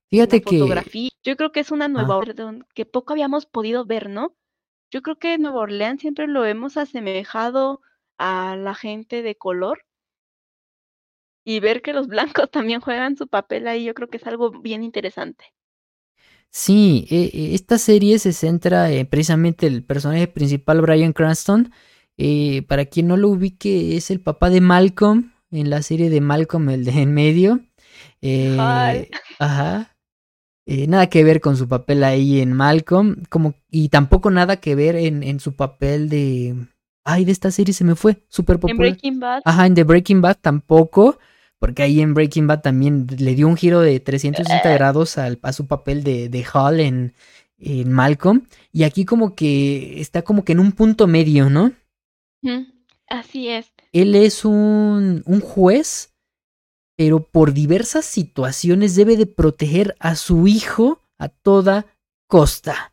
Fíjate 0.09 0.41
que. 0.41 0.57
fotografía. 0.59 1.09
Yo 1.23 1.35
creo 1.37 1.51
que 1.51 1.59
es 1.61 1.71
una 1.71 1.87
Nueva 1.87 2.15
Ah. 2.15 2.17
Orleans 2.17 2.65
que 2.73 2.85
poco 2.85 3.13
habíamos 3.13 3.45
podido 3.45 3.85
ver, 3.85 4.09
¿no? 4.09 4.35
Yo 4.91 5.01
creo 5.01 5.17
que 5.17 5.37
Nueva 5.37 5.61
Orleans 5.61 6.01
siempre 6.01 6.27
lo 6.27 6.45
hemos 6.45 6.77
asemejado 6.77 7.81
a 8.17 8.55
la 8.57 8.75
gente 8.75 9.21
de 9.21 9.35
color. 9.35 9.83
Y 11.45 11.59
ver 11.59 11.81
que 11.81 11.93
los 11.93 12.07
blancos 12.07 12.49
también 12.51 12.81
juegan 12.81 13.15
su 13.17 13.27
papel 13.27 13.67
ahí, 13.67 13.83
yo 13.85 13.93
creo 13.93 14.09
que 14.09 14.17
es 14.17 14.27
algo 14.27 14.51
bien 14.51 14.83
interesante. 14.83 15.45
Sí, 16.51 17.07
e- 17.09 17.31
e- 17.33 17.55
esta 17.55 17.77
serie 17.77 18.19
se 18.19 18.33
centra 18.33 18.91
eh, 18.91 19.05
precisamente 19.05 19.67
el 19.67 19.83
personaje 19.83 20.27
principal, 20.27 20.81
Brian 20.81 21.13
Cranston. 21.13 21.71
eh, 22.17 22.61
para 22.67 22.85
quien 22.85 23.07
no 23.07 23.17
lo 23.17 23.29
ubique, 23.29 23.95
es 23.97 24.11
el 24.11 24.19
papá 24.19 24.49
de 24.51 24.61
Malcolm 24.61 25.31
en 25.49 25.69
la 25.69 25.81
serie 25.81 26.09
de 26.09 26.21
Malcolm, 26.21 26.69
el 26.69 26.83
de 26.85 26.91
en 27.01 27.13
medio. 27.13 27.61
Eh, 28.21 29.09
ajá. 29.39 29.95
Eh, 30.67 30.85
nada 30.87 31.07
que 31.07 31.23
ver 31.23 31.41
con 31.41 31.57
su 31.57 31.67
papel 31.67 32.03
ahí 32.03 32.39
en 32.41 32.53
Malcolm, 32.53 33.23
como, 33.29 33.55
y 33.71 33.89
tampoco 33.89 34.29
nada 34.29 34.57
que 34.57 34.75
ver 34.75 34.95
en, 34.95 35.23
en 35.23 35.39
su 35.39 35.55
papel 35.55 36.09
de. 36.09 36.55
Ay, 37.03 37.25
de 37.25 37.31
esta 37.31 37.49
serie 37.49 37.73
se 37.73 37.83
me 37.83 37.95
fue, 37.95 38.23
súper 38.27 38.55
En 38.57 38.59
popular. 38.61 38.77
Breaking 38.91 39.19
Bad. 39.19 39.41
Ajá, 39.43 39.65
en 39.65 39.73
The 39.73 39.83
Breaking 39.83 40.21
Bad 40.21 40.37
tampoco, 40.41 41.17
porque 41.61 41.83
ahí 41.83 42.01
en 42.01 42.15
Breaking 42.15 42.47
Bad 42.47 42.61
también 42.61 43.05
le 43.19 43.35
dio 43.35 43.47
un 43.47 43.55
giro 43.55 43.81
de 43.81 43.99
360 43.99 44.73
grados 44.73 45.19
al, 45.19 45.37
a 45.43 45.53
su 45.53 45.67
papel 45.67 46.03
de, 46.03 46.27
de 46.27 46.43
Hall 46.51 46.79
en, 46.79 47.13
en 47.59 47.91
Malcolm. 47.91 48.47
Y 48.71 48.81
aquí 48.81 49.05
como 49.05 49.35
que 49.35 50.01
está 50.01 50.23
como 50.23 50.43
que 50.43 50.53
en 50.53 50.59
un 50.59 50.71
punto 50.71 51.05
medio, 51.05 51.51
¿no? 51.51 51.71
Así 53.07 53.47
es. 53.47 53.71
Él 53.93 54.15
es 54.15 54.43
un, 54.43 55.21
un 55.27 55.39
juez, 55.39 56.15
pero 56.97 57.27
por 57.27 57.53
diversas 57.53 58.05
situaciones 58.05 58.95
debe 58.95 59.15
de 59.15 59.27
proteger 59.27 59.95
a 59.99 60.15
su 60.15 60.47
hijo 60.47 61.03
a 61.19 61.29
toda 61.29 61.85
costa. 62.27 62.91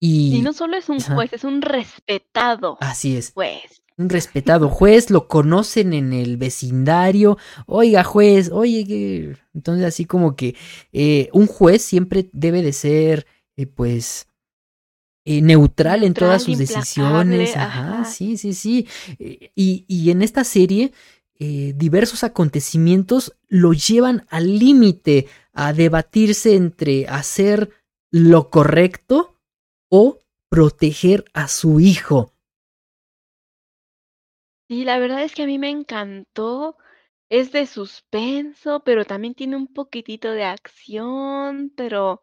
Y 0.00 0.36
Y 0.36 0.42
no 0.42 0.52
solo 0.52 0.76
es 0.76 0.88
un 0.88 0.98
Ajá. 0.98 1.16
juez, 1.16 1.32
es 1.32 1.42
un 1.42 1.60
respetado 1.60 2.78
así 2.80 3.16
es. 3.16 3.32
juez. 3.32 3.82
Un 3.96 4.08
respetado 4.08 4.68
juez, 4.68 5.10
lo 5.10 5.28
conocen 5.28 5.92
en 5.92 6.12
el 6.12 6.36
vecindario, 6.36 7.38
oiga 7.66 8.02
juez, 8.02 8.50
oye, 8.50 8.84
que-". 8.84 9.36
entonces 9.54 9.84
así 9.84 10.04
como 10.04 10.34
que 10.36 10.56
eh, 10.92 11.28
un 11.32 11.46
juez 11.46 11.82
siempre 11.82 12.28
debe 12.32 12.62
de 12.62 12.72
ser, 12.72 13.26
eh, 13.56 13.66
pues, 13.66 14.28
eh, 15.24 15.40
neutral, 15.40 16.02
en 16.02 16.12
todas 16.12 16.42
sus 16.42 16.58
decisiones, 16.58 17.56
ajá, 17.56 18.00
ajá. 18.00 18.04
sí, 18.04 18.36
sí, 18.36 18.52
sí, 18.52 18.86
y, 19.18 19.84
y 19.88 20.10
en 20.10 20.22
esta 20.22 20.44
serie 20.44 20.92
diversos 21.36 22.24
acontecimientos 22.24 23.36
lo 23.48 23.74
llevan 23.74 24.24
al 24.30 24.58
límite 24.58 25.26
a 25.52 25.74
debatirse 25.74 26.54
entre 26.54 27.06
hacer 27.06 27.70
lo 28.10 28.48
correcto 28.48 29.36
o 29.90 30.20
proteger 30.48 31.24
a 31.34 31.48
su 31.48 31.80
hijo. 31.80 32.33
Y 34.68 34.84
la 34.84 34.98
verdad 34.98 35.22
es 35.24 35.34
que 35.34 35.44
a 35.44 35.46
mí 35.46 35.58
me 35.58 35.70
encantó. 35.70 36.76
Es 37.30 37.50
de 37.52 37.66
suspenso, 37.66 38.82
pero 38.84 39.04
también 39.06 39.34
tiene 39.34 39.56
un 39.56 39.68
poquitito 39.72 40.30
de 40.32 40.44
acción, 40.44 41.72
pero 41.76 42.22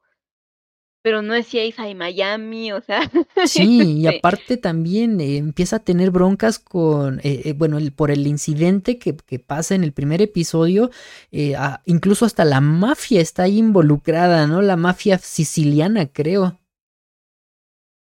pero 1.01 1.21
no 1.21 1.33
es 1.33 1.47
CSI 1.47 1.95
Miami, 1.95 2.71
o 2.73 2.81
sea, 2.81 3.01
Sí, 3.43 3.93
y 3.97 4.05
este, 4.05 4.07
aparte 4.07 4.55
también 4.57 5.19
eh, 5.19 5.37
empieza 5.37 5.77
a 5.77 5.79
tener 5.79 6.11
broncas 6.11 6.59
con, 6.59 7.19
eh, 7.23 7.41
eh, 7.45 7.53
bueno, 7.53 7.79
el- 7.79 7.91
por 7.91 8.11
el 8.11 8.27
incidente 8.27 8.99
que, 8.99 9.15
que 9.17 9.39
pasa 9.39 9.73
en 9.73 9.83
el 9.83 9.93
primer 9.93 10.21
episodio, 10.21 10.91
eh, 11.31 11.55
a- 11.55 11.81
incluso 11.85 12.25
hasta 12.25 12.45
la 12.45 12.61
mafia 12.61 13.19
está 13.19 13.43
ahí 13.43 13.57
involucrada, 13.57 14.45
¿no? 14.45 14.61
La 14.61 14.77
mafia 14.77 15.17
siciliana, 15.17 16.05
creo. 16.07 16.59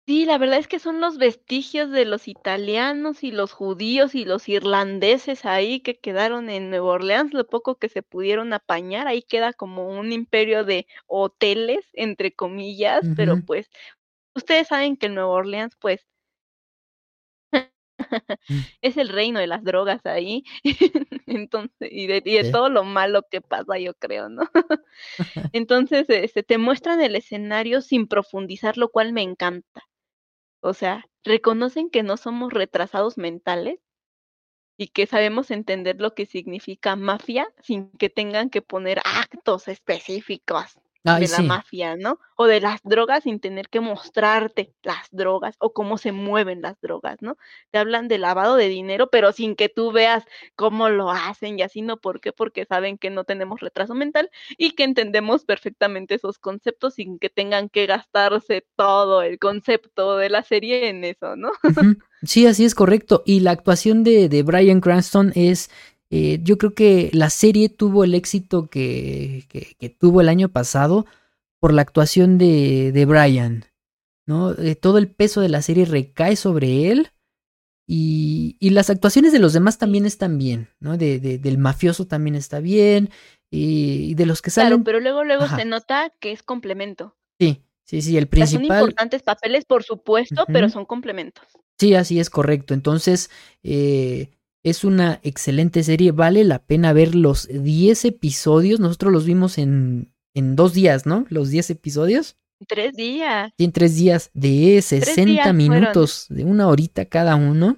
Sí, 0.07 0.23
la 0.23 0.37
verdad 0.37 0.57
es 0.59 0.69
que 0.69 0.79
son 0.79 1.01
los 1.01 1.17
vestigios 1.17 1.91
de 1.91 2.05
los 2.05 2.29
italianos 2.29 3.25
y 3.25 3.31
los 3.31 3.51
judíos 3.51 4.15
y 4.15 4.23
los 4.23 4.47
irlandeses 4.47 5.43
ahí 5.43 5.81
que 5.81 5.99
quedaron 5.99 6.49
en 6.49 6.69
Nueva 6.69 6.91
Orleans, 6.93 7.33
lo 7.33 7.45
poco 7.45 7.75
que 7.77 7.89
se 7.89 8.03
pudieron 8.03 8.53
apañar, 8.53 9.05
ahí 9.09 9.21
queda 9.21 9.51
como 9.51 9.89
un 9.89 10.13
imperio 10.13 10.63
de 10.63 10.87
hoteles, 11.07 11.85
entre 11.91 12.33
comillas, 12.33 13.11
pero 13.15 13.41
pues 13.41 13.69
ustedes 14.35 14.69
saben 14.69 14.97
que 14.97 15.09
Nueva 15.09 15.29
Orleans 15.31 15.75
pues 15.79 16.05
Mm. 17.53 17.57
es 18.81 18.97
el 18.97 19.09
reino 19.09 19.39
de 19.39 19.47
las 19.47 19.63
drogas 19.63 20.05
ahí, 20.05 20.43
entonces, 21.27 21.89
y 21.91 22.07
de, 22.07 22.21
y 22.25 22.35
de 22.35 22.45
Sí. 22.45 22.51
todo 22.51 22.69
lo 22.69 22.83
malo 22.83 23.23
que 23.31 23.41
pasa, 23.41 23.77
yo 23.79 23.93
creo, 23.95 24.29
¿no? 24.29 24.43
Entonces, 25.53 26.07
este, 26.09 26.43
te 26.43 26.57
muestran 26.59 27.01
el 27.01 27.15
escenario 27.17 27.81
sin 27.81 28.07
profundizar, 28.07 28.77
lo 28.77 28.89
cual 28.89 29.13
me 29.13 29.23
encanta. 29.23 29.83
O 30.61 30.73
sea, 30.73 31.05
reconocen 31.23 31.89
que 31.89 32.03
no 32.03 32.17
somos 32.17 32.53
retrasados 32.53 33.17
mentales 33.17 33.79
y 34.77 34.89
que 34.89 35.07
sabemos 35.07 35.51
entender 35.51 35.99
lo 35.99 36.13
que 36.13 36.25
significa 36.25 36.95
mafia 36.95 37.47
sin 37.61 37.91
que 37.91 38.09
tengan 38.09 38.49
que 38.49 38.61
poner 38.61 38.99
actos 39.03 39.67
específicos 39.67 40.77
Ay, 41.15 41.21
de 41.23 41.27
la 41.29 41.37
sí. 41.37 41.43
mafia, 41.43 41.95
¿no? 41.95 42.19
O 42.35 42.45
de 42.45 42.61
las 42.61 42.81
drogas 42.83 43.23
sin 43.23 43.39
tener 43.39 43.69
que 43.69 43.79
mostrarte 43.79 44.73
las 44.83 45.07
drogas 45.11 45.55
o 45.59 45.73
cómo 45.73 45.97
se 45.97 46.11
mueven 46.11 46.61
las 46.61 46.79
drogas, 46.81 47.17
¿no? 47.21 47.37
Te 47.71 47.79
hablan 47.79 48.07
de 48.07 48.17
lavado 48.17 48.55
de 48.55 48.67
dinero, 48.67 49.09
pero 49.09 49.31
sin 49.31 49.55
que 49.55 49.69
tú 49.69 49.91
veas 49.91 50.23
cómo 50.55 50.89
lo 50.89 51.11
hacen 51.11 51.57
y 51.59 51.61
así, 51.61 51.81
¿no? 51.81 51.97
¿Por 51.97 52.21
qué? 52.21 52.31
Porque 52.31 52.65
saben 52.65 52.97
que 52.97 53.09
no 53.09 53.23
tenemos 53.23 53.59
retraso 53.59 53.95
mental 53.95 54.29
y 54.57 54.71
que 54.71 54.83
entendemos 54.83 55.45
perfectamente 55.45 56.15
esos 56.15 56.39
conceptos 56.39 56.95
sin 56.95 57.19
que 57.19 57.29
tengan 57.29 57.69
que 57.69 57.85
gastarse 57.85 58.65
todo 58.75 59.21
el 59.21 59.39
concepto 59.39 60.17
de 60.17 60.29
la 60.29 60.43
serie 60.43 60.89
en 60.89 61.03
eso, 61.03 61.35
¿no? 61.35 61.51
Sí, 62.23 62.47
así 62.47 62.65
es 62.65 62.73
correcto. 62.73 63.21
Y 63.25 63.41
la 63.41 63.51
actuación 63.51 64.03
de, 64.03 64.27
de 64.27 64.41
Bryan 64.41 64.81
Cranston 64.81 65.31
es, 65.35 65.69
eh, 66.09 66.39
yo 66.43 66.57
creo 66.57 66.73
que 66.73 67.09
la 67.13 67.29
serie 67.29 67.69
tuvo 67.69 68.03
el 68.03 68.13
éxito 68.15 68.69
que, 68.69 69.45
que- 69.49 69.75
que 69.79 69.89
tuvo 69.89 70.21
el 70.21 70.29
año 70.29 70.49
pasado 70.49 71.05
por 71.59 71.73
la 71.73 71.81
actuación 71.83 72.37
de, 72.37 72.91
de 72.93 73.05
Brian, 73.05 73.65
¿no? 74.27 74.51
Eh, 74.53 74.75
todo 74.75 74.97
el 74.99 75.09
peso 75.09 75.41
de 75.41 75.49
la 75.49 75.61
serie 75.61 75.85
recae 75.85 76.35
sobre 76.35 76.91
él 76.91 77.09
y, 77.87 78.57
y 78.59 78.71
las 78.71 78.89
actuaciones 78.89 79.31
de 79.31 79.39
los 79.39 79.53
demás 79.53 79.77
también 79.77 80.05
están 80.05 80.37
bien, 80.37 80.69
¿no? 80.79 80.97
De, 80.97 81.19
de- 81.19 81.37
del 81.39 81.57
mafioso 81.57 82.05
también 82.07 82.35
está 82.35 82.59
bien 82.59 83.09
y, 83.49 84.11
y 84.11 84.13
de 84.15 84.25
los 84.25 84.41
que 84.41 84.51
Claro, 84.51 84.69
salen... 84.71 84.83
pero 84.83 84.99
luego, 84.99 85.23
luego 85.23 85.43
Ajá. 85.45 85.57
se 85.57 85.65
nota 85.65 86.11
que 86.19 86.31
es 86.31 86.43
complemento. 86.43 87.15
Sí, 87.39 87.63
sí, 87.85 88.01
sí, 88.01 88.17
el 88.17 88.25
O 88.25 88.35
sea, 88.35 88.47
son 88.47 88.61
principal... 88.61 88.81
importantes 88.83 89.23
papeles, 89.23 89.65
por 89.65 89.83
supuesto, 89.83 90.45
pero 90.51 90.69
son 90.69 90.85
complementos. 90.85 91.45
Sí, 91.79 91.93
así 91.93 92.19
es 92.19 92.29
correcto. 92.29 92.73
Entonces, 92.73 93.29
eh, 93.63 94.31
es 94.69 94.83
una 94.83 95.19
excelente 95.23 95.83
serie. 95.83 96.11
Vale 96.11 96.43
la 96.43 96.59
pena 96.59 96.93
ver 96.93 97.15
los 97.15 97.47
10 97.47 98.05
episodios. 98.05 98.79
Nosotros 98.79 99.11
los 99.11 99.25
vimos 99.25 99.57
en, 99.57 100.13
en 100.33 100.55
dos 100.55 100.73
días, 100.73 101.05
¿no? 101.05 101.25
Los 101.29 101.49
10 101.49 101.71
episodios. 101.71 102.37
Tres 102.67 102.93
días. 102.93 103.51
Y 103.57 103.65
en 103.65 103.71
tres 103.71 103.95
días 103.95 104.31
de 104.33 104.81
60 104.81 105.25
días 105.25 105.43
fueron. 105.43 105.57
minutos, 105.57 106.25
de 106.29 106.43
una 106.43 106.67
horita 106.67 107.05
cada 107.05 107.35
uno. 107.35 107.77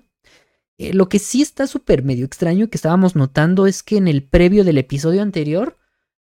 Eh, 0.78 0.94
lo 0.94 1.10
que 1.10 1.20
sí 1.20 1.42
está 1.42 1.68
súper 1.68 2.04
medio 2.04 2.26
extraño 2.26 2.70
que 2.70 2.78
estábamos 2.78 3.16
notando 3.16 3.68
es 3.68 3.84
que 3.84 3.98
en 3.98 4.08
el 4.08 4.24
previo 4.24 4.64
del 4.64 4.78
episodio 4.78 5.22
anterior 5.22 5.79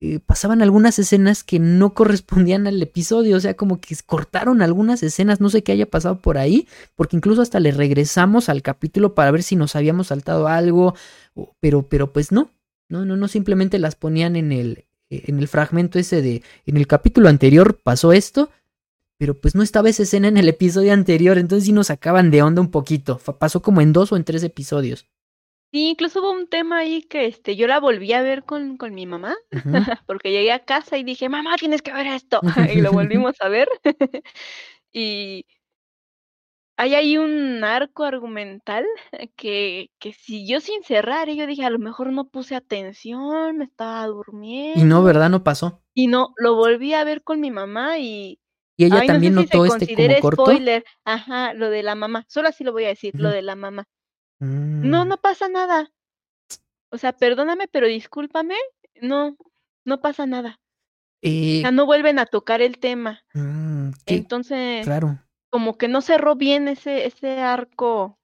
eh, 0.05 0.19
pasaban 0.19 0.63
algunas 0.63 0.99
escenas 0.99 1.45
que 1.45 1.61
no 1.61 1.95
correspondían 1.95 2.67
al 2.67 2.83
episodio, 2.83 3.37
o 3.37 3.41
sea, 3.41 3.55
como 3.55 3.81
que 3.81 3.95
cortaron 4.05 4.61
algunas 4.61 5.01
escenas, 5.05 5.41
no 5.41 5.49
sé 5.49 5.63
qué 5.63 5.71
haya 5.71 5.87
pasado 5.87 6.19
por 6.19 6.39
ahí, 6.39 6.67
porque 6.97 7.17
incluso 7.17 7.41
hasta 7.41 7.61
le 7.61 7.71
regresamos 7.71 8.49
al 8.49 8.63
capítulo 8.63 9.15
para 9.15 9.31
ver 9.31 9.45
si 9.45 9.55
nos 9.55 9.77
habíamos 9.77 10.09
saltado 10.09 10.49
algo, 10.49 10.97
pero, 11.61 11.87
pero 11.87 12.13
pues 12.13 12.33
no, 12.33 12.51
no, 12.89 13.05
no, 13.05 13.17
no, 13.17 13.29
simplemente 13.29 13.79
las 13.79 13.95
ponían 13.95 14.35
en 14.35 14.51
el, 14.51 14.87
en 15.09 15.39
el 15.39 15.47
fragmento 15.47 16.01
ese 16.01 16.21
de, 16.21 16.43
en 16.67 16.77
el 16.77 16.89
capítulo 16.89 17.29
anterior 17.29 17.79
pasó 17.81 18.13
esto, 18.13 18.51
pero 19.19 19.41
pues 19.41 19.55
no 19.55 19.63
estaba 19.63 19.89
esa 19.89 20.03
escena 20.03 20.27
en 20.27 20.37
el 20.37 20.49
episodio 20.49 20.93
anterior, 20.93 21.39
entonces 21.39 21.67
sí 21.67 21.73
nos 21.73 21.87
sacaban 21.87 22.33
de 22.33 22.43
onda 22.43 22.61
un 22.61 22.73
poquito, 22.73 23.19
pasó 23.39 23.63
como 23.63 23.81
en 23.81 23.93
dos 23.93 24.11
o 24.11 24.17
en 24.17 24.25
tres 24.25 24.43
episodios. 24.43 25.07
Sí, 25.73 25.89
incluso 25.89 26.21
hubo 26.21 26.33
un 26.33 26.49
tema 26.49 26.79
ahí 26.81 27.03
que 27.03 27.25
este, 27.25 27.57
yo 27.57 27.67
la 27.67 27.81
volví 27.81 28.13
a 28.13 28.21
ver 28.21 28.45
con, 28.45 28.77
con 28.77 28.95
mi 28.95 29.07
mamá, 29.07 29.35
porque 30.07 30.31
llegué 30.31 30.53
a 30.53 30.65
casa 30.65 30.99
y 30.99 31.03
dije, 31.03 31.31
mamá, 31.31 31.57
tienes 31.57 31.81
que 31.81 31.95
ver 31.95 32.07
esto. 32.09 32.41
y 32.77 32.83
lo 32.83 32.93
volvimos 32.93 33.41
a 33.41 33.49
ver. 33.49 33.69
y 34.93 35.47
hay 36.77 36.95
ahí 36.95 37.17
un 37.17 37.65
arco 37.65 38.05
argumental 38.05 38.85
que, 39.37 39.91
que 39.99 40.13
siguió 40.13 40.61
sin 40.61 40.83
cerrar. 40.83 41.31
Y 41.31 41.37
yo 41.37 41.47
dije, 41.47 41.65
a 41.65 41.71
lo 41.71 41.79
mejor 41.79 42.13
no 42.13 42.29
puse 42.29 42.55
atención, 42.55 43.57
me 43.57 43.65
estaba 43.65 44.07
durmiendo. 44.07 44.79
Y 44.81 44.85
no, 44.85 45.03
¿verdad? 45.03 45.31
No 45.31 45.43
pasó. 45.43 45.83
Y 45.95 46.09
no, 46.09 46.35
lo 46.37 46.55
volví 46.55 46.93
a 46.93 47.05
ver 47.05 47.23
con 47.23 47.41
mi 47.41 47.51
mamá 47.51 47.99
y 47.99 48.39
Y 48.77 48.85
ella 48.85 49.01
Ay, 49.01 49.09
no 49.09 49.15
también 49.15 49.35
sé 49.35 49.41
si 49.43 49.47
se 49.47 49.57
notó 49.57 49.77
este 49.77 49.95
como 49.97 50.21
corto. 50.21 50.43
spoiler. 50.43 50.85
Ajá, 51.05 51.55
lo 51.55 51.71
de 51.71 51.83
la 51.83 51.95
mamá. 51.95 52.27
Solo 52.29 52.49
así 52.49 52.63
lo 52.63 52.73
voy 52.73 52.85
a 52.85 52.89
decir, 52.89 53.15
lo 53.17 53.31
de 53.31 53.41
la 53.41 53.55
mamá. 53.55 53.87
No, 54.83 55.05
Mm, 55.05 55.09
no 55.09 55.17
pasa 55.19 55.49
nada. 55.49 55.93
O 56.91 56.99
sea, 56.99 57.13
perdóname, 57.13 57.69
pero 57.69 57.87
discúlpame. 57.87 58.57
No, 59.01 59.37
no 59.85 60.01
pasa 60.01 60.27
nada. 60.27 60.61
O 60.61 61.23
eh, 61.23 61.61
sea, 61.61 61.71
no 61.71 61.87
vuelven 61.87 62.19
a 62.19 62.27
tocar 62.27 62.61
el 62.63 62.79
tema. 62.79 63.25
mm, 63.35 63.91
qué 64.05 64.17
Entonces, 64.17 64.87
raro. 64.87 65.19
como 65.51 65.79
que 65.79 65.89
no 65.89 66.01
cerró 66.03 66.35
bien 66.37 66.69
ese, 66.69 67.07
ese 67.07 67.41
arco. 67.41 68.19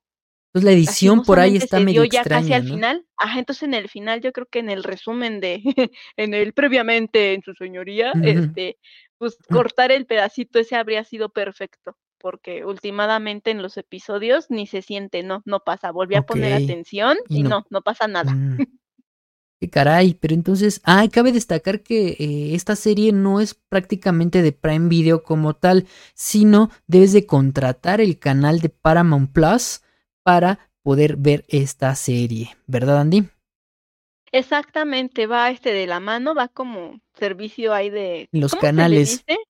Entonces 0.53 0.65
la 0.65 0.73
edición 0.73 1.23
por 1.25 1.39
ahí 1.41 1.57
está 1.57 1.79
medio 1.79 2.03
dio 2.03 2.11
ya 2.11 2.25
casi 2.25 2.53
al 2.55 2.65
¿no? 2.65 2.75
final. 2.75 3.07
Ajá, 3.17 3.39
entonces 3.39 3.63
en 3.65 3.75
el 3.75 3.89
final 3.89 4.21
yo 4.21 4.33
creo 4.33 4.47
que 4.51 4.59
en 4.61 4.71
el 4.71 4.83
resumen 4.83 5.41
de, 5.41 5.63
en 6.17 6.35
el 6.35 6.53
previamente 6.55 7.35
en 7.35 7.43
su 7.43 7.55
señoría, 7.55 8.13
este, 8.23 8.79
pues 9.19 9.39
Mm. 9.49 9.53
cortar 9.55 9.93
el 9.93 10.07
pedacito 10.07 10.59
ese 10.59 10.77
habría 10.77 11.05
sido 11.05 11.29
perfecto, 11.29 11.97
porque 12.21 12.65
últimamente 12.65 13.51
en 13.51 13.63
los 13.63 13.77
episodios 13.77 14.47
ni 14.51 14.67
se 14.67 14.83
siente, 14.83 15.23
no, 15.23 15.43
no 15.45 15.61
pasa. 15.61 15.91
Volví 15.91 16.15
a 16.15 16.23
poner 16.23 16.53
atención 16.53 17.17
y 17.29 17.39
y 17.39 17.43
no. 17.43 17.49
no, 17.49 17.67
no 17.71 17.83
pasa 17.83 18.09
nada. 18.09 18.33
Mm. 18.33 18.59
Qué 19.61 19.69
caray, 19.69 20.15
pero 20.15 20.35
entonces, 20.35 20.81
ah, 20.85 21.05
cabe 21.11 21.33
destacar 21.33 21.83
que 21.83 22.11
eh, 22.11 22.55
esta 22.55 22.77
serie 22.77 23.11
no 23.11 23.41
es 23.41 23.55
prácticamente 23.55 24.41
de 24.41 24.53
Prime 24.53 24.89
Video 24.89 25.25
como 25.25 25.55
tal, 25.55 25.87
sino 26.15 26.71
debes 26.87 27.13
de 27.13 27.27
contratar 27.27 28.01
el 28.01 28.21
canal 28.21 28.61
de 28.61 28.69
Paramount 28.69 29.33
Plus 29.33 29.83
para 30.23 30.71
poder 30.85 31.17
ver 31.17 31.45
esta 31.49 31.95
serie, 31.97 32.57
¿verdad, 32.69 33.01
Andy? 33.01 33.25
Exactamente, 34.31 35.27
va 35.27 35.51
este 35.51 35.73
de 35.73 35.87
la 35.87 35.99
mano, 35.99 36.35
va 36.35 36.49
como 36.49 37.01
servicio 37.15 37.75
ahí 37.75 37.91
de, 37.91 38.29
Los 38.31 38.53
¿cómo 38.53 38.61
se 38.61 38.67
le 38.67 38.71
canales, 38.71 39.25
dice? 39.27 39.41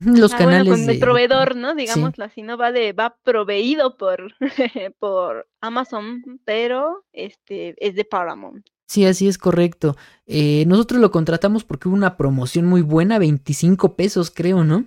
los 0.00 0.34
Ah, 0.34 0.40
bueno, 0.42 0.64
canales 0.64 0.66
con 0.66 0.88
el 0.88 0.98
de, 0.98 0.98
proveedor, 0.98 1.56
¿no? 1.56 1.74
sí, 1.76 1.76
Digámoslo 1.76 2.24
así, 2.24 2.42
¿no? 2.42 2.56
Va 2.58 2.72
de, 2.72 2.92
va 2.92 3.16
proveído 3.24 3.96
por, 3.96 4.34
por 4.98 5.48
Amazon, 5.60 6.24
pero 6.44 7.04
este 7.12 7.74
es 7.86 7.94
de 7.94 8.04
Paramount. 8.04 8.66
sí, 8.86 9.04
así 9.06 9.28
es 9.28 9.38
correcto. 9.38 9.96
Eh, 10.26 10.64
nosotros 10.66 11.00
lo 11.00 11.10
contratamos 11.10 11.64
porque 11.64 11.88
hubo 11.88 11.96
una 11.96 12.16
promoción 12.16 12.66
muy 12.66 12.82
buena, 12.82 13.18
25 13.18 13.96
pesos 13.96 14.30
creo, 14.30 14.64
¿no? 14.64 14.84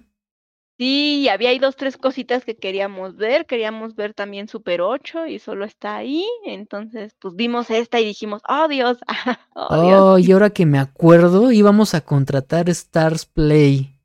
Sí, 0.77 1.29
había 1.29 1.49
ahí 1.51 1.59
dos, 1.59 1.75
tres 1.75 1.95
cositas 1.97 2.43
que 2.43 2.57
queríamos 2.57 3.15
ver. 3.15 3.45
Queríamos 3.45 3.95
ver 3.95 4.13
también 4.15 4.47
Super 4.47 4.81
8 4.81 5.27
y 5.27 5.38
solo 5.39 5.63
está 5.65 5.95
ahí. 5.97 6.25
Entonces, 6.45 7.13
pues 7.19 7.35
vimos 7.35 7.69
esta 7.69 7.99
y 7.99 8.05
dijimos, 8.05 8.41
oh 8.49 8.67
Dios, 8.67 8.97
oh 9.55 9.77
Dios. 9.77 10.03
Oh, 10.03 10.17
y 10.17 10.31
ahora 10.31 10.49
que 10.49 10.65
me 10.65 10.79
acuerdo, 10.79 11.51
íbamos 11.51 11.93
a 11.93 12.01
contratar 12.01 12.69
Stars 12.69 13.25
Play 13.25 13.95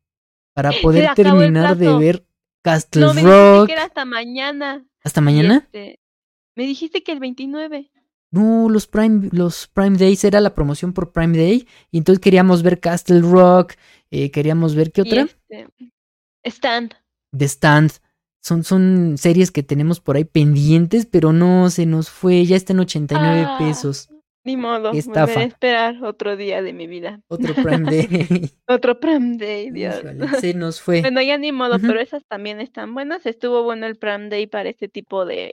para 0.57 0.71
poder 0.83 1.15
terminar 1.15 1.77
de 1.77 1.95
ver 1.99 2.27
Castle 2.63 3.03
No, 3.03 3.15
me 3.15 3.21
dijiste 3.21 3.57
Rock. 3.57 3.67
que 3.67 3.73
era 3.75 3.85
hasta 3.85 4.05
mañana. 4.07 4.85
¿Hasta 5.05 5.21
mañana? 5.21 5.57
este, 5.59 6.01
me 6.57 6.67
dijiste 6.67 7.03
que 7.03 7.13
el 7.13 7.21
29. 7.21 7.93
No, 8.33 8.69
los 8.69 8.87
Prime, 8.87 9.29
los 9.33 9.69
Prime 9.69 9.97
Days 9.99 10.25
era 10.25 10.41
la 10.41 10.55
promoción 10.55 10.93
por 10.93 11.13
Prime 11.13 11.37
Day. 11.37 11.69
Y 11.93 11.99
entonces 11.99 12.21
queríamos 12.21 12.63
ver 12.63 12.81
Castle 12.81 13.21
Rock. 13.21 13.75
eh, 14.11 14.31
queríamos 14.31 14.75
ver, 14.75 14.91
¿qué 14.93 15.03
otra? 15.03 15.23
este, 15.23 15.69
Stand. 16.45 16.95
The 17.37 17.45
Stand. 17.45 17.93
Son, 18.43 18.63
son 18.65 19.15
series 19.19 19.51
que 19.51 19.63
tenemos 19.63 20.01
por 20.01 20.17
ahí 20.17 20.25
pendientes, 20.25 21.05
pero 21.07 21.33
no 21.33 21.69
se 21.71 21.85
nos 21.87 22.09
fue. 22.11 22.45
Ya 22.47 22.57
está 22.57 22.73
en 22.73 22.81
89 22.81 23.45
Ah, 23.47 23.57
pesos. 23.59 24.09
Ni 24.47 24.57
modo, 24.57 24.93
estafa. 24.93 25.27
veré 25.27 25.45
esperar 25.45 26.03
otro 26.05 26.37
día 26.37 26.63
de 26.63 26.73
mi 26.73 26.87
vida. 26.87 27.21
Otro 27.29 27.53
Prime 27.63 27.91
Day. 27.91 28.51
Otro 28.67 28.99
Prime 29.01 29.37
Day, 29.37 29.71
Dios. 29.71 29.97
Híjole, 29.99 30.29
se 30.41 30.55
nos 30.55 30.81
fue. 30.81 31.01
Bueno, 31.03 31.21
ya 31.21 31.37
ni 31.37 31.53
modo, 31.53 31.79
pero 31.79 32.01
esas 32.01 32.25
también 32.27 32.61
están 32.61 32.95
buenas. 32.95 33.27
Estuvo 33.27 33.63
bueno 33.65 33.87
el 33.87 33.97
Prime 33.97 34.29
Day 34.31 34.47
para 34.47 34.69
este 34.71 34.89
tipo 34.89 35.27
de, 35.27 35.53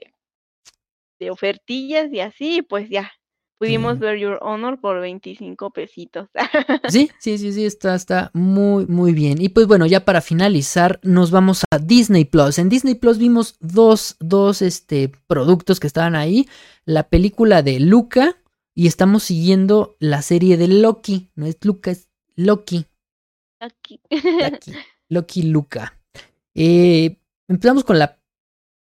de 1.20 1.30
ofertillas 1.30 2.12
y 2.12 2.20
así, 2.20 2.62
pues 2.62 2.88
ya. 2.88 3.12
Pudimos 3.58 3.94
Sí. 3.94 3.98
ver 4.00 4.18
Your 4.18 4.38
Honor 4.42 4.80
por 4.80 5.00
25 5.00 5.70
pesitos. 5.70 6.28
Sí, 6.88 7.10
sí, 7.18 7.38
sí, 7.38 7.52
sí, 7.52 7.64
está, 7.64 7.94
está 7.94 8.30
muy, 8.34 8.84
muy 8.86 9.12
bien. 9.12 9.40
Y 9.40 9.48
pues 9.48 9.66
bueno, 9.66 9.86
ya 9.86 10.04
para 10.04 10.20
finalizar, 10.20 10.98
nos 11.02 11.30
vamos 11.30 11.64
a 11.70 11.78
Disney 11.78 12.24
Plus. 12.24 12.58
En 12.58 12.68
Disney 12.68 12.94
Plus 12.96 13.16
vimos 13.18 13.56
dos, 13.60 14.16
dos 14.20 14.60
este, 14.60 15.10
productos 15.28 15.78
que 15.80 15.86
estaban 15.86 16.14
ahí. 16.16 16.46
La 16.84 17.04
película 17.08 17.62
de 17.62 17.78
Luca 17.80 18.36
y 18.74 18.86
estamos 18.86 19.22
siguiendo 19.24 19.96
la 20.00 20.22
serie 20.22 20.56
de 20.56 20.68
Loki. 20.68 21.30
No 21.34 21.46
es 21.46 21.56
Luca, 21.62 21.90
es 21.90 22.08
Loki. 22.36 22.86
Loki, 23.60 24.00
Loki 25.08 25.42
Luca. 25.44 25.98
Eh, 26.54 27.18
empezamos 27.48 27.84
con 27.84 27.98
la, 27.98 28.18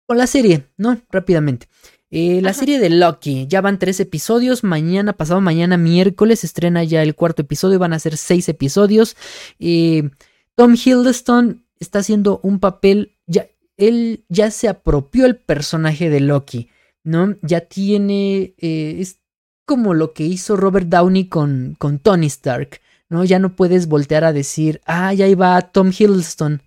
con 0.07 0.18
la 0.18 0.27
serie, 0.27 0.65
¿no? 0.77 0.99
Rápidamente. 1.11 1.68
Eh, 2.11 2.41
la 2.41 2.52
Ajá. 2.52 2.60
serie 2.60 2.80
de 2.80 2.89
Loki, 2.89 3.45
ya 3.47 3.61
van 3.61 3.80
tres 3.80 3.99
episodios, 3.99 4.64
mañana, 4.64 5.14
pasado 5.14 5.41
mañana, 5.41 5.76
miércoles, 5.76 6.43
estrena 6.43 6.84
ya 6.84 7.02
el 7.03 7.15
cuarto 7.15 7.41
episodio, 7.41 7.80
van 7.80 7.93
a 7.93 7.99
ser 7.99 8.15
seis 8.15 8.47
episodios. 8.47 9.18
Eh, 9.60 10.10
Tom 10.56 10.76
Hiddleston 10.76 11.65
está 11.80 11.99
haciendo 11.99 12.39
un 12.41 12.60
papel, 12.60 13.18
ya, 13.26 13.47
él 13.76 14.23
ya 14.30 14.52
se 14.52 14.69
apropió 14.69 15.26
el 15.26 15.35
personaje 15.35 16.10
de 16.10 16.22
Loki, 16.22 16.69
¿no? 17.03 17.35
Ya 17.41 17.61
tiene, 17.61 18.56
eh, 18.60 18.95
es 18.99 19.19
como 19.66 19.94
lo 19.94 20.14
que 20.14 20.24
hizo 20.24 20.56
Robert 20.58 20.88
Downey 20.88 21.28
con, 21.28 21.76
con 21.80 22.00
Tony 22.00 22.28
Stark, 22.28 22.82
¿no? 23.10 23.24
Ya 23.24 23.40
no 23.40 23.56
puedes 23.56 23.88
voltear 23.88 24.24
a 24.24 24.34
decir, 24.34 24.82
ah, 24.86 25.14
ya 25.14 25.28
iba 25.28 25.60
Tom 25.62 25.92
Hiddleston. 25.98 26.62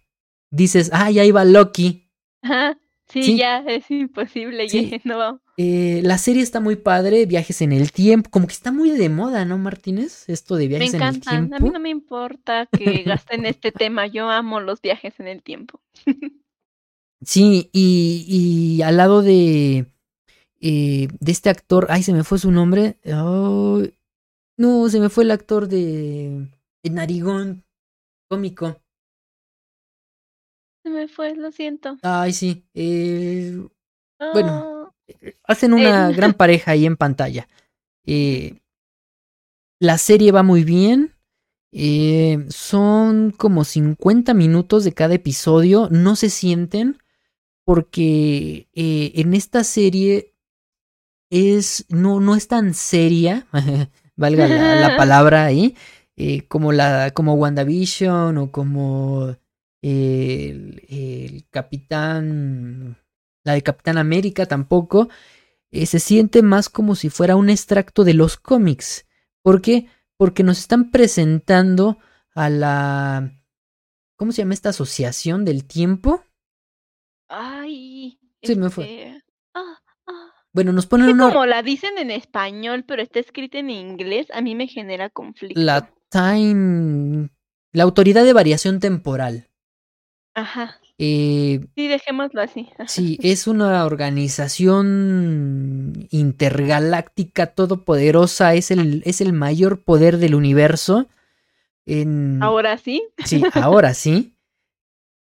Dices, 0.50 0.90
ah, 0.92 1.10
ya 1.10 1.24
iba 1.24 1.44
Loki. 1.44 2.10
Ajá. 2.42 2.78
Sí, 3.08 3.22
Sí. 3.22 3.36
ya 3.38 3.60
es 3.60 3.90
imposible. 3.90 4.68
Sí. 4.68 4.90
ya 4.90 4.98
no 5.04 5.40
Eh, 5.56 6.02
la 6.04 6.18
serie 6.18 6.42
está 6.42 6.60
muy 6.60 6.76
padre, 6.76 7.24
viajes 7.26 7.62
en 7.62 7.72
el 7.72 7.90
tiempo, 7.92 8.30
como 8.30 8.46
que 8.46 8.52
está 8.52 8.70
muy 8.70 8.90
de 8.90 9.08
moda, 9.08 9.44
¿no, 9.46 9.56
Martínez? 9.58 10.28
Esto 10.28 10.56
de 10.56 10.68
Me 10.68 10.68
viajes 10.68 10.94
en 10.94 11.02
el 11.06 11.14
encantan. 11.14 11.54
A 11.54 11.60
mí 11.60 11.70
tiempo. 11.70 11.72
no 11.72 11.80
me 11.80 11.88
importa 11.90 12.66
que 12.66 13.02
gasten 13.04 13.46
este 13.46 13.72
tema. 13.72 14.06
Yo 14.06 14.28
amo 14.30 14.60
los 14.60 14.80
viajes 14.82 15.18
en 15.20 15.28
el 15.28 15.42
tiempo. 15.42 15.80
Sí, 17.20 17.68
y, 17.72 18.24
y 18.78 18.82
al 18.82 18.96
lado 18.96 19.22
de, 19.22 19.86
eh, 20.60 21.08
de 21.20 21.32
este 21.32 21.50
actor, 21.50 21.86
ay, 21.90 22.02
se 22.02 22.12
me 22.12 22.24
fue 22.24 22.38
su 22.38 22.50
nombre. 22.50 22.98
No, 24.56 24.88
se 24.88 24.98
me 25.00 25.08
fue 25.08 25.24
el 25.24 25.30
actor 25.30 25.68
de, 25.68 26.48
de 26.82 26.90
Narigón, 26.90 27.64
cómico. 28.28 28.80
Se 30.82 30.90
me 30.90 31.08
fue, 31.08 31.34
lo 31.36 31.52
siento. 31.52 31.96
Ay, 32.02 32.32
sí. 32.32 32.64
eh, 32.74 33.56
Bueno. 34.32 34.50
Ah, 34.50 34.92
hacen 35.44 35.72
una 35.74 36.08
Él. 36.08 36.16
gran 36.16 36.32
pareja 36.34 36.72
ahí 36.72 36.86
en 36.86 36.96
pantalla. 36.96 37.48
Eh, 38.04 38.60
la 39.80 39.98
serie 39.98 40.32
va 40.32 40.42
muy 40.42 40.64
bien. 40.64 41.14
eh, 41.72 42.46
son 42.48 43.30
como 43.30 43.64
50 43.64 44.34
minutos 44.34 44.84
de 44.84 44.92
cada 44.92 45.14
episodio. 45.14 45.88
No 45.90 46.16
se 46.16 46.30
sienten 46.30 46.98
porque 47.64 48.68
eh, 48.74 49.12
en 49.16 49.34
esta 49.34 49.62
serie 49.64 50.34
es 51.30 51.84
no, 51.88 52.20
no 52.20 52.36
es 52.36 52.48
tan 52.48 52.74
seria, 52.74 53.46
valga 54.16 54.48
la, 54.48 54.74
la 54.76 54.96
palabra 54.96 55.44
ahí, 55.44 55.76
eh, 56.16 56.46
como 56.48 56.72
la 56.72 57.12
como 57.12 57.34
WandaVision 57.34 58.38
o 58.38 58.50
como 58.50 59.36
el, 59.82 60.82
el 60.88 61.46
Capitán 61.50 62.98
la 63.48 63.54
de 63.54 63.62
Capitán 63.62 63.96
América 63.96 64.46
tampoco, 64.46 65.08
eh, 65.70 65.86
se 65.86 66.00
siente 66.00 66.42
más 66.42 66.68
como 66.68 66.94
si 66.94 67.08
fuera 67.08 67.34
un 67.34 67.48
extracto 67.48 68.04
de 68.04 68.14
los 68.14 68.36
cómics. 68.36 69.06
¿Por 69.42 69.62
qué? 69.62 69.86
Porque 70.18 70.42
nos 70.42 70.58
están 70.58 70.90
presentando 70.90 71.98
a 72.34 72.50
la... 72.50 73.32
¿Cómo 74.16 74.32
se 74.32 74.42
llama 74.42 74.54
esta 74.54 74.70
asociación 74.70 75.44
del 75.44 75.64
tiempo? 75.64 76.22
Ay. 77.28 78.18
Sí, 78.42 78.54
me 78.56 78.68
fue. 78.68 79.07
Bueno, 80.58 80.72
nos 80.72 80.86
Es 80.86 80.88
ponen 80.88 81.06
que 81.06 81.12
una... 81.12 81.28
como 81.28 81.46
la 81.46 81.62
dicen 81.62 81.98
en 81.98 82.10
español, 82.10 82.82
pero 82.84 83.00
está 83.00 83.20
escrita 83.20 83.60
en 83.60 83.70
inglés, 83.70 84.26
a 84.32 84.40
mí 84.40 84.56
me 84.56 84.66
genera 84.66 85.08
conflicto. 85.08 85.60
La 85.60 85.88
Time... 86.10 87.28
La 87.70 87.84
Autoridad 87.84 88.24
de 88.24 88.32
Variación 88.32 88.80
Temporal. 88.80 89.46
Ajá. 90.34 90.80
Eh, 90.98 91.60
Sí, 91.76 91.86
dejémoslo 91.86 92.42
así. 92.42 92.68
sí, 92.88 93.18
es 93.22 93.46
una 93.46 93.86
organización 93.86 96.08
intergaláctica 96.10 97.54
todopoderosa, 97.54 98.54
es 98.54 98.72
el, 98.72 99.04
es 99.06 99.20
el 99.20 99.32
mayor 99.32 99.84
poder 99.84 100.18
del 100.18 100.34
universo. 100.34 101.06
En... 101.86 102.42
Ahora 102.42 102.78
sí. 102.78 103.04
Sí, 103.24 103.44
ahora 103.54 103.94
sí. 103.94 104.34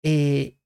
Eh, 0.08 0.56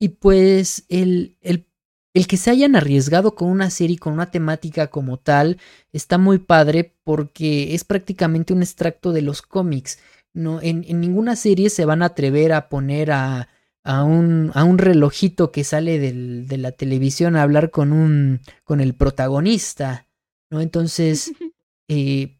y 0.00 0.08
pues 0.08 0.86
el, 0.88 1.36
el, 1.42 1.66
el 2.14 2.26
que 2.26 2.36
se 2.36 2.50
hayan 2.50 2.76
arriesgado 2.76 3.34
con 3.34 3.48
una 3.48 3.70
serie, 3.70 3.98
con 3.98 4.12
una 4.12 4.30
temática 4.30 4.88
como 4.88 5.16
tal, 5.18 5.58
está 5.92 6.18
muy 6.18 6.38
padre 6.38 6.94
porque 7.04 7.74
es 7.74 7.84
prácticamente 7.84 8.52
un 8.52 8.62
extracto 8.62 9.12
de 9.12 9.22
los 9.22 9.40
cómics. 9.42 9.98
No, 10.34 10.60
en, 10.62 10.84
en 10.88 11.00
ninguna 11.00 11.36
serie 11.36 11.70
se 11.70 11.84
van 11.84 12.02
a 12.02 12.06
atrever 12.06 12.52
a 12.52 12.68
poner 12.68 13.12
a, 13.12 13.48
a, 13.84 14.04
un, 14.04 14.50
a 14.54 14.64
un 14.64 14.78
relojito 14.78 15.52
que 15.52 15.64
sale 15.64 15.98
del, 15.98 16.46
de 16.48 16.58
la 16.58 16.72
televisión 16.72 17.36
a 17.36 17.42
hablar 17.42 17.70
con 17.70 17.92
un 17.92 18.40
con 18.64 18.80
el 18.80 18.94
protagonista. 18.94 20.06
¿No? 20.50 20.60
Entonces, 20.60 21.32
eh, 21.88 22.38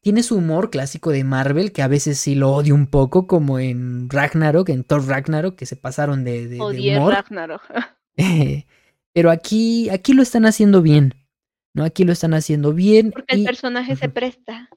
tiene 0.00 0.22
su 0.22 0.36
humor 0.36 0.70
clásico 0.70 1.10
de 1.10 1.24
Marvel, 1.24 1.72
que 1.72 1.82
a 1.82 1.88
veces 1.88 2.18
sí 2.18 2.34
lo 2.34 2.52
odio 2.52 2.74
un 2.74 2.86
poco, 2.86 3.26
como 3.26 3.58
en 3.58 4.08
Ragnarok, 4.08 4.68
en 4.68 4.84
Thor 4.84 5.06
Ragnarok, 5.06 5.56
que 5.56 5.66
se 5.66 5.76
pasaron 5.76 6.24
de, 6.24 6.46
de- 6.48 6.60
humor. 6.60 7.12
Ragnarok. 7.14 7.62
Pero 9.18 9.32
aquí, 9.32 9.88
aquí 9.90 10.12
lo 10.12 10.22
están 10.22 10.46
haciendo 10.46 10.80
bien. 10.80 11.12
¿No? 11.74 11.82
Aquí 11.82 12.04
lo 12.04 12.12
están 12.12 12.34
haciendo 12.34 12.72
bien. 12.72 13.10
Porque 13.10 13.34
el 13.34 13.44
personaje 13.44 13.96
se 13.96 14.08
presta. 14.08 14.70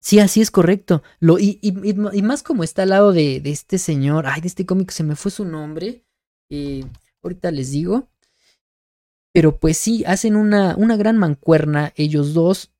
Sí, 0.00 0.18
así 0.18 0.40
es 0.40 0.50
correcto. 0.50 1.04
Lo, 1.20 1.38
y, 1.38 1.60
y- 1.62 2.22
más 2.24 2.42
como 2.42 2.64
está 2.64 2.82
al 2.82 2.88
lado 2.88 3.12
de, 3.12 3.38
de 3.40 3.52
este 3.52 3.78
señor, 3.78 4.26
ay, 4.26 4.40
de 4.40 4.48
este 4.48 4.66
cómic 4.66 4.90
se 4.90 5.04
me 5.04 5.14
fue 5.14 5.30
su 5.30 5.44
nombre. 5.44 6.04
eh, 6.50 6.84
ahorita 7.22 7.52
les 7.52 7.70
digo. 7.70 8.08
Pero 9.32 9.60
pues 9.60 9.76
sí, 9.78 10.02
hacen 10.08 10.34
una, 10.34 10.74
una 10.76 10.96
gran 10.96 11.16
mancuerna 11.16 11.92
ellos 11.94 12.34
dos. 12.34 12.72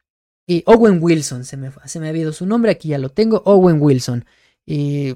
Eh, 0.49 0.65
Owen 0.67 0.99
Wilson, 1.01 1.45
se 1.45 1.57
me, 1.57 1.71
se 1.85 2.01
me 2.01 2.09
ha 2.09 2.17
ido 2.17 2.33
su 2.33 2.45
nombre, 2.45 2.73
aquí 2.73 2.89
ya 2.89 2.99
lo 2.99 3.11
tengo. 3.11 3.41
Owen 3.45 3.81
Wilson. 3.81 4.25
Eh, 4.67 5.15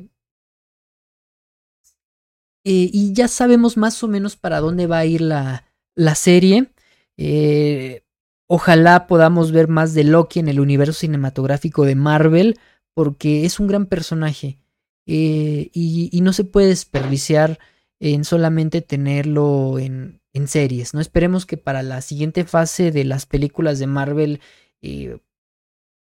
eh, 2.64 2.88
y 2.92 3.12
ya 3.14 3.26
sabemos 3.26 3.76
más 3.76 4.00
o 4.04 4.06
menos 4.06 4.36
para 4.36 4.60
dónde 4.60 4.86
va 4.86 4.98
a 4.98 5.04
ir 5.04 5.22
la, 5.22 5.64
la 5.98 6.14
serie. 6.14 6.70
Eh, 7.16 8.02
Ojalá 8.50 9.06
podamos 9.06 9.52
ver 9.52 9.68
más 9.68 9.92
de 9.92 10.04
Loki 10.04 10.40
en 10.40 10.48
el 10.48 10.58
universo 10.58 10.94
cinematográfico 10.94 11.84
de 11.84 11.94
Marvel, 11.94 12.58
porque 12.94 13.44
es 13.44 13.60
un 13.60 13.66
gran 13.66 13.84
personaje 13.84 14.58
eh, 15.04 15.68
y, 15.74 16.18
no 16.22 16.32
se 16.32 16.44
puede 16.44 16.68
desperdiciar 16.68 17.58
en 18.00 18.24
solamente 18.24 18.80
tenerlo 18.80 19.78
en, 19.78 20.22
en 20.32 20.48
series. 20.48 20.94
No 20.94 21.02
esperemos 21.02 21.44
que 21.44 21.58
para 21.58 21.82
la 21.82 22.00
siguiente 22.00 22.44
fase 22.44 22.90
de 22.90 23.04
las 23.04 23.26
películas 23.26 23.78
de 23.78 23.86
Marvel 23.86 24.40
eh, 24.80 25.18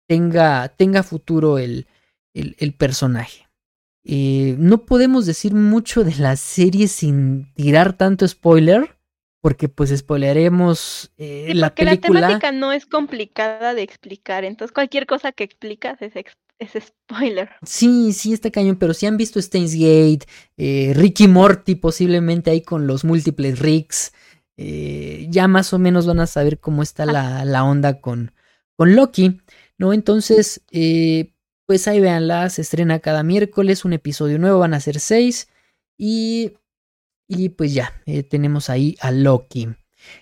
tenga, 0.08 0.70
tenga 0.70 1.02
futuro 1.02 1.58
el, 1.58 1.88
el, 2.36 2.74
personaje. 2.76 3.48
No 4.04 4.86
podemos 4.86 5.26
decir 5.26 5.56
mucho 5.56 6.04
de 6.04 6.16
la 6.16 6.36
serie 6.36 6.88
sin 6.88 7.52
tirar 7.56 7.94
tanto 7.94 8.28
spoiler 8.28 8.97
porque 9.42 9.70
pues 9.70 9.92
spoileremos 9.98 11.12
eh, 11.18 11.52
Sí, 11.52 11.54
la 11.54 11.74
porque 11.74 11.86
la 11.86 11.98
película. 11.98 12.22
temática 12.28 12.52
no 12.52 12.72
es 12.74 12.86
complicada 12.86 13.74
de 13.74 13.84
explicar, 13.84 14.44
entonces 14.46 14.74
cualquier 14.74 15.06
cosa 15.08 15.32
que 15.32 15.44
explicas 15.44 16.00
es, 16.02 16.14
spoiler. 16.86 17.50
Sí, 17.66 18.14
sí, 18.14 18.34
está 18.34 18.52
cañón, 18.52 18.78
pero 18.78 18.94
si 18.94 19.06
han 19.08 19.18
visto 19.18 19.42
Steins 19.42 19.74
Gate, 19.74 20.26
eh, 20.58 20.94
Ricky 20.96 21.28
Morty 21.28 21.76
posiblemente 21.76 22.52
ahí 22.52 22.62
con 22.62 22.88
los 22.88 23.04
múltiples 23.04 23.60
Ricks, 23.60 24.14
eh, 24.58 25.28
ya 25.30 25.48
más 25.48 25.74
o 25.74 25.80
menos 25.80 26.06
van 26.06 26.20
a 26.20 26.28
saber 26.28 26.60
cómo 26.60 26.84
está 26.84 27.06
la, 27.06 27.46
la 27.46 27.64
onda 27.64 28.00
con, 28.02 28.34
con 28.76 28.96
Loki, 28.96 29.42
¿no? 29.78 29.94
Entonces, 29.94 30.62
eh, 30.72 31.34
pues 31.66 31.88
ahí 31.88 32.00
véanla, 32.00 32.50
se 32.50 32.62
estrena 32.62 33.00
cada 33.00 33.24
miércoles 33.24 33.86
un 33.86 33.94
episodio 33.94 34.40
nuevo, 34.40 34.60
van 34.60 34.74
a 34.74 34.80
ser 34.80 35.00
seis 35.00 35.50
y, 35.98 36.54
y 37.28 37.50
pues 37.50 37.74
ya, 37.74 38.02
eh, 38.06 38.24
tenemos 38.24 38.70
ahí 38.70 38.96
a 39.02 39.12
Loki. 39.12 39.68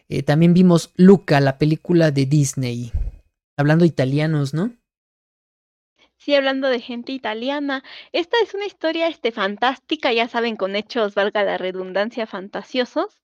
Eh, 0.10 0.23
también 0.23 0.53
vimos 0.53 0.91
Luca, 0.95 1.40
la 1.40 1.57
película 1.57 2.11
de 2.11 2.26
Disney, 2.26 2.91
hablando 3.57 3.86
italianos, 3.86 4.53
¿no? 4.53 4.72
Sí, 6.18 6.34
hablando 6.34 6.69
de 6.69 6.80
gente 6.80 7.11
italiana, 7.11 7.84
esta 8.11 8.38
es 8.41 8.53
una 8.56 8.65
historia 8.65 9.07
este, 9.07 9.32
fantástica, 9.32 10.11
ya 10.11 10.27
saben, 10.27 10.56
con 10.56 10.76
hechos, 10.76 11.14
valga 11.14 11.44
la 11.44 11.57
redundancia, 11.57 12.26
fantasiosos, 12.26 13.22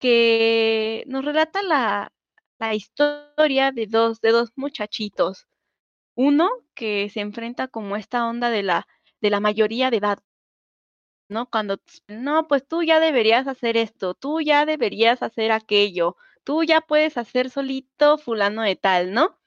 que 0.00 1.04
nos 1.06 1.24
relata 1.24 1.62
la, 1.62 2.12
la 2.58 2.74
historia 2.74 3.70
de 3.72 3.86
dos, 3.86 4.20
de 4.20 4.30
dos 4.30 4.50
muchachitos. 4.56 5.46
Uno 6.16 6.50
que 6.74 7.08
se 7.10 7.20
enfrenta 7.20 7.68
como 7.68 7.96
esta 7.96 8.26
onda 8.26 8.50
de 8.50 8.62
la, 8.62 8.86
de 9.20 9.30
la 9.30 9.40
mayoría 9.40 9.90
de 9.90 9.98
edad, 9.98 10.18
¿no? 11.28 11.48
Cuando, 11.50 11.78
no, 12.08 12.46
pues 12.48 12.66
tú 12.66 12.82
ya 12.82 13.00
deberías 13.00 13.46
hacer 13.46 13.76
esto, 13.76 14.14
tú 14.14 14.40
ya 14.40 14.66
deberías 14.66 15.22
hacer 15.22 15.52
aquello, 15.52 16.16
tú 16.44 16.64
ya 16.64 16.80
puedes 16.80 17.16
hacer 17.16 17.50
solito 17.50 18.18
fulano 18.18 18.62
de 18.62 18.76
tal, 18.76 19.12
¿no? 19.12 19.38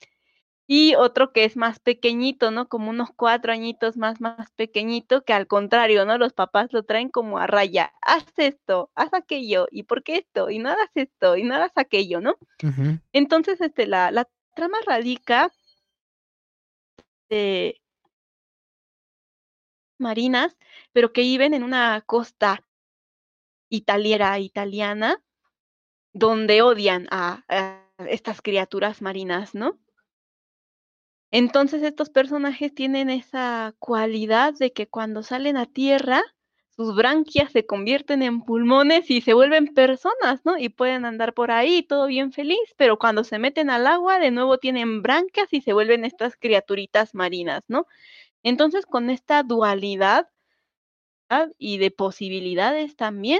Y 0.70 0.95
otro 0.95 1.32
que 1.32 1.45
es 1.45 1.56
más 1.56 1.80
pequeñito, 1.80 2.52
¿no? 2.52 2.68
Como 2.68 2.90
unos 2.90 3.10
cuatro 3.16 3.54
añitos 3.54 3.95
más, 3.95 4.20
más 4.20 4.52
pequeñito, 4.52 5.24
que 5.24 5.32
al 5.32 5.48
contrario, 5.48 6.06
¿no? 6.06 6.18
Los 6.18 6.34
papás 6.34 6.74
lo 6.74 6.84
traen 6.84 7.10
como 7.10 7.38
a 7.40 7.48
raya, 7.48 7.94
haz 8.02 8.26
esto, 8.38 8.91
haz 8.95 9.14
aquello, 9.14 9.68
y 9.72 9.84
por 9.84 10.04
qué 10.04 10.18
esto, 10.18 10.49
y 10.49 10.60
no 10.60 10.70
hagas 10.70 10.90
esto, 10.95 11.38
y 11.38 11.44
no 11.44 11.56
hagas 11.56 11.72
aquello, 11.76 12.20
¿no? 12.20 12.38
Entonces, 13.14 13.62
este, 13.62 13.88
la, 13.88 14.12
la 14.12 14.28
trama 14.56 14.78
radica 14.86 15.54
de 17.30 17.80
marinas, 19.99 20.57
pero 20.94 21.14
que 21.14 21.22
viven 21.22 21.53
en 21.53 21.64
una 21.64 22.02
costa 22.02 22.64
italiera, 23.69 24.40
italiana, 24.40 25.24
donde 26.14 26.61
odian 26.61 27.07
a, 27.11 27.44
a 27.48 27.84
estas 28.07 28.41
criaturas 28.41 29.02
marinas, 29.02 29.56
¿no? 29.56 29.80
Entonces 31.32 31.84
estos 31.84 32.10
personajes 32.10 32.74
tienen 32.74 33.10
esa 33.10 33.76
cualidad 33.80 34.53
de 34.53 34.72
que 34.72 34.88
cuando 34.88 35.24
salen 35.24 35.57
a 35.57 35.65
tierra, 35.65 36.24
sus 36.69 36.95
branquias 36.95 37.52
se 37.52 37.65
convierten 37.65 38.22
en 38.22 38.41
pulmones 38.44 39.10
y 39.10 39.22
se 39.22 39.34
vuelven 39.34 39.74
personas, 39.74 40.45
¿no? 40.45 40.57
Y 40.57 40.69
pueden 40.69 41.06
andar 41.06 41.34
por 41.34 41.52
ahí 41.52 41.82
todo 41.84 42.06
bien 42.06 42.32
feliz, 42.32 42.60
pero 42.78 42.99
cuando 42.99 43.24
se 43.24 43.40
meten 43.40 43.72
al 43.72 43.88
agua, 43.88 44.19
de 44.19 44.32
nuevo 44.32 44.60
tienen 44.60 45.02
branquias 45.02 45.52
y 45.52 45.61
se 45.61 45.74
vuelven 45.74 46.06
estas 46.06 46.36
criaturitas 46.38 47.15
marinas, 47.15 47.64
¿no? 47.68 47.88
Entonces 48.43 48.85
con 48.88 49.09
esta 49.11 49.43
dualidad 49.43 50.27
y 51.57 51.77
de 51.77 51.89
posibilidades 51.91 52.95
también, 52.97 53.39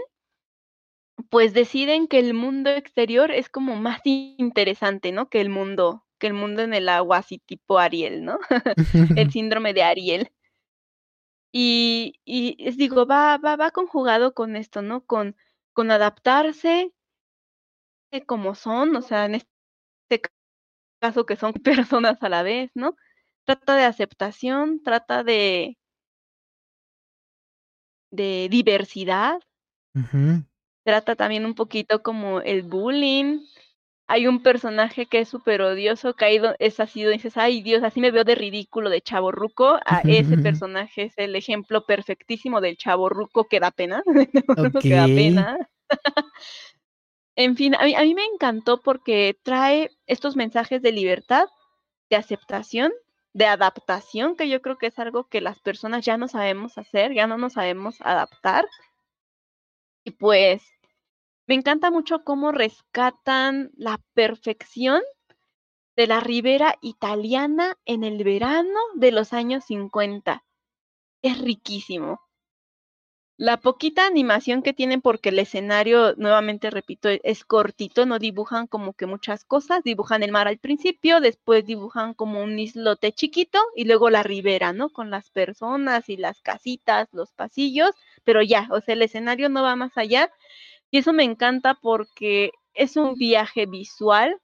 pues 1.30 1.54
deciden 1.54 2.08
que 2.08 2.20
el 2.20 2.34
mundo 2.34 2.70
exterior 2.70 3.32
es 3.32 3.50
como 3.50 3.76
más 3.76 4.02
interesante, 4.06 5.12
¿no? 5.12 5.30
Que 5.30 5.42
el 5.42 5.50
mundo, 5.50 6.06
que 6.20 6.28
el 6.28 6.34
mundo 6.34 6.62
en 6.62 6.74
el 6.74 6.90
agua, 6.90 7.18
así 7.18 7.40
tipo 7.40 7.80
Ariel, 7.80 8.24
¿no? 8.24 8.40
el 9.16 9.32
síndrome 9.32 9.74
de 9.74 9.84
Ariel. 9.84 10.32
Y, 11.52 12.22
y 12.24 12.56
es, 12.66 12.78
digo, 12.78 13.06
va, 13.06 13.38
va, 13.38 13.58
va 13.58 13.72
conjugado 13.72 14.34
con 14.34 14.56
esto, 14.56 14.82
¿no? 14.82 15.06
Con, 15.06 15.36
con 15.74 15.92
adaptarse 15.92 16.94
como 18.26 18.56
son, 18.56 18.96
o 18.96 19.02
sea, 19.02 19.26
en 19.26 19.36
este 19.36 20.22
ca- 20.22 20.32
caso 21.02 21.26
que 21.26 21.36
son 21.38 21.54
personas 21.64 22.22
a 22.24 22.30
la 22.30 22.44
vez, 22.44 22.72
¿no? 22.76 22.96
Trata 23.48 23.76
de 23.76 23.84
aceptación, 23.86 24.84
trata 24.84 25.24
de, 25.24 25.76
de 28.12 28.48
diversidad, 28.52 29.40
trata 30.84 31.16
también 31.16 31.46
un 31.46 31.56
poquito 31.56 32.02
como 32.02 32.42
el 32.42 32.64
bullying. 32.64 33.42
Hay 34.08 34.28
un 34.28 34.42
personaje 34.44 35.06
que 35.08 35.20
es 35.20 35.30
súper 35.30 35.62
odioso, 35.62 36.14
que 36.16 36.26
ahí 36.26 36.40
do- 36.40 36.56
es 36.60 36.80
así, 36.80 37.04
dices, 37.06 37.38
ay 37.38 37.62
Dios, 37.64 37.84
así 37.84 38.00
me 38.02 38.12
veo 38.12 38.24
de 38.24 38.36
ridículo 38.36 38.90
de 38.90 39.02
chaborruco. 39.02 39.80
A 39.86 40.04
ese 40.08 40.38
personaje 40.38 41.04
es 41.06 41.14
el 41.18 41.36
ejemplo 41.36 41.86
perfectísimo 41.86 42.62
del 42.62 42.78
chaborruco 42.78 43.48
que 43.50 43.60
da 43.60 43.72
pena, 43.72 44.04
que 44.88 44.96
da 44.96 45.10
pena. 45.10 45.58
En 47.38 47.56
fin, 47.56 47.74
a 47.76 47.86
mí, 47.86 47.96
a 47.96 48.02
mí 48.02 48.14
me 48.16 48.26
encantó 48.26 48.82
porque 48.82 49.38
trae 49.44 49.92
estos 50.08 50.36
mensajes 50.36 50.82
de 50.82 50.92
libertad, 50.92 51.46
de 52.10 52.18
aceptación, 52.18 52.92
de 53.38 53.46
adaptación, 53.46 54.36
que 54.36 54.50
yo 54.50 54.64
creo 54.64 54.80
que 54.80 54.88
es 54.88 54.98
algo 54.98 55.26
que 55.26 55.42
las 55.42 55.60
personas 55.60 56.04
ya 56.04 56.18
no 56.18 56.28
sabemos 56.28 56.80
hacer, 56.80 57.14
ya 57.14 57.28
no 57.28 57.38
nos 57.38 57.54
sabemos 57.54 58.02
adaptar. 58.02 58.66
Y 60.04 60.12
pues 60.12 60.64
me 61.46 61.54
encanta 61.54 61.92
mucho 61.92 62.24
cómo 62.24 62.52
rescatan 62.52 63.70
la 63.76 64.02
perfección 64.16 65.04
de 65.96 66.08
la 66.08 66.20
ribera 66.20 66.80
italiana 66.82 67.78
en 67.86 68.04
el 68.04 68.24
verano 68.24 68.80
de 68.96 69.12
los 69.12 69.34
años 69.34 69.66
50. 69.66 70.44
Es 71.22 71.40
riquísimo. 71.40 72.20
La 73.38 73.58
poquita 73.58 74.06
animación 74.06 74.62
que 74.64 74.74
tienen, 74.74 75.02
porque 75.02 75.30
el 75.30 75.40
escenario, 75.40 76.14
nuevamente 76.18 76.70
repito, 76.70 77.08
e- 77.10 77.22
es 77.24 77.46
cortito, 77.46 78.06
no 78.06 78.20
dibujan 78.20 78.68
como 78.68 78.94
que 78.94 79.06
muchas 79.08 79.44
cosas, 79.44 79.84
dibujan 79.84 80.22
el 80.24 80.32
mar 80.32 80.48
al 80.48 80.58
principio, 80.60 81.20
después 81.22 81.66
dibujan 81.66 82.14
como 82.14 82.44
un 82.44 82.58
islote 82.60 83.12
chiquito 83.14 83.60
y 83.76 83.86
luego 83.86 84.10
la 84.10 84.22
ribera, 84.24 84.72
¿no? 84.74 84.90
Con 84.90 85.10
las 85.12 85.30
personas 85.32 86.10
y 86.10 86.18
las 86.18 86.42
casitas, 86.42 87.08
los 87.12 87.32
pasillos, 87.34 87.92
pero 88.24 88.42
ya, 88.44 88.68
o 88.72 88.82
sea, 88.82 88.94
el 88.94 89.02
escenario 89.04 89.50
no 89.50 89.64
va 89.64 89.76
más 89.76 89.98
allá 89.98 90.30
y 90.92 91.00
eso 91.00 91.14
me 91.14 91.24
encanta 91.24 91.76
porque 91.82 92.52
es 92.74 92.98
un 92.98 93.16
viaje 93.16 93.66
visual 93.66 94.40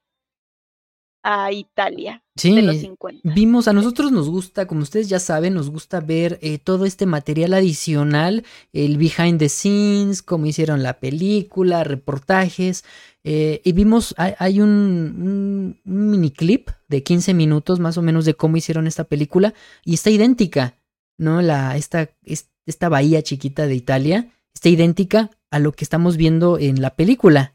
a 1.23 1.51
Italia 1.53 2.21
de 2.35 2.61
los 2.61 2.75
Sí, 2.75 2.81
50. 2.81 3.33
vimos, 3.33 3.67
a 3.67 3.73
nosotros 3.73 4.11
nos 4.11 4.29
gusta, 4.29 4.65
como 4.67 4.81
ustedes 4.81 5.07
ya 5.07 5.19
saben, 5.19 5.53
nos 5.53 5.69
gusta 5.69 6.01
ver 6.01 6.37
eh, 6.41 6.57
todo 6.57 6.85
este 6.85 7.05
material 7.05 7.53
adicional, 7.53 8.43
el 8.73 8.97
behind 8.97 9.39
the 9.39 9.47
scenes, 9.49 10.21
cómo 10.21 10.45
hicieron 10.45 10.83
la 10.83 10.99
película, 10.99 11.83
reportajes, 11.83 12.83
eh, 13.23 13.61
y 13.63 13.71
vimos, 13.71 14.13
hay, 14.17 14.33
hay 14.37 14.59
un, 14.59 14.69
un, 14.69 15.81
un 15.85 16.09
mini 16.11 16.31
clip 16.31 16.69
de 16.89 17.03
15 17.03 17.33
minutos 17.33 17.79
más 17.79 17.97
o 17.97 18.01
menos 18.01 18.25
de 18.25 18.33
cómo 18.33 18.57
hicieron 18.57 18.85
esta 18.87 19.05
película, 19.05 19.53
y 19.85 19.93
está 19.93 20.09
idéntica, 20.09 20.77
¿no? 21.17 21.41
La, 21.41 21.77
esta, 21.77 22.09
es- 22.23 22.49
esta 22.65 22.89
bahía 22.89 23.21
chiquita 23.23 23.67
de 23.67 23.75
Italia 23.75 24.29
está 24.53 24.69
idéntica 24.69 25.29
a 25.51 25.59
lo 25.59 25.71
que 25.71 25.83
estamos 25.85 26.17
viendo 26.17 26.57
en 26.59 26.81
la 26.81 26.95
película. 26.95 27.53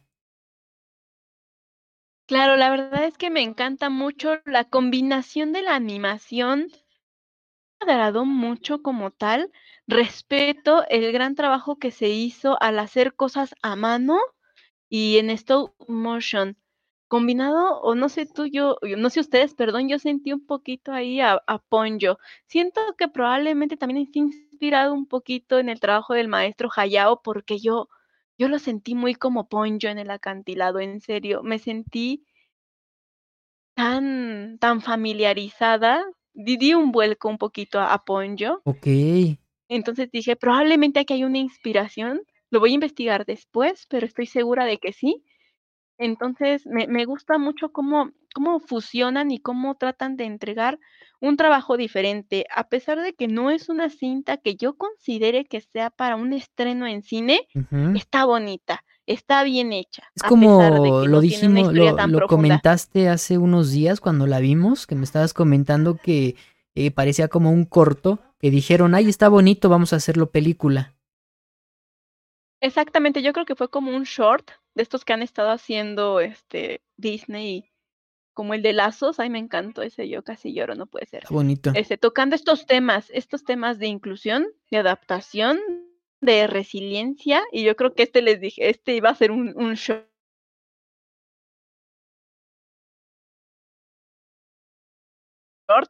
Claro, 2.28 2.55
la 2.55 2.70
verdad 2.70 3.02
es 3.06 3.18
que 3.18 3.28
me 3.28 3.42
encanta 3.42 3.90
mucho 3.90 4.40
la 4.44 4.62
combinación 4.62 5.52
de 5.52 5.62
la 5.62 5.74
animación. 5.74 6.68
Me 7.84 7.92
agradó 7.92 8.24
mucho 8.24 8.82
como 8.82 9.10
tal. 9.10 9.50
Respeto 9.88 10.84
el 10.88 11.10
gran 11.12 11.34
trabajo 11.34 11.76
que 11.78 11.90
se 11.90 12.09
hizo 12.09 12.60
al 12.62 12.78
hacer 12.78 13.14
cosas 13.14 13.55
a 13.62 13.74
mano 13.76 14.18
y 14.90 15.18
en 15.18 15.30
stop 15.30 15.74
motion. 15.88 16.56
Combinado, 17.09 17.80
o 17.82 17.94
no 17.96 18.09
sé 18.10 18.26
tú, 18.26 18.46
yo, 18.46 18.78
no 18.98 19.10
sé 19.10 19.20
ustedes, 19.20 19.55
perdón, 19.55 19.88
yo 19.88 19.98
sentí 19.98 20.32
un 20.32 20.46
poquito 20.46 20.92
ahí 20.92 21.20
a, 21.20 21.42
a 21.46 21.59
Ponyo. 21.60 22.18
Siento 22.46 22.80
que 22.98 23.09
probablemente 23.09 23.76
también 23.76 24.02
está 24.06 24.18
inspirado 24.20 24.94
un 24.94 25.06
poquito 25.06 25.59
en 25.60 25.68
el 25.70 25.80
trabajo 25.80 26.14
del 26.14 26.28
maestro 26.28 26.70
Hayao, 26.76 27.22
porque 27.22 27.59
yo 27.60 27.88
yo 28.39 28.48
lo 28.48 28.59
sentí 28.59 28.94
muy 28.94 29.15
como 29.15 29.48
Ponyo 29.48 29.89
en 29.90 29.98
el 29.98 30.10
acantilado, 30.10 30.81
en 30.81 31.01
serio, 31.01 31.43
me 31.43 31.59
sentí 31.59 32.24
tan 33.77 34.59
tan 34.62 34.77
familiarizada, 34.89 35.93
di 36.44 36.55
di 36.62 36.70
un 36.74 36.90
vuelco 36.97 37.27
un 37.28 37.39
poquito 37.44 37.77
a 37.81 37.97
Ponyo. 38.09 38.52
Okey. 38.65 39.39
Entonces 39.70 40.10
dije: 40.10 40.35
"Probablemente 40.36 41.01
aquí 41.01 41.15
hay 41.15 41.24
una 41.24 41.39
inspiración", 41.39 42.23
lo 42.51 42.60
voy 42.60 42.70
a 42.70 42.74
investigar 42.74 43.27
después, 43.27 43.86
pero 43.89 44.06
estoy 44.06 44.27
segura 44.27 44.65
de 44.65 44.78
que 44.78 44.93
sí. 44.93 45.24
Entonces, 45.98 46.66
me 46.66 46.86
me 46.89 47.05
gusta 47.06 47.39
mucho 47.39 47.73
cómo 47.73 48.12
cómo 48.35 48.60
fusionan 48.60 49.31
y 49.32 49.40
cómo 49.40 49.77
tratan 49.77 50.16
de 50.16 50.24
entregar 50.27 50.78
un 51.20 51.36
trabajo 51.36 51.76
diferente, 51.76 52.46
a 52.54 52.68
pesar 52.68 53.00
de 53.00 53.12
que 53.14 53.28
no 53.28 53.50
es 53.50 53.68
una 53.68 53.90
cinta 53.90 54.36
que 54.36 54.56
yo 54.56 54.76
considere 54.76 55.44
que 55.44 55.60
sea 55.60 55.90
para 55.90 56.16
un 56.16 56.32
estreno 56.32 56.86
en 56.86 57.02
cine, 57.02 57.40
está 57.96 58.24
bonita, 58.24 58.84
está 59.06 59.42
bien 59.42 59.72
hecha, 59.72 60.04
Es 60.14 60.22
como 60.22 60.60
lo 60.60 61.04
no 61.06 61.20
dijimos 61.20 61.72
lo 61.72 62.26
comentaste 62.28 63.08
hace 63.08 63.38
unos 63.38 63.72
días 63.72 64.00
cuando 64.00 64.26
la 64.26 64.38
vimos, 64.38 64.86
que 64.86 64.94
me 64.94 65.04
estabas 65.04 65.34
comentando 65.34 65.96
que, 65.96 66.36
eh, 66.74 66.90
parecía 66.92 67.28
como 67.28 67.50
un 67.50 67.64
corto, 67.64 68.20
que 68.38 68.50
dijeron: 68.50 68.94
"Ay, 68.94 69.08
está 69.08 69.28
bonito, 69.28 69.68
vamos 69.68 69.92
a 69.92 69.96
hacerlo 69.96 70.30
película". 70.30 70.94
Exactamente, 72.60 73.22
yo 73.22 73.32
creo 73.32 73.46
que 73.46 73.54
fue 73.54 73.68
como 73.68 73.94
un 73.94 74.02
short 74.04 74.50
de 74.74 74.82
estos 74.82 75.04
que 75.04 75.12
han 75.12 75.22
estado 75.22 75.50
haciendo, 75.50 76.20
este, 76.20 76.82
Disney, 76.96 77.67
como 78.39 78.55
el 78.55 78.62
de 78.62 78.73
Lazos, 78.73 79.19
ay, 79.19 79.31
me 79.31 79.40
encantó 79.40 79.82
ese, 79.82 80.09
yo 80.09 80.23
casi 80.23 80.55
lloro, 80.55 80.77
no 80.77 80.86
puede 80.86 81.06
ser. 81.06 81.24
Bonito. 81.28 81.73
Este, 81.74 81.98
tocando 81.98 82.36
estos 82.36 82.66
temas, 82.66 83.10
estos 83.12 83.43
temas 83.43 83.81
de 83.81 83.89
inclusión, 83.89 84.47
de 84.70 84.77
adaptación, 84.77 85.59
de 86.20 86.47
resiliencia, 86.47 87.43
y 87.51 87.65
yo 87.65 87.74
creo 87.74 87.97
que 87.97 88.05
este 88.05 88.23
les 88.23 88.40
dije, 88.40 88.70
este 88.70 88.94
iba 88.94 89.10
a 89.10 89.15
ser 89.16 89.32
un 89.32 89.55
un 89.56 89.74
short 89.74 90.06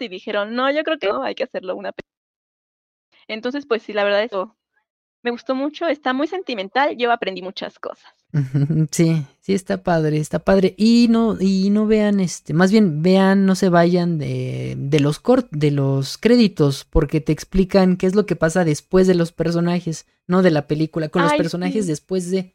y 0.01 0.09
dijeron: 0.09 0.55
"No, 0.55 0.70
yo 0.70 0.83
creo 0.85 0.99
que 0.99 1.09
no, 1.09 1.23
hay 1.23 1.35
que 1.35 1.45
hacerlo 1.45 1.77
una 1.77 1.93
pe" 1.93 2.03
Entonces, 3.29 3.66
pues 3.66 3.83
sí, 3.83 3.93
la 3.93 4.05
verdad 4.05 4.25
eso 4.25 4.57
me 5.23 5.31
gustó 5.31 5.55
mucho, 5.55 5.86
está 5.86 6.12
muy 6.12 6.27
sentimental, 6.27 6.97
yo 6.97 7.11
aprendí 7.11 7.43
muchas 7.43 7.78
cosas. 7.78 8.12
Sí, 8.90 9.24
sí 9.40 9.55
está 9.55 9.82
padre, 9.82 10.19
está 10.19 10.39
padre. 10.39 10.74
Y 10.77 11.09
no 11.09 11.36
y 11.40 11.70
no 11.70 11.86
vean, 11.86 12.20
este, 12.20 12.53
más 12.55 12.70
bien 12.70 13.03
vean, 13.03 13.47
no 13.47 13.55
se 13.55 13.69
vayan 13.69 14.19
de 14.19 14.77
de 14.78 15.01
los 15.01 15.19
cort 15.19 15.49
de 15.51 15.70
los 15.70 16.19
créditos, 16.19 16.85
porque 16.85 17.20
te 17.20 17.32
explican 17.32 17.97
qué 17.97 18.07
es 18.07 18.15
lo 18.15 18.27
que 18.27 18.36
pasa 18.36 18.65
después 18.65 19.07
de 19.07 19.15
los 19.15 19.32
personajes, 19.32 20.07
no 20.27 20.43
de 20.43 20.51
la 20.51 20.66
película, 20.66 21.09
con 21.09 21.23
los 21.23 21.35
personajes 21.35 21.86
sí. 21.86 21.90
después 21.90 22.31
de. 22.31 22.55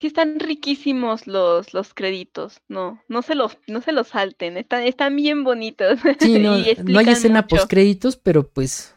Sí 0.00 0.06
están 0.06 0.38
riquísimos 0.38 1.26
los 1.26 1.74
los 1.74 1.92
créditos, 1.92 2.60
no 2.68 3.02
no 3.08 3.22
se 3.22 3.34
los 3.34 3.58
no 3.66 3.82
se 3.82 3.92
los 3.92 4.08
salten, 4.08 4.56
están 4.56 4.84
están 4.84 5.16
bien 5.16 5.42
bonitos 5.44 5.98
Sí, 6.20 6.38
no, 6.38 6.56
y 6.58 6.76
no 6.84 7.00
hay 7.00 7.10
escena 7.10 7.42
mucho. 7.42 7.56
postcréditos, 7.56 8.16
pero 8.16 8.48
pues, 8.48 8.94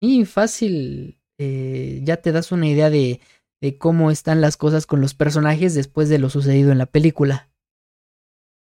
y 0.00 0.24
fácil, 0.24 1.17
eh, 1.38 2.00
ya 2.04 2.18
te 2.18 2.32
das 2.32 2.52
una 2.52 2.66
idea 2.68 2.90
de 2.90 3.20
de 3.60 3.76
cómo 3.76 4.12
están 4.12 4.40
las 4.40 4.56
cosas 4.56 4.86
con 4.86 5.00
los 5.00 5.14
personajes 5.14 5.74
después 5.74 6.08
de 6.08 6.18
lo 6.20 6.30
sucedido 6.30 6.70
en 6.70 6.78
la 6.78 6.86
película. 6.86 7.48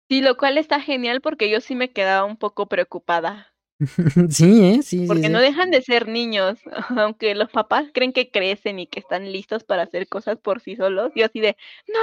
Sí, 0.09 0.21
lo 0.21 0.37
cual 0.37 0.59
está 0.59 0.81
genial 0.81 1.21
porque 1.21 1.51
yo 1.51 1.61
sí 1.61 1.75
me 1.75 1.93
quedaba 1.93 2.25
un 2.25 2.37
poco 2.37 2.67
preocupada. 2.67 3.53
Sí, 4.31 4.65
¿eh? 4.65 4.83
Sí, 4.83 5.07
sí, 5.07 5.07
Porque 5.09 5.29
no 5.29 5.39
sí. 5.39 5.45
dejan 5.45 5.71
de 5.71 5.83
ser 5.83 6.09
niños, 6.09 6.59
aunque 6.99 7.35
los 7.35 7.51
papás 7.51 7.87
creen 7.93 8.13
que 8.13 8.31
crecen 8.31 8.79
y 8.79 8.87
que 8.87 9.01
están 9.01 9.31
listos 9.33 9.65
para 9.65 9.83
hacer 9.83 10.09
cosas 10.09 10.39
por 10.39 10.61
sí 10.61 10.77
solos, 10.77 11.13
yo 11.15 11.27
así 11.27 11.41
de: 11.41 11.57
"No, 11.89 11.99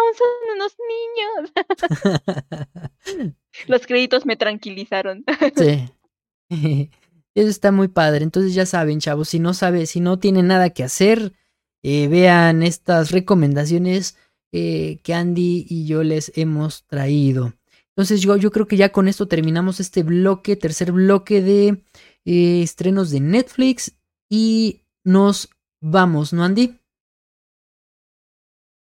aún 0.00 0.14
son 0.14 0.28
unos 0.56 0.76
niños". 0.88 1.52
Los 3.66 3.86
créditos 3.86 4.26
me 4.26 4.36
tranquilizaron. 4.36 5.24
Sí. 5.56 5.88
Eso 7.38 7.50
está 7.50 7.70
muy 7.70 7.86
padre. 7.86 8.24
Entonces 8.24 8.52
ya 8.52 8.66
saben, 8.66 8.98
chavos, 8.98 9.28
si 9.28 9.38
no 9.38 9.54
sabe 9.54 9.86
si 9.86 10.00
no 10.00 10.18
tienen 10.18 10.48
nada 10.48 10.70
que 10.70 10.82
hacer, 10.82 11.34
eh, 11.84 12.08
vean 12.08 12.64
estas 12.64 13.12
recomendaciones, 13.12 14.16
eh, 14.50 14.98
que 15.04 15.14
Andy 15.14 15.64
y 15.68 15.86
yo 15.86 16.02
les 16.02 16.32
hemos 16.36 16.84
traído. 16.88 17.54
Entonces 17.90 18.22
yo 18.22 18.36
yo 18.36 18.50
creo 18.50 18.66
que 18.66 18.76
ya 18.76 18.90
con 18.90 19.06
esto 19.06 19.28
terminamos 19.28 19.78
este 19.78 20.02
bloque, 20.02 20.56
tercer 20.56 20.90
bloque 20.90 21.40
de, 21.40 21.84
eh, 22.24 22.62
estrenos 22.62 23.12
de 23.12 23.20
Netflix 23.20 23.94
y 24.28 24.82
nos 25.04 25.48
vamos, 25.80 26.32
¿no, 26.32 26.42
Andy? 26.42 26.80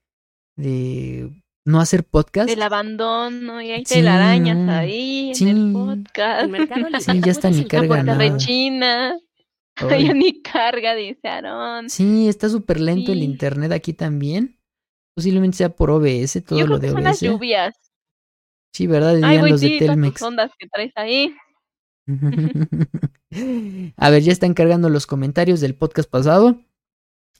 de 0.55 1.29
no 1.65 1.79
hacer 1.79 2.03
podcast. 2.03 2.49
Del 2.49 2.61
abandono, 2.61 3.61
y 3.61 3.71
hay 3.71 3.85
Sí, 3.85 3.95
telarañas 3.95 4.57
no. 4.57 4.71
ahí 4.71 5.31
Sí. 5.33 5.47
en 5.49 5.57
el 5.67 5.73
podcast. 5.73 6.43
El 6.43 6.49
mercado 6.49 6.87
Sí, 6.99 7.21
ya 7.21 7.31
está 7.31 7.49
ni 7.49 7.65
carga 7.65 8.03
nada. 8.03 8.17
rechina, 8.17 9.17
Ay, 9.75 10.07
ya 10.07 10.13
ni 10.13 10.41
carga, 10.41 10.95
dice 10.95 11.27
Aarón. 11.27 11.89
Sí, 11.89 12.27
está 12.27 12.49
súper 12.49 12.81
lento 12.81 13.11
el 13.13 13.23
internet 13.23 13.71
aquí 13.71 13.93
también. 13.93 14.57
Posiblemente 15.15 15.57
sea 15.57 15.69
por 15.69 15.89
OBS, 15.91 16.43
todo 16.45 16.59
Yo 16.59 16.67
lo 16.67 16.79
creo 16.79 16.81
que 16.81 16.87
de 16.87 16.93
son 16.93 17.03
las 17.03 17.17
OBS. 17.21 17.29
lluvias. 17.31 17.75
Sí, 18.73 18.87
¿verdad? 18.87 19.15
Ay, 19.23 19.37
Dirían 19.37 19.49
los 19.49 19.61
de 19.61 19.79
Telmex. 19.79 20.21
ondas 20.21 20.51
que 20.57 20.67
traes 20.67 20.91
ahí. 20.95 21.33
A 23.97 24.09
ver, 24.09 24.23
ya 24.23 24.31
están 24.31 24.53
cargando 24.53 24.89
los 24.89 25.05
comentarios 25.05 25.61
del 25.61 25.75
podcast 25.75 26.09
pasado. 26.09 26.59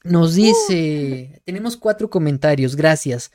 Nos 0.04 0.36
dice, 0.36 1.42
tenemos 1.46 1.76
cuatro 1.78 2.10
comentarios, 2.10 2.76
gracias. 2.76 3.32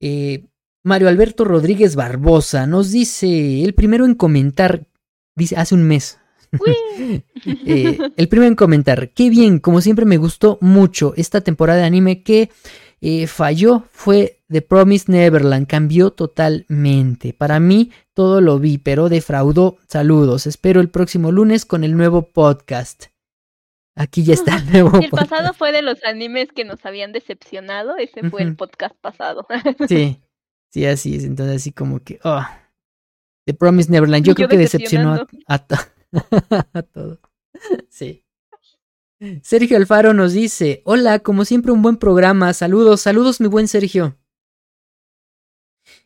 Eh, 0.00 0.46
Mario 0.82 1.08
Alberto 1.08 1.44
Rodríguez 1.44 1.94
Barbosa 1.96 2.66
nos 2.66 2.90
dice, 2.90 3.62
el 3.62 3.74
primero 3.74 4.04
en 4.04 4.14
comentar, 4.14 4.86
dice, 5.36 5.56
hace 5.56 5.74
un 5.74 5.84
mes. 5.84 6.18
Eh, 7.44 7.98
el 8.16 8.28
primero 8.28 8.48
en 8.48 8.56
comentar, 8.56 9.10
qué 9.10 9.30
bien, 9.30 9.60
como 9.60 9.80
siempre 9.80 10.04
me 10.04 10.16
gustó 10.16 10.58
mucho 10.60 11.12
esta 11.16 11.40
temporada 11.40 11.80
de 11.80 11.84
anime 11.84 12.22
que 12.22 12.50
eh, 13.00 13.26
falló 13.26 13.84
fue 13.92 14.37
The 14.50 14.62
Promised 14.62 15.08
Neverland, 15.12 15.66
cambió 15.66 16.10
totalmente. 16.10 17.34
Para 17.34 17.60
mí 17.60 17.90
todo 18.14 18.40
lo 18.40 18.58
vi, 18.58 18.78
pero 18.78 19.08
defraudó. 19.10 19.76
Saludos, 19.88 20.46
espero 20.46 20.80
el 20.80 20.88
próximo 20.88 21.32
lunes 21.32 21.66
con 21.66 21.84
el 21.84 21.96
nuevo 21.96 22.22
podcast. 22.32 23.06
Aquí 23.94 24.22
ya 24.24 24.34
está 24.34 24.56
el 24.56 24.66
nuevo 24.72 24.98
el 25.00 25.10
podcast. 25.10 25.28
pasado 25.30 25.52
fue 25.54 25.72
de 25.72 25.82
los 25.82 26.02
animes 26.04 26.48
que 26.52 26.64
nos 26.64 26.84
habían 26.86 27.12
decepcionado. 27.12 27.96
Ese 27.98 28.30
fue 28.30 28.42
el 28.42 28.56
podcast 28.56 28.94
pasado. 29.00 29.46
Sí, 29.86 30.18
sí, 30.72 30.86
así 30.86 31.16
es. 31.16 31.24
Entonces, 31.24 31.56
así 31.56 31.72
como 31.72 32.00
que. 32.00 32.18
oh. 32.24 32.44
The 33.46 33.54
Promised 33.54 33.90
Neverland. 33.90 34.24
Yo 34.24 34.34
creo 34.34 34.48
que 34.48 34.58
decepcionó 34.58 35.14
a, 35.14 35.26
a, 35.46 35.58
to- 35.58 35.76
a 36.72 36.82
todos. 36.82 37.18
Sí. 37.90 38.24
Sergio 39.42 39.76
Alfaro 39.76 40.14
nos 40.14 40.32
dice: 40.32 40.80
Hola, 40.84 41.18
como 41.18 41.44
siempre, 41.44 41.72
un 41.72 41.82
buen 41.82 41.96
programa. 41.96 42.52
Saludos, 42.54 43.00
saludos, 43.00 43.40
mi 43.40 43.48
buen 43.48 43.66
Sergio. 43.68 44.16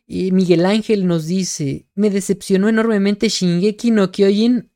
Y 0.05 0.31
Miguel 0.31 0.65
Ángel 0.65 1.07
nos 1.07 1.27
dice: 1.27 1.87
Me 1.95 2.09
decepcionó 2.09 2.69
enormemente 2.69 3.29
Shingeki 3.29 3.91
no 3.91 4.11
Kyojin 4.11 4.69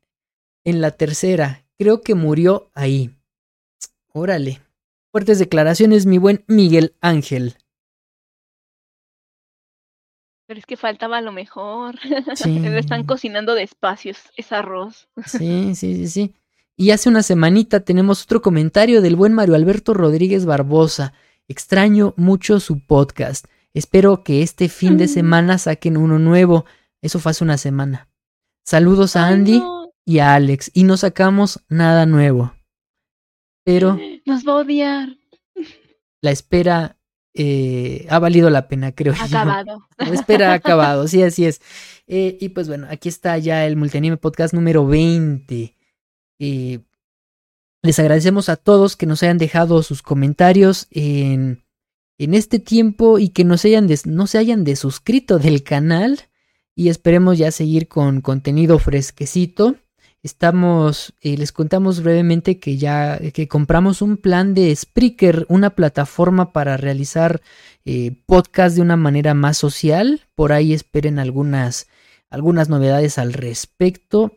en 0.63 0.81
la 0.81 0.91
tercera. 0.91 1.65
creo 1.77 2.01
que 2.01 2.15
murió 2.15 2.71
ahí. 2.73 3.11
Órale. 4.11 4.61
Fuertes 5.11 5.39
declaraciones, 5.39 6.05
mi 6.05 6.17
buen 6.17 6.43
Miguel 6.47 6.95
Ángel. 7.01 7.55
Pero 10.47 10.59
es 10.59 10.65
que 10.65 10.77
faltaba 10.77 11.21
lo 11.21 11.31
mejor. 11.31 11.99
Sí. 12.35 12.59
Le 12.59 12.79
están 12.79 13.05
cocinando 13.05 13.53
despacio 13.53 14.13
ese 14.35 14.55
arroz. 14.55 15.07
Sí, 15.25 15.75
sí, 15.75 15.95
sí, 15.95 16.07
sí. 16.07 16.33
Y 16.75 16.91
hace 16.91 17.09
una 17.09 17.23
semanita 17.23 17.81
tenemos 17.81 18.23
otro 18.23 18.41
comentario 18.41 19.01
del 19.01 19.15
buen 19.15 19.33
Mario 19.33 19.55
Alberto 19.55 19.93
Rodríguez 19.93 20.45
Barbosa. 20.45 21.13
Extraño 21.47 22.13
mucho 22.17 22.59
su 22.59 22.79
podcast. 22.79 23.47
Espero 23.73 24.23
que 24.23 24.41
este 24.41 24.69
fin 24.69 24.97
de 24.97 25.07
semana 25.07 25.57
saquen 25.57 25.97
uno 25.97 26.19
nuevo. 26.19 26.65
Eso 27.01 27.19
fue 27.19 27.31
hace 27.31 27.43
una 27.43 27.57
semana. 27.57 28.09
Saludos 28.65 29.15
a 29.15 29.27
Andy 29.27 29.63
y 30.05 30.19
a 30.19 30.33
Alex. 30.33 30.71
Y 30.73 30.83
no 30.83 30.97
sacamos 30.97 31.63
nada 31.69 32.05
nuevo. 32.05 32.53
Pero 33.63 33.99
Nos 34.25 34.47
va 34.47 34.53
a 34.53 34.55
odiar. 34.55 35.09
la 36.21 36.31
espera 36.31 36.97
eh, 37.39 38.07
ha 38.09 38.17
valido 38.17 38.49
la 38.49 38.67
pena, 38.67 38.93
creo 38.93 39.13
yo. 39.13 39.23
Acabado. 39.23 39.87
La 39.97 40.09
espera 40.09 40.51
ha 40.51 40.55
acabado, 40.55 41.07
sí, 41.07 41.21
así 41.21 41.45
es. 41.45 41.61
Eh, 42.07 42.35
y 42.41 42.49
pues 42.49 42.67
bueno, 42.67 42.87
aquí 42.89 43.09
está 43.09 43.37
ya 43.37 43.65
el 43.67 43.75
Multianime 43.75 44.17
Podcast 44.17 44.55
número 44.55 44.87
20. 44.87 45.75
Eh, 46.39 46.79
les 47.83 47.99
agradecemos 47.99 48.49
a 48.49 48.55
todos 48.55 48.95
que 48.95 49.05
nos 49.05 49.21
hayan 49.21 49.37
dejado 49.37 49.83
sus 49.83 50.01
comentarios 50.01 50.87
en, 50.89 51.63
en 52.17 52.33
este 52.33 52.59
tiempo 52.59 53.19
y 53.19 53.29
que 53.29 53.43
nos 53.43 53.63
hayan 53.65 53.87
des- 53.87 54.05
no 54.05 54.27
se 54.27 54.37
hayan 54.37 54.63
desuscrito 54.63 55.39
del 55.39 55.63
canal. 55.63 56.19
Y 56.75 56.89
esperemos 56.89 57.37
ya 57.39 57.49
seguir 57.51 57.87
con 57.87 58.21
contenido 58.21 58.77
fresquecito. 58.77 59.77
Estamos, 60.21 61.13
eh, 61.21 61.37
les 61.37 61.51
contamos 61.51 62.03
brevemente 62.03 62.59
que 62.59 62.77
ya 62.77 63.17
que 63.33 63.47
compramos 63.47 64.01
un 64.01 64.17
plan 64.17 64.53
de 64.53 64.75
Spreaker, 64.75 65.45
una 65.49 65.71
plataforma 65.71 66.51
para 66.53 66.77
realizar 66.77 67.41
eh, 67.85 68.21
podcast 68.25 68.75
de 68.75 68.81
una 68.81 68.95
manera 68.95 69.33
más 69.33 69.57
social. 69.57 70.21
Por 70.35 70.51
ahí 70.51 70.73
esperen 70.73 71.17
algunas, 71.17 71.87
algunas 72.29 72.69
novedades 72.69 73.17
al 73.17 73.33
respecto. 73.33 74.35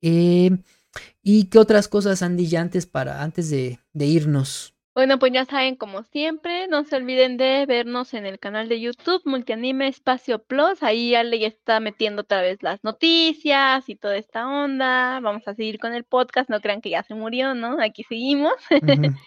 Eh, 0.00 0.58
¿Y 1.22 1.44
qué 1.44 1.58
otras 1.58 1.88
cosas, 1.88 2.22
Andy, 2.22 2.46
ya 2.46 2.60
antes, 2.60 2.86
para, 2.86 3.22
antes 3.22 3.50
de 3.50 3.78
irnos? 3.94 4.71
Bueno, 4.94 5.18
pues 5.18 5.32
ya 5.32 5.46
saben, 5.46 5.76
como 5.76 6.02
siempre, 6.02 6.68
no 6.68 6.84
se 6.84 6.96
olviden 6.96 7.38
de 7.38 7.64
vernos 7.64 8.12
en 8.12 8.26
el 8.26 8.38
canal 8.38 8.68
de 8.68 8.78
YouTube 8.78 9.22
Multianime 9.24 9.88
Espacio 9.88 10.42
Plus. 10.42 10.82
Ahí 10.82 11.14
Ale 11.14 11.38
ya 11.38 11.46
está 11.46 11.80
metiendo 11.80 12.22
otra 12.22 12.42
vez 12.42 12.62
las 12.62 12.84
noticias 12.84 13.88
y 13.88 13.96
toda 13.96 14.16
esta 14.16 14.46
onda. 14.46 15.20
Vamos 15.20 15.48
a 15.48 15.54
seguir 15.54 15.78
con 15.78 15.94
el 15.94 16.04
podcast, 16.04 16.50
no 16.50 16.60
crean 16.60 16.82
que 16.82 16.90
ya 16.90 17.02
se 17.04 17.14
murió, 17.14 17.54
¿no? 17.54 17.78
Aquí 17.82 18.04
seguimos. 18.04 18.52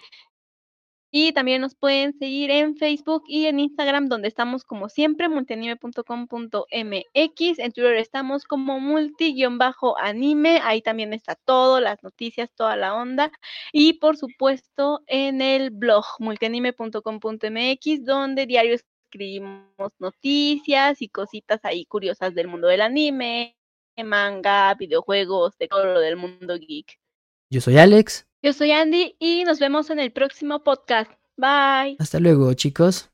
Y 1.18 1.32
también 1.32 1.62
nos 1.62 1.76
pueden 1.76 2.12
seguir 2.20 2.52
en 2.52 2.76
Facebook 2.76 3.24
y 3.30 3.46
en 3.46 3.62
Instagram, 3.62 4.10
donde 4.10 4.28
estamos 4.28 4.66
como 4.66 4.90
siempre, 4.90 5.30
multianime.com.mx. 5.30 7.60
En 7.60 7.72
Twitter 7.72 7.96
estamos 7.96 8.44
como 8.44 8.82
multi-anime. 8.82 10.60
Ahí 10.62 10.82
también 10.82 11.14
está 11.14 11.36
todo, 11.36 11.80
las 11.80 12.04
noticias, 12.04 12.52
toda 12.54 12.76
la 12.76 12.96
onda. 12.96 13.32
Y 13.72 13.94
por 13.94 14.18
supuesto, 14.18 15.04
en 15.08 15.40
el 15.40 15.70
blog 15.70 16.04
multianime.com.mx, 16.20 18.04
donde 18.04 18.46
diario 18.46 18.76
escribimos 18.76 19.94
noticias 20.00 21.02
y 21.02 21.08
cositas 21.08 21.64
ahí 21.64 21.86
curiosas 21.86 22.36
del 22.36 22.50
mundo 22.50 22.68
del 22.68 22.82
anime, 22.82 23.56
manga, 24.04 24.74
videojuegos, 24.74 25.58
de 25.60 25.70
todo 25.70 25.86
lo 25.86 26.02
del 26.02 26.18
mundo 26.18 26.58
geek. 26.60 27.00
Yo 27.50 27.62
soy 27.62 27.78
Alex. 27.78 28.28
Yo 28.46 28.54
soy 28.54 28.72
Andy 28.74 29.16
y 29.18 29.44
nos 29.44 29.58
vemos 29.58 29.90
en 29.90 29.98
el 29.98 30.12
próximo 30.12 30.64
podcast. 30.64 31.10
Bye. 31.36 31.96
Hasta 31.98 32.20
luego, 32.20 32.54
chicos. 32.54 33.10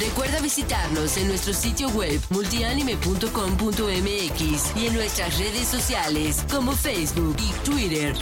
Recuerda 0.00 0.40
visitarnos 0.40 1.16
en 1.16 1.28
nuestro 1.28 1.54
sitio 1.54 1.88
web 1.90 2.20
multianime.com.mx 2.30 4.76
y 4.76 4.86
en 4.88 4.94
nuestras 4.94 5.38
redes 5.38 5.68
sociales 5.68 6.44
como 6.50 6.72
Facebook 6.72 7.36
y 7.38 7.52
Twitter. 7.64 8.16